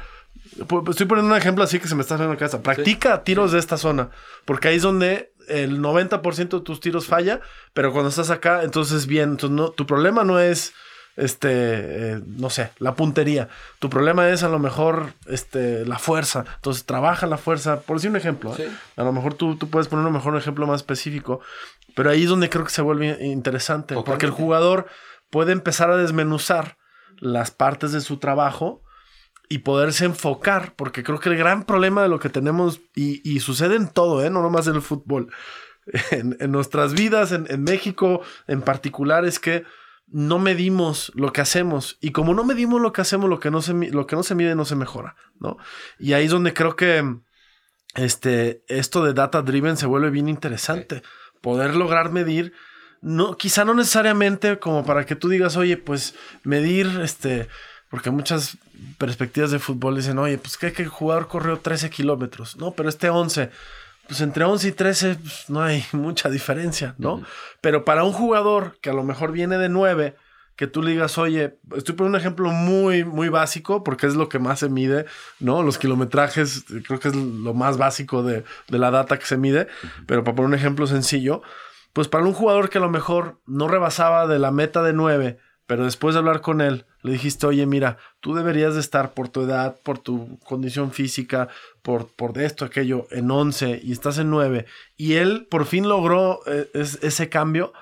estoy 0.91 1.07
poniendo 1.07 1.33
un 1.33 1.39
ejemplo 1.39 1.65
así 1.65 1.79
que 1.79 1.89
se 1.89 1.95
me 1.95 2.03
está 2.03 2.15
haciendo 2.15 2.33
la 2.33 2.39
cabeza, 2.39 2.63
practica 2.63 3.25
tiros 3.25 3.53
de 3.53 3.59
esta 3.59 3.77
zona, 3.77 4.11
porque 4.45 4.69
ahí 4.69 4.77
es 4.77 4.83
donde 4.83 5.33
el 5.49 5.81
90% 5.81 6.49
de 6.49 6.61
tus 6.61 6.81
tiros 6.81 7.07
falla, 7.07 7.41
pero 7.73 7.93
cuando 7.93 8.09
estás 8.11 8.31
acá, 8.31 8.63
entonces 8.63 9.07
bien, 9.07 9.31
entonces 9.31 9.57
no, 9.57 9.71
tu 9.71 9.87
problema 9.87 10.25
no 10.25 10.39
es 10.39 10.73
este, 11.17 11.51
eh, 11.51 12.21
no 12.27 12.51
sé, 12.51 12.71
la 12.79 12.95
puntería. 12.95 13.49
Tu 13.79 13.91
problema 13.91 14.31
es 14.31 14.43
a 14.43 14.49
lo 14.49 14.59
mejor 14.59 15.13
este, 15.27 15.85
la 15.85 15.99
fuerza. 15.99 16.45
Entonces, 16.57 16.85
trabaja 16.85 17.27
la 17.27 17.37
fuerza. 17.37 17.81
Por 17.81 17.97
decir 17.97 18.11
un 18.11 18.17
ejemplo, 18.17 18.55
¿eh? 18.59 18.71
a 18.97 19.05
lo 19.05 19.13
mejor 19.13 19.35
tú, 19.35 19.57
tú, 19.57 19.69
puedes 19.69 19.89
poner 19.89 20.07
un 20.07 20.13
mejor 20.13 20.37
ejemplo 20.37 20.67
más 20.67 20.81
específico. 20.81 21.41
Pero 21.95 22.11
ahí 22.11 22.23
es 22.23 22.29
donde 22.31 22.49
creo 22.49 22.65
que 22.65 22.71
se 22.71 22.83
vuelve 22.83 23.19
interesante. 23.27 23.95
Porque 23.95 24.27
el 24.27 24.33
jugador 24.33 24.87
puede 25.31 25.53
empezar 25.53 25.91
a 25.91 25.97
desmenuzar 25.97 26.79
las 27.19 27.51
partes 27.51 27.93
de 27.93 28.01
su 28.01 28.17
trabajo 28.17 28.83
y 29.53 29.59
poderse 29.59 30.07
enfocar. 30.07 30.73
Porque 30.77 31.03
creo 31.03 31.21
que 31.21 31.29
el 31.29 31.37
gran 31.37 31.65
problema 31.65 32.03
de 32.03 32.09
lo 32.09 32.19
que 32.19 32.31
tenemos, 32.31 32.81
y, 32.95 33.41
sucede 33.41 33.77
en 33.77 33.89
todo, 33.89 34.25
¿eh? 34.25 34.31
no 34.31 34.41
nomás 34.41 34.67
en 34.67 34.77
el 34.77 34.83
fútbol, 34.83 35.31
en, 36.11 36.51
nuestras 36.51 36.95
vidas, 36.95 37.33
en, 37.33 37.47
en 37.51 37.63
México 37.63 38.23
en 38.47 38.63
particular, 38.63 39.27
es 39.27 39.39
que 39.39 39.65
no 40.07 40.39
medimos 40.39 41.13
lo 41.15 41.35
que 41.35 41.43
hacemos. 41.43 41.99
Y 42.01 42.13
como 42.13 42.33
no 42.33 42.45
medimos 42.45 42.81
lo 42.81 42.95
que 42.95 43.03
hacemos, 43.03 43.29
lo 43.29 43.41
que 43.41 43.51
no 43.51 43.61
se, 43.61 43.75
lo 43.75 44.07
que 44.07 44.17
no 44.17 44.23
se 44.23 44.35
mide 44.35 44.55
no 44.55 44.65
se 44.65 44.75
mejora, 44.75 45.17
¿no? 45.39 45.59
Y 45.99 46.15
ahí 46.15 46.25
es 46.25 46.31
donde 46.31 46.55
creo 46.55 46.75
que 46.75 47.05
este, 47.95 48.65
esto 48.69 49.05
de 49.05 49.13
data 49.13 49.43
driven 49.43 49.77
se 49.77 49.87
vuelve 49.87 50.09
bien 50.09 50.31
interesante. 50.31 51.03
Poder 51.43 51.75
lograr 51.75 52.11
medir, 52.11 52.55
no, 53.03 53.37
quizá 53.37 53.67
no 53.67 53.75
necesariamente 53.75 54.59
como 54.59 54.83
para 54.83 55.05
que 55.05 55.17
tú 55.17 55.29
digas, 55.29 55.59
oye, 55.59 55.77
pues 55.77 56.15
medir, 56.43 57.01
este, 57.03 57.49
porque 57.93 58.11
muchas 58.11 58.57
perspectivas 58.97 59.51
de 59.51 59.59
fútbol 59.59 59.97
dicen, 59.97 60.19
oye, 60.19 60.39
pues 60.39 60.57
que, 60.57 60.73
que 60.73 60.83
el 60.83 60.89
jugador 60.89 61.29
corrió 61.29 61.59
13 61.59 61.91
kilómetros, 61.91 62.57
no, 62.57 62.71
pero 62.71 62.89
este 62.89 63.11
11 63.11 63.51
pues 64.09 64.23
entre 64.23 64.45
11 64.45 64.69
y 64.69 64.73
13 64.73 65.15
pues, 65.17 65.45
no 65.51 65.63
hay 65.63 65.85
mucha 65.93 66.31
diferencia, 66.31 66.95
¿no? 66.97 67.23
Pero 67.61 67.85
para 67.85 68.03
un 68.03 68.13
jugador 68.13 68.79
que 68.81 68.89
a 68.89 68.95
lo 68.95 69.05
mejor 69.05 69.31
viene 69.31 69.59
de 69.59 69.69
9, 69.69 70.17
que 70.57 70.67
tú 70.67 70.83
le 70.83 70.93
digas, 70.93 71.19
oye, 71.19 71.59
estoy 71.77 71.95
poniendo 71.95 72.17
un 72.17 72.21
ejemplo 72.21 72.51
muy, 72.51 73.05
muy 73.05 73.29
básico, 73.29 73.85
porque 73.85 74.07
es 74.07 74.15
lo 74.15 74.31
que 74.31 74.39
más 74.39 74.61
se 74.61 74.71
mide, 74.71 75.05
¿no? 75.39 75.63
Los 75.63 75.77
kilometrajes, 75.77 76.65
creo 76.87 76.99
que 76.99 77.09
es 77.09 77.15
lo 77.15 77.53
más 77.53 77.77
básico 77.77 78.23
de, 78.23 78.43
la 78.69 78.91
data 78.91 79.19
que 79.19 79.27
se 79.27 79.37
mide, 79.37 79.69
pero 80.07 80.25
para 80.25 80.35
poner 80.35 80.49
un 80.49 80.55
ejemplo 80.55 80.87
sencillo, 80.87 81.43
pues 81.93 82.09
para 82.09 82.25
un 82.25 82.33
jugador 82.33 82.71
que 82.71 82.79
a 82.79 82.81
lo 82.81 82.89
mejor 82.89 83.39
no 83.47 83.69
rebasaba 83.69 84.27
de 84.27 84.39
la 84.39 84.51
meta 84.51 84.83
de 84.83 84.95
9, 84.95 85.39
pero 85.73 85.87
después 85.87 86.15
de 86.15 86.19
hablar 86.19 86.43
con 86.43 86.61
él, 86.61 86.85
le 87.01 87.13
dijiste, 87.13 87.47
oye, 87.47 87.65
mira, 87.65 87.97
tú 88.21 88.35
deberías 88.35 88.75
de 88.75 88.81
estar 88.81 89.15
por 89.15 89.31
tu 89.31 89.41
edad, 89.41 89.81
por 89.83 89.97
tu 89.97 90.39
condición 90.41 90.93
física, 90.93 91.49
por, 91.81 92.09
por 92.09 92.37
esto, 92.39 92.67
aquello, 92.67 93.07
en 93.11 93.31
11 93.31 93.81
y 93.83 93.91
estás 93.91 94.19
en 94.19 94.29
9, 94.29 94.67
y 94.99 95.15
él 95.15 95.47
por 95.51 95.65
fin 95.65 95.89
logró 95.89 96.41
eh, 96.45 96.69
ese 96.75 97.31
cambio, 97.31 97.73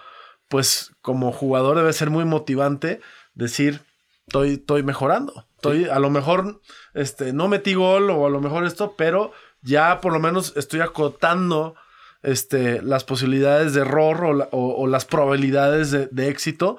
pues 0.48 0.92
como 1.02 1.32
jugador 1.32 1.78
debe 1.78 1.92
ser 1.92 2.10
muy 2.10 2.24
motivante 2.24 3.00
decir, 3.34 3.80
estoy, 4.28 4.50
estoy 4.50 4.84
mejorando. 4.84 5.48
Estoy, 5.56 5.86
a 5.86 5.98
lo 5.98 6.10
mejor, 6.10 6.60
este, 6.94 7.32
no 7.32 7.48
metí 7.48 7.74
gol 7.74 8.08
o 8.10 8.24
a 8.24 8.30
lo 8.30 8.40
mejor 8.40 8.66
esto, 8.66 8.94
pero 8.96 9.32
ya 9.62 10.00
por 10.00 10.12
lo 10.12 10.20
menos 10.20 10.52
estoy 10.56 10.78
acotando 10.78 11.74
este, 12.22 12.82
las 12.82 13.02
posibilidades 13.02 13.74
de 13.74 13.80
error 13.80 14.48
o, 14.52 14.86
las 14.86 15.06
probabilidades 15.06 15.90
de, 15.90 16.06
de 16.06 16.28
éxito 16.28 16.78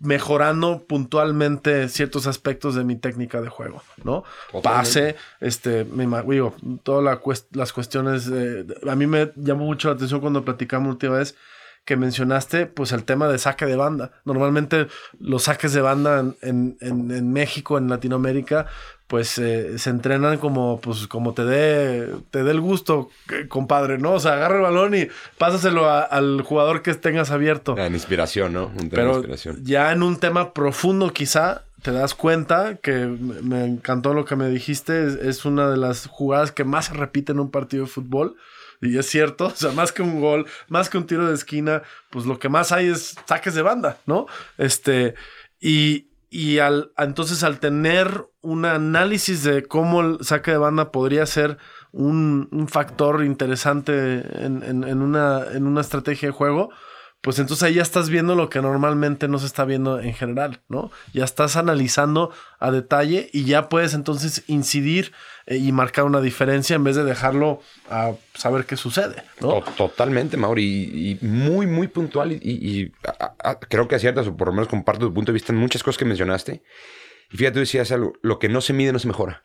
mejorando 0.00 0.84
puntualmente 0.86 1.88
ciertos 1.88 2.26
aspectos 2.26 2.74
de 2.74 2.84
mi 2.84 2.96
técnica 2.96 3.40
de 3.40 3.48
juego, 3.48 3.82
¿no? 4.04 4.24
Pase, 4.62 5.16
este, 5.40 5.84
me 5.84 6.06
digo, 6.28 6.54
todas 6.82 7.18
las 7.52 7.72
cuestiones, 7.72 8.30
a 8.88 8.94
mí 8.94 9.06
me 9.06 9.32
llamó 9.36 9.64
mucho 9.64 9.88
la 9.88 9.94
atención 9.94 10.20
cuando 10.20 10.44
platicamos 10.44 10.90
última 10.90 11.18
vez 11.18 11.36
que 11.88 11.96
mencionaste, 11.96 12.66
pues 12.66 12.92
el 12.92 13.04
tema 13.04 13.28
de 13.28 13.38
saque 13.38 13.64
de 13.64 13.74
banda. 13.74 14.10
Normalmente 14.26 14.88
los 15.20 15.44
saques 15.44 15.72
de 15.72 15.80
banda 15.80 16.20
en, 16.42 16.76
en, 16.82 17.10
en 17.10 17.32
México, 17.32 17.78
en 17.78 17.88
Latinoamérica, 17.88 18.66
pues 19.06 19.38
eh, 19.38 19.78
se 19.78 19.88
entrenan 19.88 20.36
como, 20.36 20.82
pues, 20.82 21.06
como 21.06 21.32
te 21.32 21.46
dé, 21.46 22.14
te 22.30 22.44
dé 22.44 22.50
el 22.50 22.60
gusto, 22.60 23.08
compadre, 23.48 23.96
¿no? 23.96 24.12
O 24.12 24.20
sea, 24.20 24.34
agarra 24.34 24.56
el 24.56 24.62
balón 24.64 24.94
y 24.94 25.08
pásaselo 25.38 25.90
al 25.90 26.42
jugador 26.42 26.82
que 26.82 26.92
tengas 26.92 27.30
abierto. 27.30 27.74
En 27.78 27.94
inspiración, 27.94 28.52
¿no? 28.52 28.70
Pero 28.90 29.24
ya 29.62 29.92
en 29.92 30.02
un 30.02 30.18
tema 30.18 30.52
profundo 30.52 31.10
quizá 31.14 31.62
te 31.80 31.90
das 31.90 32.14
cuenta 32.14 32.76
que 32.82 33.06
me 33.06 33.64
encantó 33.64 34.12
lo 34.12 34.26
que 34.26 34.36
me 34.36 34.50
dijiste, 34.50 35.26
es, 35.26 35.46
una 35.46 35.70
de 35.70 35.78
las 35.78 36.06
jugadas 36.06 36.52
que 36.52 36.64
más 36.64 36.86
se 36.86 36.92
repite 36.92 37.32
en 37.32 37.40
un 37.40 37.50
partido 37.50 37.84
de 37.84 37.90
fútbol. 37.90 38.36
Y 38.80 38.98
es 38.98 39.06
cierto, 39.06 39.46
o 39.48 39.54
sea, 39.54 39.72
más 39.72 39.92
que 39.92 40.02
un 40.02 40.20
gol, 40.20 40.46
más 40.68 40.90
que 40.90 40.98
un 40.98 41.06
tiro 41.06 41.26
de 41.26 41.34
esquina, 41.34 41.82
pues 42.10 42.26
lo 42.26 42.38
que 42.38 42.48
más 42.48 42.72
hay 42.72 42.88
es 42.88 43.16
saques 43.26 43.54
de 43.54 43.62
banda, 43.62 43.98
¿no? 44.06 44.26
Este, 44.56 45.14
y, 45.60 46.08
y 46.30 46.58
al, 46.58 46.92
entonces 46.96 47.42
al 47.42 47.58
tener 47.58 48.26
un 48.40 48.64
análisis 48.64 49.42
de 49.42 49.64
cómo 49.64 50.00
el 50.00 50.18
saque 50.24 50.52
de 50.52 50.58
banda 50.58 50.92
podría 50.92 51.26
ser 51.26 51.58
un, 51.92 52.68
factor 52.68 53.24
interesante 53.24 54.20
en, 54.44 54.62
en, 54.62 55.02
una, 55.02 55.44
en 55.52 55.66
una 55.66 55.80
estrategia 55.80 56.28
de 56.28 56.34
juego, 56.34 56.70
pues 57.20 57.40
entonces 57.40 57.64
ahí 57.64 57.74
ya 57.74 57.82
estás 57.82 58.10
viendo 58.10 58.36
lo 58.36 58.48
que 58.48 58.62
normalmente 58.62 59.26
no 59.26 59.38
se 59.40 59.46
está 59.46 59.64
viendo 59.64 59.98
en 60.00 60.14
general, 60.14 60.60
¿no? 60.68 60.92
Ya 61.12 61.24
estás 61.24 61.56
analizando 61.56 62.32
a 62.60 62.70
detalle 62.70 63.28
y 63.32 63.44
ya 63.44 63.68
puedes 63.68 63.92
entonces 63.94 64.44
incidir 64.46 65.12
eh, 65.46 65.56
y 65.56 65.72
marcar 65.72 66.04
una 66.04 66.20
diferencia 66.20 66.76
en 66.76 66.84
vez 66.84 66.94
de 66.94 67.02
dejarlo 67.02 67.60
a 67.90 68.12
saber 68.34 68.66
qué 68.66 68.76
sucede, 68.76 69.24
¿no? 69.40 69.62
Totalmente, 69.76 70.36
Mauri, 70.36 71.18
y, 71.20 71.26
muy, 71.26 71.66
muy 71.66 71.88
puntual 71.88 72.32
y, 72.32 72.92
creo 73.68 73.88
que 73.88 73.96
aciertas, 73.96 74.28
o 74.28 74.36
por 74.36 74.48
lo 74.48 74.52
menos 74.52 74.68
comparto 74.68 75.08
tu 75.08 75.14
punto 75.14 75.32
de 75.32 75.34
vista 75.34 75.52
en 75.52 75.58
muchas 75.58 75.82
cosas 75.82 75.98
que 75.98 76.04
mencionaste. 76.04 76.62
Y 77.32 77.36
fíjate, 77.36 77.54
tú 77.54 77.60
decías 77.60 77.90
algo, 77.90 78.12
lo 78.22 78.38
que 78.38 78.48
no 78.48 78.60
se 78.60 78.72
mide 78.72 78.92
no 78.92 79.00
se 79.00 79.08
mejora. 79.08 79.44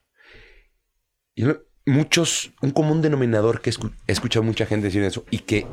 Y 1.33 1.45
muchos, 1.87 2.53
un 2.61 2.69
común 2.69 3.01
denominador 3.01 3.61
que 3.61 3.71
he 3.71 4.11
escuchado 4.11 4.43
mucha 4.43 4.67
gente 4.67 4.85
decir 4.85 5.03
eso 5.03 5.25
y 5.31 5.39
que 5.39 5.65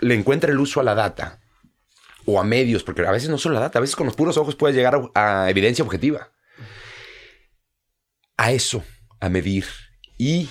le 0.00 0.14
encuentra 0.14 0.50
el 0.50 0.58
uso 0.58 0.80
a 0.80 0.84
la 0.84 0.94
data 0.94 1.40
o 2.24 2.40
a 2.40 2.44
medios, 2.44 2.84
porque 2.84 3.04
a 3.06 3.10
veces 3.10 3.28
no 3.28 3.38
solo 3.38 3.54
la 3.54 3.62
data, 3.62 3.78
a 3.78 3.82
veces 3.82 3.96
con 3.96 4.06
los 4.06 4.16
puros 4.16 4.36
ojos 4.36 4.56
puedes 4.56 4.76
llegar 4.76 5.00
a, 5.14 5.50
evidencia 5.50 5.84
objetiva. 5.84 6.30
A 8.36 8.52
eso, 8.52 8.82
a 9.20 9.28
medir. 9.28 9.64
Y 10.18 10.48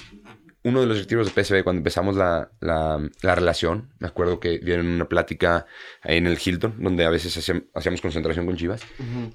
uno 0.63 0.81
de 0.81 0.87
los 0.87 0.97
objetivos 0.97 1.33
de 1.33 1.43
PSB, 1.43 1.63
cuando 1.63 1.79
empezamos 1.79 2.15
la, 2.15 2.49
relación, 3.21 3.93
me 3.99 4.07
acuerdo 4.07 4.39
que 4.39 4.59
dieron 4.59 4.87
una 4.87 5.07
plática 5.07 5.65
ahí 6.01 6.17
en 6.17 6.27
el 6.27 6.37
Hilton, 6.43 6.75
donde 6.79 7.05
a 7.05 7.09
veces 7.09 7.37
hacíamos, 7.37 8.01
concentración 8.01 8.45
con 8.45 8.57
Chivas, 8.57 8.81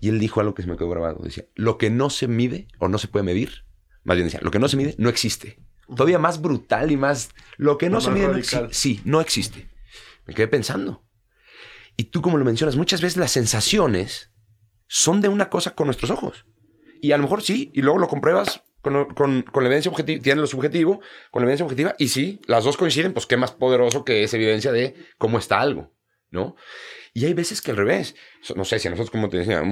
y 0.01 0.09
él 0.09 0.19
dijo 0.19 0.41
algo 0.41 0.55
que 0.55 0.63
se 0.63 0.69
me 0.69 0.77
quedó 0.77 0.91
grabado. 0.91 1.21
Decía, 1.23 1.45
lo 1.55 1.79
que 1.79 1.91
no 1.91 2.11
se 2.11 2.29
mide 2.29 2.69
o 2.79 2.89
no 2.89 2.99
se 2.99 3.09
puede 3.09 3.25
medir, 3.25 3.65
más 4.05 4.17
bien 4.17 4.27
decía, 4.27 4.41
lo 4.43 4.51
que 4.51 4.59
no 4.59 4.69
se 4.69 4.77
mide 4.77 4.95
no 4.99 5.09
existe. 5.09 5.59
Todavía 5.89 6.19
más 6.19 6.41
brutal 6.41 6.91
y 6.91 6.97
más... 6.97 7.31
Lo 7.57 7.79
que 7.79 7.89
no 7.91 8.01
se 8.01 8.11
mide... 8.11 8.29
no 8.29 8.35
sí, 8.71 9.01
no 9.05 9.21
existe. 9.21 9.69
Me 10.27 10.35
quedé 10.35 10.49
pensando. 10.49 11.05
Y 11.97 12.05
tú, 12.05 12.21
como 12.23 12.37
lo 12.39 12.45
mencionas, 12.45 12.77
muchas 12.77 13.01
veces 13.01 13.17
las 13.17 13.33
sensaciones 13.33 14.31
son 14.89 15.21
de 15.21 15.29
una 15.29 15.49
cosa 15.49 15.75
con 15.75 15.87
nuestros 15.87 16.11
ojos. 16.11 16.45
Y 17.01 17.13
a 17.13 17.17
lo 17.17 17.23
mejor 17.25 17.43
sí, 17.43 17.71
y 17.75 17.83
luego 17.83 17.99
lo 17.99 18.09
compruebas 18.09 18.63
con, 18.83 19.07
con- 19.15 19.43
con 19.43 19.63
la 19.63 19.69
evidencia 19.69 19.91
objetiva, 19.91 20.23
tienes 20.23 20.41
lo 20.41 20.47
subjetivo, 20.47 21.01
con 21.31 21.43
la 21.43 21.47
evidencia 21.47 21.65
objetiva, 21.65 21.95
y 21.99 22.09
sí, 22.09 22.41
las 22.47 22.65
dos 22.65 22.77
coinciden, 22.77 23.13
pues 23.13 23.27
qué 23.27 23.37
más 23.37 23.53
poderoso 23.53 24.05
que 24.05 24.23
esa 24.23 24.37
evidencia 24.37 24.73
de 24.73 24.95
cómo 25.19 25.39
está 25.39 25.61
algo, 25.61 25.93
¿no? 26.31 26.57
Y 27.13 27.25
hay 27.25 27.35
veces 27.35 27.63
que 27.63 27.71
al 27.71 27.77
revés, 27.77 28.15
no 28.55 28.65
sé 28.65 28.79
si 28.79 28.89
a 28.89 28.91
nosotros, 28.91 29.11
como 29.11 29.29
te 29.29 29.39
decía, 29.39 29.63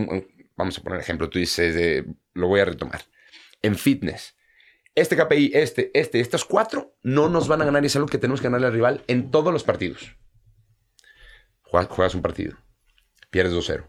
vamos 0.57 0.79
a 0.79 0.83
poner 0.83 1.01
ejemplo, 1.01 1.29
tú 1.29 1.39
dices, 1.39 1.75
de, 1.75 2.07
lo 2.33 2.49
voy 2.49 2.61
a 2.61 2.65
retomar. 2.65 3.03
En 3.63 3.77
fitness, 3.77 4.35
este 4.95 5.17
KPI, 5.17 5.51
este, 5.55 5.91
este, 5.95 6.21
estos 6.21 6.45
cuatro 6.45 6.97
no 7.03 7.29
nos 7.29 7.49
van 7.49 7.63
a 7.63 7.65
ganar 7.65 7.83
y 7.83 7.87
es 7.87 7.97
algo 7.97 8.09
que 8.09 8.19
tenemos 8.19 8.41
que 8.41 8.47
ganarle 8.47 8.69
al 8.69 8.73
rival 8.73 9.05
en 9.07 9.31
todos 9.31 9.53
los 9.53 9.65
partidos. 9.65 10.17
Juegas, 11.63 12.15
un 12.15 12.23
partido, 12.23 12.57
pierdes 13.31 13.53
2-0. 13.53 13.87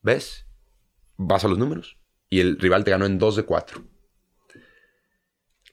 ¿Ves? 0.00 0.46
Vas 1.16 1.44
a 1.44 1.48
los 1.48 1.58
números 1.58 1.98
y 2.30 2.40
el 2.40 2.58
rival 2.58 2.84
te 2.84 2.90
ganó 2.90 3.04
en 3.04 3.18
2 3.18 3.36
de 3.36 3.42
4. 3.42 3.84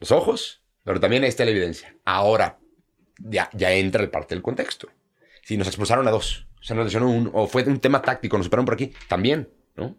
Los 0.02 0.12
ojos, 0.12 0.64
pero 0.84 1.00
también 1.00 1.24
ahí 1.24 1.30
está 1.30 1.46
la 1.46 1.52
evidencia. 1.52 1.96
Ahora 2.04 2.60
ya, 3.20 3.50
entra 3.74 4.04
el 4.04 4.10
parte 4.10 4.36
del 4.36 4.42
contexto. 4.42 4.90
Si 5.44 5.56
nos 5.56 5.68
expulsaron 5.68 6.08
a 6.08 6.12
dos, 6.12 6.48
o 6.70 6.74
nos 6.74 6.86
lesionó 6.86 7.10
un, 7.10 7.30
o 7.34 7.48
fue 7.48 7.64
un 7.64 7.80
tema 7.80 8.02
táctico, 8.02 8.38
nos 8.38 8.48
superaron 8.48 8.66
por 8.66 8.74
aquí, 8.74 8.94
también, 9.08 9.50
¿no? 9.76 9.98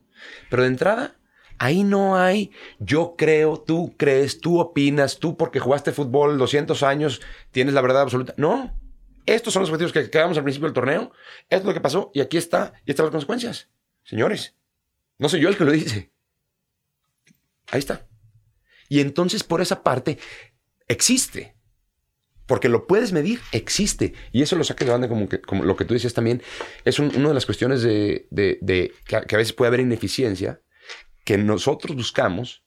Pero 0.51 0.63
de 0.63 0.69
entrada, 0.69 1.17
ahí 1.59 1.85
no 1.85 2.17
hay 2.17 2.51
yo 2.79 3.15
creo, 3.17 3.59
tú 3.61 3.95
crees, 3.97 4.41
tú 4.41 4.61
opinas, 4.61 5.19
tú 5.19 5.37
porque 5.37 5.59
jugaste 5.61 5.93
fútbol 5.93 6.39
200 6.39 6.83
años 6.83 7.21
tienes 7.51 7.75
la 7.75 7.81
verdad 7.81 8.03
absoluta. 8.03 8.35
No. 8.37 8.75
Estos 9.27 9.53
son 9.53 9.63
los 9.63 9.71
objetivos 9.71 9.93
que 9.93 10.09
quedamos 10.09 10.37
al 10.39 10.45
principio 10.45 10.67
del 10.69 10.75
torneo. 10.75 11.11
Esto 11.49 11.57
es 11.57 11.65
lo 11.65 11.75
que 11.75 11.81
pasó 11.81 12.11
y 12.15 12.21
aquí 12.21 12.37
está, 12.37 12.73
y 12.85 12.91
estas 12.91 12.99
son 12.99 13.07
las 13.07 13.13
consecuencias. 13.13 13.69
Señores, 14.05 14.55
no 15.19 15.29
soy 15.29 15.41
yo 15.41 15.49
el 15.49 15.57
que 15.57 15.65
lo 15.65 15.73
dice. 15.73 16.13
Ahí 17.73 17.81
está. 17.81 18.07
Y 18.89 19.01
entonces 19.01 19.43
por 19.43 19.61
esa 19.61 19.83
parte 19.83 20.19
existe. 20.89 21.55
Porque 22.47 22.69
lo 22.69 22.87
puedes 22.87 23.11
medir, 23.13 23.41
existe. 23.51 24.15
Y 24.31 24.43
eso 24.43 24.55
lo 24.55 24.63
saques 24.63 24.87
de 24.87 24.93
banda 24.93 25.09
como, 25.09 25.65
lo 25.65 25.75
que 25.75 25.85
tú 25.85 25.95
decías 25.95 26.15
también. 26.15 26.41
Es 26.85 27.01
un- 27.01 27.11
una 27.17 27.29
de 27.31 27.35
las 27.35 27.45
cuestiones 27.47 27.83
de 27.83 28.29
que, 29.05 29.17
a, 29.17 29.23
que 29.23 29.35
a 29.35 29.39
veces 29.39 29.53
puede 29.53 29.67
haber 29.67 29.81
ineficiencia 29.81 30.61
que 31.27 31.37
nosotros 31.37 31.95
buscamos 31.97 32.65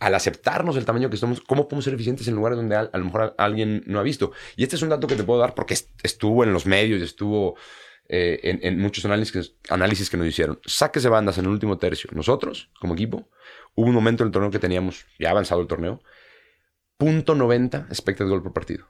al 0.00 0.14
aceptarnos 0.16 0.76
el 0.76 0.84
tamaño 0.84 1.08
que 1.08 1.16
somos, 1.16 1.40
cómo 1.40 1.68
podemos 1.68 1.84
ser 1.84 1.94
eficientes 1.94 2.26
en 2.28 2.34
lugares 2.34 2.56
donde 2.58 2.74
a, 2.76 2.80
a 2.80 2.98
lo 2.98 3.04
mejor 3.06 3.34
alguien 3.38 3.82
no 3.86 4.00
ha 4.00 4.02
visto. 4.02 4.32
Y 4.56 4.64
este 4.64 4.76
es 4.76 4.82
un 4.82 4.88
dato 4.90 5.06
que 5.06 5.14
te 5.14 5.22
puedo 5.24 5.38
dar 5.40 5.54
porque 5.54 5.74
est- 5.74 5.90
estuvo 6.02 6.42
en 6.44 6.52
los 6.52 6.66
medios 6.66 7.00
y 7.00 7.04
estuvo 7.04 7.56
eh, 8.08 8.40
en, 8.42 8.58
en 8.62 8.78
muchos 8.80 9.04
análisis, 9.04 9.54
análisis 9.70 10.10
que 10.10 10.16
nos 10.16 10.26
hicieron. 10.26 10.60
Saques 10.66 11.04
de 11.04 11.08
bandas 11.08 11.38
en 11.38 11.44
el 11.44 11.52
último 11.52 11.78
tercio. 11.78 12.10
Nosotros, 12.12 12.70
como 12.80 12.94
equipo, 12.94 13.30
hubo 13.76 13.86
un 13.86 13.94
momento 13.94 14.24
en 14.24 14.28
el 14.28 14.32
torneo 14.32 14.50
que 14.50 14.58
teníamos, 14.58 15.06
ya 15.18 15.30
avanzado 15.30 15.60
el 15.60 15.68
torneo, 15.68 16.02
punto 16.98 17.34
.90 17.36 17.86
expected 17.88 18.26
goal 18.26 18.42
por 18.42 18.52
partido. 18.52 18.88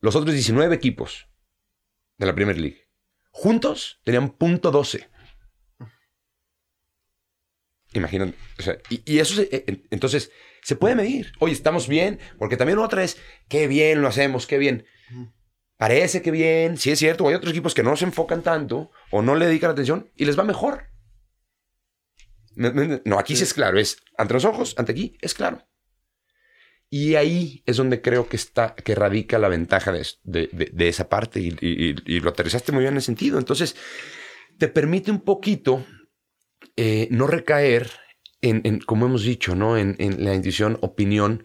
Los 0.00 0.16
otros 0.16 0.32
19 0.32 0.74
equipos 0.74 1.28
de 2.16 2.26
la 2.26 2.34
Premier 2.34 2.58
League, 2.58 2.88
juntos, 3.30 4.00
tenían 4.04 4.30
punto 4.30 4.72
.12. 4.72 5.08
Imagínate. 7.92 8.34
o 8.58 8.62
sea, 8.62 8.78
y, 8.88 9.02
y 9.04 9.18
eso, 9.18 9.34
se- 9.34 9.48
eh, 9.54 9.64
en- 9.66 9.86
entonces, 9.90 10.30
se 10.62 10.76
puede 10.76 10.94
medir. 10.94 11.32
Oye, 11.40 11.52
estamos 11.52 11.88
bien, 11.88 12.20
porque 12.38 12.56
también 12.56 12.78
otra 12.78 13.02
es, 13.02 13.16
qué 13.48 13.66
bien 13.66 14.00
lo 14.02 14.08
hacemos, 14.08 14.46
qué 14.46 14.58
bien. 14.58 14.84
Parece 15.76 16.20
que 16.22 16.30
bien, 16.30 16.76
sí 16.76 16.90
es 16.90 16.98
cierto, 16.98 17.26
hay 17.26 17.34
otros 17.34 17.52
equipos 17.52 17.74
que 17.74 17.82
no 17.82 17.96
se 17.96 18.04
enfocan 18.04 18.42
tanto 18.42 18.90
o 19.10 19.22
no 19.22 19.34
le 19.34 19.46
dedican 19.46 19.70
atención 19.70 20.10
y 20.14 20.26
les 20.26 20.38
va 20.38 20.44
mejor. 20.44 20.84
Me- 22.54 22.70
me- 22.72 23.00
No, 23.04 23.18
aquí 23.18 23.34
sí 23.36 23.44
es 23.44 23.54
claro, 23.54 23.78
es 23.78 23.98
ante 24.18 24.34
los 24.34 24.44
ojos, 24.44 24.74
ante 24.76 24.92
aquí, 24.92 25.16
es 25.20 25.34
claro. 25.34 25.66
Y 26.90 27.14
ahí 27.14 27.62
es 27.66 27.76
donde 27.76 28.02
creo 28.02 28.28
que 28.28 28.36
está, 28.36 28.74
que 28.74 28.94
radica 28.96 29.38
la 29.38 29.48
ventaja 29.48 29.92
de, 29.92 30.04
de- 30.24 30.48
de- 30.52 30.70
de 30.72 30.88
esa 30.88 31.08
parte 31.08 31.40
y, 31.40 31.48
y- 31.60 31.90
y- 31.90 31.96
y 32.16 32.20
lo 32.20 32.30
aterrizaste 32.30 32.72
muy 32.72 32.80
bien 32.82 32.94
en 32.94 32.98
ese 32.98 33.06
sentido. 33.06 33.38
Entonces, 33.38 33.76
te 34.58 34.68
permite 34.68 35.10
un 35.10 35.20
poquito 35.20 35.86
eh, 36.76 37.08
no 37.10 37.26
recaer 37.26 37.90
en, 38.42 38.80
como 38.80 39.06
hemos 39.06 39.22
dicho, 39.22 39.54
¿no? 39.54 39.76
En, 39.76 39.96
en 39.98 40.24
la 40.24 40.34
intuición, 40.34 40.78
opinión 40.80 41.44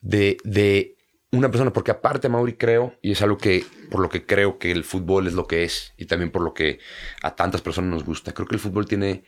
de, 0.00 0.36
de 0.44 0.96
una 1.32 1.50
persona, 1.50 1.72
porque 1.72 1.90
aparte, 1.90 2.28
Mauri, 2.28 2.54
creo, 2.54 2.98
y 3.02 3.12
es 3.12 3.22
algo 3.22 3.38
que, 3.38 3.64
por 3.90 4.00
lo 4.00 4.08
que 4.08 4.24
creo 4.24 4.58
que 4.58 4.70
el 4.70 4.84
fútbol 4.84 5.26
es 5.26 5.34
lo 5.34 5.46
que 5.46 5.64
es, 5.64 5.94
y 5.96 6.06
también 6.06 6.30
por 6.30 6.42
lo 6.42 6.54
que 6.54 6.78
a 7.22 7.34
tantas 7.34 7.60
personas 7.62 7.90
nos 7.90 8.04
gusta, 8.04 8.32
creo 8.32 8.46
que 8.46 8.54
el 8.54 8.60
fútbol 8.60 8.86
tiene, 8.86 9.24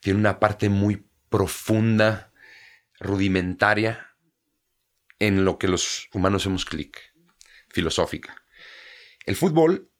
tiene 0.00 0.18
una 0.18 0.38
parte 0.38 0.68
muy 0.68 1.04
profunda, 1.28 2.32
rudimentaria, 3.00 4.08
en 5.18 5.44
lo 5.44 5.58
que 5.58 5.68
los 5.68 6.08
humanos 6.12 6.42
hacemos 6.42 6.64
clic, 6.64 6.98
filosófica. 7.68 8.36
El 9.24 9.36
fútbol, 9.36 9.90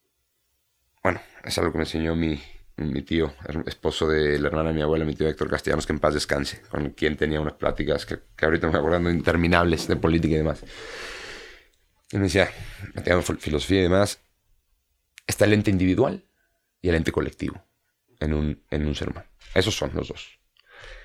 bueno, 1.03 1.21
es 1.45 1.57
algo 1.59 1.73
que 1.73 1.79
me 1.79 1.85
enseñó 1.85 2.17
mi, 2.17 2.41
mi 2.77 3.03
tío, 3.03 3.35
esposo 3.67 4.09
de 4.09 4.39
la 4.39 4.49
hermana 4.49 4.71
de 4.71 4.75
mi 4.75 4.83
abuela, 4.83 5.05
mi 5.05 5.15
tío 5.15 5.29
Héctor 5.29 5.51
Castellanos, 5.51 5.87
que 5.87 5.93
en 5.93 5.99
paz 5.99 6.15
descanse, 6.15 6.63
con 6.63 6.91
quien 6.91 7.17
tenía 7.17 7.41
unas 7.41 7.55
pláticas 7.55 8.07
que, 8.07 8.19
que 8.37 8.45
ahorita 8.45 8.67
me 8.67 8.73
voy 8.73 8.81
acordando 8.81 9.11
interminables 9.11 9.87
de 9.89 9.97
política 9.97 10.35
y 10.35 10.39
demás. 10.39 10.65
Y 12.11 12.17
me 12.17 12.25
decía, 12.25 12.51
metiendo 12.95 13.23
filosofía 13.23 13.81
y 13.81 13.83
demás, 13.85 14.21
está 15.27 15.45
el 15.45 15.53
ente 15.53 15.71
individual 15.71 16.25
y 16.81 16.89
el 16.89 16.95
ente 16.95 17.13
colectivo 17.13 17.65
en 18.21 18.35
un, 18.35 18.63
en 18.71 18.87
un 18.87 18.95
ser 18.95 19.11
humano. 19.11 19.29
Esos 19.55 19.75
son 19.75 19.93
los 19.95 20.09
dos. 20.09 20.39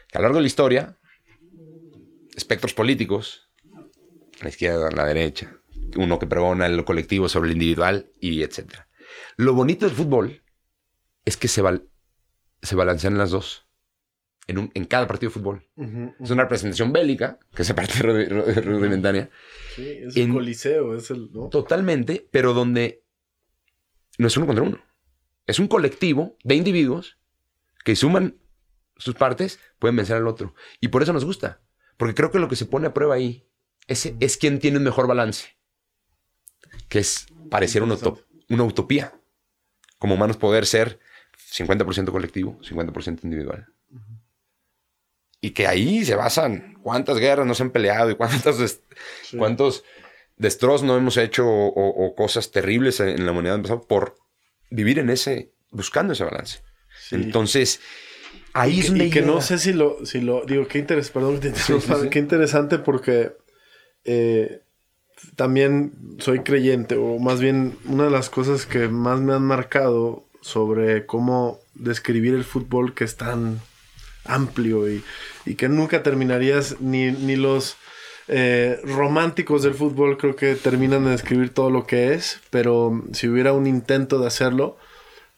Que 0.07 0.17
a 0.17 0.21
lo 0.21 0.27
largo 0.27 0.37
de 0.37 0.43
la 0.43 0.47
historia, 0.47 0.97
espectros 2.35 2.73
políticos, 2.73 3.49
la 4.41 4.49
izquierda, 4.49 4.91
la 4.91 5.05
derecha, 5.05 5.57
uno 5.95 6.19
que 6.19 6.27
pregona 6.27 6.67
lo 6.69 6.85
colectivo 6.85 7.29
sobre 7.29 7.49
el 7.49 7.53
individual 7.53 8.11
y 8.19 8.43
etcétera. 8.43 8.89
Lo 9.37 9.53
bonito 9.53 9.85
del 9.85 9.95
fútbol 9.95 10.43
es 11.27 11.35
que 11.35 11.49
se, 11.49 11.61
se 12.61 12.75
balancean 12.75 13.17
las 13.17 13.31
dos 13.31 13.67
en, 14.47 14.59
un, 14.59 14.71
en 14.73 14.85
cada 14.85 15.07
partido 15.07 15.29
de 15.29 15.33
fútbol. 15.33 15.67
Uh 15.75 15.83
-huh. 15.83 16.15
Es 16.21 16.29
una 16.31 16.43
representación 16.43 16.93
bélica, 16.93 17.37
que 17.53 17.63
es 17.63 17.73
parte 17.73 18.01
rudimentaria. 18.01 19.29
Sí, 19.75 19.89
es 19.89 20.15
el 20.15 20.23
en, 20.23 20.33
coliseo, 20.33 20.95
es 20.95 21.11
el... 21.11 21.29
¿no? 21.33 21.49
Totalmente, 21.49 22.25
pero 22.31 22.53
donde 22.53 23.03
no 24.17 24.27
es 24.27 24.37
uno 24.37 24.45
contra 24.45 24.63
uno. 24.63 24.81
Es 25.47 25.59
un 25.59 25.67
colectivo 25.67 26.37
de 26.45 26.55
individuos 26.55 27.17
que 27.83 27.97
suman 27.97 28.37
sus 28.95 29.15
partes, 29.15 29.59
pueden 29.79 29.97
vencer 29.97 30.15
al 30.15 30.27
otro. 30.27 30.55
Y 30.79 30.87
por 30.87 31.03
eso 31.03 31.11
nos 31.11 31.25
gusta. 31.25 31.61
Porque 31.97 32.15
creo 32.15 32.31
que 32.31 32.39
lo 32.39 32.47
que 32.47 32.55
se 32.55 32.65
pone 32.65 32.87
a 32.87 32.93
prueba 32.93 33.15
ahí 33.15 33.49
es, 33.87 34.13
es 34.21 34.37
quien 34.37 34.59
tiene 34.59 34.77
un 34.77 34.85
mejor 34.85 35.07
balance. 35.07 35.57
Que 36.87 36.99
es 36.99 37.27
parecer 37.49 37.83
una, 37.83 37.95
utop 37.95 38.21
una 38.47 38.63
utopía. 38.63 39.19
Como 39.99 40.15
humanos 40.15 40.37
poder 40.37 40.65
ser 40.65 40.99
50% 41.49 42.11
colectivo, 42.11 42.59
50% 42.61 43.23
individual. 43.23 43.67
Uh 43.89 43.95
-huh. 43.95 44.19
Y 45.39 45.51
que 45.51 45.67
ahí 45.67 46.03
se 46.03 46.15
basan 46.15 46.75
cuántas 46.81 47.19
guerras 47.19 47.45
nos 47.45 47.61
han 47.61 47.71
peleado 47.71 48.11
y 48.11 48.15
cuántos, 48.15 48.57
dest 48.57 48.83
sí. 49.23 49.37
cuántos 49.37 49.83
destrozos 50.35 50.83
no 50.83 50.97
hemos 50.97 51.17
hecho 51.17 51.47
o, 51.47 52.15
cosas 52.15 52.51
terribles 52.51 52.99
en 52.99 53.25
la 53.25 53.31
humanidad 53.31 53.61
por 53.87 54.15
vivir 54.69 54.99
en 54.99 55.09
ese, 55.09 55.51
buscando 55.71 56.13
ese 56.13 56.23
balance. 56.23 56.59
Sí. 57.09 57.15
Entonces, 57.15 57.79
ahí 58.53 58.77
y 58.77 58.79
es 58.79 58.85
que, 58.85 58.89
donde 58.91 59.05
y 59.05 59.09
que 59.09 59.21
no 59.21 59.41
sé 59.41 59.57
si 59.57 59.73
lo, 59.73 60.05
si 60.05 60.21
lo 60.21 60.45
digo, 60.45 60.67
qué 60.67 60.79
interesante, 60.79 61.13
perdón, 61.13 61.41
sí, 61.55 62.09
qué 62.09 62.19
interesante 62.19 62.79
porque 62.79 63.33
eh, 64.03 64.61
también 65.35 66.17
soy 66.19 66.39
creyente, 66.39 66.95
o 66.95 67.19
más 67.19 67.39
bien 67.39 67.77
una 67.85 68.05
de 68.05 68.11
las 68.11 68.29
cosas 68.29 68.65
que 68.65 68.87
más 68.87 69.19
me 69.19 69.33
han 69.33 69.43
marcado 69.43 70.26
sobre 70.41 71.05
cómo 71.05 71.59
describir 71.75 72.33
el 72.33 72.43
fútbol 72.43 72.93
que 72.93 73.03
es 73.03 73.17
tan 73.17 73.59
amplio 74.25 74.89
y, 74.89 75.03
y 75.45 75.55
que 75.55 75.69
nunca 75.69 76.03
terminarías 76.03 76.79
ni, 76.81 77.11
ni 77.11 77.35
los 77.35 77.77
eh, 78.29 78.79
románticos 78.83 79.63
del 79.63 79.73
fútbol 79.73 80.17
creo 80.17 80.35
que 80.35 80.55
terminan 80.55 81.05
de 81.05 81.11
describir 81.11 81.53
todo 81.53 81.69
lo 81.69 81.87
que 81.87 82.13
es, 82.13 82.41
pero 82.49 83.03
si 83.13 83.29
hubiera 83.29 83.53
un 83.53 83.67
intento 83.67 84.19
de 84.19 84.27
hacerlo, 84.27 84.77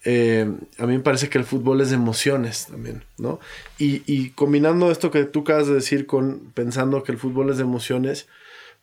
eh, 0.05 0.51
a 0.77 0.88
mí 0.88 0.97
me 0.97 1.03
parece 1.03 1.30
que 1.30 1.38
el 1.38 1.43
fútbol 1.43 1.81
es 1.81 1.89
de 1.89 1.95
emociones 1.95 2.67
también, 2.67 3.03
¿no? 3.17 3.39
Y, 3.77 4.01
y, 4.11 4.30
combinando 4.31 4.91
esto 4.91 5.11
que 5.11 5.26
tú 5.26 5.41
acabas 5.41 5.67
de 5.67 5.73
decir 5.76 6.07
con 6.07 6.51
pensando 6.53 7.03
que 7.03 7.11
el 7.11 7.17
fútbol 7.17 7.49
es 7.49 7.57
de 7.57 7.63
emociones, 7.63 8.27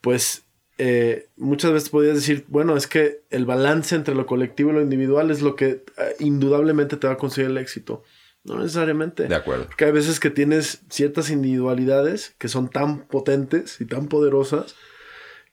pues 0.03 0.43
eh, 0.79 1.29
muchas 1.37 1.73
veces 1.73 1.89
podrías 1.89 2.17
decir, 2.17 2.45
bueno, 2.49 2.77
es 2.77 2.87
que 2.87 3.23
el 3.31 3.47
balance 3.47 3.95
entre 3.95 4.15
lo 4.15 4.27
colectivo 4.27 4.71
y 4.71 4.75
lo 4.75 4.83
individual 4.83 5.31
es 5.31 5.43
lo 5.43 5.57
que 5.57 5.85
eh, 5.97 6.17
indudablemente 6.21 6.97
te 6.97 7.07
va 7.07 7.15
a 7.15 7.19
conseguir 7.19 7.51
el 7.51 7.59
éxito. 7.59 8.03
No 8.45 8.61
necesariamente. 8.61 9.27
De 9.27 9.35
acuerdo. 9.35 9.67
Porque 9.67 9.87
hay 9.87 9.93
veces 9.93 10.21
que 10.21 10.31
tienes 10.31 10.83
ciertas 10.89 11.31
individualidades 11.31 12.35
que 12.39 12.49
son 12.49 12.69
tan 12.69 13.07
potentes 13.07 13.81
y 13.81 13.87
tan 13.87 14.07
poderosas 14.07 14.77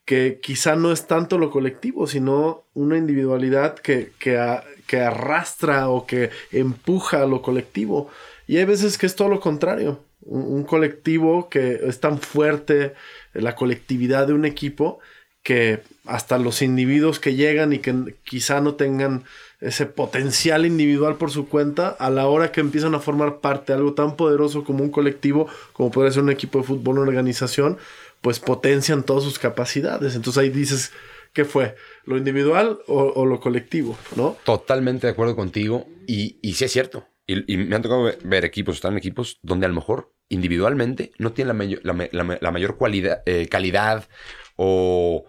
que 0.05 0.39
quizá 0.41 0.75
no 0.75 0.91
es 0.91 1.07
tanto 1.07 1.37
lo 1.37 1.49
colectivo, 1.49 2.07
sino 2.07 2.65
una 2.73 2.97
individualidad 2.97 3.75
que, 3.75 4.11
que, 4.19 4.37
que 4.85 4.99
arrastra 4.99 5.89
o 5.89 6.05
que 6.05 6.29
empuja 6.51 7.23
a 7.23 7.25
lo 7.25 7.41
colectivo. 7.41 8.09
Y 8.47 8.57
hay 8.57 8.65
veces 8.65 8.97
que 8.97 9.05
es 9.05 9.15
todo 9.15 9.29
lo 9.29 9.39
contrario. 9.39 10.03
Un, 10.25 10.63
colectivo 10.63 11.49
que 11.49 11.81
es 11.83 11.99
tan 11.99 12.19
fuerte, 12.19 12.93
la 13.33 13.55
colectividad 13.55 14.27
de 14.27 14.33
un 14.33 14.45
equipo, 14.45 14.99
que 15.43 15.81
hasta 16.05 16.37
los 16.37 16.61
individuos 16.61 17.19
que 17.19 17.35
llegan 17.35 17.73
y 17.73 17.79
que 17.79 18.15
quizá 18.23 18.61
no 18.61 18.75
tengan 18.75 19.23
ese 19.61 19.85
potencial 19.85 20.65
individual 20.65 21.15
por 21.15 21.31
su 21.31 21.47
cuenta, 21.47 21.89
a 21.89 22.09
la 22.09 22.27
hora 22.27 22.51
que 22.51 22.59
empiezan 22.59 22.95
a 22.95 22.99
formar 22.99 23.39
parte 23.39 23.71
de 23.71 23.79
algo 23.79 23.93
tan 23.93 24.15
poderoso 24.15 24.63
como 24.63 24.83
un 24.83 24.89
colectivo, 24.89 25.47
como 25.71 25.91
puede 25.91 26.11
ser 26.11 26.23
un 26.23 26.31
equipo 26.31 26.59
de 26.59 26.65
fútbol, 26.65 26.99
una 26.99 27.07
organización, 27.07 27.77
pues 28.21 28.39
potencian 28.39 29.03
todas 29.03 29.23
sus 29.23 29.39
capacidades. 29.39 30.15
Entonces 30.15 30.41
ahí 30.41 30.49
dices, 30.49 30.91
¿qué 31.31 31.45
fue? 31.45 31.75
¿Lo 32.05 32.17
individual 32.17 32.79
o, 32.87 33.25
lo 33.25 33.39
colectivo? 33.39 33.97
¿No? 34.15 34.37
Totalmente 34.43 35.07
de 35.07 35.13
acuerdo 35.13 35.35
contigo. 35.35 35.87
Y, 36.07 36.37
y 36.41 36.53
sí 36.53 36.65
es 36.65 36.71
cierto. 36.71 37.05
Y, 37.25 37.55
me 37.55 37.75
han 37.75 37.81
tocado 37.81 38.11
ver 38.23 38.43
equipos, 38.43 38.75
están 38.75 38.93
en 38.93 38.97
equipos 38.97 39.39
donde 39.41 39.65
a 39.65 39.69
lo 39.69 39.75
mejor 39.75 40.11
individualmente 40.27 41.11
no 41.19 41.31
tienen 41.31 41.79
la, 41.83 42.51
mayor 42.51 42.75
cualidad, 42.75 43.23
eh, 43.25 43.47
calidad 43.47 44.09
o 44.57 45.25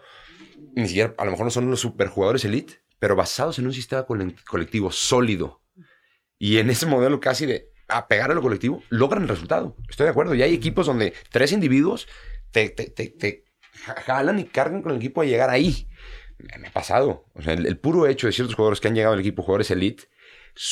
ni 0.74 0.88
siquiera, 0.88 1.14
a 1.18 1.24
lo 1.24 1.30
mejor 1.30 1.46
no 1.46 1.50
son 1.50 1.70
los 1.70 1.80
superjugadores 1.80 2.44
elite, 2.44 2.80
pero 2.98 3.16
basados 3.16 3.58
en 3.58 3.66
un 3.66 3.72
sistema 3.72 4.06
colectivo 4.06 4.90
sólido. 4.90 5.62
Y 6.38 6.58
en 6.58 6.70
ese 6.70 6.86
modelo 6.86 7.20
casi 7.20 7.46
de 7.46 7.70
apegar 7.88 8.30
a 8.30 8.34
lo 8.34 8.42
colectivo, 8.42 8.82
logran 8.88 9.22
el 9.22 9.28
resultado. 9.28 9.76
Estoy 9.88 10.04
de 10.04 10.10
acuerdo. 10.10 10.34
Y 10.34 10.42
hay 10.42 10.54
equipos 10.54 10.86
donde 10.86 11.12
tres 11.30 11.52
individuos 11.52 12.08
te, 12.50 12.68
te, 12.70 13.44
jalan 14.06 14.38
y 14.38 14.44
cargan 14.44 14.82
con 14.82 14.92
el 14.92 14.98
equipo 14.98 15.20
a 15.20 15.24
llegar 15.24 15.50
ahí. 15.50 15.88
Me 16.38 16.68
ha 16.68 16.72
pasado. 16.72 17.26
O 17.34 17.42
sea, 17.42 17.54
el, 17.54 17.78
puro 17.78 18.06
hecho 18.06 18.26
de 18.26 18.32
ciertos 18.32 18.56
jugadores 18.56 18.80
que 18.80 18.88
han 18.88 18.94
llegado 18.94 19.14
al 19.14 19.20
equipo, 19.20 19.42
jugadores 19.42 19.70
elite, 19.70 20.04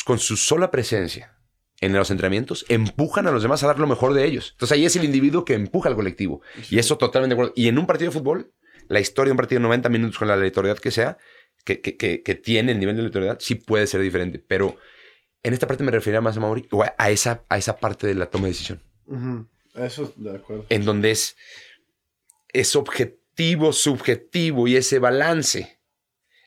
con 0.05 0.19
su 0.19 0.37
sola 0.37 0.71
presencia 0.71 1.37
en 1.81 1.93
los 1.93 2.11
entrenamientos, 2.11 2.65
empujan 2.69 3.27
a 3.27 3.33
los 3.33 3.43
demás 3.43 3.63
a 3.63 3.67
dar 3.67 3.79
lo 3.79 3.87
mejor 3.87 4.15
de 4.15 4.25
ellos. 4.25 4.51
Entonces 4.53 4.77
ahí 4.77 4.85
es 4.85 4.95
el 4.97 5.05
individuo 5.05 5.45
que 5.45 5.55
empuja 5.55 5.89
al 5.89 5.97
colectivo. 5.97 6.43
Y 6.71 6.79
eso 6.79 6.97
totalmente 6.97 7.35
de 7.35 7.41
acuerdo. 7.41 7.53
Y 7.57 7.69
en 7.69 7.79
un 7.79 7.87
partido 7.87 8.11
de 8.11 8.19
fútbol, 8.19 8.53
la 8.89 9.01
historia 9.01 9.29
de 9.29 9.33
un 9.33 9.37
partido 9.39 9.61
de 9.61 9.65
90 9.65 9.89
minutos 9.89 10.19
con 10.19 10.29
la 10.29 10.35
aleatoriedad 10.35 10.79
que 10.79 10.91
sea, 10.91 11.19
que, 11.65 11.81
que, 11.81 11.97
que, 11.97 12.35
tiene 12.35 12.73
el 12.73 12.81
nivel 12.81 12.97
de 12.97 13.03
aleatoriedad, 13.03 13.39
sí 13.41 13.55
puede 13.55 13.87
ser 13.87 14.01
diferente. 14.01 14.39
Pero 14.39 14.77
en 15.43 15.55
esta 15.55 15.67
parte 15.67 15.85
me 15.85 15.93
refería 15.93 16.21
más 16.21 16.37
a 16.37 16.41
Mauri, 16.41 16.69
a 16.99 17.11
esa, 17.11 17.45
a 17.49 17.59
esa 17.59 17.79
parte 17.79 18.07
de 18.07 18.15
la 18.15 18.27
toma 18.27 18.45
de 18.45 18.51
decisión. 18.51 18.83
Eso, 19.75 20.13
de 20.17 20.37
acuerdo. 20.37 20.67
En 20.69 20.85
donde 20.85 21.13
es 21.13 21.37
es 22.53 22.77
objetivo, 22.77 23.73
subjetivo 23.73 24.69
y 24.69 24.77
ese 24.77 24.99
balance 24.99 25.81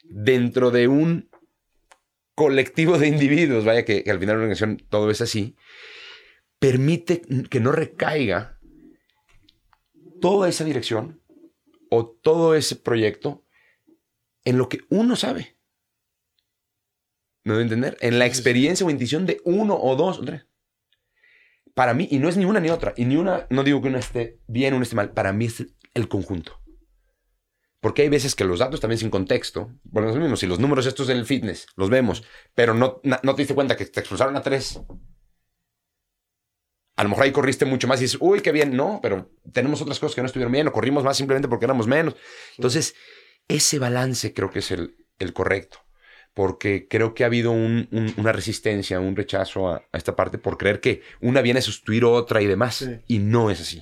dentro 0.04 0.72
de 0.72 0.88
un 0.88 1.30
colectivo 2.36 2.98
de 2.98 3.08
individuos, 3.08 3.66
vaya 3.66 3.86
que, 3.86 4.04
al 4.08 4.20
final 4.20 4.20
de 4.20 4.26
la 4.28 4.34
organización 4.34 4.78
todo 4.90 5.10
es 5.10 5.22
así, 5.22 5.56
permite 6.60 7.22
que 7.50 7.60
no 7.60 7.72
recaiga 7.72 8.60
toda 10.22 10.50
esa 10.50 10.64
dirección 10.64 11.22
o 11.96 12.08
todo 12.08 12.56
ese 12.56 12.76
proyecto 12.76 13.46
en 14.44 14.58
lo 14.58 14.70
que 14.70 14.82
uno 14.90 15.16
sabe. 15.16 15.58
¿Me 17.44 17.54
voy 17.54 17.62
a 17.62 17.64
entender? 17.64 17.98
En 18.02 18.20
la 18.20 18.26
experiencia 18.26 18.86
o 18.86 18.90
intuición 18.90 19.26
de 19.26 19.42
uno 19.44 19.78
o 19.80 19.96
dos 19.96 20.20
o 20.20 20.26
tres 20.26 20.46
para 21.76 21.94
mí, 21.94 22.08
y 22.10 22.20
no 22.20 22.30
es 22.30 22.38
ni 22.38 22.46
una 22.46 22.60
ni 22.60 22.70
otra, 22.70 22.94
y 22.96 23.06
ni 23.06 23.18
una, 23.18 23.46
no 23.50 23.64
digo 23.64 23.82
que 23.82 23.90
una 23.90 24.00
esté 24.00 24.40
bien 24.48 24.74
o 24.74 24.78
una 24.78 24.84
esté 24.84 24.96
mal, 24.96 25.12
para 25.12 25.34
mí 25.34 25.46
es 25.46 25.68
el 25.94 26.08
conjunto. 26.08 26.62
Porque 27.82 28.02
hay 28.02 28.10
veces 28.10 28.34
que 28.34 28.46
los 28.46 28.60
datos 28.60 28.80
también 28.80 28.98
sin 28.98 29.10
contexto, 29.10 29.70
bueno, 29.84 30.10
es 30.10 30.16
lo 30.16 30.22
mismo, 30.22 30.38
si 30.38 30.48
los 30.48 30.58
números 30.58 30.88
estos 30.88 31.08
del 31.08 31.26
fitness 31.26 31.68
los 31.76 31.90
vemos, 31.90 32.24
pero 32.56 32.74
no, 32.74 33.02
no 33.04 33.36
te 33.36 33.42
diste 33.42 33.54
cuenta 33.54 33.76
que 33.76 33.86
te 33.86 34.00
expulsaron 34.00 34.38
a 34.38 34.42
tres, 34.42 34.82
a 36.96 37.04
lo 37.04 37.10
mejor 37.10 37.26
ahí 37.26 37.32
corriste 37.32 37.66
mucho 37.66 37.88
más 37.88 38.00
y 38.00 38.04
dices, 38.04 38.18
uy, 38.22 38.42
qué 38.42 38.52
bien, 38.52 38.76
no, 38.76 39.00
pero 39.02 39.30
tenemos 39.52 39.82
otras 39.82 40.00
cosas 40.00 40.16
que 40.16 40.22
no 40.22 40.28
estuvieron 40.28 40.52
bien, 40.52 40.68
o 40.68 40.72
corrimos 40.72 41.04
más 41.04 41.18
simplemente 41.18 41.48
porque 41.48 41.66
éramos 41.66 41.88
menos. 41.88 42.16
Entonces, 42.58 42.96
ese 43.48 43.80
balance 43.80 44.34
creo 44.34 44.50
que 44.50 44.60
es 44.60 44.72
el, 44.72 44.96
el 45.20 45.34
correcto 45.34 45.86
porque 46.36 46.88
creo 46.90 47.14
que 47.14 47.24
ha 47.24 47.28
habido 47.28 47.52
una 47.52 48.32
resistencia, 48.34 49.00
un 49.00 49.16
rechazo 49.16 49.70
a, 49.70 49.84
esta 49.94 50.18
parte 50.18 50.38
por 50.38 50.58
creer 50.58 50.82
que 50.82 51.02
una 51.22 51.42
viene 51.42 51.60
a 51.60 51.64
sustituir 51.64 52.04
otra 52.04 52.42
y 52.42 52.46
demás, 52.46 52.88
y 53.08 53.20
no 53.20 53.50
es 53.50 53.62
así. 53.62 53.82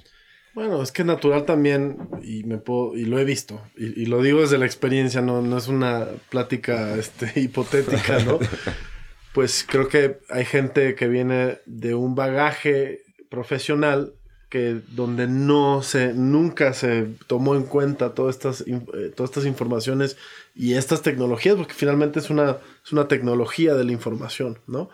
Bueno, 0.53 0.83
es 0.83 0.91
que 0.91 1.03
natural 1.03 1.45
también, 1.45 1.97
y 2.21 2.43
me 2.43 2.59
puedo, 2.59 2.95
y 2.95 3.05
lo 3.05 3.17
he 3.17 3.25
visto, 3.25 3.59
y, 3.75 4.05
lo 4.05 4.21
digo 4.21 4.41
desde 4.41 4.59
la 4.59 4.67
experiencia, 4.67 5.19
no, 5.19 5.41
no 5.41 5.57
es 5.57 5.67
una 5.67 6.05
plática 6.29 6.95
este, 6.95 7.31
hipotética, 7.39 8.19
¿no? 8.19 8.37
pues 9.33 9.65
creo 9.67 9.87
que 9.87 10.19
hay 10.29 10.45
gente 10.45 10.93
que 10.93 11.07
viene 11.07 11.57
de 11.65 11.95
un 11.95 12.13
bagaje 12.13 13.01
profesional 13.33 14.13
que 14.47 14.79
donde 14.89 15.25
no 15.25 15.81
se, 15.81 16.13
nunca 16.13 16.75
se 16.75 17.07
tomó 17.25 17.55
en 17.55 17.63
cuenta 17.63 18.13
todas 18.13 18.35
estas, 18.35 18.61
eh, 18.67 19.11
todas 19.15 19.31
estas 19.31 19.47
informaciones 19.47 20.15
y 20.53 20.75
estas 20.75 21.01
tecnologías, 21.01 21.55
porque 21.55 21.73
finalmente 21.73 22.19
es 22.19 22.29
una, 22.29 22.57
es 22.85 22.91
una 22.91 23.07
tecnología 23.07 23.73
de 23.73 23.85
la 23.85 23.91
información, 23.91 24.59
¿no? 24.67 24.91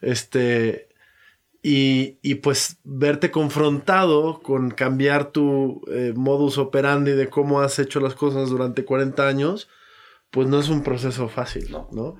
Este, 0.00 0.88
y, 1.64 2.18
y 2.22 2.36
pues 2.36 2.76
verte 2.84 3.32
confrontado 3.32 4.40
con 4.40 4.70
cambiar 4.70 5.32
tu 5.32 5.82
eh, 5.88 6.12
modus 6.14 6.56
operandi 6.58 7.10
de 7.10 7.28
cómo 7.28 7.60
has 7.60 7.80
hecho 7.80 7.98
las 7.98 8.14
cosas 8.14 8.50
durante 8.50 8.84
40 8.84 9.26
años, 9.26 9.68
pues 10.30 10.46
no 10.46 10.60
es 10.60 10.68
un 10.68 10.84
proceso 10.84 11.28
fácil, 11.28 11.72
¿no? 11.90 12.18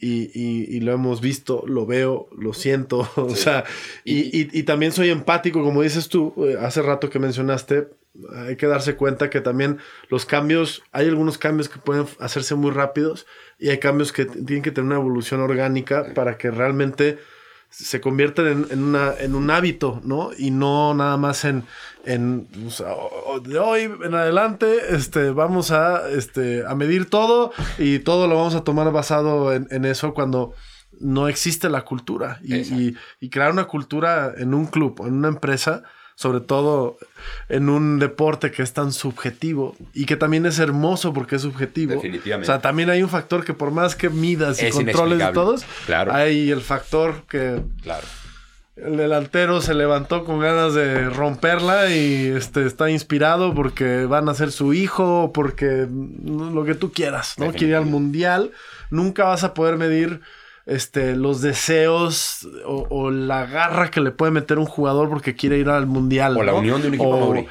Y, 0.00 0.80
lo 0.80 0.92
hemos 0.92 1.20
visto, 1.20 1.64
lo 1.66 1.86
veo, 1.86 2.28
lo 2.36 2.52
siento, 2.52 3.08
o 3.16 3.34
sea, 3.34 3.64
y, 4.04 4.62
también 4.64 4.92
soy 4.92 5.10
empático, 5.10 5.62
como 5.62 5.82
dices 5.82 6.08
tú, 6.08 6.34
eh, 6.38 6.56
hace 6.60 6.82
rato 6.82 7.10
que 7.10 7.18
mencionaste, 7.18 7.88
hay 8.34 8.56
que 8.56 8.66
darse 8.66 8.96
cuenta 8.96 9.30
que 9.30 9.40
también 9.40 9.78
los 10.08 10.26
cambios, 10.26 10.82
hay 10.92 11.08
algunos 11.08 11.38
cambios 11.38 11.68
que 11.68 11.78
pueden 11.78 12.06
hacerse 12.18 12.54
muy 12.54 12.72
rápidos 12.72 13.26
y 13.58 13.68
hay 13.68 13.78
cambios 13.78 14.12
que 14.12 14.24
tienen 14.26 14.62
que 14.62 14.72
tener 14.72 14.86
una 14.86 14.96
evolución 14.96 15.40
orgánica 15.40 16.12
para 16.14 16.36
que 16.36 16.50
realmente 16.50 17.18
se 17.70 18.00
convierten 18.00 18.66
en, 18.70 18.82
una, 18.82 19.14
en 19.18 19.34
un 19.34 19.50
hábito, 19.50 20.00
¿no? 20.04 20.30
Y 20.36 20.50
no 20.50 20.92
nada 20.94 21.16
más 21.16 21.44
en, 21.44 21.64
en 22.04 22.48
de 23.44 23.58
hoy 23.58 23.82
en 23.82 24.14
adelante, 24.14 24.94
este, 24.94 25.30
vamos 25.30 25.70
a, 25.70 26.08
este, 26.10 26.66
a 26.66 26.74
medir 26.74 27.08
todo 27.08 27.52
y 27.78 28.00
todo 28.00 28.26
lo 28.26 28.36
vamos 28.36 28.54
a 28.54 28.64
tomar 28.64 28.90
basado 28.92 29.52
en, 29.52 29.84
eso 29.84 30.14
cuando 30.14 30.54
no 30.98 31.28
existe 31.28 31.68
la 31.68 31.82
cultura. 31.82 32.40
Y, 32.42 32.96
y, 33.20 33.30
crear 33.30 33.52
una 33.52 33.64
cultura 33.64 34.34
en 34.36 34.52
un 34.52 34.66
club, 34.66 35.02
en 35.06 35.14
una 35.14 35.28
empresa, 35.28 35.84
sobre 36.20 36.40
todo 36.40 36.98
en 37.48 37.70
un 37.70 37.98
deporte 37.98 38.50
que 38.50 38.62
es 38.62 38.74
tan 38.74 38.92
subjetivo 38.92 39.74
y 39.94 40.04
que 40.04 40.16
también 40.16 40.44
es 40.44 40.58
hermoso 40.58 41.14
porque 41.14 41.36
es 41.36 41.42
subjetivo. 41.42 41.94
Definitivamente. 41.94 42.44
O 42.44 42.52
sea, 42.52 42.60
también 42.60 42.90
hay 42.90 43.02
un 43.02 43.08
factor 43.08 43.42
que 43.42 43.54
por 43.54 43.70
más 43.70 43.96
que 43.96 44.10
midas 44.10 44.62
y 44.62 44.68
controles 44.68 45.18
de 45.18 45.32
todos, 45.32 45.64
claro. 45.86 46.12
hay 46.12 46.50
el 46.50 46.60
factor 46.60 47.22
que 47.26 47.62
claro. 47.82 48.06
el 48.76 48.98
delantero 48.98 49.62
se 49.62 49.72
levantó 49.72 50.26
con 50.26 50.40
ganas 50.40 50.74
de 50.74 51.08
romperla 51.08 51.88
y 51.88 52.26
este 52.26 52.66
está 52.66 52.90
inspirado 52.90 53.54
porque 53.54 54.04
van 54.04 54.28
a 54.28 54.34
ser 54.34 54.52
su 54.52 54.74
hijo, 54.74 55.30
porque 55.32 55.88
lo 55.88 56.66
que 56.66 56.74
tú 56.74 56.92
quieras, 56.92 57.38
¿no? 57.38 57.50
Quiere 57.52 57.68
ir 57.68 57.76
al 57.76 57.86
mundial, 57.86 58.50
nunca 58.90 59.24
vas 59.24 59.42
a 59.42 59.54
poder 59.54 59.78
medir 59.78 60.20
este, 60.70 61.16
los 61.16 61.40
deseos 61.42 62.46
o, 62.64 63.10
la 63.10 63.44
garra 63.44 63.90
que 63.90 64.00
le 64.00 64.12
puede 64.12 64.30
meter 64.30 64.58
un 64.58 64.66
jugador 64.66 65.08
porque 65.08 65.34
quiere 65.34 65.58
ir 65.58 65.68
al 65.68 65.86
mundial. 65.86 66.36
O 66.36 66.44
la 66.44 66.54
unión 66.54 66.80
de 66.80 66.88
un 66.88 66.94
equipo 66.94 67.10
o, 67.10 67.46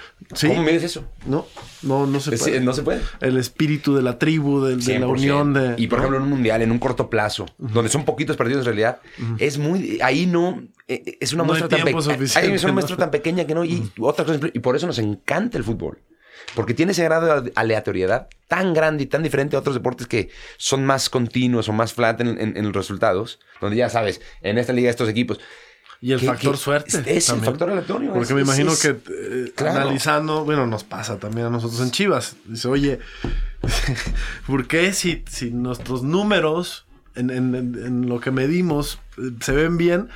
¿Cómo 0.48 0.64
mides 0.64 0.84
eso? 0.84 1.04
No, 1.26 1.46
no, 1.82 2.08
no 2.08 2.20
se 2.22 2.38
puede. 2.38 2.62
no 2.62 2.72
se 2.72 2.82
puede. 2.84 3.02
El 3.20 3.38
espíritu 3.38 3.94
de 3.94 4.04
la 4.04 4.18
tribu, 4.18 4.62
de, 4.62 5.00
la 5.00 5.08
unión 5.08 5.54
de. 5.54 5.76
Y 5.78 5.88
por 5.88 6.00
ejemplo, 6.00 6.18
en 6.18 6.24
un 6.24 6.30
mundial, 6.30 6.62
en 6.62 6.72
un 6.72 6.80
corto 6.80 7.10
plazo, 7.10 7.46
donde 7.58 7.90
son 7.90 8.06
poquitos 8.06 8.38
partidos 8.38 8.62
en 8.62 8.66
realidad, 8.66 9.00
es 9.38 9.58
muy. 9.58 10.00
Ahí 10.02 10.26
no. 10.26 10.64
Eh, 10.88 11.04
eh, 11.06 11.18
es 11.20 11.34
una 11.34 11.44
muestra 11.44 11.68
tan 11.68 11.84
pequeña. 11.84 12.16
Es 12.54 12.64
una 12.64 12.74
muestra 12.74 12.96
tan 12.96 13.12
pequeña 13.12 13.46
que 13.46 13.54
no. 13.54 13.66
Y 13.66 13.92
otras 14.00 14.28
cosas. 14.28 14.52
Y 14.54 14.60
por 14.60 14.78
eso 14.78 14.88
nos 14.88 14.98
encanta 14.98 15.58
el 15.58 15.66
fútbol. 15.66 16.00
Porque 16.56 16.74
tiene 16.74 16.94
ese 16.94 17.04
grado 17.04 17.42
de 17.42 17.52
aleatoriedad 17.56 18.28
tan 18.48 18.74
grande 18.74 19.04
y 19.04 19.06
tan 19.08 19.24
diferente 19.24 19.56
a 19.56 19.60
otros 19.60 19.76
deportes 19.76 20.08
que 20.08 20.30
son 20.58 20.86
más 20.86 21.10
continuos 21.10 21.70
o 21.70 21.74
más 21.74 21.94
flat 21.94 22.22
en, 22.22 22.64
los 22.64 22.74
resultados, 22.74 23.40
donde 23.62 23.78
ya 23.78 23.90
sabes, 23.90 24.22
en 24.42 24.58
esta 24.58 24.74
liga 24.74 24.90
estos 24.90 25.10
equipos... 25.10 25.40
Y 26.02 26.14
el 26.14 26.22
factor 26.22 26.56
suerte. 26.56 27.04
Es, 27.06 27.28
el 27.28 27.42
factor 27.42 27.72
aleatorio. 27.72 28.14
Porque 28.14 28.34
me 28.34 28.40
imagino 28.40 28.72
que 28.82 28.96
eh, 29.12 29.52
analizando, 29.58 30.46
bueno, 30.46 30.66
nos 30.66 30.86
pasa 30.86 31.20
también 31.20 31.48
a 31.48 31.50
nosotros 31.50 31.82
en 31.82 31.92
Chivas. 31.92 32.38
Dice, 32.46 32.70
oye, 32.70 33.00
¿por 34.48 34.66
qué 34.66 34.94
si, 34.94 35.26
si 35.30 35.52
nuestros 35.52 36.04
números 36.04 36.86
en, 37.16 37.30
en, 37.30 38.08
lo 38.08 38.22
que 38.22 38.32
medimos 38.32 39.00
eh, 39.18 39.32
se 39.42 39.52
ven 39.52 39.76
bien? 39.76 40.10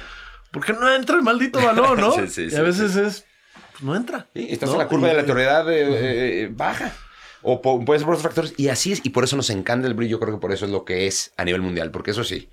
¿por 0.53 0.63
qué 0.63 0.71
no 0.71 0.89
entra 0.93 1.17
el 1.17 1.23
maldito 1.23 1.59
balón, 1.61 1.99
no? 1.99 2.11
sí, 2.27 2.27
sí, 2.27 2.47
y 2.49 2.55
a 2.55 2.61
veces 2.61 2.95
es, 2.95 3.25
pues 3.73 3.83
no 3.83 3.95
entra. 3.95 4.27
Sí, 4.33 4.47
estás 4.49 4.71
en 4.71 4.77
la 4.77 4.87
curva 4.87 5.09
de 5.09 5.13
la 5.15 5.25
teoría 5.25 5.63
eh, 5.67 6.49
baja. 6.51 6.95
O 7.41 7.61
puede 7.61 7.99
ser 7.99 8.05
por 8.05 8.15
otros 8.15 8.23
factores. 8.23 8.53
Y 8.55 8.69
así 8.69 8.93
es. 8.93 9.01
Y 9.03 9.09
por 9.09 9.25
eso 9.25 9.35
nos 9.35 9.49
encanta 9.49 9.87
el 9.87 9.93
brillo. 9.93 10.11
Yo 10.11 10.19
creo 10.19 10.33
que 10.35 10.39
por 10.39 10.53
eso 10.53 10.65
es 10.65 10.71
lo 10.71 10.85
que 10.85 11.07
es 11.07 11.33
a 11.35 11.43
nivel 11.43 11.61
mundial. 11.61 11.91
Porque 11.91 12.11
eso 12.11 12.23
sí, 12.23 12.49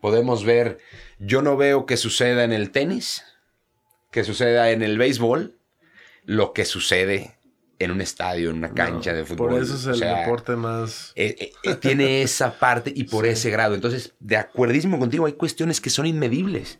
podemos 0.00 0.44
ver. 0.44 0.78
Yo 1.18 1.42
no 1.42 1.56
veo 1.56 1.86
que 1.86 1.96
suceda 1.96 2.44
en 2.44 2.52
el 2.52 2.70
tenis, 2.70 3.24
que 4.12 4.22
suceda 4.22 4.70
en 4.70 4.82
el 4.82 4.96
béisbol, 4.96 5.58
lo 6.24 6.52
que 6.52 6.64
sucede 6.64 7.36
en 7.84 7.90
un 7.90 8.00
estadio, 8.00 8.50
en 8.50 8.56
una 8.56 8.72
cancha 8.72 9.12
de 9.12 9.24
fútbol. 9.24 9.50
Por 9.50 9.62
eso 9.62 9.74
es 9.74 9.86
el 9.86 10.00
deporte 10.00 10.56
más. 10.56 11.12
Eh, 11.16 11.36
eh, 11.38 11.52
eh, 11.64 11.74
tiene 11.74 12.22
esa 12.22 12.58
parte 12.58 12.92
y 12.94 13.04
por 13.04 13.26
ese 13.26 13.50
grado. 13.50 13.74
Entonces, 13.74 14.14
de 14.20 14.36
acuerdísimo 14.36 14.98
contigo, 14.98 15.26
hay 15.26 15.32
cuestiones 15.32 15.80
que 15.80 15.90
son 15.90 16.06
inmedibles. 16.06 16.78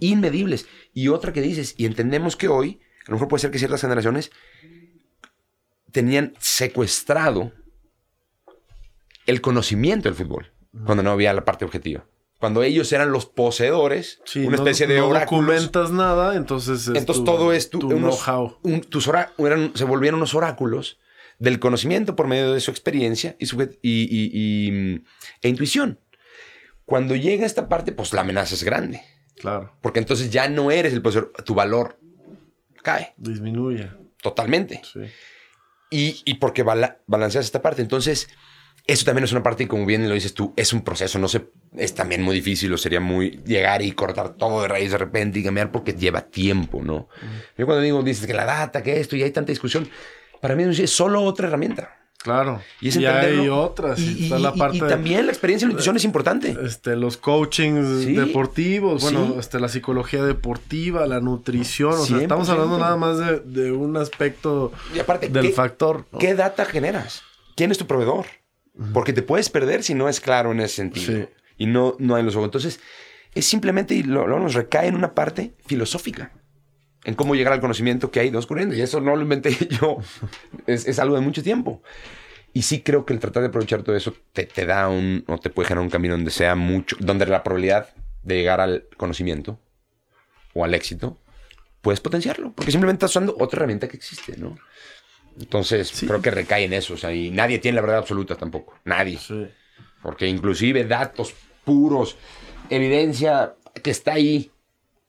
Inmedibles. 0.00 0.66
Y 0.92 1.08
otra 1.08 1.32
que 1.32 1.40
dices, 1.40 1.74
y 1.76 1.86
entendemos 1.86 2.36
que 2.36 2.48
hoy, 2.48 2.80
a 3.10 3.12
lo 3.12 3.16
mejor 3.16 3.26
puede 3.26 3.40
ser 3.40 3.50
que 3.50 3.58
ciertas 3.58 3.80
generaciones 3.80 4.30
tenían 5.90 6.34
secuestrado 6.38 7.52
el 9.26 9.40
conocimiento 9.40 10.08
del 10.08 10.14
fútbol, 10.14 10.52
cuando 10.86 11.02
no 11.02 11.10
había 11.10 11.32
la 11.32 11.44
parte 11.44 11.64
objetiva 11.64 12.06
cuando 12.40 12.62
ellos 12.62 12.90
eran 12.94 13.12
los 13.12 13.26
poseedores, 13.26 14.22
una 14.34 14.56
especie 14.56 14.86
de 14.86 14.98
no 14.98 15.12
documentas 15.12 15.90
nada, 15.90 16.36
entonces 16.36 16.88
entonces 16.88 17.22
todo 17.22 17.52
es 17.52 17.68
tu, 17.68 17.80
know-how. 17.80 18.56
se 19.74 19.84
volvieron 19.84 20.18
unos 20.18 20.34
oráculos 20.34 20.98
del 21.38 21.60
conocimiento 21.60 22.16
por 22.16 22.28
medio 22.28 22.54
de 22.54 22.60
su 22.60 22.70
experiencia 22.70 23.36
y, 23.38 23.44
su, 23.44 23.60
y, 23.82 25.02
e 25.42 25.48
intuición. 25.48 26.00
Cuando 26.86 27.14
llega 27.14 27.44
esta 27.44 27.68
parte, 27.68 27.92
pues 27.92 28.14
la 28.14 28.22
amenaza 28.22 28.54
es 28.54 28.64
grande. 28.64 29.02
Claro. 29.36 29.76
Porque 29.82 30.00
entonces 30.00 30.30
ya 30.30 30.48
no 30.48 30.70
eres 30.70 30.94
el 30.94 31.02
poseedor, 31.02 31.32
tu 31.44 31.54
valor 31.54 31.98
cae. 32.82 33.14
Disminuye. 33.16 33.90
Totalmente. 34.22 34.82
Sí. 34.84 35.00
Y, 36.24 36.34
porque 36.34 36.62
balanceas 36.62 37.44
esta 37.44 37.62
parte. 37.62 37.82
Entonces, 37.82 38.28
eso 38.86 39.04
también 39.04 39.24
es 39.24 39.32
una 39.32 39.42
parte, 39.42 39.64
y 39.64 39.66
como 39.66 39.86
bien 39.86 40.08
lo 40.08 40.14
dices 40.14 40.34
tú, 40.34 40.52
es 40.56 40.72
un 40.72 40.82
proceso, 40.82 41.18
no 41.18 41.28
sé, 41.28 41.48
es 41.76 41.94
también 41.94 42.22
muy 42.22 42.34
difícil 42.34 42.72
o 42.72 42.78
sería 42.78 43.00
muy 43.00 43.40
llegar 43.44 43.82
y 43.82 43.92
cortar 43.92 44.34
todo 44.34 44.62
de 44.62 44.68
raíz 44.68 44.92
de 44.92 44.98
repente 44.98 45.38
y 45.38 45.44
cambiar 45.44 45.70
porque 45.70 45.92
lleva 45.92 46.22
tiempo, 46.22 46.80
¿no? 46.82 47.08
Yo 47.56 47.66
cuando 47.66 47.82
digo, 47.82 48.02
dices 48.02 48.26
que 48.26 48.34
la 48.34 48.44
data, 48.44 48.82
que 48.82 49.00
esto, 49.00 49.16
y 49.16 49.22
hay 49.22 49.30
tanta 49.30 49.50
discusión, 49.52 49.88
para 50.40 50.56
mí 50.56 50.62
es 50.62 50.90
solo 50.90 51.22
otra 51.22 51.48
herramienta. 51.48 51.99
Claro. 52.22 52.60
Y, 52.80 52.88
es 52.88 52.98
hay 52.98 53.48
otras. 53.48 53.98
Y, 53.98 54.28
también 54.28 55.24
la 55.24 55.32
experiencia 55.32 55.64
en 55.64 55.70
nutrición 55.70 55.96
es 55.96 56.04
importante. 56.04 56.54
Este, 56.64 56.94
los 56.94 57.16
coachings 57.16 58.06
deportivos, 58.14 59.02
bueno, 59.02 59.36
este, 59.38 59.58
la 59.58 59.68
psicología 59.68 60.22
deportiva, 60.22 61.06
la 61.06 61.20
nutrición. 61.20 61.94
O 61.94 62.04
sea, 62.04 62.18
estamos 62.18 62.48
hablando 62.50 62.78
nada 62.78 62.96
más 62.96 63.18
de, 63.18 63.72
un 63.72 63.96
aspecto 63.96 64.72
del 65.30 65.52
factor. 65.54 66.04
¿Qué 66.18 66.34
data 66.34 66.66
generas? 66.66 67.22
¿Quién 67.56 67.70
es 67.70 67.78
tu 67.78 67.86
proveedor? 67.86 68.26
Porque 68.92 69.12
te 69.12 69.22
puedes 69.22 69.48
perder 69.48 69.82
si 69.82 69.94
no 69.94 70.08
es 70.08 70.20
claro 70.20 70.52
en 70.52 70.60
ese 70.60 70.76
sentido. 70.76 71.28
Y 71.56 71.66
no, 71.66 71.96
no 71.98 72.16
hay 72.16 72.22
los 72.22 72.36
ojos. 72.36 72.46
Entonces, 72.46 72.80
es 73.34 73.46
simplemente, 73.46 73.94
y 73.94 74.02
luego 74.02 74.38
nos 74.38 74.54
recae 74.54 74.88
en 74.88 74.94
una 74.94 75.14
parte 75.14 75.54
filosófica. 75.66 76.32
En 77.04 77.14
cómo 77.14 77.34
llegar 77.34 77.52
al 77.52 77.60
conocimiento 77.60 78.10
que 78.10 78.20
hay 78.20 78.30
dos 78.30 78.46
corrientes. 78.46 78.78
Y 78.78 78.82
eso 78.82 79.00
no 79.00 79.16
lo 79.16 79.22
inventé 79.22 79.50
yo. 79.80 79.98
es, 80.66 80.98
algo 80.98 81.14
de 81.14 81.22
mucho 81.22 81.42
tiempo. 81.42 81.82
Y 82.52 82.62
sí 82.62 82.82
creo 82.82 83.06
que 83.06 83.12
el 83.12 83.20
tratar 83.20 83.42
de 83.42 83.48
aprovechar 83.48 83.82
todo 83.82 83.96
eso 83.96 84.14
te, 84.32 84.44
te, 84.44 84.66
da 84.66 84.88
un, 84.88 85.24
o 85.28 85.38
te 85.38 85.50
puede 85.50 85.68
generar 85.68 85.84
un 85.84 85.90
camino 85.90 86.14
donde 86.14 86.30
sea 86.30 86.56
mucho, 86.56 86.96
donde 86.98 87.26
la 87.26 87.42
probabilidad 87.42 87.90
de 88.22 88.36
llegar 88.36 88.60
al 88.60 88.86
conocimiento 88.96 89.58
o 90.52 90.64
al 90.64 90.74
éxito, 90.74 91.16
puedes 91.80 92.00
potenciarlo. 92.00 92.52
Porque 92.52 92.72
simplemente 92.72 93.04
estás 93.04 93.12
usando 93.12 93.36
otra 93.38 93.58
herramienta 93.58 93.88
que 93.88 93.96
existe, 93.96 94.36
¿no? 94.36 94.56
Entonces, 95.38 95.92
creo 96.06 96.20
que 96.20 96.30
recae 96.30 96.64
en 96.64 96.72
eso. 96.72 96.94
O 96.94 96.96
sea, 96.96 97.14
y 97.14 97.30
nadie 97.30 97.58
tiene 97.58 97.76
la 97.76 97.82
verdad 97.82 97.98
absoluta 97.98 98.36
tampoco. 98.36 98.74
Nadie. 98.84 99.18
Porque 100.02 100.26
inclusive 100.26 100.84
datos 100.84 101.34
puros, 101.64 102.16
evidencia 102.68 103.54
que 103.82 103.90
está 103.90 104.14
ahí 104.14 104.50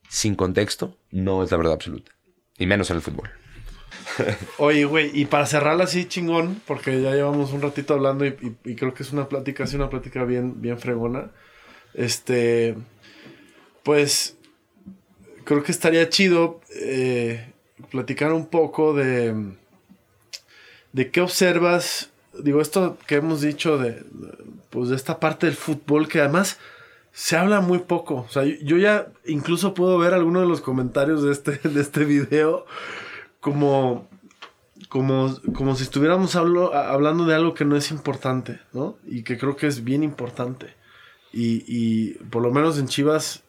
sin 0.08 0.34
contexto, 0.34 0.96
no 1.12 1.44
es 1.44 1.50
la 1.52 1.56
verdad 1.56 1.74
absoluta. 1.74 2.10
Y 2.58 2.66
menos 2.66 2.90
en 2.90 2.96
el 2.96 3.02
fútbol. 3.02 3.30
Oye, 4.58 4.84
güey, 4.84 5.10
y 5.14 5.26
para 5.26 5.46
cerrarla 5.46 5.84
así 5.84 6.06
chingón, 6.06 6.60
porque 6.66 7.00
ya 7.00 7.12
llevamos 7.12 7.52
un 7.52 7.62
ratito 7.62 7.94
hablando 7.94 8.26
y, 8.26 8.34
creo 8.76 8.92
que 8.92 9.04
es 9.04 9.12
una 9.12 9.28
plática, 9.28 9.64
así 9.64 9.76
una 9.76 9.90
plática 9.90 10.24
bien, 10.24 10.60
bien 10.60 10.78
fregona. 10.78 11.30
Este, 11.94 12.74
pues, 13.84 14.36
creo 15.44 15.62
que 15.62 15.70
estaría 15.70 16.08
chido 16.08 16.60
eh, 16.74 17.52
platicar 17.90 18.32
un 18.32 18.46
poco 18.46 18.92
de 18.92 19.54
¿De 20.92 21.10
qué 21.10 21.20
observas? 21.20 22.10
Digo, 22.38 22.60
esto 22.60 22.98
que 23.06 23.16
hemos 23.16 23.40
dicho 23.40 23.78
de, 23.78 24.04
pues 24.70 24.90
de 24.90 24.96
esta 24.96 25.20
parte 25.20 25.46
del 25.46 25.56
fútbol 25.56 26.08
que 26.08 26.20
además 26.20 26.58
se 27.12 27.36
habla 27.36 27.60
muy 27.60 27.80
poco. 27.80 28.26
O 28.28 28.28
sea, 28.28 28.44
yo 28.44 28.76
ya 28.76 29.08
incluso 29.26 29.74
puedo 29.74 29.98
ver 29.98 30.14
algunos 30.14 30.42
de 30.42 30.48
los 30.48 30.60
comentarios 30.60 31.22
de 31.22 31.32
este, 31.32 31.52
de 31.68 31.80
este 31.80 32.04
video 32.04 32.66
como, 33.40 34.08
como, 34.88 35.36
como 35.54 35.76
si 35.76 35.84
estuviéramos 35.84 36.36
hablando 36.36 37.24
de 37.24 37.34
algo 37.34 37.54
que 37.54 37.64
no 37.64 37.76
es 37.76 37.90
importante, 37.90 38.60
¿no? 38.72 38.96
Y 39.06 39.22
que 39.22 39.38
creo 39.38 39.56
que 39.56 39.66
es 39.66 39.84
bien 39.84 40.02
importante. 40.02 40.74
Y, 41.32 41.64
y 41.66 42.14
por 42.30 42.42
lo 42.42 42.50
menos 42.50 42.78
en 42.78 42.88
Chivas, 42.88 43.42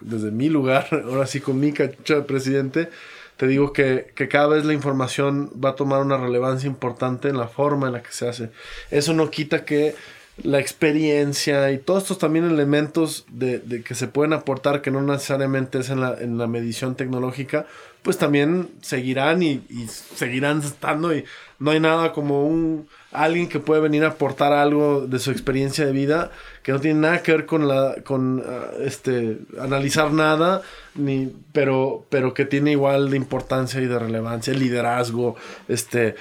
desde 0.00 0.30
mi 0.30 0.48
lugar, 0.48 0.88
ahora 1.04 1.26
sí 1.26 1.40
con 1.40 1.60
mi 1.60 1.72
cachucha 1.72 2.16
de 2.16 2.22
presidente, 2.22 2.90
te 3.38 3.46
digo 3.46 3.72
que, 3.72 4.12
cada 4.28 4.48
vez 4.48 4.64
la 4.64 4.74
información 4.74 5.52
va 5.64 5.70
a 5.70 5.74
tomar 5.76 6.02
una 6.02 6.16
relevancia 6.16 6.66
importante 6.66 7.28
en 7.28 7.38
la 7.38 7.46
forma 7.46 7.86
en 7.86 7.92
la 7.92 8.02
que 8.02 8.10
se 8.10 8.28
hace. 8.28 8.50
Eso 8.90 9.14
no 9.14 9.30
quita 9.30 9.64
que 9.64 9.94
la 10.42 10.60
experiencia 10.60 11.70
y 11.72 11.78
todos 11.78 12.04
estos 12.04 12.18
también 12.18 12.48
elementos 12.48 13.26
de, 13.28 13.82
que 13.84 13.94
se 13.94 14.08
pueden 14.08 14.32
aportar 14.32 14.82
que 14.82 14.90
no 14.90 15.00
necesariamente 15.02 15.78
es 15.78 15.90
en 15.90 16.00
la, 16.00 16.14
en 16.18 16.38
la 16.38 16.46
medición 16.46 16.94
tecnológica, 16.94 17.66
pues 18.02 18.18
también 18.18 18.70
seguirán 18.80 19.42
y, 19.42 19.60
seguirán 19.88 20.60
estando 20.60 21.14
y 21.14 21.24
no 21.58 21.72
hay 21.72 21.80
nada 21.80 22.12
como 22.12 22.46
un 22.46 22.88
alguien 23.10 23.48
que 23.48 23.58
puede 23.58 23.80
venir 23.80 24.04
a 24.04 24.08
aportar 24.08 24.52
algo 24.52 25.06
de 25.06 25.18
su 25.18 25.30
experiencia 25.30 25.84
de 25.84 25.92
vida 25.92 26.30
que 26.62 26.72
no 26.72 26.80
tiene 26.80 27.00
nada 27.00 27.22
que 27.22 27.32
ver 27.32 27.46
con 27.46 27.66
la 27.66 27.96
con 28.04 28.42
ah, 28.46 28.70
este 28.80 29.38
analizar 29.60 30.12
nada 30.12 30.62
ni 30.94 31.32
pero 31.52 32.06
pero 32.10 32.34
que 32.34 32.44
tiene 32.44 32.72
igual 32.72 33.10
de 33.10 33.16
importancia 33.16 33.80
y 33.80 33.86
de 33.86 33.98
relevancia 33.98 34.52
el 34.52 34.60
liderazgo 34.60 35.36
este 35.68 36.14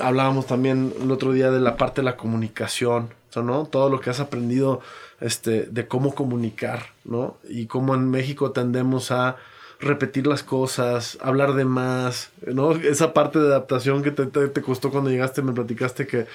hablábamos 0.00 0.46
también 0.46 0.92
el 1.02 1.10
otro 1.10 1.32
día 1.32 1.50
de 1.50 1.60
la 1.60 1.76
parte 1.76 2.02
de 2.02 2.04
la 2.04 2.16
comunicación 2.16 3.10
no 3.42 3.66
todo 3.66 3.90
lo 3.90 4.00
que 4.00 4.10
has 4.10 4.20
aprendido 4.20 4.80
este 5.20 5.62
de 5.62 5.86
cómo 5.86 6.14
comunicar 6.14 6.86
no 7.04 7.36
y 7.48 7.66
cómo 7.66 7.94
en 7.94 8.10
México 8.10 8.52
tendemos 8.52 9.10
a 9.10 9.36
repetir 9.80 10.26
las 10.26 10.42
cosas, 10.42 11.18
hablar 11.20 11.54
de 11.54 11.64
más, 11.64 12.30
¿no? 12.46 12.72
Esa 12.72 13.12
parte 13.12 13.38
de 13.38 13.46
adaptación 13.46 14.02
que 14.02 14.10
te, 14.10 14.26
te, 14.26 14.62
costó 14.62 14.90
cuando 14.90 15.10
llegaste, 15.10 15.42
me 15.42 15.52
platicaste 15.52 16.06
que, 16.06 16.26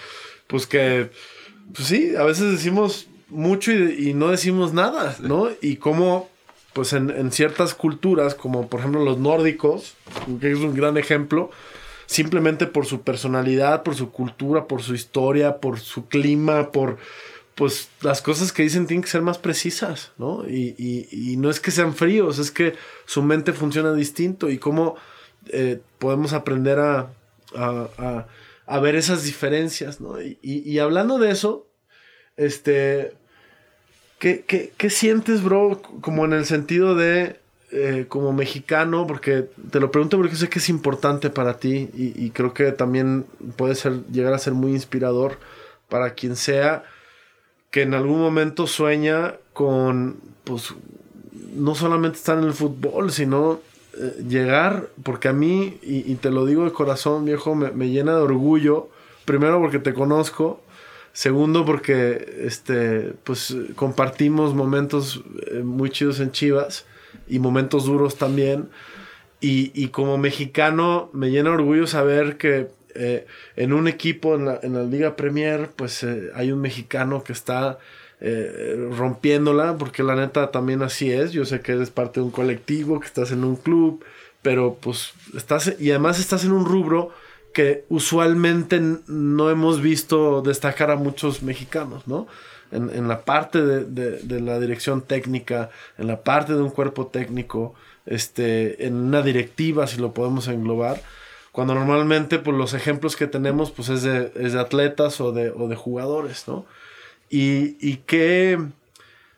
pues 0.48 0.68
que, 0.68 1.10
pues 1.73 1.88
sí, 1.88 2.15
a 2.15 2.23
veces 2.23 2.52
decimos 2.52 3.07
mucho 3.30 3.72
y, 3.72 4.14
no 4.14 4.30
decimos 4.30 4.73
nada, 4.73 5.15
¿no? 5.22 5.49
Y 5.61 5.78
cómo, 5.78 6.30
pues 6.73 6.94
en, 6.94 7.10
en, 7.10 7.32
ciertas 7.32 7.73
culturas, 7.73 8.36
como 8.36 8.68
por 8.68 8.82
ejemplo 8.82 9.03
los 9.03 9.18
nórdicos, 9.18 9.95
que 10.40 10.52
es 10.52 10.60
un 10.60 10.76
gran 10.76 10.98
ejemplo, 10.98 11.49
simplemente 12.11 12.67
por 12.67 12.85
su 12.85 13.03
personalidad, 13.03 13.83
por 13.83 13.95
su 13.95 14.11
cultura, 14.11 14.67
por 14.67 14.83
su 14.83 14.93
historia, 14.93 15.61
por 15.61 15.79
su 15.79 16.09
clima, 16.09 16.73
por 16.73 16.97
pues 17.55 17.88
las 18.01 18.21
cosas 18.21 18.51
que 18.51 18.63
dicen 18.63 18.85
tienen 18.85 19.01
que 19.01 19.09
ser 19.09 19.21
más 19.21 19.38
precisas, 19.38 20.11
¿no? 20.17 20.43
Y, 20.45 21.35
no 21.38 21.49
es 21.49 21.61
que 21.61 21.71
sean 21.71 21.95
fríos, 21.95 22.38
es 22.38 22.51
que 22.51 22.73
su 23.05 23.23
mente 23.23 23.53
funciona 23.53 23.93
distinto 23.93 24.49
y 24.49 24.57
cómo 24.57 24.97
eh, 25.47 25.79
podemos 25.99 26.33
aprender 26.33 26.79
a, 26.79 27.07
ver 28.81 28.95
esas 28.95 29.23
diferencias, 29.23 30.01
¿no? 30.01 30.21
Y, 30.21 30.79
hablando 30.79 31.17
de 31.17 31.31
eso, 31.31 31.69
este, 32.35 33.13
¿qué, 34.19 34.43
qué, 34.77 34.89
sientes, 34.89 35.43
bro? 35.43 35.81
Como 36.01 36.25
en 36.25 36.33
el 36.33 36.45
sentido 36.45 36.93
de, 36.93 37.39
eh, 37.73 38.06
como 38.10 38.34
mexicano, 38.34 39.07
porque 39.07 39.48
te 39.69 39.80
lo 39.80 39.91
pregunto 39.91 40.18
porque 40.18 40.35
sé 40.35 40.49
que 40.49 40.60
es 40.60 40.68
importante 40.68 41.30
para 41.30 41.57
ti 41.57 41.89
y, 41.93 42.30
creo 42.31 42.53
que 42.53 42.73
también 42.73 43.26
puede 43.56 43.76
ser, 43.76 44.06
llegar 44.07 44.34
a 44.34 44.39
ser 44.39 44.52
muy 44.52 44.73
inspirador 44.73 45.38
para 45.88 46.14
quien 46.14 46.35
sea 46.35 46.84
que 47.69 47.84
en 47.84 47.93
algún 47.93 48.19
momento 48.19 48.68
sueña 48.68 49.35
con, 49.53 50.18
pues, 50.43 50.73
no 51.56 51.73
solamente 51.73 52.18
estar 52.18 52.38
en 52.38 52.43
el 52.43 52.52
fútbol, 52.52 53.10
sino 53.10 53.61
eh, 53.98 54.22
llegar, 54.27 54.89
porque 55.03 55.30
a 55.30 55.34
mí, 55.34 55.80
y, 55.81 56.15
te 56.15 56.30
lo 56.30 56.45
digo 56.45 56.65
de 56.65 56.73
corazón, 56.73 57.23
viejo, 57.23 57.56
me, 57.56 57.89
llena 57.89 58.15
de 58.15 58.22
orgullo, 58.22 58.89
primero 59.23 59.61
porque 59.61 59.80
te 59.80 59.93
conozco, 59.93 60.61
segundo 61.14 61.64
porque, 61.64 62.43
este, 62.45 63.14
pues, 63.23 63.56
compartimos 63.76 64.53
momentos 64.53 65.23
eh, 65.48 65.60
muy 65.64 65.89
chidos 65.89 66.19
en 66.19 66.31
Chivas, 66.34 66.85
y 67.31 67.39
momentos 67.39 67.85
duros 67.85 68.17
también. 68.17 68.69
Y, 69.39 69.87
como 69.87 70.19
mexicano 70.19 71.09
me 71.13 71.31
llena 71.31 71.49
orgullo 71.49 71.87
saber 71.87 72.37
que 72.37 72.67
eh, 72.93 73.25
en 73.55 73.73
un 73.73 73.87
equipo 73.87 74.35
en 74.35 74.45
la, 74.45 74.59
en 74.61 74.73
la 74.73 74.83
Liga 74.83 75.15
Premier, 75.15 75.71
pues 75.75 76.03
eh, 76.03 76.29
hay 76.35 76.51
un 76.51 76.61
mexicano 76.61 77.23
que 77.23 77.33
está 77.33 77.79
eh, 78.19 78.89
rompiéndola, 78.95 79.77
porque 79.79 80.03
la 80.03 80.15
neta 80.15 80.51
también 80.51 80.83
así 80.83 81.11
es. 81.11 81.31
Yo 81.31 81.45
sé 81.45 81.61
que 81.61 81.71
eres 81.71 81.89
parte 81.89 82.19
de 82.19 82.25
un 82.25 82.31
colectivo, 82.31 82.99
que 82.99 83.07
estás 83.07 83.31
en 83.31 83.43
un 83.43 83.55
club, 83.55 84.03
pero 84.43 84.77
pues 84.79 85.13
estás, 85.35 85.73
y 85.79 85.89
además 85.89 86.19
estás 86.19 86.45
en 86.45 86.51
un 86.51 86.65
rubro 86.65 87.11
que 87.51 87.85
usualmente 87.89 88.79
no 89.07 89.49
hemos 89.49 89.81
visto 89.81 90.43
destacar 90.43 90.91
a 90.91 90.97
muchos 90.97 91.41
mexicanos, 91.41 92.07
¿no? 92.07 92.27
En, 92.72 93.07
la 93.07 93.26
parte 93.26 93.61
de, 93.61 94.39
la 94.39 94.60
dirección 94.60 95.02
técnica, 95.02 95.69
en 95.98 96.07
la 96.07 96.23
parte 96.23 96.53
de 96.53 96.61
un 96.61 96.69
cuerpo 96.69 97.07
técnico, 97.07 97.76
este, 98.06 98.88
en 98.88 98.95
una 98.95 99.22
directiva, 99.22 99.88
si 99.88 99.98
lo 99.98 100.14
podemos 100.14 100.48
englobar, 100.48 101.02
cuando 101.52 101.76
normalmente 101.76 102.39
pues, 102.39 102.56
los 102.56 102.73
ejemplos 102.73 103.15
que 103.15 103.27
tenemos 103.27 103.72
pues, 103.72 103.89
es, 103.89 104.03
de, 104.03 104.31
es 104.35 104.53
de 104.53 104.60
atletas 104.60 105.19
o 105.19 105.34
de, 105.34 105.49
o 105.52 105.68
de 105.68 105.76
jugadores, 105.76 106.48
¿no? 106.48 106.65
Y, 107.30 107.77
y 107.85 107.98
que 107.98 108.57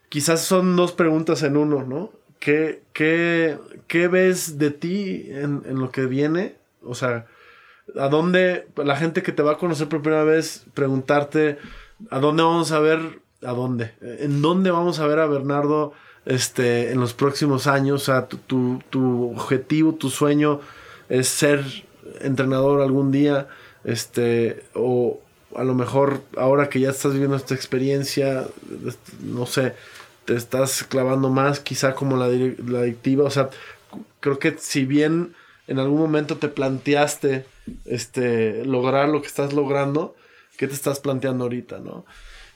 quizás 0.09 0.41
son 0.41 0.75
dos 0.75 0.91
preguntas 0.91 1.41
en 1.41 1.57
uno, 1.57 1.83
¿no? 1.83 2.11
¿Qué, 2.39 2.83
qué, 2.93 3.57
qué 3.87 4.07
ves 4.07 4.59
de 4.59 4.69
ti 4.69 5.27
en, 5.29 5.63
en, 5.65 5.79
lo 5.79 5.91
que 5.91 6.05
viene? 6.05 6.55
O 6.83 6.93
sea, 6.93 7.25
¿a 7.97 8.09
dónde 8.09 8.67
la 8.75 8.95
gente 8.95 9.23
que 9.23 9.31
te 9.31 9.43
va 9.43 9.53
a 9.53 9.57
conocer 9.57 9.89
por 9.89 10.01
primera 10.01 10.23
vez 10.23 10.65
preguntarte 10.73 11.57
a 12.09 12.19
dónde 12.19 12.43
vamos 12.43 12.71
a 12.71 12.79
ver, 12.79 13.21
a 13.45 13.51
dónde, 13.51 13.93
en 14.01 14.41
dónde 14.41 14.71
vamos 14.71 14.99
a 14.99 15.07
ver 15.07 15.19
a 15.19 15.25
Bernardo 15.25 15.93
este, 16.25 16.91
en 16.91 16.99
los 16.99 17.13
próximos 17.13 17.67
años? 17.67 18.03
O 18.03 18.05
sea, 18.05 18.27
tu, 18.27 18.37
tu, 18.37 18.81
tu 18.89 19.31
objetivo, 19.31 19.93
tu 19.93 20.09
sueño 20.09 20.61
es 21.09 21.27
ser 21.27 21.63
entrenador 22.21 22.81
algún 22.81 23.11
día, 23.11 23.47
este, 23.83 24.63
o, 24.73 25.19
a 25.55 25.63
lo 25.63 25.75
mejor 25.75 26.21
ahora 26.37 26.69
que 26.69 26.79
ya 26.79 26.89
estás 26.89 27.13
viviendo 27.13 27.35
esta 27.35 27.55
experiencia, 27.55 28.47
no 29.21 29.45
sé, 29.45 29.73
te 30.25 30.35
estás 30.35 30.83
clavando 30.83 31.29
más 31.29 31.59
quizá 31.59 31.93
como 31.93 32.17
la, 32.17 32.27
la 32.27 32.79
adictiva, 32.79 33.25
o 33.25 33.29
sea, 33.29 33.49
creo 34.19 34.39
que 34.39 34.55
si 34.57 34.85
bien 34.85 35.33
en 35.67 35.79
algún 35.79 35.99
momento 35.99 36.37
te 36.37 36.47
planteaste 36.47 37.45
este, 37.85 38.65
lograr 38.65 39.09
lo 39.09 39.21
que 39.21 39.27
estás 39.27 39.53
logrando, 39.53 40.15
¿qué 40.57 40.67
te 40.67 40.73
estás 40.73 40.99
planteando 40.99 41.45
ahorita, 41.45 41.79
no? 41.79 42.05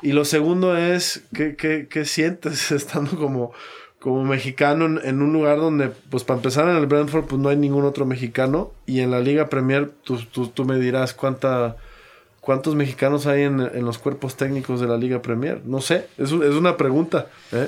Y 0.01 0.11
lo 0.11 0.25
segundo 0.25 0.77
es, 0.77 1.23
¿qué, 1.33 1.55
qué, 1.55 1.87
qué 1.89 2.05
sientes 2.05 2.71
estando 2.71 3.17
como, 3.17 3.51
como 3.99 4.23
mexicano 4.23 5.01
en, 5.01 5.21
un 5.21 5.33
lugar 5.33 5.57
donde, 5.57 5.89
pues 5.89 6.23
para 6.23 6.37
empezar 6.37 6.69
en 6.69 6.75
el 6.75 6.85
Brentford, 6.85 7.25
pues 7.25 7.41
no 7.41 7.49
hay 7.49 7.57
ningún 7.57 7.85
otro 7.85 8.05
mexicano, 8.05 8.71
y 8.85 9.01
en 9.01 9.11
la 9.11 9.19
Liga 9.19 9.49
Premier, 9.49 9.89
tú, 10.03 10.17
tú, 10.31 10.47
tú 10.47 10.65
me 10.65 10.77
dirás 10.79 11.13
cuánta 11.13 11.77
¿Cuántos 12.47 12.75
mexicanos 12.75 13.27
hay 13.27 13.41
en, 13.41 13.83
los 13.83 13.97
cuerpos 13.97 14.37
técnicos 14.37 14.79
de 14.79 14.87
la 14.87 14.95
Liga 14.95 15.21
Premier? 15.21 15.63
No 15.65 15.81
sé, 15.81 16.07
es, 16.17 16.31
es 16.31 16.31
una 16.31 16.77
pregunta. 16.77 17.27
¿eh? 17.51 17.67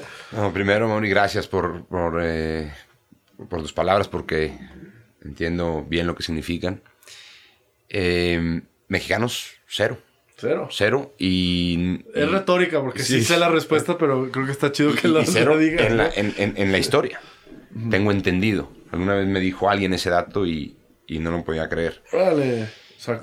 primero, 0.53 0.87
Mauri, 0.87 1.09
gracias 1.09 1.49
por, 1.49 1.85
eh, 2.21 2.71
por, 3.49 3.61
tus 3.61 3.73
palabras, 3.73 4.07
porque 4.07 4.57
entiendo 5.21 5.85
bien 5.85 6.07
lo 6.07 6.15
que 6.15 6.23
significan. 6.23 6.81
Em, 7.89 8.61
mexicanos, 8.87 9.51
cero. 9.67 9.97
Cero. 10.39 10.67
Cero. 10.71 11.13
Y. 11.17 12.01
Es 12.13 12.31
retórica, 12.31 12.81
porque 12.81 13.03
sí, 13.03 13.23
sé 13.23 13.37
la 13.37 13.49
respuesta, 13.49 13.97
pero 13.97 14.31
creo 14.31 14.45
que 14.45 14.51
está 14.51 14.71
chido 14.71 14.93
que 14.93 15.07
lo, 15.07 15.25
cero 15.25 15.57
diga. 15.57 15.85
En 15.85 15.97
la, 15.97 16.09
en, 16.15 16.71
la 16.71 16.77
historia. 16.77 17.19
Tengo 17.89 18.11
entendido. 18.11 18.69
Alguna 18.91 19.15
vez 19.15 19.27
me 19.27 19.39
dijo 19.39 19.69
alguien 19.69 19.93
ese 19.93 20.09
dato 20.09 20.45
y, 20.45 20.77
y 21.07 21.19
no 21.19 21.31
lo 21.31 21.43
podía 21.43 21.69
creer. 21.69 22.01
Vale. 22.11 22.63
O 22.63 23.01
sea, 23.01 23.21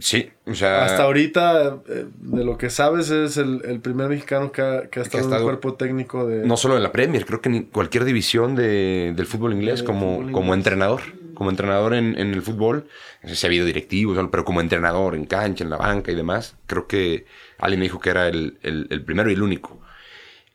Sí, 0.00 0.30
o 0.46 0.54
sea. 0.54 0.84
Hasta 0.84 1.02
ahorita, 1.02 1.80
eh, 1.88 2.06
de 2.18 2.44
lo 2.44 2.56
que 2.56 2.70
sabes, 2.70 3.10
es 3.10 3.36
el, 3.36 3.80
primer 3.80 4.08
mexicano 4.08 4.52
que 4.52 4.62
ha, 4.62 4.82
estado, 4.94 5.24
en 5.24 5.32
un 5.32 5.42
cuerpo 5.42 5.74
técnico 5.74 6.24
de. 6.26 6.46
No 6.46 6.56
solo 6.56 6.76
en 6.76 6.84
la 6.84 6.92
Premier, 6.92 7.26
creo 7.26 7.40
que 7.40 7.48
en 7.48 7.62
cualquier 7.64 8.04
división 8.04 8.54
del 8.54 9.26
fútbol 9.26 9.54
inglés, 9.54 9.82
como, 9.82 10.30
como 10.30 10.54
entrenador. 10.54 11.00
Como 11.38 11.50
entrenador 11.50 11.94
en, 11.94 12.16
el 12.16 12.42
fútbol, 12.42 12.88
se 13.22 13.46
ha 13.46 13.48
habido 13.48 13.64
directivos, 13.64 14.18
pero 14.28 14.44
como 14.44 14.60
entrenador 14.60 15.14
en 15.14 15.24
cancha, 15.24 15.62
en 15.62 15.70
la 15.70 15.76
banca 15.76 16.10
y 16.10 16.16
demás, 16.16 16.56
creo 16.66 16.88
que 16.88 17.26
alguien 17.60 17.78
me 17.78 17.84
dijo 17.84 18.00
que 18.00 18.10
era 18.10 18.26
el, 18.26 18.58
primero 19.06 19.30
y 19.30 19.34
el 19.34 19.42
único. 19.42 19.80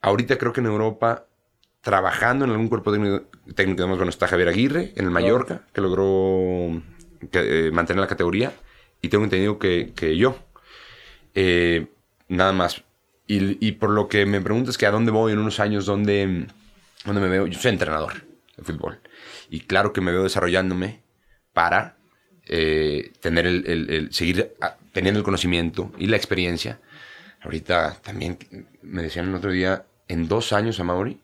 Ahorita 0.02 0.38
creo 0.38 0.52
que 0.52 0.60
en 0.60 0.66
Europa, 0.66 1.26
trabajando 1.80 2.44
en 2.44 2.52
algún 2.52 2.68
cuerpo 2.68 2.92
técnico, 2.92 3.24
técnico 3.56 3.88
bueno, 3.88 4.10
está 4.10 4.28
Javier 4.28 4.50
Aguirre 4.50 4.92
en 4.98 5.06
el 5.06 5.12
Mallorca, 5.12 5.62
que 5.72 5.80
logró 5.80 6.82
eh, 7.32 7.72
mantener 7.72 8.02
la 8.02 8.08
categoría 8.08 8.52
y 9.02 9.08
tengo 9.08 9.24
entendido 9.24 9.60
que, 9.60 9.94
que 9.96 10.18
yo. 10.18 10.38
Eh, 11.34 11.88
nada 12.28 12.52
más. 12.52 12.84
Y, 13.26 13.66
y, 13.66 13.72
por 13.72 13.90
lo 13.90 14.10
que 14.10 14.26
me 14.26 14.42
preguntas 14.42 14.78
que 14.78 14.86
a 14.86 14.92
dónde 14.92 15.12
voy 15.12 15.32
en 15.32 15.40
unos 15.40 15.62
años, 15.62 15.86
dónde, 15.86 16.48
dónde 17.06 17.22
me 17.22 17.30
veo. 17.30 17.48
Yo 17.48 17.58
soy 17.58 17.72
entrenador 17.72 18.16
de 18.58 18.64
fútbol. 18.64 19.00
Y 19.54 19.60
claro 19.60 19.94
que 19.94 20.02
me 20.02 20.12
veo 20.12 20.24
desarrollándome 20.24 21.04
para 21.54 21.96
eh, 22.48 23.12
tener 23.20 23.46
el, 23.46 24.10
seguir 24.12 24.56
ah, 24.60 24.78
teniendo 24.94 25.20
el 25.20 25.24
conocimiento 25.24 25.92
y 26.00 26.08
la 26.08 26.18
experiencia. 26.18 26.80
Ahorita 27.40 28.00
también 28.02 28.40
me 28.82 29.04
decían 29.04 29.30
el 29.30 29.36
otro 29.36 29.52
día, 29.52 29.86
en 30.08 30.28
dos 30.28 30.54
años 30.54 30.80
a 30.80 30.84
Mauri, 30.84 31.20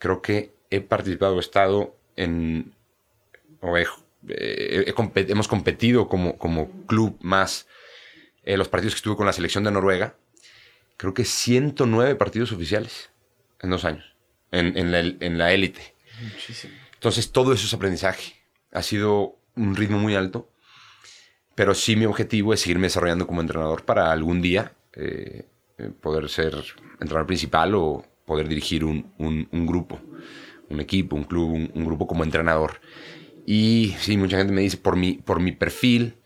creo 0.00 0.20
que 0.20 0.52
he 0.68 0.80
participado, 0.80 1.36
he 1.36 1.40
estado 1.40 1.96
en, 2.16 2.74
eh, 4.26 4.92
hemos 5.28 5.46
competido 5.46 6.08
como, 6.08 6.36
como 6.36 6.84
club 6.86 7.16
más 7.20 7.68
en 8.42 8.58
los 8.58 8.66
partidos 8.66 8.94
que 8.94 8.98
estuve 8.98 9.14
con 9.14 9.26
la 9.26 9.32
selección 9.32 9.62
de 9.62 9.70
Noruega. 9.70 10.16
Creo 10.96 11.14
que 11.14 11.24
109 11.24 12.16
partidos 12.16 12.50
oficiales 12.50 13.10
en 13.60 13.70
dos 13.70 13.84
años, 13.84 14.16
en, 14.50 14.76
en 14.76 15.38
la 15.38 15.52
élite. 15.52 15.94
Entonces, 17.04 17.32
todo 17.32 17.52
eso 17.52 17.66
es 17.66 17.74
aprendizaje. 17.74 18.32
Ha 18.72 18.82
sido 18.82 19.36
un 19.56 19.76
ritmo 19.76 19.98
muy 19.98 20.14
alto, 20.14 20.48
pero 21.54 21.74
sí 21.74 21.96
mi 21.96 22.06
objetivo 22.06 22.54
es 22.54 22.60
seguirme 22.60 22.86
desarrollando 22.86 23.26
como 23.26 23.42
entrenador 23.42 23.84
para 23.84 24.10
algún 24.10 24.40
día 24.40 24.72
eh, 24.94 25.46
eh, 25.76 25.90
poder 26.00 26.30
ser 26.30 26.54
entrenador 26.92 27.26
principal 27.26 27.74
o 27.74 28.06
poder 28.24 28.48
dirigir 28.48 28.86
un, 28.86 29.12
un, 29.18 29.66
grupo, 29.66 30.00
un 30.70 30.80
equipo, 30.80 31.14
un 31.14 31.24
club, 31.24 31.70
un 31.74 31.84
grupo 31.84 32.06
como 32.06 32.24
entrenador. 32.24 32.80
Y 33.44 33.94
sí, 33.98 34.16
mucha 34.16 34.38
gente 34.38 34.54
me 34.54 34.62
dice 34.62 34.78
por 34.78 34.96
mi, 34.96 35.12
por 35.12 35.40
mi 35.40 35.52
perfil, 35.52 36.16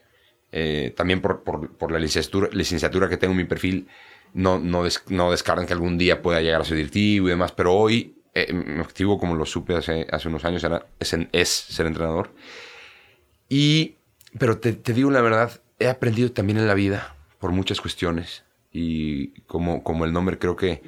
eh, 0.53 0.95
también 0.97 1.21
por, 1.21 1.43
por, 1.43 1.91
la 1.91 1.99
licenciatura, 1.99 2.51
licenciatura 2.53 3.09
que 3.09 3.17
tengo 3.17 3.33
en 3.33 3.39
mi 3.39 3.47
perfil, 3.47 3.89
no, 4.33 4.61
no, 4.61 4.85
no 5.09 5.31
descartan 5.33 5.67
que 5.67 5.73
algún 5.73 5.99
día 5.99 6.23
pueda 6.23 6.41
llegar 6.41 6.61
a 6.61 6.65
ser 6.65 6.77
directivo 6.77 7.27
y 7.27 7.31
demás, 7.31 7.51
pero 7.51 7.75
hoy 7.75 8.18
eh, 8.43 8.53
mi 8.53 8.81
objetivo, 8.81 9.19
como 9.19 9.35
lo 9.35 9.47
supe 9.47 9.75
hace, 9.75 10.07
unos 10.27 10.45
años, 10.45 10.63
era, 10.65 10.87
es, 10.99 11.49
ser 11.49 11.87
entrenador. 11.87 12.35
Y, 13.49 13.97
pero 14.39 14.59
te, 14.59 14.73
digo 14.73 15.11
la 15.11 15.21
verdad, 15.21 15.61
he 15.79 15.89
aprendido 15.89 16.33
también 16.33 16.59
en 16.59 16.67
la 16.67 16.75
vida 16.75 17.17
por 17.39 17.53
muchas 17.53 17.81
cuestiones 17.81 18.45
y 18.73 19.41
como, 19.43 19.83
como 19.83 20.05
el 20.05 20.13
nombre 20.13 20.39
creo 20.39 20.57
que 20.57 20.83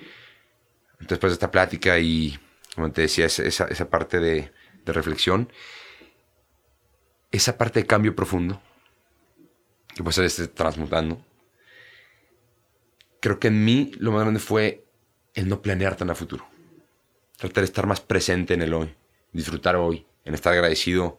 después 1.00 1.30
de 1.30 1.34
esta 1.34 1.50
plática 1.50 1.98
y 1.98 2.38
como 2.74 2.92
te 2.92 3.02
decía, 3.02 3.26
esa, 3.26 3.44
esa 3.44 3.90
parte 3.90 4.20
de, 4.20 4.52
reflexión, 4.86 5.52
esa 7.30 7.56
parte 7.56 7.80
de 7.80 7.86
cambio 7.86 8.16
profundo, 8.16 8.60
que 9.94 10.02
puede 10.02 10.26
estar 10.26 10.48
transmutando, 10.48 11.24
creo 13.20 13.38
que 13.38 13.48
en 13.48 13.64
mí 13.64 13.92
lo 13.98 14.10
más 14.10 14.22
grande 14.22 14.40
fue 14.40 14.84
el 15.34 15.48
no 15.48 15.62
planear 15.62 15.94
tan 15.94 16.10
a 16.10 16.16
futuro. 16.16 16.49
Tratar 17.40 17.62
de 17.62 17.64
estar 17.64 17.86
más 17.86 18.00
presente 18.00 18.54
en 18.54 18.60
el 18.60 18.74
hoy, 18.74 18.94
disfrutar 19.32 19.76
hoy, 19.76 20.06
en 20.24 20.34
estar 20.34 20.52
agradecido 20.52 21.18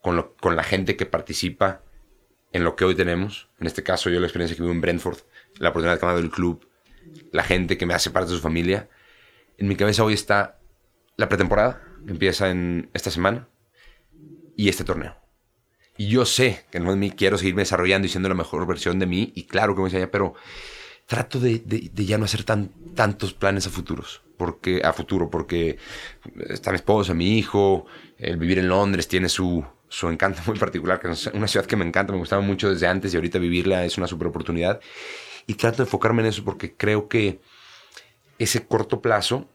con, 0.00 0.14
lo, 0.14 0.36
con 0.36 0.54
la 0.54 0.62
gente 0.62 0.96
que 0.96 1.04
participa 1.04 1.82
en 2.52 2.62
lo 2.62 2.76
que 2.76 2.84
hoy 2.84 2.94
tenemos. 2.94 3.48
En 3.58 3.66
este 3.66 3.82
caso, 3.82 4.08
yo 4.08 4.20
la 4.20 4.26
experiencia 4.26 4.56
que 4.56 4.62
vivo 4.62 4.72
en 4.72 4.80
Brentford, 4.80 5.18
la 5.58 5.70
oportunidad 5.70 5.98
que 5.98 6.06
me 6.06 6.10
ha 6.10 6.14
dado 6.14 6.24
el 6.24 6.30
club, 6.30 6.68
la 7.32 7.42
gente 7.42 7.76
que 7.76 7.86
me 7.86 7.94
hace 7.94 8.10
parte 8.10 8.30
de 8.30 8.36
su 8.36 8.42
familia. 8.42 8.88
En 9.56 9.66
mi 9.66 9.74
cabeza 9.74 10.04
hoy 10.04 10.14
está 10.14 10.60
la 11.16 11.28
pretemporada, 11.28 11.82
que 12.06 12.12
empieza 12.12 12.50
en 12.50 12.88
esta 12.94 13.10
semana, 13.10 13.48
y 14.56 14.68
este 14.68 14.84
torneo. 14.84 15.16
Y 15.96 16.08
yo 16.08 16.24
sé 16.24 16.64
que 16.70 16.78
no 16.78 16.92
es 16.92 16.96
mí, 16.96 17.10
quiero 17.10 17.36
seguirme 17.36 17.62
desarrollando 17.62 18.06
y 18.06 18.08
siendo 18.08 18.28
la 18.28 18.36
mejor 18.36 18.64
versión 18.66 19.00
de 19.00 19.06
mí. 19.06 19.32
Y 19.34 19.46
claro 19.46 19.74
que 19.74 19.80
me 19.80 19.88
enseña, 19.88 20.10
pero 20.12 20.34
trato 21.08 21.40
de, 21.40 21.90
ya 21.94 22.18
no 22.18 22.26
hacer 22.26 22.44
tan, 22.44 22.68
tantos 22.94 23.32
planes 23.32 23.66
a 23.66 23.70
futuros. 23.70 24.22
Porque, 24.36 24.82
a 24.84 24.92
futuro, 24.92 25.30
porque 25.30 25.78
está 26.48 26.70
mi 26.70 26.76
esposa, 26.76 27.12
mi 27.12 27.38
hijo, 27.38 27.86
el 28.18 28.36
vivir 28.36 28.60
en 28.60 28.68
Londres 28.68 29.08
tiene 29.08 29.28
su, 29.28 29.64
su 29.88 30.08
encanto 30.08 30.42
muy 30.46 30.58
particular, 30.58 31.00
que 31.00 31.10
es 31.10 31.26
una 31.28 31.48
ciudad 31.48 31.66
que 31.66 31.76
me 31.76 31.84
encanta, 31.84 32.12
me 32.12 32.20
gustaba 32.20 32.42
mucho 32.42 32.70
desde 32.70 32.86
antes 32.86 33.12
y 33.12 33.16
ahorita 33.16 33.38
vivirla 33.40 33.84
es 33.84 33.98
una 33.98 34.06
super 34.06 34.28
oportunidad. 34.28 34.80
Y 35.46 35.54
trato 35.54 35.78
de 35.78 35.84
enfocarme 35.84 36.22
en 36.22 36.28
eso 36.28 36.44
porque 36.44 36.76
creo 36.76 37.08
que 37.08 37.40
ese 38.38 38.66
corto 38.66 39.00
plazo 39.00 39.48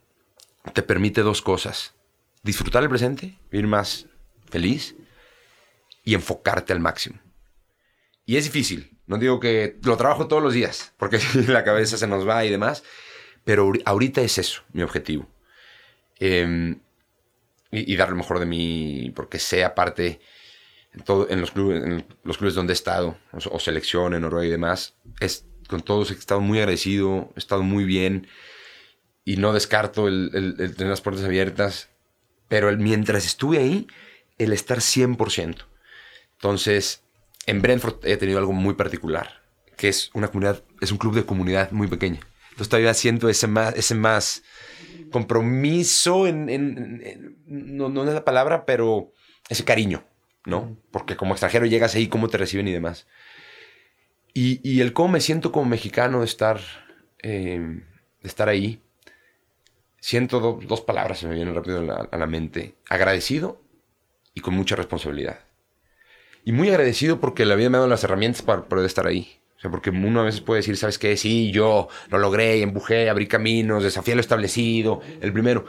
te 0.74 0.82
permite 0.82 1.22
dos 1.22 1.42
cosas. 1.42 1.94
disfrutar 2.42 2.84
el 2.84 2.90
presente, 2.90 3.38
vivir 3.52 3.68
más 3.68 4.08
feliz 4.50 4.96
y 6.04 6.16
enfocarte 6.16 6.74
al 6.74 6.82
máximo. 6.82 7.20
Y 8.26 8.36
es 8.38 8.44
difícil. 8.44 8.93
No 9.06 9.18
digo 9.18 9.40
que 9.40 9.78
lo 9.84 9.98
trabajo 9.98 10.28
todos 10.28 10.42
los 10.42 10.54
días, 10.54 10.94
porque 10.98 11.20
la 11.48 11.64
cabeza 11.64 11.98
se 11.98 12.08
nos 12.08 12.28
va 12.28 12.46
y 12.46 12.50
demás, 12.50 12.84
pero 13.44 13.72
ahorita 13.86 14.22
es 14.22 14.38
eso, 14.38 14.62
mi 14.72 14.84
objetivo. 14.84 15.28
Em, 16.20 16.80
y, 17.72 17.96
dar 17.96 18.10
lo 18.10 18.16
mejor 18.16 18.40
de 18.40 18.46
mí, 18.46 19.12
porque 19.16 19.40
sé 19.40 19.64
aparte, 19.64 20.22
en, 20.94 21.04
en 21.30 21.42
los 21.42 21.52
clubes 22.38 22.54
donde 22.54 22.74
he 22.74 22.76
estado, 22.76 23.18
o, 23.32 23.60
selección 23.60 24.14
en 24.14 24.22
Noruega 24.22 24.48
y 24.48 24.52
demás, 24.52 24.96
es, 25.20 25.46
con 25.68 25.82
todos 25.82 26.12
he 26.12 26.14
estado 26.14 26.40
muy 26.40 26.60
agradecido, 26.60 27.32
he 27.36 27.40
estado 27.40 27.64
muy 27.64 27.84
bien, 27.84 28.28
y 29.26 29.38
no 29.38 29.54
descarto 29.54 30.08
el, 30.08 30.30
el, 30.34 30.76
tener 30.76 30.92
las 30.92 31.02
puertas 31.02 31.26
abiertas, 31.26 31.90
pero 32.48 32.70
el, 32.70 32.78
mientras 32.78 33.26
estuve 33.26 33.58
ahí, 33.58 33.88
el 34.38 34.54
estar 34.54 34.80
100%. 34.80 35.66
Entonces, 36.34 37.03
en 37.46 37.62
Brentford 37.62 38.06
he 38.06 38.18
tenido 38.18 38.40
algo 38.40 38.54
muy 38.54 38.74
particular, 38.74 39.42
que 39.76 39.90
es 39.90 40.10
una 40.14 40.28
comunidad, 40.28 40.64
es 40.82 40.92
un 40.92 40.98
club 40.98 41.16
de 41.16 41.26
comunidad 41.26 41.72
muy 41.72 41.88
pequeña. 41.88 42.20
Entonces 42.52 42.70
todavía 42.70 42.94
siento 42.94 43.30
ese 43.30 43.48
más, 43.48 43.76
ese 43.76 43.96
más 43.96 44.44
compromiso, 45.12 46.28
en, 46.28 47.38
no, 47.48 47.90
no, 47.90 48.08
es 48.08 48.14
la 48.14 48.26
palabra, 48.26 48.66
pero 48.66 49.12
ese 49.50 49.64
cariño, 49.64 50.04
¿no? 50.46 50.78
Porque 50.92 51.16
como 51.16 51.34
extranjero 51.34 51.66
llegas 51.66 51.96
ahí, 51.96 52.08
cómo 52.08 52.30
te 52.30 52.38
reciben 52.38 52.68
y 52.68 52.72
demás. 52.72 53.08
Y, 54.36 54.82
el 54.82 54.94
cómo 54.94 55.10
me 55.10 55.22
siento 55.22 55.52
como 55.52 55.66
mexicano 55.66 56.20
de 56.20 56.26
estar, 56.26 56.60
eh, 57.22 57.60
de 58.22 58.28
estar 58.28 58.50
ahí, 58.50 58.82
siento 60.00 60.60
dos 60.66 60.82
palabras 60.82 61.20
se 61.20 61.28
me 61.28 61.36
vienen 61.36 61.56
rápido 61.56 62.10
a 62.12 62.18
la 62.18 62.28
mente. 62.28 62.76
Agradecido 62.90 63.62
y 64.34 64.42
con 64.42 64.54
mucha 64.56 64.76
responsabilidad. 64.76 65.43
Y 66.46 66.52
muy 66.52 66.70
agradecido 66.70 67.20
porque 67.20 67.46
la 67.46 67.56
vida 67.56 67.70
me 67.70 67.78
ha 67.78 67.80
dado 67.80 67.90
las 67.90 68.04
herramientas 68.04 68.42
para 68.42 68.64
poder 68.64 68.86
estar 68.86 69.08
ahí. 69.08 69.40
O 69.58 69.60
sea, 69.62 69.72
porque 69.72 69.92
uno 69.92 70.20
a 70.20 70.26
veces 70.26 70.42
puede 70.42 70.60
decir, 70.60 70.76
¿sabes 70.76 71.00
qué? 71.00 71.16
Sí, 71.16 71.52
yo 71.52 71.88
lo 72.10 72.18
logré, 72.18 72.62
empujé, 72.62 73.10
abrí 73.10 73.28
caminos, 73.28 73.84
desafié 73.84 74.14
lo 74.14 74.20
establecido, 74.20 75.00
el 75.22 75.32
primero. 75.32 75.66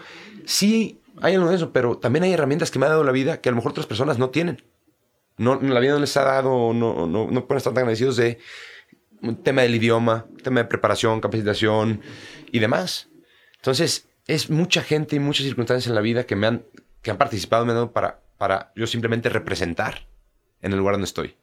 Sí, 0.46 1.00
hay 1.20 1.34
algo 1.34 1.48
de 1.48 1.56
eso, 1.56 1.72
pero 1.72 1.96
también 1.98 2.24
hay 2.24 2.32
herramientas 2.32 2.72
que 2.72 2.80
me 2.80 2.86
ha 2.86 2.88
dado 2.88 3.04
la 3.04 3.12
vida 3.12 3.40
que 3.40 3.48
a 3.48 3.52
lo 3.52 3.56
mejor 3.56 3.70
otras 3.70 3.86
personas 3.86 4.18
no 4.18 4.30
tienen. 4.30 4.64
No, 5.36 5.60
la 5.60 5.80
vida 5.80 5.92
no 5.92 6.00
les 6.00 6.16
ha 6.16 6.24
dado, 6.24 6.72
no, 6.74 7.06
no, 7.06 7.28
no 7.30 7.46
pueden 7.46 7.58
estar 7.58 7.72
tan 7.72 7.82
agradecidos 7.82 8.16
de 8.16 8.38
un 9.22 9.42
tema 9.42 9.62
del 9.62 9.76
idioma, 9.76 10.26
tema 10.42 10.60
de 10.60 10.66
preparación, 10.66 11.20
capacitación 11.20 12.00
y 12.50 12.58
demás. 12.58 13.08
Entonces, 13.56 14.08
es 14.26 14.50
mucha 14.50 14.82
gente 14.82 15.16
y 15.16 15.20
muchas 15.20 15.46
circunstancias 15.46 15.88
en 15.88 15.94
la 15.94 16.00
vida 16.00 16.24
que 16.24 16.34
me 16.36 16.46
han, 16.46 16.64
que 17.00 17.10
han 17.10 17.18
participado, 17.18 17.64
me 17.64 17.72
han 17.72 17.76
dado 17.76 17.92
para, 17.92 18.20
para 18.38 18.72
yo 18.74 18.86
simplemente 18.86 19.28
representar 19.28 20.06
en 20.64 20.72
el 20.72 20.78
lugar 20.78 20.94
donde 20.94 21.06
estoy. 21.06 21.36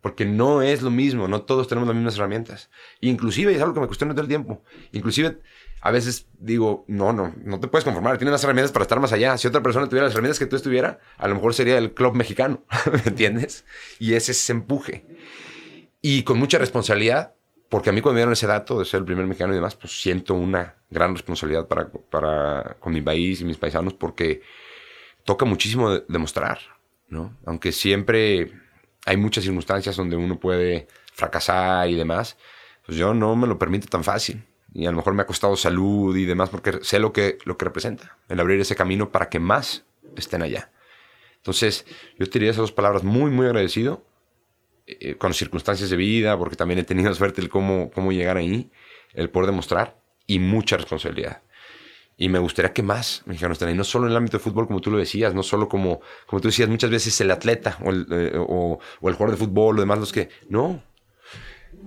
Porque 0.00 0.24
no 0.24 0.62
es 0.62 0.80
lo 0.80 0.90
mismo, 0.90 1.28
no 1.28 1.42
todos 1.42 1.68
tenemos 1.68 1.88
las 1.88 1.96
mismas 1.96 2.16
herramientas. 2.16 2.70
Inclusive, 3.00 3.54
es 3.54 3.60
algo 3.60 3.74
que 3.74 3.80
me 3.80 3.86
cuestiona 3.86 4.14
todo 4.14 4.22
el 4.22 4.28
tiempo, 4.28 4.62
inclusive 4.92 5.40
a 5.82 5.90
veces 5.90 6.26
digo, 6.38 6.84
no, 6.88 7.12
no, 7.12 7.34
no 7.42 7.58
te 7.58 7.66
puedes 7.68 7.84
conformar, 7.84 8.18
tienes 8.18 8.32
las 8.32 8.44
herramientas 8.44 8.70
para 8.70 8.82
estar 8.82 9.00
más 9.00 9.12
allá. 9.12 9.36
Si 9.38 9.48
otra 9.48 9.62
persona 9.62 9.88
tuviera 9.88 10.04
las 10.04 10.12
herramientas 10.12 10.38
que 10.38 10.46
tú 10.46 10.56
estuvieras, 10.56 10.98
a 11.16 11.26
lo 11.26 11.34
mejor 11.34 11.54
sería 11.54 11.78
el 11.78 11.94
club 11.94 12.14
mexicano, 12.14 12.62
¿me 12.92 13.02
entiendes? 13.06 13.64
Y 13.98 14.12
ese 14.12 14.32
es 14.32 14.50
empuje. 14.50 15.06
Y 16.02 16.22
con 16.22 16.38
mucha 16.38 16.58
responsabilidad, 16.58 17.34
porque 17.70 17.90
a 17.90 17.92
mí 17.92 18.02
cuando 18.02 18.14
me 18.14 18.20
dieron 18.20 18.32
ese 18.32 18.46
dato 18.46 18.78
de 18.78 18.84
ser 18.84 18.98
el 19.00 19.06
primer 19.06 19.26
mexicano 19.26 19.52
y 19.52 19.56
demás, 19.56 19.74
pues 19.74 20.00
siento 20.00 20.34
una 20.34 20.76
gran 20.90 21.14
responsabilidad 21.14 21.66
para, 21.66 21.90
para 21.90 22.76
con 22.78 22.92
mi 22.92 23.00
país 23.00 23.40
y 23.40 23.44
mis 23.44 23.56
paisanos, 23.56 23.94
porque 23.94 24.42
toca 25.24 25.46
muchísimo 25.46 25.90
demostrar. 26.08 26.58
¿No? 27.10 27.36
Aunque 27.44 27.72
siempre 27.72 28.52
hay 29.04 29.16
muchas 29.16 29.44
circunstancias 29.44 29.96
donde 29.96 30.16
uno 30.16 30.40
puede 30.40 30.88
fracasar 31.12 31.88
y 31.88 31.96
demás, 31.96 32.38
pues 32.86 32.96
yo 32.96 33.12
no 33.12 33.36
me 33.36 33.46
lo 33.46 33.58
permito 33.58 33.88
tan 33.88 34.04
fácil. 34.04 34.44
Y 34.72 34.86
a 34.86 34.90
lo 34.90 34.96
mejor 34.96 35.14
me 35.14 35.22
ha 35.22 35.26
costado 35.26 35.56
salud 35.56 36.16
y 36.16 36.24
demás 36.24 36.48
porque 36.48 36.78
sé 36.82 37.00
lo 37.00 37.12
que, 37.12 37.38
lo 37.44 37.58
que 37.58 37.64
representa, 37.64 38.16
el 38.28 38.38
abrir 38.38 38.60
ese 38.60 38.76
camino 38.76 39.10
para 39.10 39.28
que 39.28 39.40
más 39.40 39.84
estén 40.16 40.42
allá. 40.42 40.70
Entonces, 41.36 41.86
yo 42.18 42.26
te 42.26 42.38
diría 42.38 42.50
esas 42.50 42.62
dos 42.62 42.72
palabras, 42.72 43.02
muy, 43.02 43.30
muy 43.30 43.46
agradecido 43.46 44.04
eh, 44.86 45.16
con 45.16 45.34
circunstancias 45.34 45.90
de 45.90 45.96
vida, 45.96 46.38
porque 46.38 46.56
también 46.56 46.78
he 46.78 46.84
tenido 46.84 47.12
suerte 47.16 47.40
el 47.40 47.48
cómo, 47.48 47.90
cómo 47.90 48.12
llegar 48.12 48.36
ahí, 48.36 48.70
el 49.12 49.30
poder 49.30 49.50
demostrar 49.50 50.00
y 50.26 50.38
mucha 50.38 50.76
responsabilidad. 50.76 51.42
Y 52.20 52.28
me 52.28 52.38
gustaría 52.38 52.74
que 52.74 52.82
más 52.82 53.22
mexicanos 53.24 53.54
estén 53.54 53.70
ahí, 53.70 53.74
no 53.74 53.82
solo 53.82 54.04
en 54.04 54.10
el 54.10 54.16
ámbito 54.18 54.36
de 54.36 54.44
fútbol, 54.44 54.66
como 54.66 54.82
tú 54.82 54.90
lo 54.90 54.98
decías, 54.98 55.32
no 55.32 55.42
solo 55.42 55.70
como, 55.70 56.02
como 56.26 56.42
tú 56.42 56.48
decías, 56.48 56.68
muchas 56.68 56.90
veces 56.90 57.18
el 57.22 57.30
atleta 57.30 57.78
o 57.82 57.88
el, 57.88 58.06
eh, 58.10 58.32
o, 58.36 58.78
el 59.04 59.14
jugador 59.14 59.30
de 59.30 59.36
fútbol 59.38 59.78
o 59.78 59.80
demás, 59.80 59.98
los 59.98 60.12
que. 60.12 60.28
No. 60.50 60.82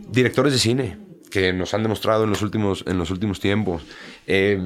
Directores 0.10 0.52
de 0.52 0.58
cine 0.58 0.98
que 1.30 1.54
nos 1.54 1.76
han 1.76 1.84
demostrado 1.84 2.24
en 2.24 2.32
los 2.32 2.42
últimos, 2.42 2.84
en 2.88 2.98
los 2.98 3.12
últimos 3.12 3.40
tiempos, 3.40 3.84
eh, 4.26 4.60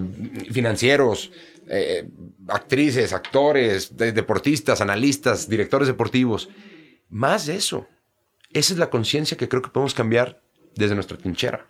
financieros, 0.53 1.34
eh, 1.68 2.07
actrices, 2.48 3.11
actores, 3.11 3.98
deportistas, 3.98 4.80
analistas, 4.80 5.49
directores 5.49 5.89
deportivos. 5.89 6.48
Más 7.10 7.45
de 7.45 7.57
eso. 7.57 7.88
Esa 8.53 8.72
es 8.72 8.80
la 8.80 8.89
conciencia 8.89 9.35
que 9.35 9.49
creo 9.49 9.61
que 9.61 9.69
podemos 9.69 9.94
cambiar 9.94 10.41
desde 10.77 10.95
nuestra 10.95 11.18
trinchera. 11.18 11.68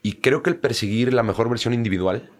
Y 0.00 0.14
creo 0.14 0.42
que 0.42 0.48
el 0.48 0.56
perseguir 0.56 1.12
la 1.12 1.22
mejor 1.22 1.50
versión 1.50 1.74
individual 1.74 2.30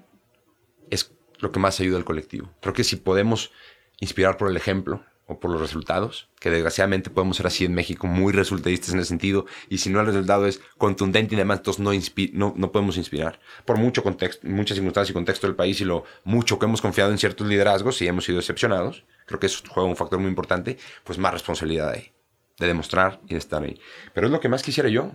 es 0.90 1.12
lo 1.38 1.52
que 1.52 1.60
más 1.60 1.80
ayuda 1.80 1.96
al 1.96 2.04
colectivo. 2.04 2.52
Creo 2.60 2.74
que 2.74 2.84
si 2.84 2.96
podemos 2.96 3.52
inspirar 4.00 4.36
por 4.36 4.48
el 4.48 4.56
ejemplo 4.56 5.04
o 5.30 5.38
por 5.38 5.52
los 5.52 5.60
resultados, 5.60 6.28
que 6.40 6.50
desgraciadamente 6.50 7.08
podemos 7.08 7.36
ser 7.36 7.46
así 7.46 7.64
en 7.64 7.72
México, 7.72 8.08
muy 8.08 8.32
resultadistas 8.32 8.92
en 8.92 8.98
ese 8.98 9.10
sentido, 9.10 9.46
y 9.68 9.78
si 9.78 9.88
no 9.88 10.00
el 10.00 10.06
resultado 10.06 10.44
es 10.46 10.60
contundente 10.76 11.36
y 11.36 11.38
demás, 11.38 11.58
entonces 11.58 11.84
no, 12.32 12.52
no, 12.56 12.72
podemos 12.72 12.96
inspirar. 12.96 13.38
Por 13.64 13.78
mucho 13.78 14.02
contexto, 14.02 14.48
muchas 14.48 14.74
circunstancias 14.74 15.10
y 15.10 15.14
contexto 15.14 15.46
del 15.46 15.54
país 15.54 15.80
y 15.80 15.84
lo 15.84 16.02
mucho 16.24 16.58
que 16.58 16.66
hemos 16.66 16.82
confiado 16.82 17.12
en 17.12 17.18
ciertos 17.18 17.46
liderazgos 17.46 18.02
y 18.02 18.08
hemos 18.08 18.24
sido 18.24 18.38
decepcionados, 18.38 19.04
creo 19.26 19.38
que 19.38 19.46
eso 19.46 19.62
juega 19.68 19.88
un 19.88 19.96
factor 19.96 20.18
muy 20.18 20.28
importante, 20.28 20.78
pues 21.04 21.16
más 21.16 21.32
responsabilidad 21.32 21.90
ahí, 21.90 22.10
de 22.58 22.66
demostrar 22.66 23.20
y 23.28 23.34
de 23.34 23.38
estar 23.38 23.62
ahí. 23.62 23.80
Pero 24.12 24.26
es 24.26 24.32
lo 24.32 24.40
que 24.40 24.48
más 24.48 24.64
quisiera 24.64 24.88
yo, 24.88 25.12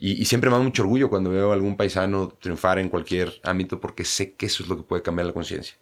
y, 0.00 0.24
siempre 0.26 0.48
me 0.48 0.56
da 0.56 0.62
mucho 0.62 0.82
orgullo 0.82 1.10
cuando 1.10 1.30
veo 1.30 1.50
a 1.50 1.54
algún 1.54 1.76
paisano 1.76 2.28
triunfar 2.28 2.78
en 2.78 2.88
cualquier 2.88 3.40
ámbito 3.42 3.80
porque 3.80 4.04
sé 4.04 4.34
que 4.34 4.46
eso 4.46 4.62
es 4.62 4.68
lo 4.68 4.76
que 4.76 4.84
puede 4.84 5.02
cambiar 5.02 5.26
la 5.26 5.32
conciencia. 5.32 5.76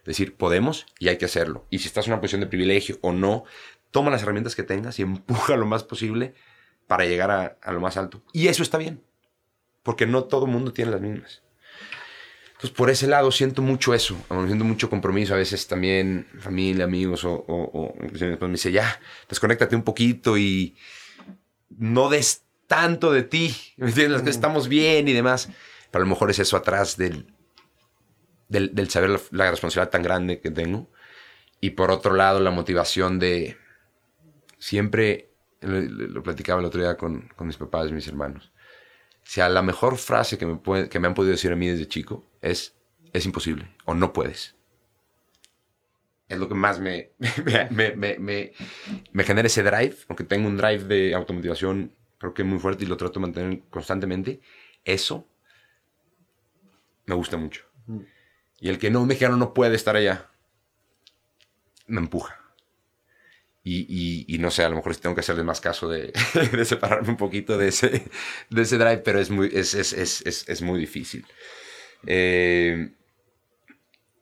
Es 0.00 0.06
decir, 0.06 0.36
podemos 0.36 0.86
y 0.98 1.08
hay 1.08 1.16
que 1.16 1.24
hacerlo. 1.24 1.66
Y 1.70 1.78
si 1.78 1.86
estás 1.86 2.06
en 2.06 2.12
una 2.12 2.20
posición 2.20 2.40
de 2.42 2.48
privilegio 2.48 2.98
o 3.00 3.12
no, 3.12 3.44
toma 3.90 4.10
las 4.10 4.22
herramientas 4.22 4.54
que 4.54 4.62
tengas 4.62 4.98
y 4.98 5.02
empuja 5.02 5.56
lo 5.56 5.64
más 5.64 5.84
posible 5.84 6.34
para 6.86 7.04
llegar 7.06 7.30
a, 7.30 7.72
lo 7.72 7.80
más 7.80 7.96
alto. 7.96 8.22
Y 8.32 8.48
eso 8.48 8.62
está 8.62 8.76
bien, 8.76 9.02
porque 9.82 10.06
no 10.06 10.24
todo 10.24 10.44
el 10.44 10.52
mundo 10.52 10.72
tiene 10.72 10.90
las 10.90 11.00
mismas. 11.00 11.42
Entonces, 12.48 12.70
por 12.76 12.90
ese 12.90 13.06
lado, 13.06 13.32
siento 13.32 13.62
mucho 13.62 13.94
eso, 13.94 14.16
siento 14.46 14.64
mucho 14.64 14.90
compromiso. 14.90 15.34
A 15.34 15.38
veces 15.38 15.66
también 15.66 16.28
familia, 16.38 16.84
amigos, 16.84 17.24
o, 17.24 17.32
o, 17.32 17.94
me 17.98 18.48
dice, 18.48 18.70
ya, 18.70 19.00
desconéctate 19.28 19.74
un 19.74 19.82
poquito 19.82 20.36
y 20.36 20.76
no 21.70 22.08
des 22.08 22.44
tanto 22.72 23.12
de 23.12 23.22
ti, 23.22 23.54
¿me 23.76 23.88
entiendes? 23.88 24.22
Que 24.22 24.30
estamos 24.30 24.66
bien 24.66 25.06
y 25.06 25.12
demás. 25.12 25.50
Pero 25.90 26.04
a 26.04 26.06
lo 26.06 26.10
mejor 26.10 26.30
es 26.30 26.38
eso 26.38 26.56
atrás 26.56 26.96
del, 26.96 27.26
del, 28.48 28.88
saber 28.88 29.20
la, 29.30 29.50
responsabilidad 29.50 29.90
tan 29.90 30.02
grande 30.02 30.40
que 30.40 30.50
tengo. 30.50 30.90
Y 31.60 31.70
por 31.70 31.90
otro 31.90 32.14
lado, 32.14 32.40
la 32.40 32.50
motivación 32.50 33.18
de 33.18 33.58
siempre, 34.58 35.34
lo, 35.60 36.22
platicaba 36.22 36.60
el 36.60 36.66
otro 36.66 36.80
día 36.80 36.96
con, 36.96 37.28
con, 37.36 37.46
mis 37.46 37.58
papás 37.58 37.90
y 37.90 37.92
mis 37.92 38.08
hermanos. 38.08 38.54
O 39.16 39.26
sea, 39.26 39.50
la 39.50 39.60
mejor 39.60 39.98
frase 39.98 40.38
que 40.38 40.46
me, 40.46 40.56
puede, 40.56 40.88
que 40.88 40.98
me 40.98 41.08
han 41.08 41.14
podido 41.14 41.32
decir 41.32 41.52
a 41.52 41.56
mí 41.56 41.68
desde 41.68 41.86
chico 41.86 42.24
es, 42.40 42.74
es 43.12 43.26
imposible 43.26 43.68
o 43.84 43.92
no 43.92 44.14
puedes. 44.14 44.56
Es 46.26 46.38
lo 46.38 46.48
que 46.48 46.54
más 46.54 46.80
me, 46.80 47.10
me, 47.70 47.94
me, 47.96 48.18
me, 48.18 48.52
me 49.12 49.24
genera 49.24 49.46
ese 49.46 49.62
drive, 49.62 49.94
aunque 50.08 50.24
tengo 50.24 50.48
un 50.48 50.56
drive 50.56 50.84
de 50.84 51.14
automotivación 51.14 51.92
creo 52.22 52.34
que 52.34 52.42
es 52.42 52.48
muy 52.48 52.60
fuerte 52.60 52.84
y 52.84 52.86
lo 52.86 52.96
trato 52.96 53.14
de 53.14 53.26
mantener 53.26 53.62
constantemente, 53.68 54.40
eso 54.84 55.28
me 57.04 57.16
gusta 57.16 57.36
mucho. 57.36 57.64
Y 58.60 58.68
el 58.68 58.78
que 58.78 58.92
no, 58.92 59.02
un 59.02 59.08
mexicano 59.08 59.36
no 59.36 59.52
puede 59.52 59.74
estar 59.74 59.96
allá, 59.96 60.30
me 61.88 61.98
empuja. 61.98 62.38
Y, 63.64 64.36
no 64.38 64.52
sé, 64.52 64.62
a 64.62 64.68
lo 64.68 64.76
mejor 64.76 64.94
tengo 64.96 65.16
que 65.16 65.20
hacerle 65.20 65.42
más 65.42 65.60
caso 65.60 65.88
de, 65.88 66.12
separarme 66.64 67.08
un 67.08 67.16
poquito 67.16 67.58
de 67.58 67.68
ese, 67.68 68.08
de 68.50 68.62
ese 68.62 68.78
drive, 68.78 68.98
pero 68.98 69.18
es 69.18 69.30
muy, 69.30 69.50
es, 69.52 69.74
es, 69.74 70.62
muy 70.62 70.78
difícil. 70.78 71.26
Eh, 72.06 72.92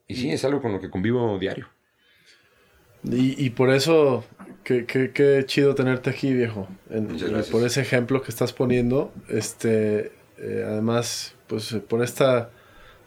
y 0.07 0.15
sí, 0.15 0.31
es 0.31 0.43
algo 0.43 0.59
con 0.59 0.71
lo 0.71 0.81
que 0.81 0.89
convivo 0.89 1.37
diario. 1.37 1.69
Y, 3.03 3.49
por 3.51 3.71
eso, 3.71 4.23
qué, 4.63 5.43
chido 5.47 5.73
tenerte 5.75 6.09
aquí, 6.09 6.33
viejo. 6.33 6.67
por 7.51 7.63
ese 7.63 7.81
ejemplo 7.81 8.21
que 8.21 8.29
estás 8.29 8.53
poniendo. 8.53 9.11
Este, 9.27 10.11
eh, 10.37 10.65
además, 10.67 11.35
pues 11.47 11.75
por 11.87 12.03
esta 12.03 12.51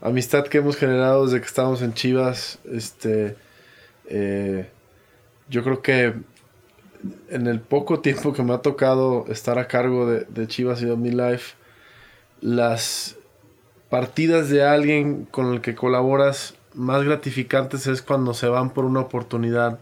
amistad 0.01 0.45
que 0.47 0.59
hemos 0.59 0.77
generado 0.77 1.27
desde 1.27 1.41
que 1.41 1.47
estábamos 1.47 1.83
en 1.83 1.95
Chivas, 1.95 2.59
este, 2.71 3.37
Eh, 4.07 4.67
yo 5.49 5.63
creo 5.63 5.83
que 5.83 6.15
en 7.31 7.47
el 7.47 7.61
poco 7.61 8.01
tiempo 8.01 8.33
que 8.33 8.43
me 8.43 8.55
ha 8.55 8.59
tocado 8.59 9.27
estar 9.29 9.59
a 9.59 9.69
cargo 9.69 10.11
de, 10.11 10.27
de 10.29 10.47
Chivas 10.47 10.83
y 10.83 10.87
de 10.87 10.97
mi 10.97 11.11
life, 11.11 11.55
las 12.41 13.17
partidas 13.91 14.49
de 14.51 14.65
alguien 14.65 15.25
con 15.25 15.53
el 15.53 15.61
que 15.61 15.75
colaboras 15.75 16.55
más 16.75 17.05
gratificantes 17.05 17.87
es 17.87 18.03
cuando 18.03 18.35
se 18.35 18.49
van 18.49 18.71
por 18.71 18.85
una 18.85 19.01
oportunidad 19.01 19.79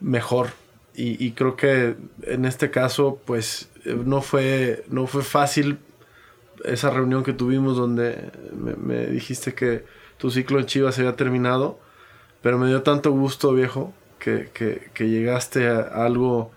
mejor. 0.00 0.50
Y, 0.94 1.32
creo 1.32 1.56
que 1.56 1.96
en 2.24 2.44
este 2.44 2.70
caso, 2.70 3.18
pues 3.24 3.70
no 3.86 4.20
fue, 4.20 4.84
no 4.88 5.06
fue 5.06 5.22
fácil 5.22 5.78
esa 6.64 6.90
reunión 6.90 7.24
que 7.24 7.32
tuvimos 7.32 7.78
donde 7.78 8.30
me, 8.52 9.06
dijiste 9.06 9.54
que 9.54 9.86
tu 10.18 10.30
ciclo 10.30 10.60
en 10.60 10.66
Chivas 10.66 10.94
se 10.94 11.00
había 11.00 11.16
terminado, 11.16 11.80
pero 12.42 12.58
me 12.58 12.68
dio 12.68 12.82
tanto 12.82 13.10
gusto, 13.10 13.54
viejo, 13.54 13.94
que, 14.18 14.90
llegaste 14.98 15.66
a, 15.68 15.80
algo... 15.80 16.52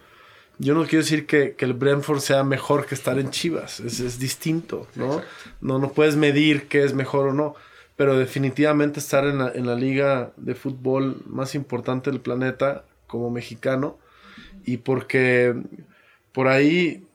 Yo 0.57 0.73
no 0.73 0.83
quiero 0.83 1.03
decir 1.03 1.25
que, 1.25 1.55
el 1.57 1.73
Brentford 1.73 2.19
sea 2.19 2.43
mejor 2.43 2.85
que 2.85 2.95
estar 2.95 3.17
en 3.17 3.29
Chivas, 3.29 3.79
es, 3.79 4.19
distinto, 4.19 4.85
¿no? 4.95 5.21
¿no? 5.61 5.79
No 5.79 5.91
puedes 5.93 6.17
medir 6.17 6.67
qué 6.67 6.83
es 6.83 6.93
mejor 6.93 7.29
o 7.29 7.33
no, 7.33 7.55
pero 7.95 8.17
definitivamente 8.17 8.99
estar 8.99 9.25
en 9.25 9.39
la, 9.39 9.51
en 9.51 9.67
la 9.67 9.75
liga 9.75 10.33
de 10.37 10.55
fútbol 10.55 11.21
más 11.25 11.55
importante 11.55 12.11
del 12.11 12.21
planeta 12.21 12.85
como 13.07 13.29
mexicano, 13.29 13.97
y 14.65 14.77
porque 14.77 15.55
por 16.31 16.47
ahí, 16.47 17.07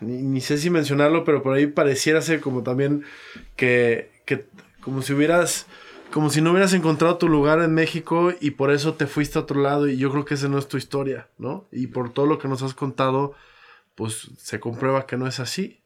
ni, 0.00 0.40
sé 0.40 0.58
si 0.58 0.70
mencionarlo, 0.70 1.24
pero 1.24 1.42
por 1.42 1.54
ahí 1.54 1.66
pareciera 1.66 2.22
ser 2.22 2.40
como 2.40 2.62
también 2.62 3.04
que, 3.56 4.10
que 4.24 4.46
como 4.80 5.02
si 5.02 5.12
hubieras 5.12 5.66
como 6.12 6.28
si 6.28 6.40
no 6.40 6.50
hubieras 6.50 6.72
encontrado 6.72 7.18
tu 7.18 7.28
lugar 7.28 7.60
en 7.62 7.72
México 7.72 8.32
y 8.40 8.52
por 8.52 8.72
eso 8.72 8.94
te 8.94 9.06
fuiste 9.06 9.38
a 9.38 9.42
otro 9.42 9.60
lado 9.60 9.88
y 9.88 9.96
yo 9.96 10.10
creo 10.10 10.24
que 10.24 10.34
esa 10.34 10.48
no 10.48 10.58
es 10.58 10.66
tu 10.66 10.76
historia, 10.76 11.28
¿no? 11.38 11.68
Y 11.70 11.86
por 11.86 12.12
todo 12.12 12.26
lo 12.26 12.38
que 12.38 12.48
nos 12.48 12.62
has 12.62 12.74
contado, 12.74 13.34
pues 13.94 14.30
se 14.36 14.58
comprueba 14.58 15.06
que 15.06 15.16
no 15.16 15.28
es 15.28 15.38
así. 15.38 15.82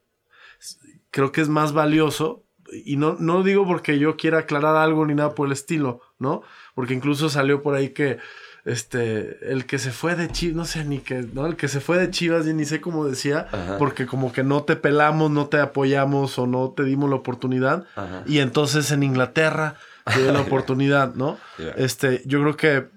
Creo 1.11 1.31
que 1.31 1.41
es 1.41 1.49
más 1.49 1.73
valioso 1.73 2.44
y 2.71 2.97
no, 2.97 3.15
no 3.19 3.43
digo 3.43 3.65
porque 3.65 3.99
yo 3.99 4.17
quiera 4.17 4.39
aclarar 4.39 4.75
algo 4.75 5.05
ni 5.05 5.13
nada 5.13 5.35
por 5.35 5.47
el 5.47 5.53
estilo, 5.53 6.01
¿no? 6.19 6.41
Porque 6.73 6.93
incluso 6.93 7.29
salió 7.29 7.61
por 7.61 7.75
ahí 7.75 7.89
que 7.89 8.17
este, 8.65 9.51
el 9.51 9.65
que 9.65 9.77
se 9.77 9.91
fue 9.91 10.15
de 10.15 10.27
Chivas, 10.31 10.55
no 10.55 10.65
sé 10.65 10.83
ni 10.83 10.97
qué, 10.97 11.25
¿no? 11.33 11.45
El 11.45 11.55
que 11.55 11.67
se 11.67 11.79
fue 11.79 11.99
de 11.99 12.09
Chivas, 12.09 12.45
ni 12.47 12.65
sé 12.65 12.81
cómo 12.81 13.05
decía, 13.05 13.47
porque 13.77 14.07
como 14.07 14.33
que 14.33 14.43
no 14.43 14.63
te 14.63 14.75
pelamos, 14.75 15.29
no 15.29 15.47
te 15.47 15.59
apoyamos 15.59 16.39
o 16.39 16.47
no 16.47 16.71
te 16.71 16.83
dimos 16.83 17.09
la 17.09 17.17
oportunidad. 17.17 17.85
Y 18.25 18.39
entonces 18.39 18.91
en 18.91 19.03
Inglaterra 19.03 19.75
te 20.11 20.21
dio 20.23 20.31
la 20.31 20.41
oportunidad, 20.41 21.13
¿no? 21.13 21.37
Este, 21.77 22.23
yo 22.25 22.41
creo 22.41 22.57
que 22.57 22.87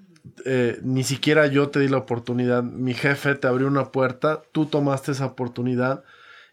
eh, 0.46 0.78
ni 0.82 1.04
siquiera 1.04 1.46
yo 1.46 1.68
te 1.68 1.80
di 1.80 1.88
la 1.88 1.98
oportunidad. 1.98 2.62
Mi 2.62 2.94
jefe 2.94 3.34
te 3.34 3.46
abrió 3.46 3.66
una 3.66 3.92
puerta, 3.92 4.40
tú 4.52 4.66
tomaste 4.66 5.12
esa 5.12 5.26
oportunidad. 5.26 6.02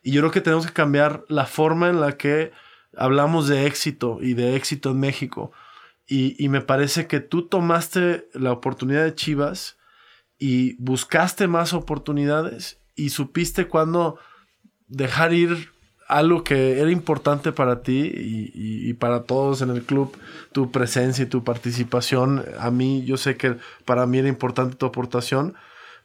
Y 0.04 0.12
yo 0.12 0.22
creo 0.22 0.32
que 0.32 0.42
tenemos 0.42 0.68
que 0.68 0.74
cambiar 0.74 1.24
la 1.30 1.46
forma 1.46 1.90
en 1.90 2.02
la 2.02 2.18
que 2.18 2.52
hablamos 2.98 3.48
de 3.48 3.66
éxito 3.66 4.20
y 4.22 4.34
de 4.34 4.56
éxito 4.56 4.92
en 4.92 5.00
México. 5.00 5.52
Y, 6.08 6.50
me 6.50 6.62
parece 6.62 7.08
que 7.08 7.20
tú 7.20 7.48
tomaste 7.48 8.28
la 8.34 8.52
oportunidad 8.52 9.04
de 9.04 9.16
Chivas 9.16 9.78
y 10.38 10.76
buscaste 10.76 11.48
más 11.48 11.74
oportunidades 11.74 12.80
y 12.96 13.10
supiste 13.10 13.68
cuándo 13.68 14.20
dejar 14.88 15.34
ir 15.34 15.72
algo 16.08 16.44
que 16.44 16.80
era 16.80 16.92
importante 16.92 17.52
para 17.52 17.82
ti 17.82 18.12
y, 18.14 18.94
para 18.94 19.24
todos 19.24 19.64
en 19.64 19.72
el 19.72 19.82
club, 19.82 20.16
tu 20.52 20.70
presencia 20.72 21.24
y 21.24 21.28
tu 21.28 21.44
participación. 21.44 22.46
A 22.60 22.70
mí, 22.70 23.04
yo 23.06 23.18
sé 23.18 23.36
que 23.36 23.58
para 23.86 24.06
mí 24.06 24.20
era 24.20 24.28
importante 24.28 24.76
tu 24.76 24.86
aportación, 24.86 25.56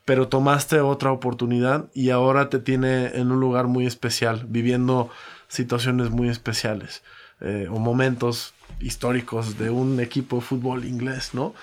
pero 0.07 0.29
tomaste 0.29 0.81
otra 0.81 1.13
oportunidad 1.13 1.91
y 1.93 2.09
ahora 2.09 2.49
te 2.49 2.59
tiene 2.59 3.09
en 3.09 3.31
un 3.31 3.41
lugar 3.41 3.67
muy 3.67 3.87
especial, 3.87 4.47
viviendo 4.49 5.11
situaciones 5.51 6.09
muy 6.11 6.31
especiales 6.31 7.03
eh, 7.41 7.69
o 7.71 7.79
momentos 7.79 8.55
históricos 8.81 9.59
de 9.59 9.69
un 9.69 10.01
equipo 10.01 10.37
de 10.37 10.43
fútbol 10.43 10.87
inglés, 10.87 11.35
¿no? 11.35 11.55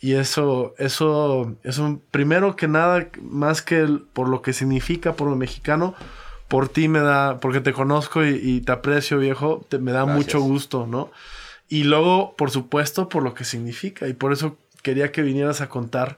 Y 0.00 0.14
eso, 0.14 0.74
eso, 0.78 1.54
eso, 1.62 2.00
primero 2.10 2.56
que 2.56 2.66
nada, 2.66 3.08
más 3.22 3.62
que 3.62 3.86
por 4.12 4.28
lo 4.28 4.42
que 4.42 4.52
significa 4.52 5.12
por 5.12 5.28
lo 5.28 5.36
mexicano, 5.36 5.94
por 6.48 6.68
ti 6.68 6.88
me 6.88 7.00
da, 7.00 7.38
porque 7.40 7.60
te 7.60 7.72
conozco 7.72 8.24
y, 8.24 8.60
te 8.62 8.72
aprecio, 8.72 9.18
viejo, 9.18 9.64
te, 9.68 9.78
me 9.78 9.92
da 9.92 10.04
mucho 10.04 10.40
gusto, 10.40 10.86
¿no? 10.86 11.10
Y 11.68 11.84
luego, 11.84 12.36
por 12.36 12.50
supuesto, 12.50 13.08
por 13.08 13.22
lo 13.22 13.32
que 13.34 13.44
significa. 13.44 14.08
Y 14.08 14.12
por 14.12 14.32
eso 14.32 14.58
quería 14.82 15.12
que 15.12 15.22
vinieras 15.22 15.60
a 15.60 15.68
contar, 15.68 16.16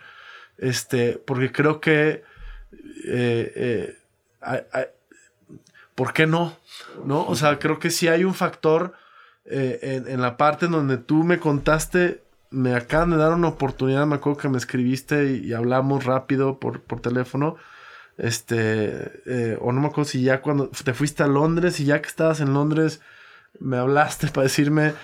este, 0.59 1.13
porque 1.25 1.53
creo 1.53 1.81
que, 1.81 2.25
eh, 3.07 3.53
eh, 3.55 3.97
¿por 5.95 6.13
qué 6.13 6.27
no? 6.27 6.57
¿No? 7.05 7.25
O 7.27 7.35
sea, 7.37 7.59
creo 7.59 7.79
que 7.79 7.91
sí 7.91 8.09
hay 8.09 8.25
un 8.25 8.35
factor 8.35 8.95
eh, 9.45 10.03
en, 10.07 10.21
la 10.21 10.37
parte 10.37 10.69
donde 10.69 10.97
tú 10.97 11.23
me 11.25 11.39
contaste, 11.39 12.23
me 12.51 12.75
acaban 12.75 13.11
de 13.11 13.17
dar 13.17 13.33
una 13.33 13.49
oportunidad, 13.49 14.07
me 14.07 14.17
acuerdo 14.17 14.39
que 14.39 14.49
me 14.49 14.59
escribiste 14.59 15.33
y, 15.33 15.53
hablamos 15.53 16.05
rápido 16.05 16.59
por, 16.59 16.81
por 16.83 17.01
teléfono. 17.01 17.57
Este, 18.17 19.23
eh, 19.27 19.59
o 19.61 19.73
no 19.73 19.81
me 19.81 19.89
acuerdo 19.89 20.09
si 20.09 20.23
ya 20.23 20.41
cuando 20.41 20.69
te 20.69 20.95
fuiste 20.95 21.25
a 21.25 21.27
Londres 21.27 21.81
y 21.81 21.85
ya 21.85 22.01
que 22.01 22.09
estabas 22.09 22.41
en 22.41 22.55
Londres, 22.55 23.01
me 23.59 23.77
hablaste 23.77 24.29
para 24.33 24.45
decirme, 24.45 24.95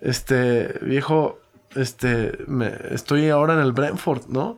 este, 0.00 0.78
viejo, 0.82 1.40
este, 1.74 2.32
me, 2.46 2.72
estoy 2.90 3.28
ahora 3.28 3.54
en 3.54 3.60
el 3.60 3.72
Brentford, 3.72 4.28
¿no? 4.28 4.56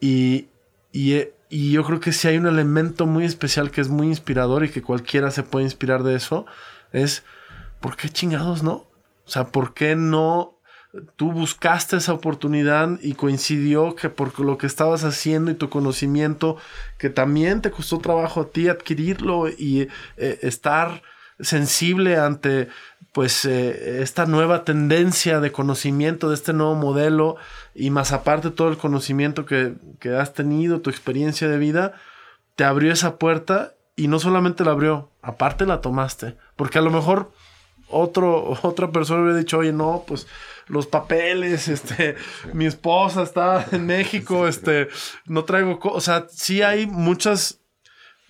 Y, 0.00 0.48
y, 0.92 1.14
eh, 1.14 1.34
y 1.52 1.70
yo 1.70 1.84
creo 1.84 2.00
que 2.00 2.12
si 2.12 2.28
hay 2.28 2.38
un 2.38 2.46
elemento 2.46 3.04
muy 3.04 3.26
especial 3.26 3.70
que 3.70 3.82
es 3.82 3.90
muy 3.90 4.06
inspirador 4.06 4.64
y 4.64 4.70
que 4.70 4.80
cualquiera 4.80 5.30
se 5.30 5.42
puede 5.42 5.66
inspirar 5.66 6.02
de 6.02 6.14
eso, 6.14 6.46
es 6.92 7.24
¿por 7.78 7.94
qué 7.94 8.08
chingados 8.08 8.62
no? 8.62 8.86
O 9.26 9.28
sea, 9.28 9.48
¿por 9.48 9.74
qué 9.74 9.94
no 9.94 10.58
tú 11.16 11.30
buscaste 11.30 11.98
esa 11.98 12.14
oportunidad 12.14 12.98
y 13.02 13.12
coincidió 13.12 13.94
que 13.96 14.08
por 14.08 14.40
lo 14.40 14.56
que 14.56 14.66
estabas 14.66 15.04
haciendo 15.04 15.50
y 15.50 15.54
tu 15.54 15.68
conocimiento, 15.68 16.56
que 16.96 17.10
también 17.10 17.60
te 17.60 17.70
costó 17.70 17.98
trabajo 17.98 18.40
a 18.40 18.48
ti 18.48 18.68
adquirirlo 18.68 19.50
y 19.50 19.88
eh, 20.16 20.38
estar 20.40 21.02
sensible 21.38 22.16
ante 22.16 22.68
pues 23.12 23.44
eh, 23.44 24.00
esta 24.00 24.24
nueva 24.24 24.64
tendencia 24.64 25.38
de 25.40 25.52
conocimiento 25.52 26.30
de 26.30 26.34
este 26.34 26.54
nuevo 26.54 26.76
modelo 26.76 27.36
y 27.74 27.90
más 27.90 28.12
aparte 28.12 28.50
todo 28.50 28.68
el 28.68 28.76
conocimiento 28.76 29.46
que, 29.46 29.74
que 29.98 30.16
has 30.16 30.34
tenido, 30.34 30.80
tu 30.80 30.90
experiencia 30.90 31.48
de 31.48 31.58
vida, 31.58 31.94
te 32.54 32.64
abrió 32.64 32.92
esa 32.92 33.18
puerta 33.18 33.74
y 33.96 34.08
no 34.08 34.18
solamente 34.18 34.64
la 34.64 34.72
abrió, 34.72 35.10
aparte 35.22 35.66
la 35.66 35.80
tomaste, 35.80 36.36
porque 36.56 36.78
a 36.78 36.82
lo 36.82 36.90
mejor 36.90 37.32
otro, 37.88 38.58
otra 38.62 38.90
persona 38.90 39.22
hubiera 39.22 39.38
dicho, 39.38 39.58
oye, 39.58 39.72
no, 39.72 40.04
pues 40.06 40.26
los 40.66 40.86
papeles, 40.86 41.68
este, 41.68 42.16
mi 42.52 42.66
esposa 42.66 43.22
está 43.22 43.66
en 43.72 43.86
México, 43.86 44.48
este, 44.48 44.88
no 45.26 45.44
traigo, 45.44 45.78
o 45.82 46.00
sea, 46.00 46.26
sí 46.30 46.62
hay 46.62 46.86
muchas, 46.86 47.60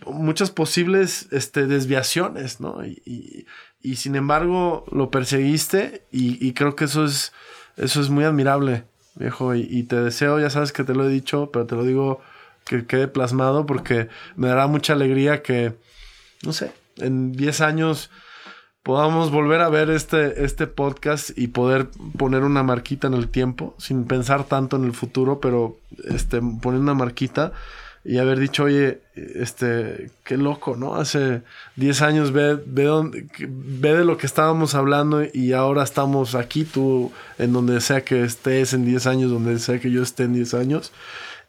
muchas 0.06 0.50
posibles, 0.50 1.28
este, 1.30 1.66
desviaciones, 1.66 2.60
¿no? 2.60 2.84
Y, 2.84 3.46
y, 3.80 3.96
sin 3.96 4.14
embargo 4.14 4.84
lo 4.92 5.10
perseguiste 5.10 6.06
y, 6.12 6.44
y, 6.46 6.52
creo 6.54 6.76
que 6.76 6.84
eso 6.84 7.04
es, 7.04 7.32
eso 7.76 8.00
es 8.00 8.10
muy 8.10 8.24
admirable, 8.24 8.84
viejo, 9.14 9.54
y, 9.54 9.82
te 9.84 9.96
deseo, 9.96 10.40
ya 10.40 10.50
sabes 10.50 10.72
que 10.72 10.84
te 10.84 10.94
lo 10.94 11.04
he 11.04 11.08
dicho, 11.08 11.50
pero 11.52 11.66
te 11.66 11.74
lo 11.74 11.84
digo 11.84 12.20
que 12.64 12.86
quede 12.86 13.08
plasmado 13.08 13.66
porque 13.66 14.08
me 14.36 14.48
dará 14.48 14.66
mucha 14.66 14.92
alegría 14.92 15.42
que, 15.42 15.74
no 16.42 16.52
sé, 16.52 16.72
en 16.96 17.32
10 17.32 17.60
años 17.60 18.10
podamos 18.82 19.30
volver 19.30 19.60
a 19.60 19.68
ver 19.68 19.90
este, 19.90 20.44
este 20.44 20.66
podcast 20.66 21.36
y 21.36 21.48
poder 21.48 21.88
poner 22.18 22.42
una 22.42 22.62
marquita 22.62 23.06
en 23.06 23.14
el 23.14 23.28
tiempo, 23.28 23.74
sin 23.78 24.04
pensar 24.04 24.44
tanto 24.44 24.76
en 24.76 24.84
el 24.84 24.92
futuro, 24.92 25.40
pero 25.40 25.76
este, 26.04 26.40
poner 26.60 26.80
una 26.80 26.94
marquita 26.94 27.52
y 28.04 28.18
haber 28.18 28.38
dicho, 28.38 28.64
oye, 28.64 29.00
este, 29.14 30.10
qué 30.24 30.36
loco, 30.36 30.76
¿no? 30.76 30.96
Hace 30.96 31.42
10 31.76 32.02
años 32.02 32.32
ve, 32.32 32.58
ve, 32.66 32.88
ve 33.38 33.94
de 33.94 34.04
lo 34.04 34.16
que 34.16 34.26
estábamos 34.26 34.74
hablando 34.74 35.22
y 35.32 35.52
ahora 35.52 35.84
estamos 35.84 36.34
aquí, 36.34 36.64
tú, 36.64 37.12
en 37.38 37.52
donde 37.52 37.80
sea 37.80 38.02
que 38.02 38.24
estés 38.24 38.72
en 38.72 38.84
10 38.84 39.06
años, 39.06 39.30
donde 39.30 39.58
sea 39.60 39.78
que 39.78 39.90
yo 39.90 40.02
esté 40.02 40.24
en 40.24 40.32
10 40.32 40.54
años, 40.54 40.92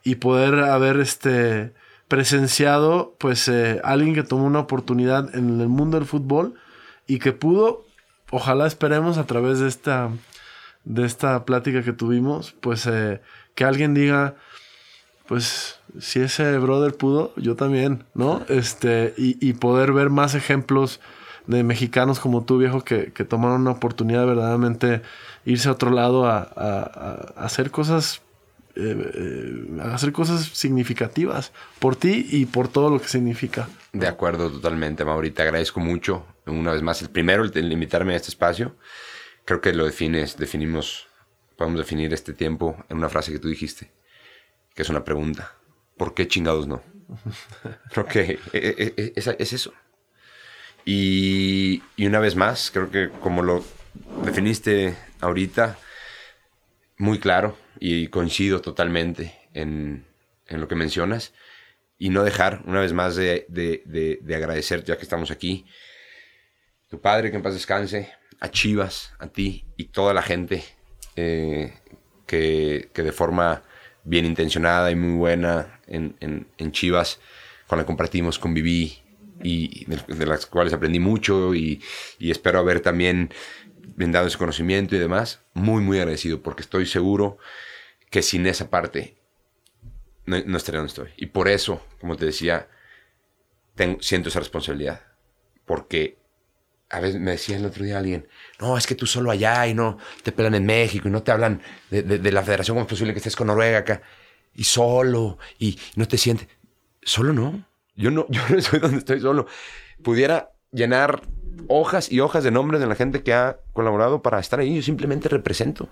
y 0.04 0.16
poder 0.16 0.60
haber 0.60 1.00
este, 1.00 1.72
presenciado, 2.08 3.16
pues, 3.18 3.48
eh, 3.48 3.82
alguien 3.84 4.14
que 4.14 4.24
tomó 4.24 4.46
una 4.46 4.60
oportunidad 4.60 5.34
en 5.36 5.60
el 5.60 5.70
mundo 5.70 5.98
del 5.98 6.06
fútbol 6.06 6.54
y 7.08 7.18
que 7.18 7.34
pudo, 7.34 7.86
ojalá 8.30 8.68
esperemos 8.68 9.18
a 9.18 9.26
través 9.26 9.60
de 9.60 9.68
esta, 9.68 10.12
de 10.84 11.06
esta 11.06 11.46
plática 11.46 11.82
que 11.82 11.94
tuvimos, 11.94 12.54
pues 12.62 12.86
eh, 12.86 13.22
que 13.56 13.64
alguien 13.64 13.94
diga, 13.96 14.36
pues 15.28 15.80
si 16.00 16.20
ese 16.20 16.58
brother 16.58 16.96
pudo, 16.96 17.34
yo 17.38 17.56
también, 17.56 18.06
¿no? 18.14 18.44
Este, 18.50 19.14
y, 19.18 19.54
poder 19.54 19.94
ver 19.94 20.10
más 20.10 20.36
ejemplos 20.36 21.00
de 21.48 21.64
mexicanos 21.64 22.20
como 22.20 22.44
tú, 22.44 22.58
viejo, 22.58 22.82
que, 22.84 23.12
tomaron 23.28 23.62
una 23.62 23.72
oportunidad 23.72 24.22
de 24.22 24.26
verdaderamente 24.28 25.02
irse 25.46 25.70
a 25.70 25.74
otro 25.74 25.92
lado 25.92 26.26
a, 26.26 27.34
hacer 27.38 27.72
cosas 27.72 28.22
eh, 28.76 29.12
eh, 29.14 29.82
hacer 29.84 30.12
cosas 30.12 30.46
significativas 30.46 31.52
por 31.78 31.96
ti 31.96 32.26
y 32.32 32.48
por 32.48 32.68
todo 32.68 32.90
lo 32.90 33.00
que 33.00 33.08
significa. 33.08 33.70
De 33.92 34.08
acuerdo, 34.08 34.50
totalmente, 34.50 35.06
Mauri. 35.06 35.30
Te 35.30 35.44
agradezco 35.44 35.80
mucho. 35.80 36.26
Una 36.48 36.72
vez 36.72 36.82
más, 36.82 37.00
el 37.04 37.10
primero, 37.12 37.44
el, 37.44 37.72
invitarme 37.72 38.14
a 38.14 38.16
este 38.16 38.30
espacio. 38.30 38.76
Creo 39.46 39.62
que 39.62 39.74
lo 39.74 39.86
defines, 39.86 40.38
definimos, 40.38 41.06
podemos 41.56 41.78
definir 41.78 42.14
este 42.14 42.34
tiempo 42.34 42.84
en 42.90 42.98
una 42.98 43.10
frase 43.10 43.32
que 43.32 43.38
tú 43.38 43.48
dijiste, 43.48 43.92
que 44.74 44.82
es 44.82 44.90
una 44.90 45.04
pregunta. 45.04 45.56
¿Por 45.98 46.14
qué 46.14 46.28
chingados 46.28 46.68
no? 46.68 46.82
Creo 47.92 48.06
que 48.06 48.40
es, 48.54 49.28
es 49.28 49.54
eso. 49.54 49.74
Y, 50.86 51.82
y, 51.96 52.08
una 52.08 52.20
vez 52.20 52.36
más, 52.36 52.72
creo 52.72 52.92
que 52.92 53.10
como 53.10 53.42
lo 53.42 53.64
definiste 54.24 54.98
ahorita, 55.22 55.78
muy 56.98 57.20
claro 57.20 57.58
y 57.80 58.08
coincido 58.08 58.62
totalmente 58.62 59.34
en, 59.54 60.06
en 60.48 60.62
lo 60.62 60.68
que 60.68 60.76
mencionas. 60.76 61.34
Y 61.98 62.10
no 62.10 62.24
dejar, 62.24 62.64
una 62.66 62.82
vez 62.82 62.92
más, 62.92 63.16
de, 63.16 63.46
de, 63.48 64.20
de, 64.22 64.36
agradecer, 64.36 64.84
ya 64.84 64.98
que 64.98 65.04
estamos 65.04 65.32
aquí, 65.32 65.66
tu 66.90 67.00
padre, 67.00 67.30
que 67.30 67.38
en 67.38 67.44
paz 67.44 67.54
descanse, 67.54 68.12
a 68.40 68.50
Chivas, 68.50 69.14
a 69.20 69.28
ti 69.28 69.66
y 69.78 69.86
toda 69.86 70.14
la 70.14 70.22
gente 70.22 70.64
eh, 71.16 71.74
que, 72.26 72.90
que, 72.94 73.04
de 73.04 73.12
forma 73.14 73.64
bien 74.04 74.26
intencionada 74.26 74.92
y 74.92 74.96
muy 74.96 75.18
buena 75.18 75.80
en, 75.88 76.16
en, 76.20 76.48
en 76.58 76.72
Chivas, 76.72 77.20
con 77.68 77.78
la 77.78 77.86
compartimos, 77.86 78.40
conviví 78.40 79.00
y 79.42 79.86
de, 79.86 80.26
las 80.26 80.46
cuales 80.46 80.74
aprendí 80.74 81.00
mucho 81.00 81.54
y, 81.54 81.82
y 82.20 82.32
espero 82.32 82.60
haber 82.60 82.80
también 82.80 83.34
brindado 83.96 84.28
ese 84.28 84.38
conocimiento 84.38 84.96
y 84.96 85.00
demás, 85.00 85.42
muy, 85.54 85.82
muy 85.82 85.98
agradecido 85.98 86.42
porque 86.42 86.62
estoy 86.62 86.86
seguro 86.86 87.38
que 88.10 88.22
sin 88.22 88.46
esa 88.48 88.70
parte 88.70 89.16
no, 90.26 90.38
no 90.46 90.58
estaría 90.58 90.80
donde 90.80 90.92
estoy. 90.92 91.10
Y 91.18 91.28
por 91.28 91.48
eso, 91.48 91.82
como 92.00 92.16
te 92.16 92.26
decía, 92.26 92.70
tengo, 93.76 94.02
siento 94.02 94.30
esa 94.30 94.40
responsabilidad. 94.40 95.02
Porque 95.66 96.18
a 96.94 97.00
veces 97.00 97.20
me 97.20 97.32
decía 97.32 97.58
el 97.58 97.66
otro 97.66 97.84
día 97.84 97.98
alguien, 97.98 98.28
no, 98.60 98.78
es 98.78 98.86
que 98.86 98.94
tú 98.94 99.08
solo 99.08 99.32
allá 99.32 99.66
y 99.66 99.74
no 99.74 99.98
te 100.22 100.32
pelan 100.32 100.54
en 100.54 100.64
México 100.64 101.08
y 101.08 101.12
no 101.12 101.24
te 101.24 101.32
hablan 101.32 101.60
de, 101.90 102.04
de, 102.04 102.32
la 102.32 102.44
federación, 102.44 102.76
¿cómo 102.76 102.86
es 102.86 102.90
posible 102.90 103.14
que 103.14 103.18
estés 103.18 103.36
con 103.36 103.48
Noruega 103.48 103.80
acá? 103.80 104.04
Y 104.54 104.64
solo, 104.66 105.40
y 105.58 105.80
no 105.96 106.08
te 106.08 106.20
sientes. 106.20 106.48
Solo 107.02 107.34
no. 107.34 107.66
Yo 107.96 108.12
no, 108.12 108.28
yo 108.30 108.42
no 108.48 108.62
soy 108.62 108.80
donde 108.80 109.00
estoy 109.00 109.20
solo. 109.22 109.48
Pudiera 110.04 110.52
llenar 110.72 111.24
hojas 111.68 112.12
y 112.12 112.20
hojas 112.20 112.44
de 112.44 112.52
nombres 112.52 112.80
de 112.80 112.86
la 112.86 112.94
gente 112.94 113.24
que 113.24 113.34
ha 113.34 113.58
colaborado 113.74 114.22
para 114.22 114.40
estar 114.40 114.60
ahí. 114.60 114.76
Yo 114.76 114.84
simplemente 114.84 115.30
represento. 115.30 115.90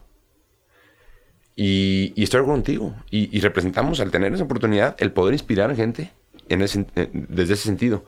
Y, 1.56 2.14
y 2.16 2.24
estoy 2.24 2.46
contigo. 2.46 2.94
Y, 3.10 3.36
y, 3.36 3.42
representamos 3.42 4.00
al 4.02 4.12
tener 4.12 4.32
esa 4.36 4.44
oportunidad 4.44 4.96
el 5.00 5.12
poder 5.12 5.34
inspirar 5.34 5.72
a 5.72 5.76
gente 5.76 6.12
en 6.48 6.62
ese, 6.62 6.86
desde 7.14 7.54
ese 7.56 7.64
sentido. 7.64 8.06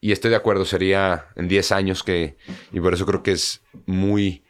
Y 0.00 0.12
estoy 0.12 0.30
de 0.30 0.36
acuerdo, 0.36 0.64
sería 0.64 1.26
en 1.36 1.48
10 1.48 1.72
años 1.72 2.02
que... 2.02 2.36
Y 2.72 2.80
por 2.80 2.94
eso 2.94 3.06
creo 3.06 3.22
que 3.22 3.32
es 3.32 3.62
muy, 3.86 4.44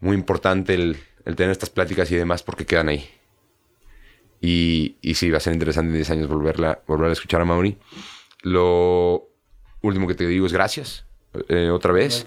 muy 0.00 0.16
importante 0.16 0.74
el, 0.74 0.96
tener 1.36 1.50
estas 1.50 1.70
pláticas 1.70 2.10
y 2.10 2.16
demás 2.16 2.42
porque 2.42 2.66
quedan 2.66 2.88
ahí. 2.88 3.08
Y, 4.40 4.96
y 5.00 5.14
sí, 5.14 5.30
va 5.30 5.38
a 5.38 5.40
ser 5.40 5.54
interesante 5.54 5.90
en 5.90 5.96
10 5.96 6.10
años 6.10 6.28
volverla, 6.28 6.82
volver 6.86 7.10
a 7.10 7.12
escuchar 7.12 7.40
a 7.40 7.44
Mauri. 7.44 7.78
Lo 8.42 9.28
último 9.80 10.06
que 10.06 10.14
te 10.14 10.26
digo 10.26 10.46
es 10.46 10.52
gracias 10.52 11.06
eh, 11.48 11.70
otra 11.70 11.92
vez. 11.92 12.26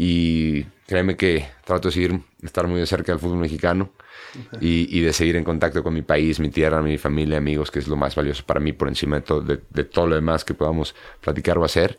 Y 0.00 0.62
créeme 0.86 1.16
que 1.16 1.44
trato 1.64 1.88
de 1.88 1.92
seguir, 1.92 2.20
estar 2.42 2.68
muy 2.68 2.78
de 2.78 2.86
cerca 2.86 3.12
del 3.12 3.20
fútbol 3.20 3.38
mexicano 3.38 3.90
y, 4.60 4.96
y, 4.96 5.00
de 5.00 5.12
seguir 5.12 5.34
en 5.34 5.42
contacto 5.42 5.82
con 5.82 5.92
mi 5.92 6.02
país, 6.02 6.38
mi 6.38 6.50
tierra, 6.50 6.80
mi 6.80 6.98
familia, 6.98 7.38
amigos, 7.38 7.72
que 7.72 7.80
es 7.80 7.88
lo 7.88 7.96
más 7.96 8.14
valioso 8.14 8.44
para 8.46 8.60
mí 8.60 8.72
por 8.72 8.86
encima 8.86 9.16
de 9.16 9.22
todo, 9.22 9.40
de, 9.40 9.60
de 9.70 9.84
todo 9.84 10.06
lo 10.06 10.14
demás 10.14 10.44
que 10.44 10.54
podamos 10.54 10.94
platicar 11.20 11.58
o 11.58 11.64
hacer. 11.64 11.98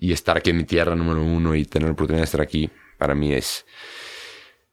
Y 0.00 0.12
estar 0.12 0.36
aquí 0.36 0.50
en 0.50 0.56
mi 0.58 0.64
tierra 0.64 0.96
número 0.96 1.22
uno 1.22 1.54
y 1.54 1.64
tener 1.64 1.86
la 1.86 1.92
oportunidad 1.92 2.22
de 2.22 2.26
estar 2.26 2.40
aquí, 2.40 2.68
para 2.98 3.14
mí 3.14 3.32
es, 3.32 3.64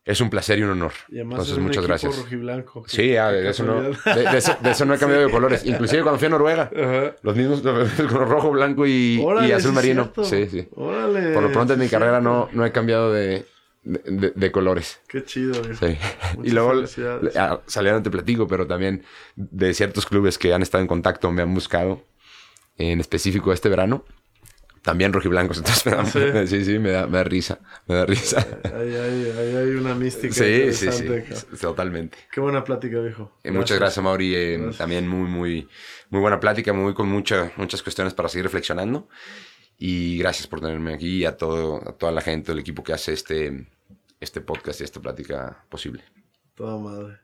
es 0.06 0.20
un 0.20 0.30
placer 0.30 0.60
y 0.60 0.64
un 0.64 0.72
honor. 0.72 0.92
Y 1.10 1.20
Entonces, 1.20 1.58
muchas 1.58 1.86
gracias. 1.86 2.18
Rojiblanco, 2.18 2.84
sí, 2.88 3.16
ah, 3.16 3.32
de, 3.32 3.50
eso 3.50 3.64
no, 3.64 3.82
de, 3.82 4.72
eso, 4.72 4.86
no 4.86 4.94
he 4.94 4.98
cambiado 4.98 5.26
de 5.26 5.32
colores. 5.32 5.66
Inclusive 5.66 6.02
cuando 6.02 6.20
fui 6.20 6.28
a 6.28 6.30
Noruega, 6.30 6.72
los 7.22 7.36
mismos 7.36 7.62
con 8.10 8.28
rojo, 8.28 8.52
blanco 8.52 8.86
y, 8.86 9.24
y 9.48 9.52
azul 9.52 9.74
marino. 9.74 10.12
Sí, 10.24 10.48
sí. 10.50 10.68
Órale, 10.76 11.34
Por 11.34 11.44
lo 11.44 11.52
pronto 11.52 11.74
en 11.74 11.80
mi 11.80 11.88
carrera 11.88 12.20
no, 12.20 12.50
no 12.52 12.66
he 12.66 12.72
cambiado 12.72 13.14
de, 13.14 13.46
de, 13.84 14.52
colores. 14.52 15.00
Qué 15.08 15.24
chido. 15.24 15.54
Sí. 15.76 15.98
y 16.44 16.52
luego 16.52 16.84
ah, 17.36 17.62
saliendo 17.66 18.02
te 18.02 18.12
platico, 18.12 18.48
pero 18.48 18.68
también 18.68 19.04
de 19.36 19.74
ciertos 19.74 20.06
clubes 20.06 20.38
que 20.38 20.54
han 20.54 20.62
estado 20.62 20.82
en 20.82 20.88
contacto 20.88 21.32
me 21.32 21.42
han 21.42 21.54
buscado, 21.54 22.04
en 22.78 23.00
específico 23.00 23.54
este 23.54 23.70
verano 23.70 24.04
también 24.84 25.14
rojiblancos, 25.14 25.58
entonces 25.60 25.86
me 25.86 25.92
da, 25.94 26.06
¿Sí? 26.06 26.48
sí, 26.48 26.66
sí, 26.66 26.80
me 26.80 26.92
da, 26.92 27.08
me 27.08 27.18
da 27.18 27.24
risa, 27.24 27.60
me 27.88 27.96
da 27.96 28.06
risa. 28.06 28.46
Ahí 28.66 28.94
hay, 28.94 29.56
hay, 29.56 29.70
una 29.76 29.96
mística 29.96 30.34
sí, 30.34 30.74
sí, 30.74 30.92
sí, 30.92 31.58
totalmente. 31.60 32.18
Qué 32.32 32.42
buena 32.42 32.64
plática, 32.64 33.00
viejo. 33.00 33.32
Eh, 33.44 33.52
muchas 33.52 33.80
gracias, 33.80 34.04
Mauri. 34.04 34.36
Eh, 34.36 34.72
también 34.78 35.08
muy, 35.08 35.28
muy, 35.28 35.68
muy 36.10 36.22
buena 36.22 36.40
plática, 36.40 36.74
muy 36.74 36.94
con 36.94 37.08
mucha, 37.10 37.52
muchas 37.56 37.82
cuestiones 37.82 38.14
para 38.14 38.30
seguir 38.30 38.44
reflexionando. 38.44 39.08
Y 39.80 40.18
gracias 40.20 40.48
por 40.48 40.62
tenerme 40.62 40.94
aquí 40.94 41.20
y 41.20 41.26
a, 41.26 41.36
todo, 41.36 41.78
a 41.88 41.94
toda 41.94 42.12
la 42.12 42.22
gente, 42.22 42.52
el 42.52 42.60
equipo 42.60 42.84
que 42.84 42.94
hace 42.94 43.14
este, 43.14 43.68
este 44.20 44.42
podcast 44.42 44.82
y 44.82 44.84
esta 44.84 45.00
plática 45.00 45.66
posible. 45.70 46.04
Toda 46.56 46.78
madre. 46.78 47.20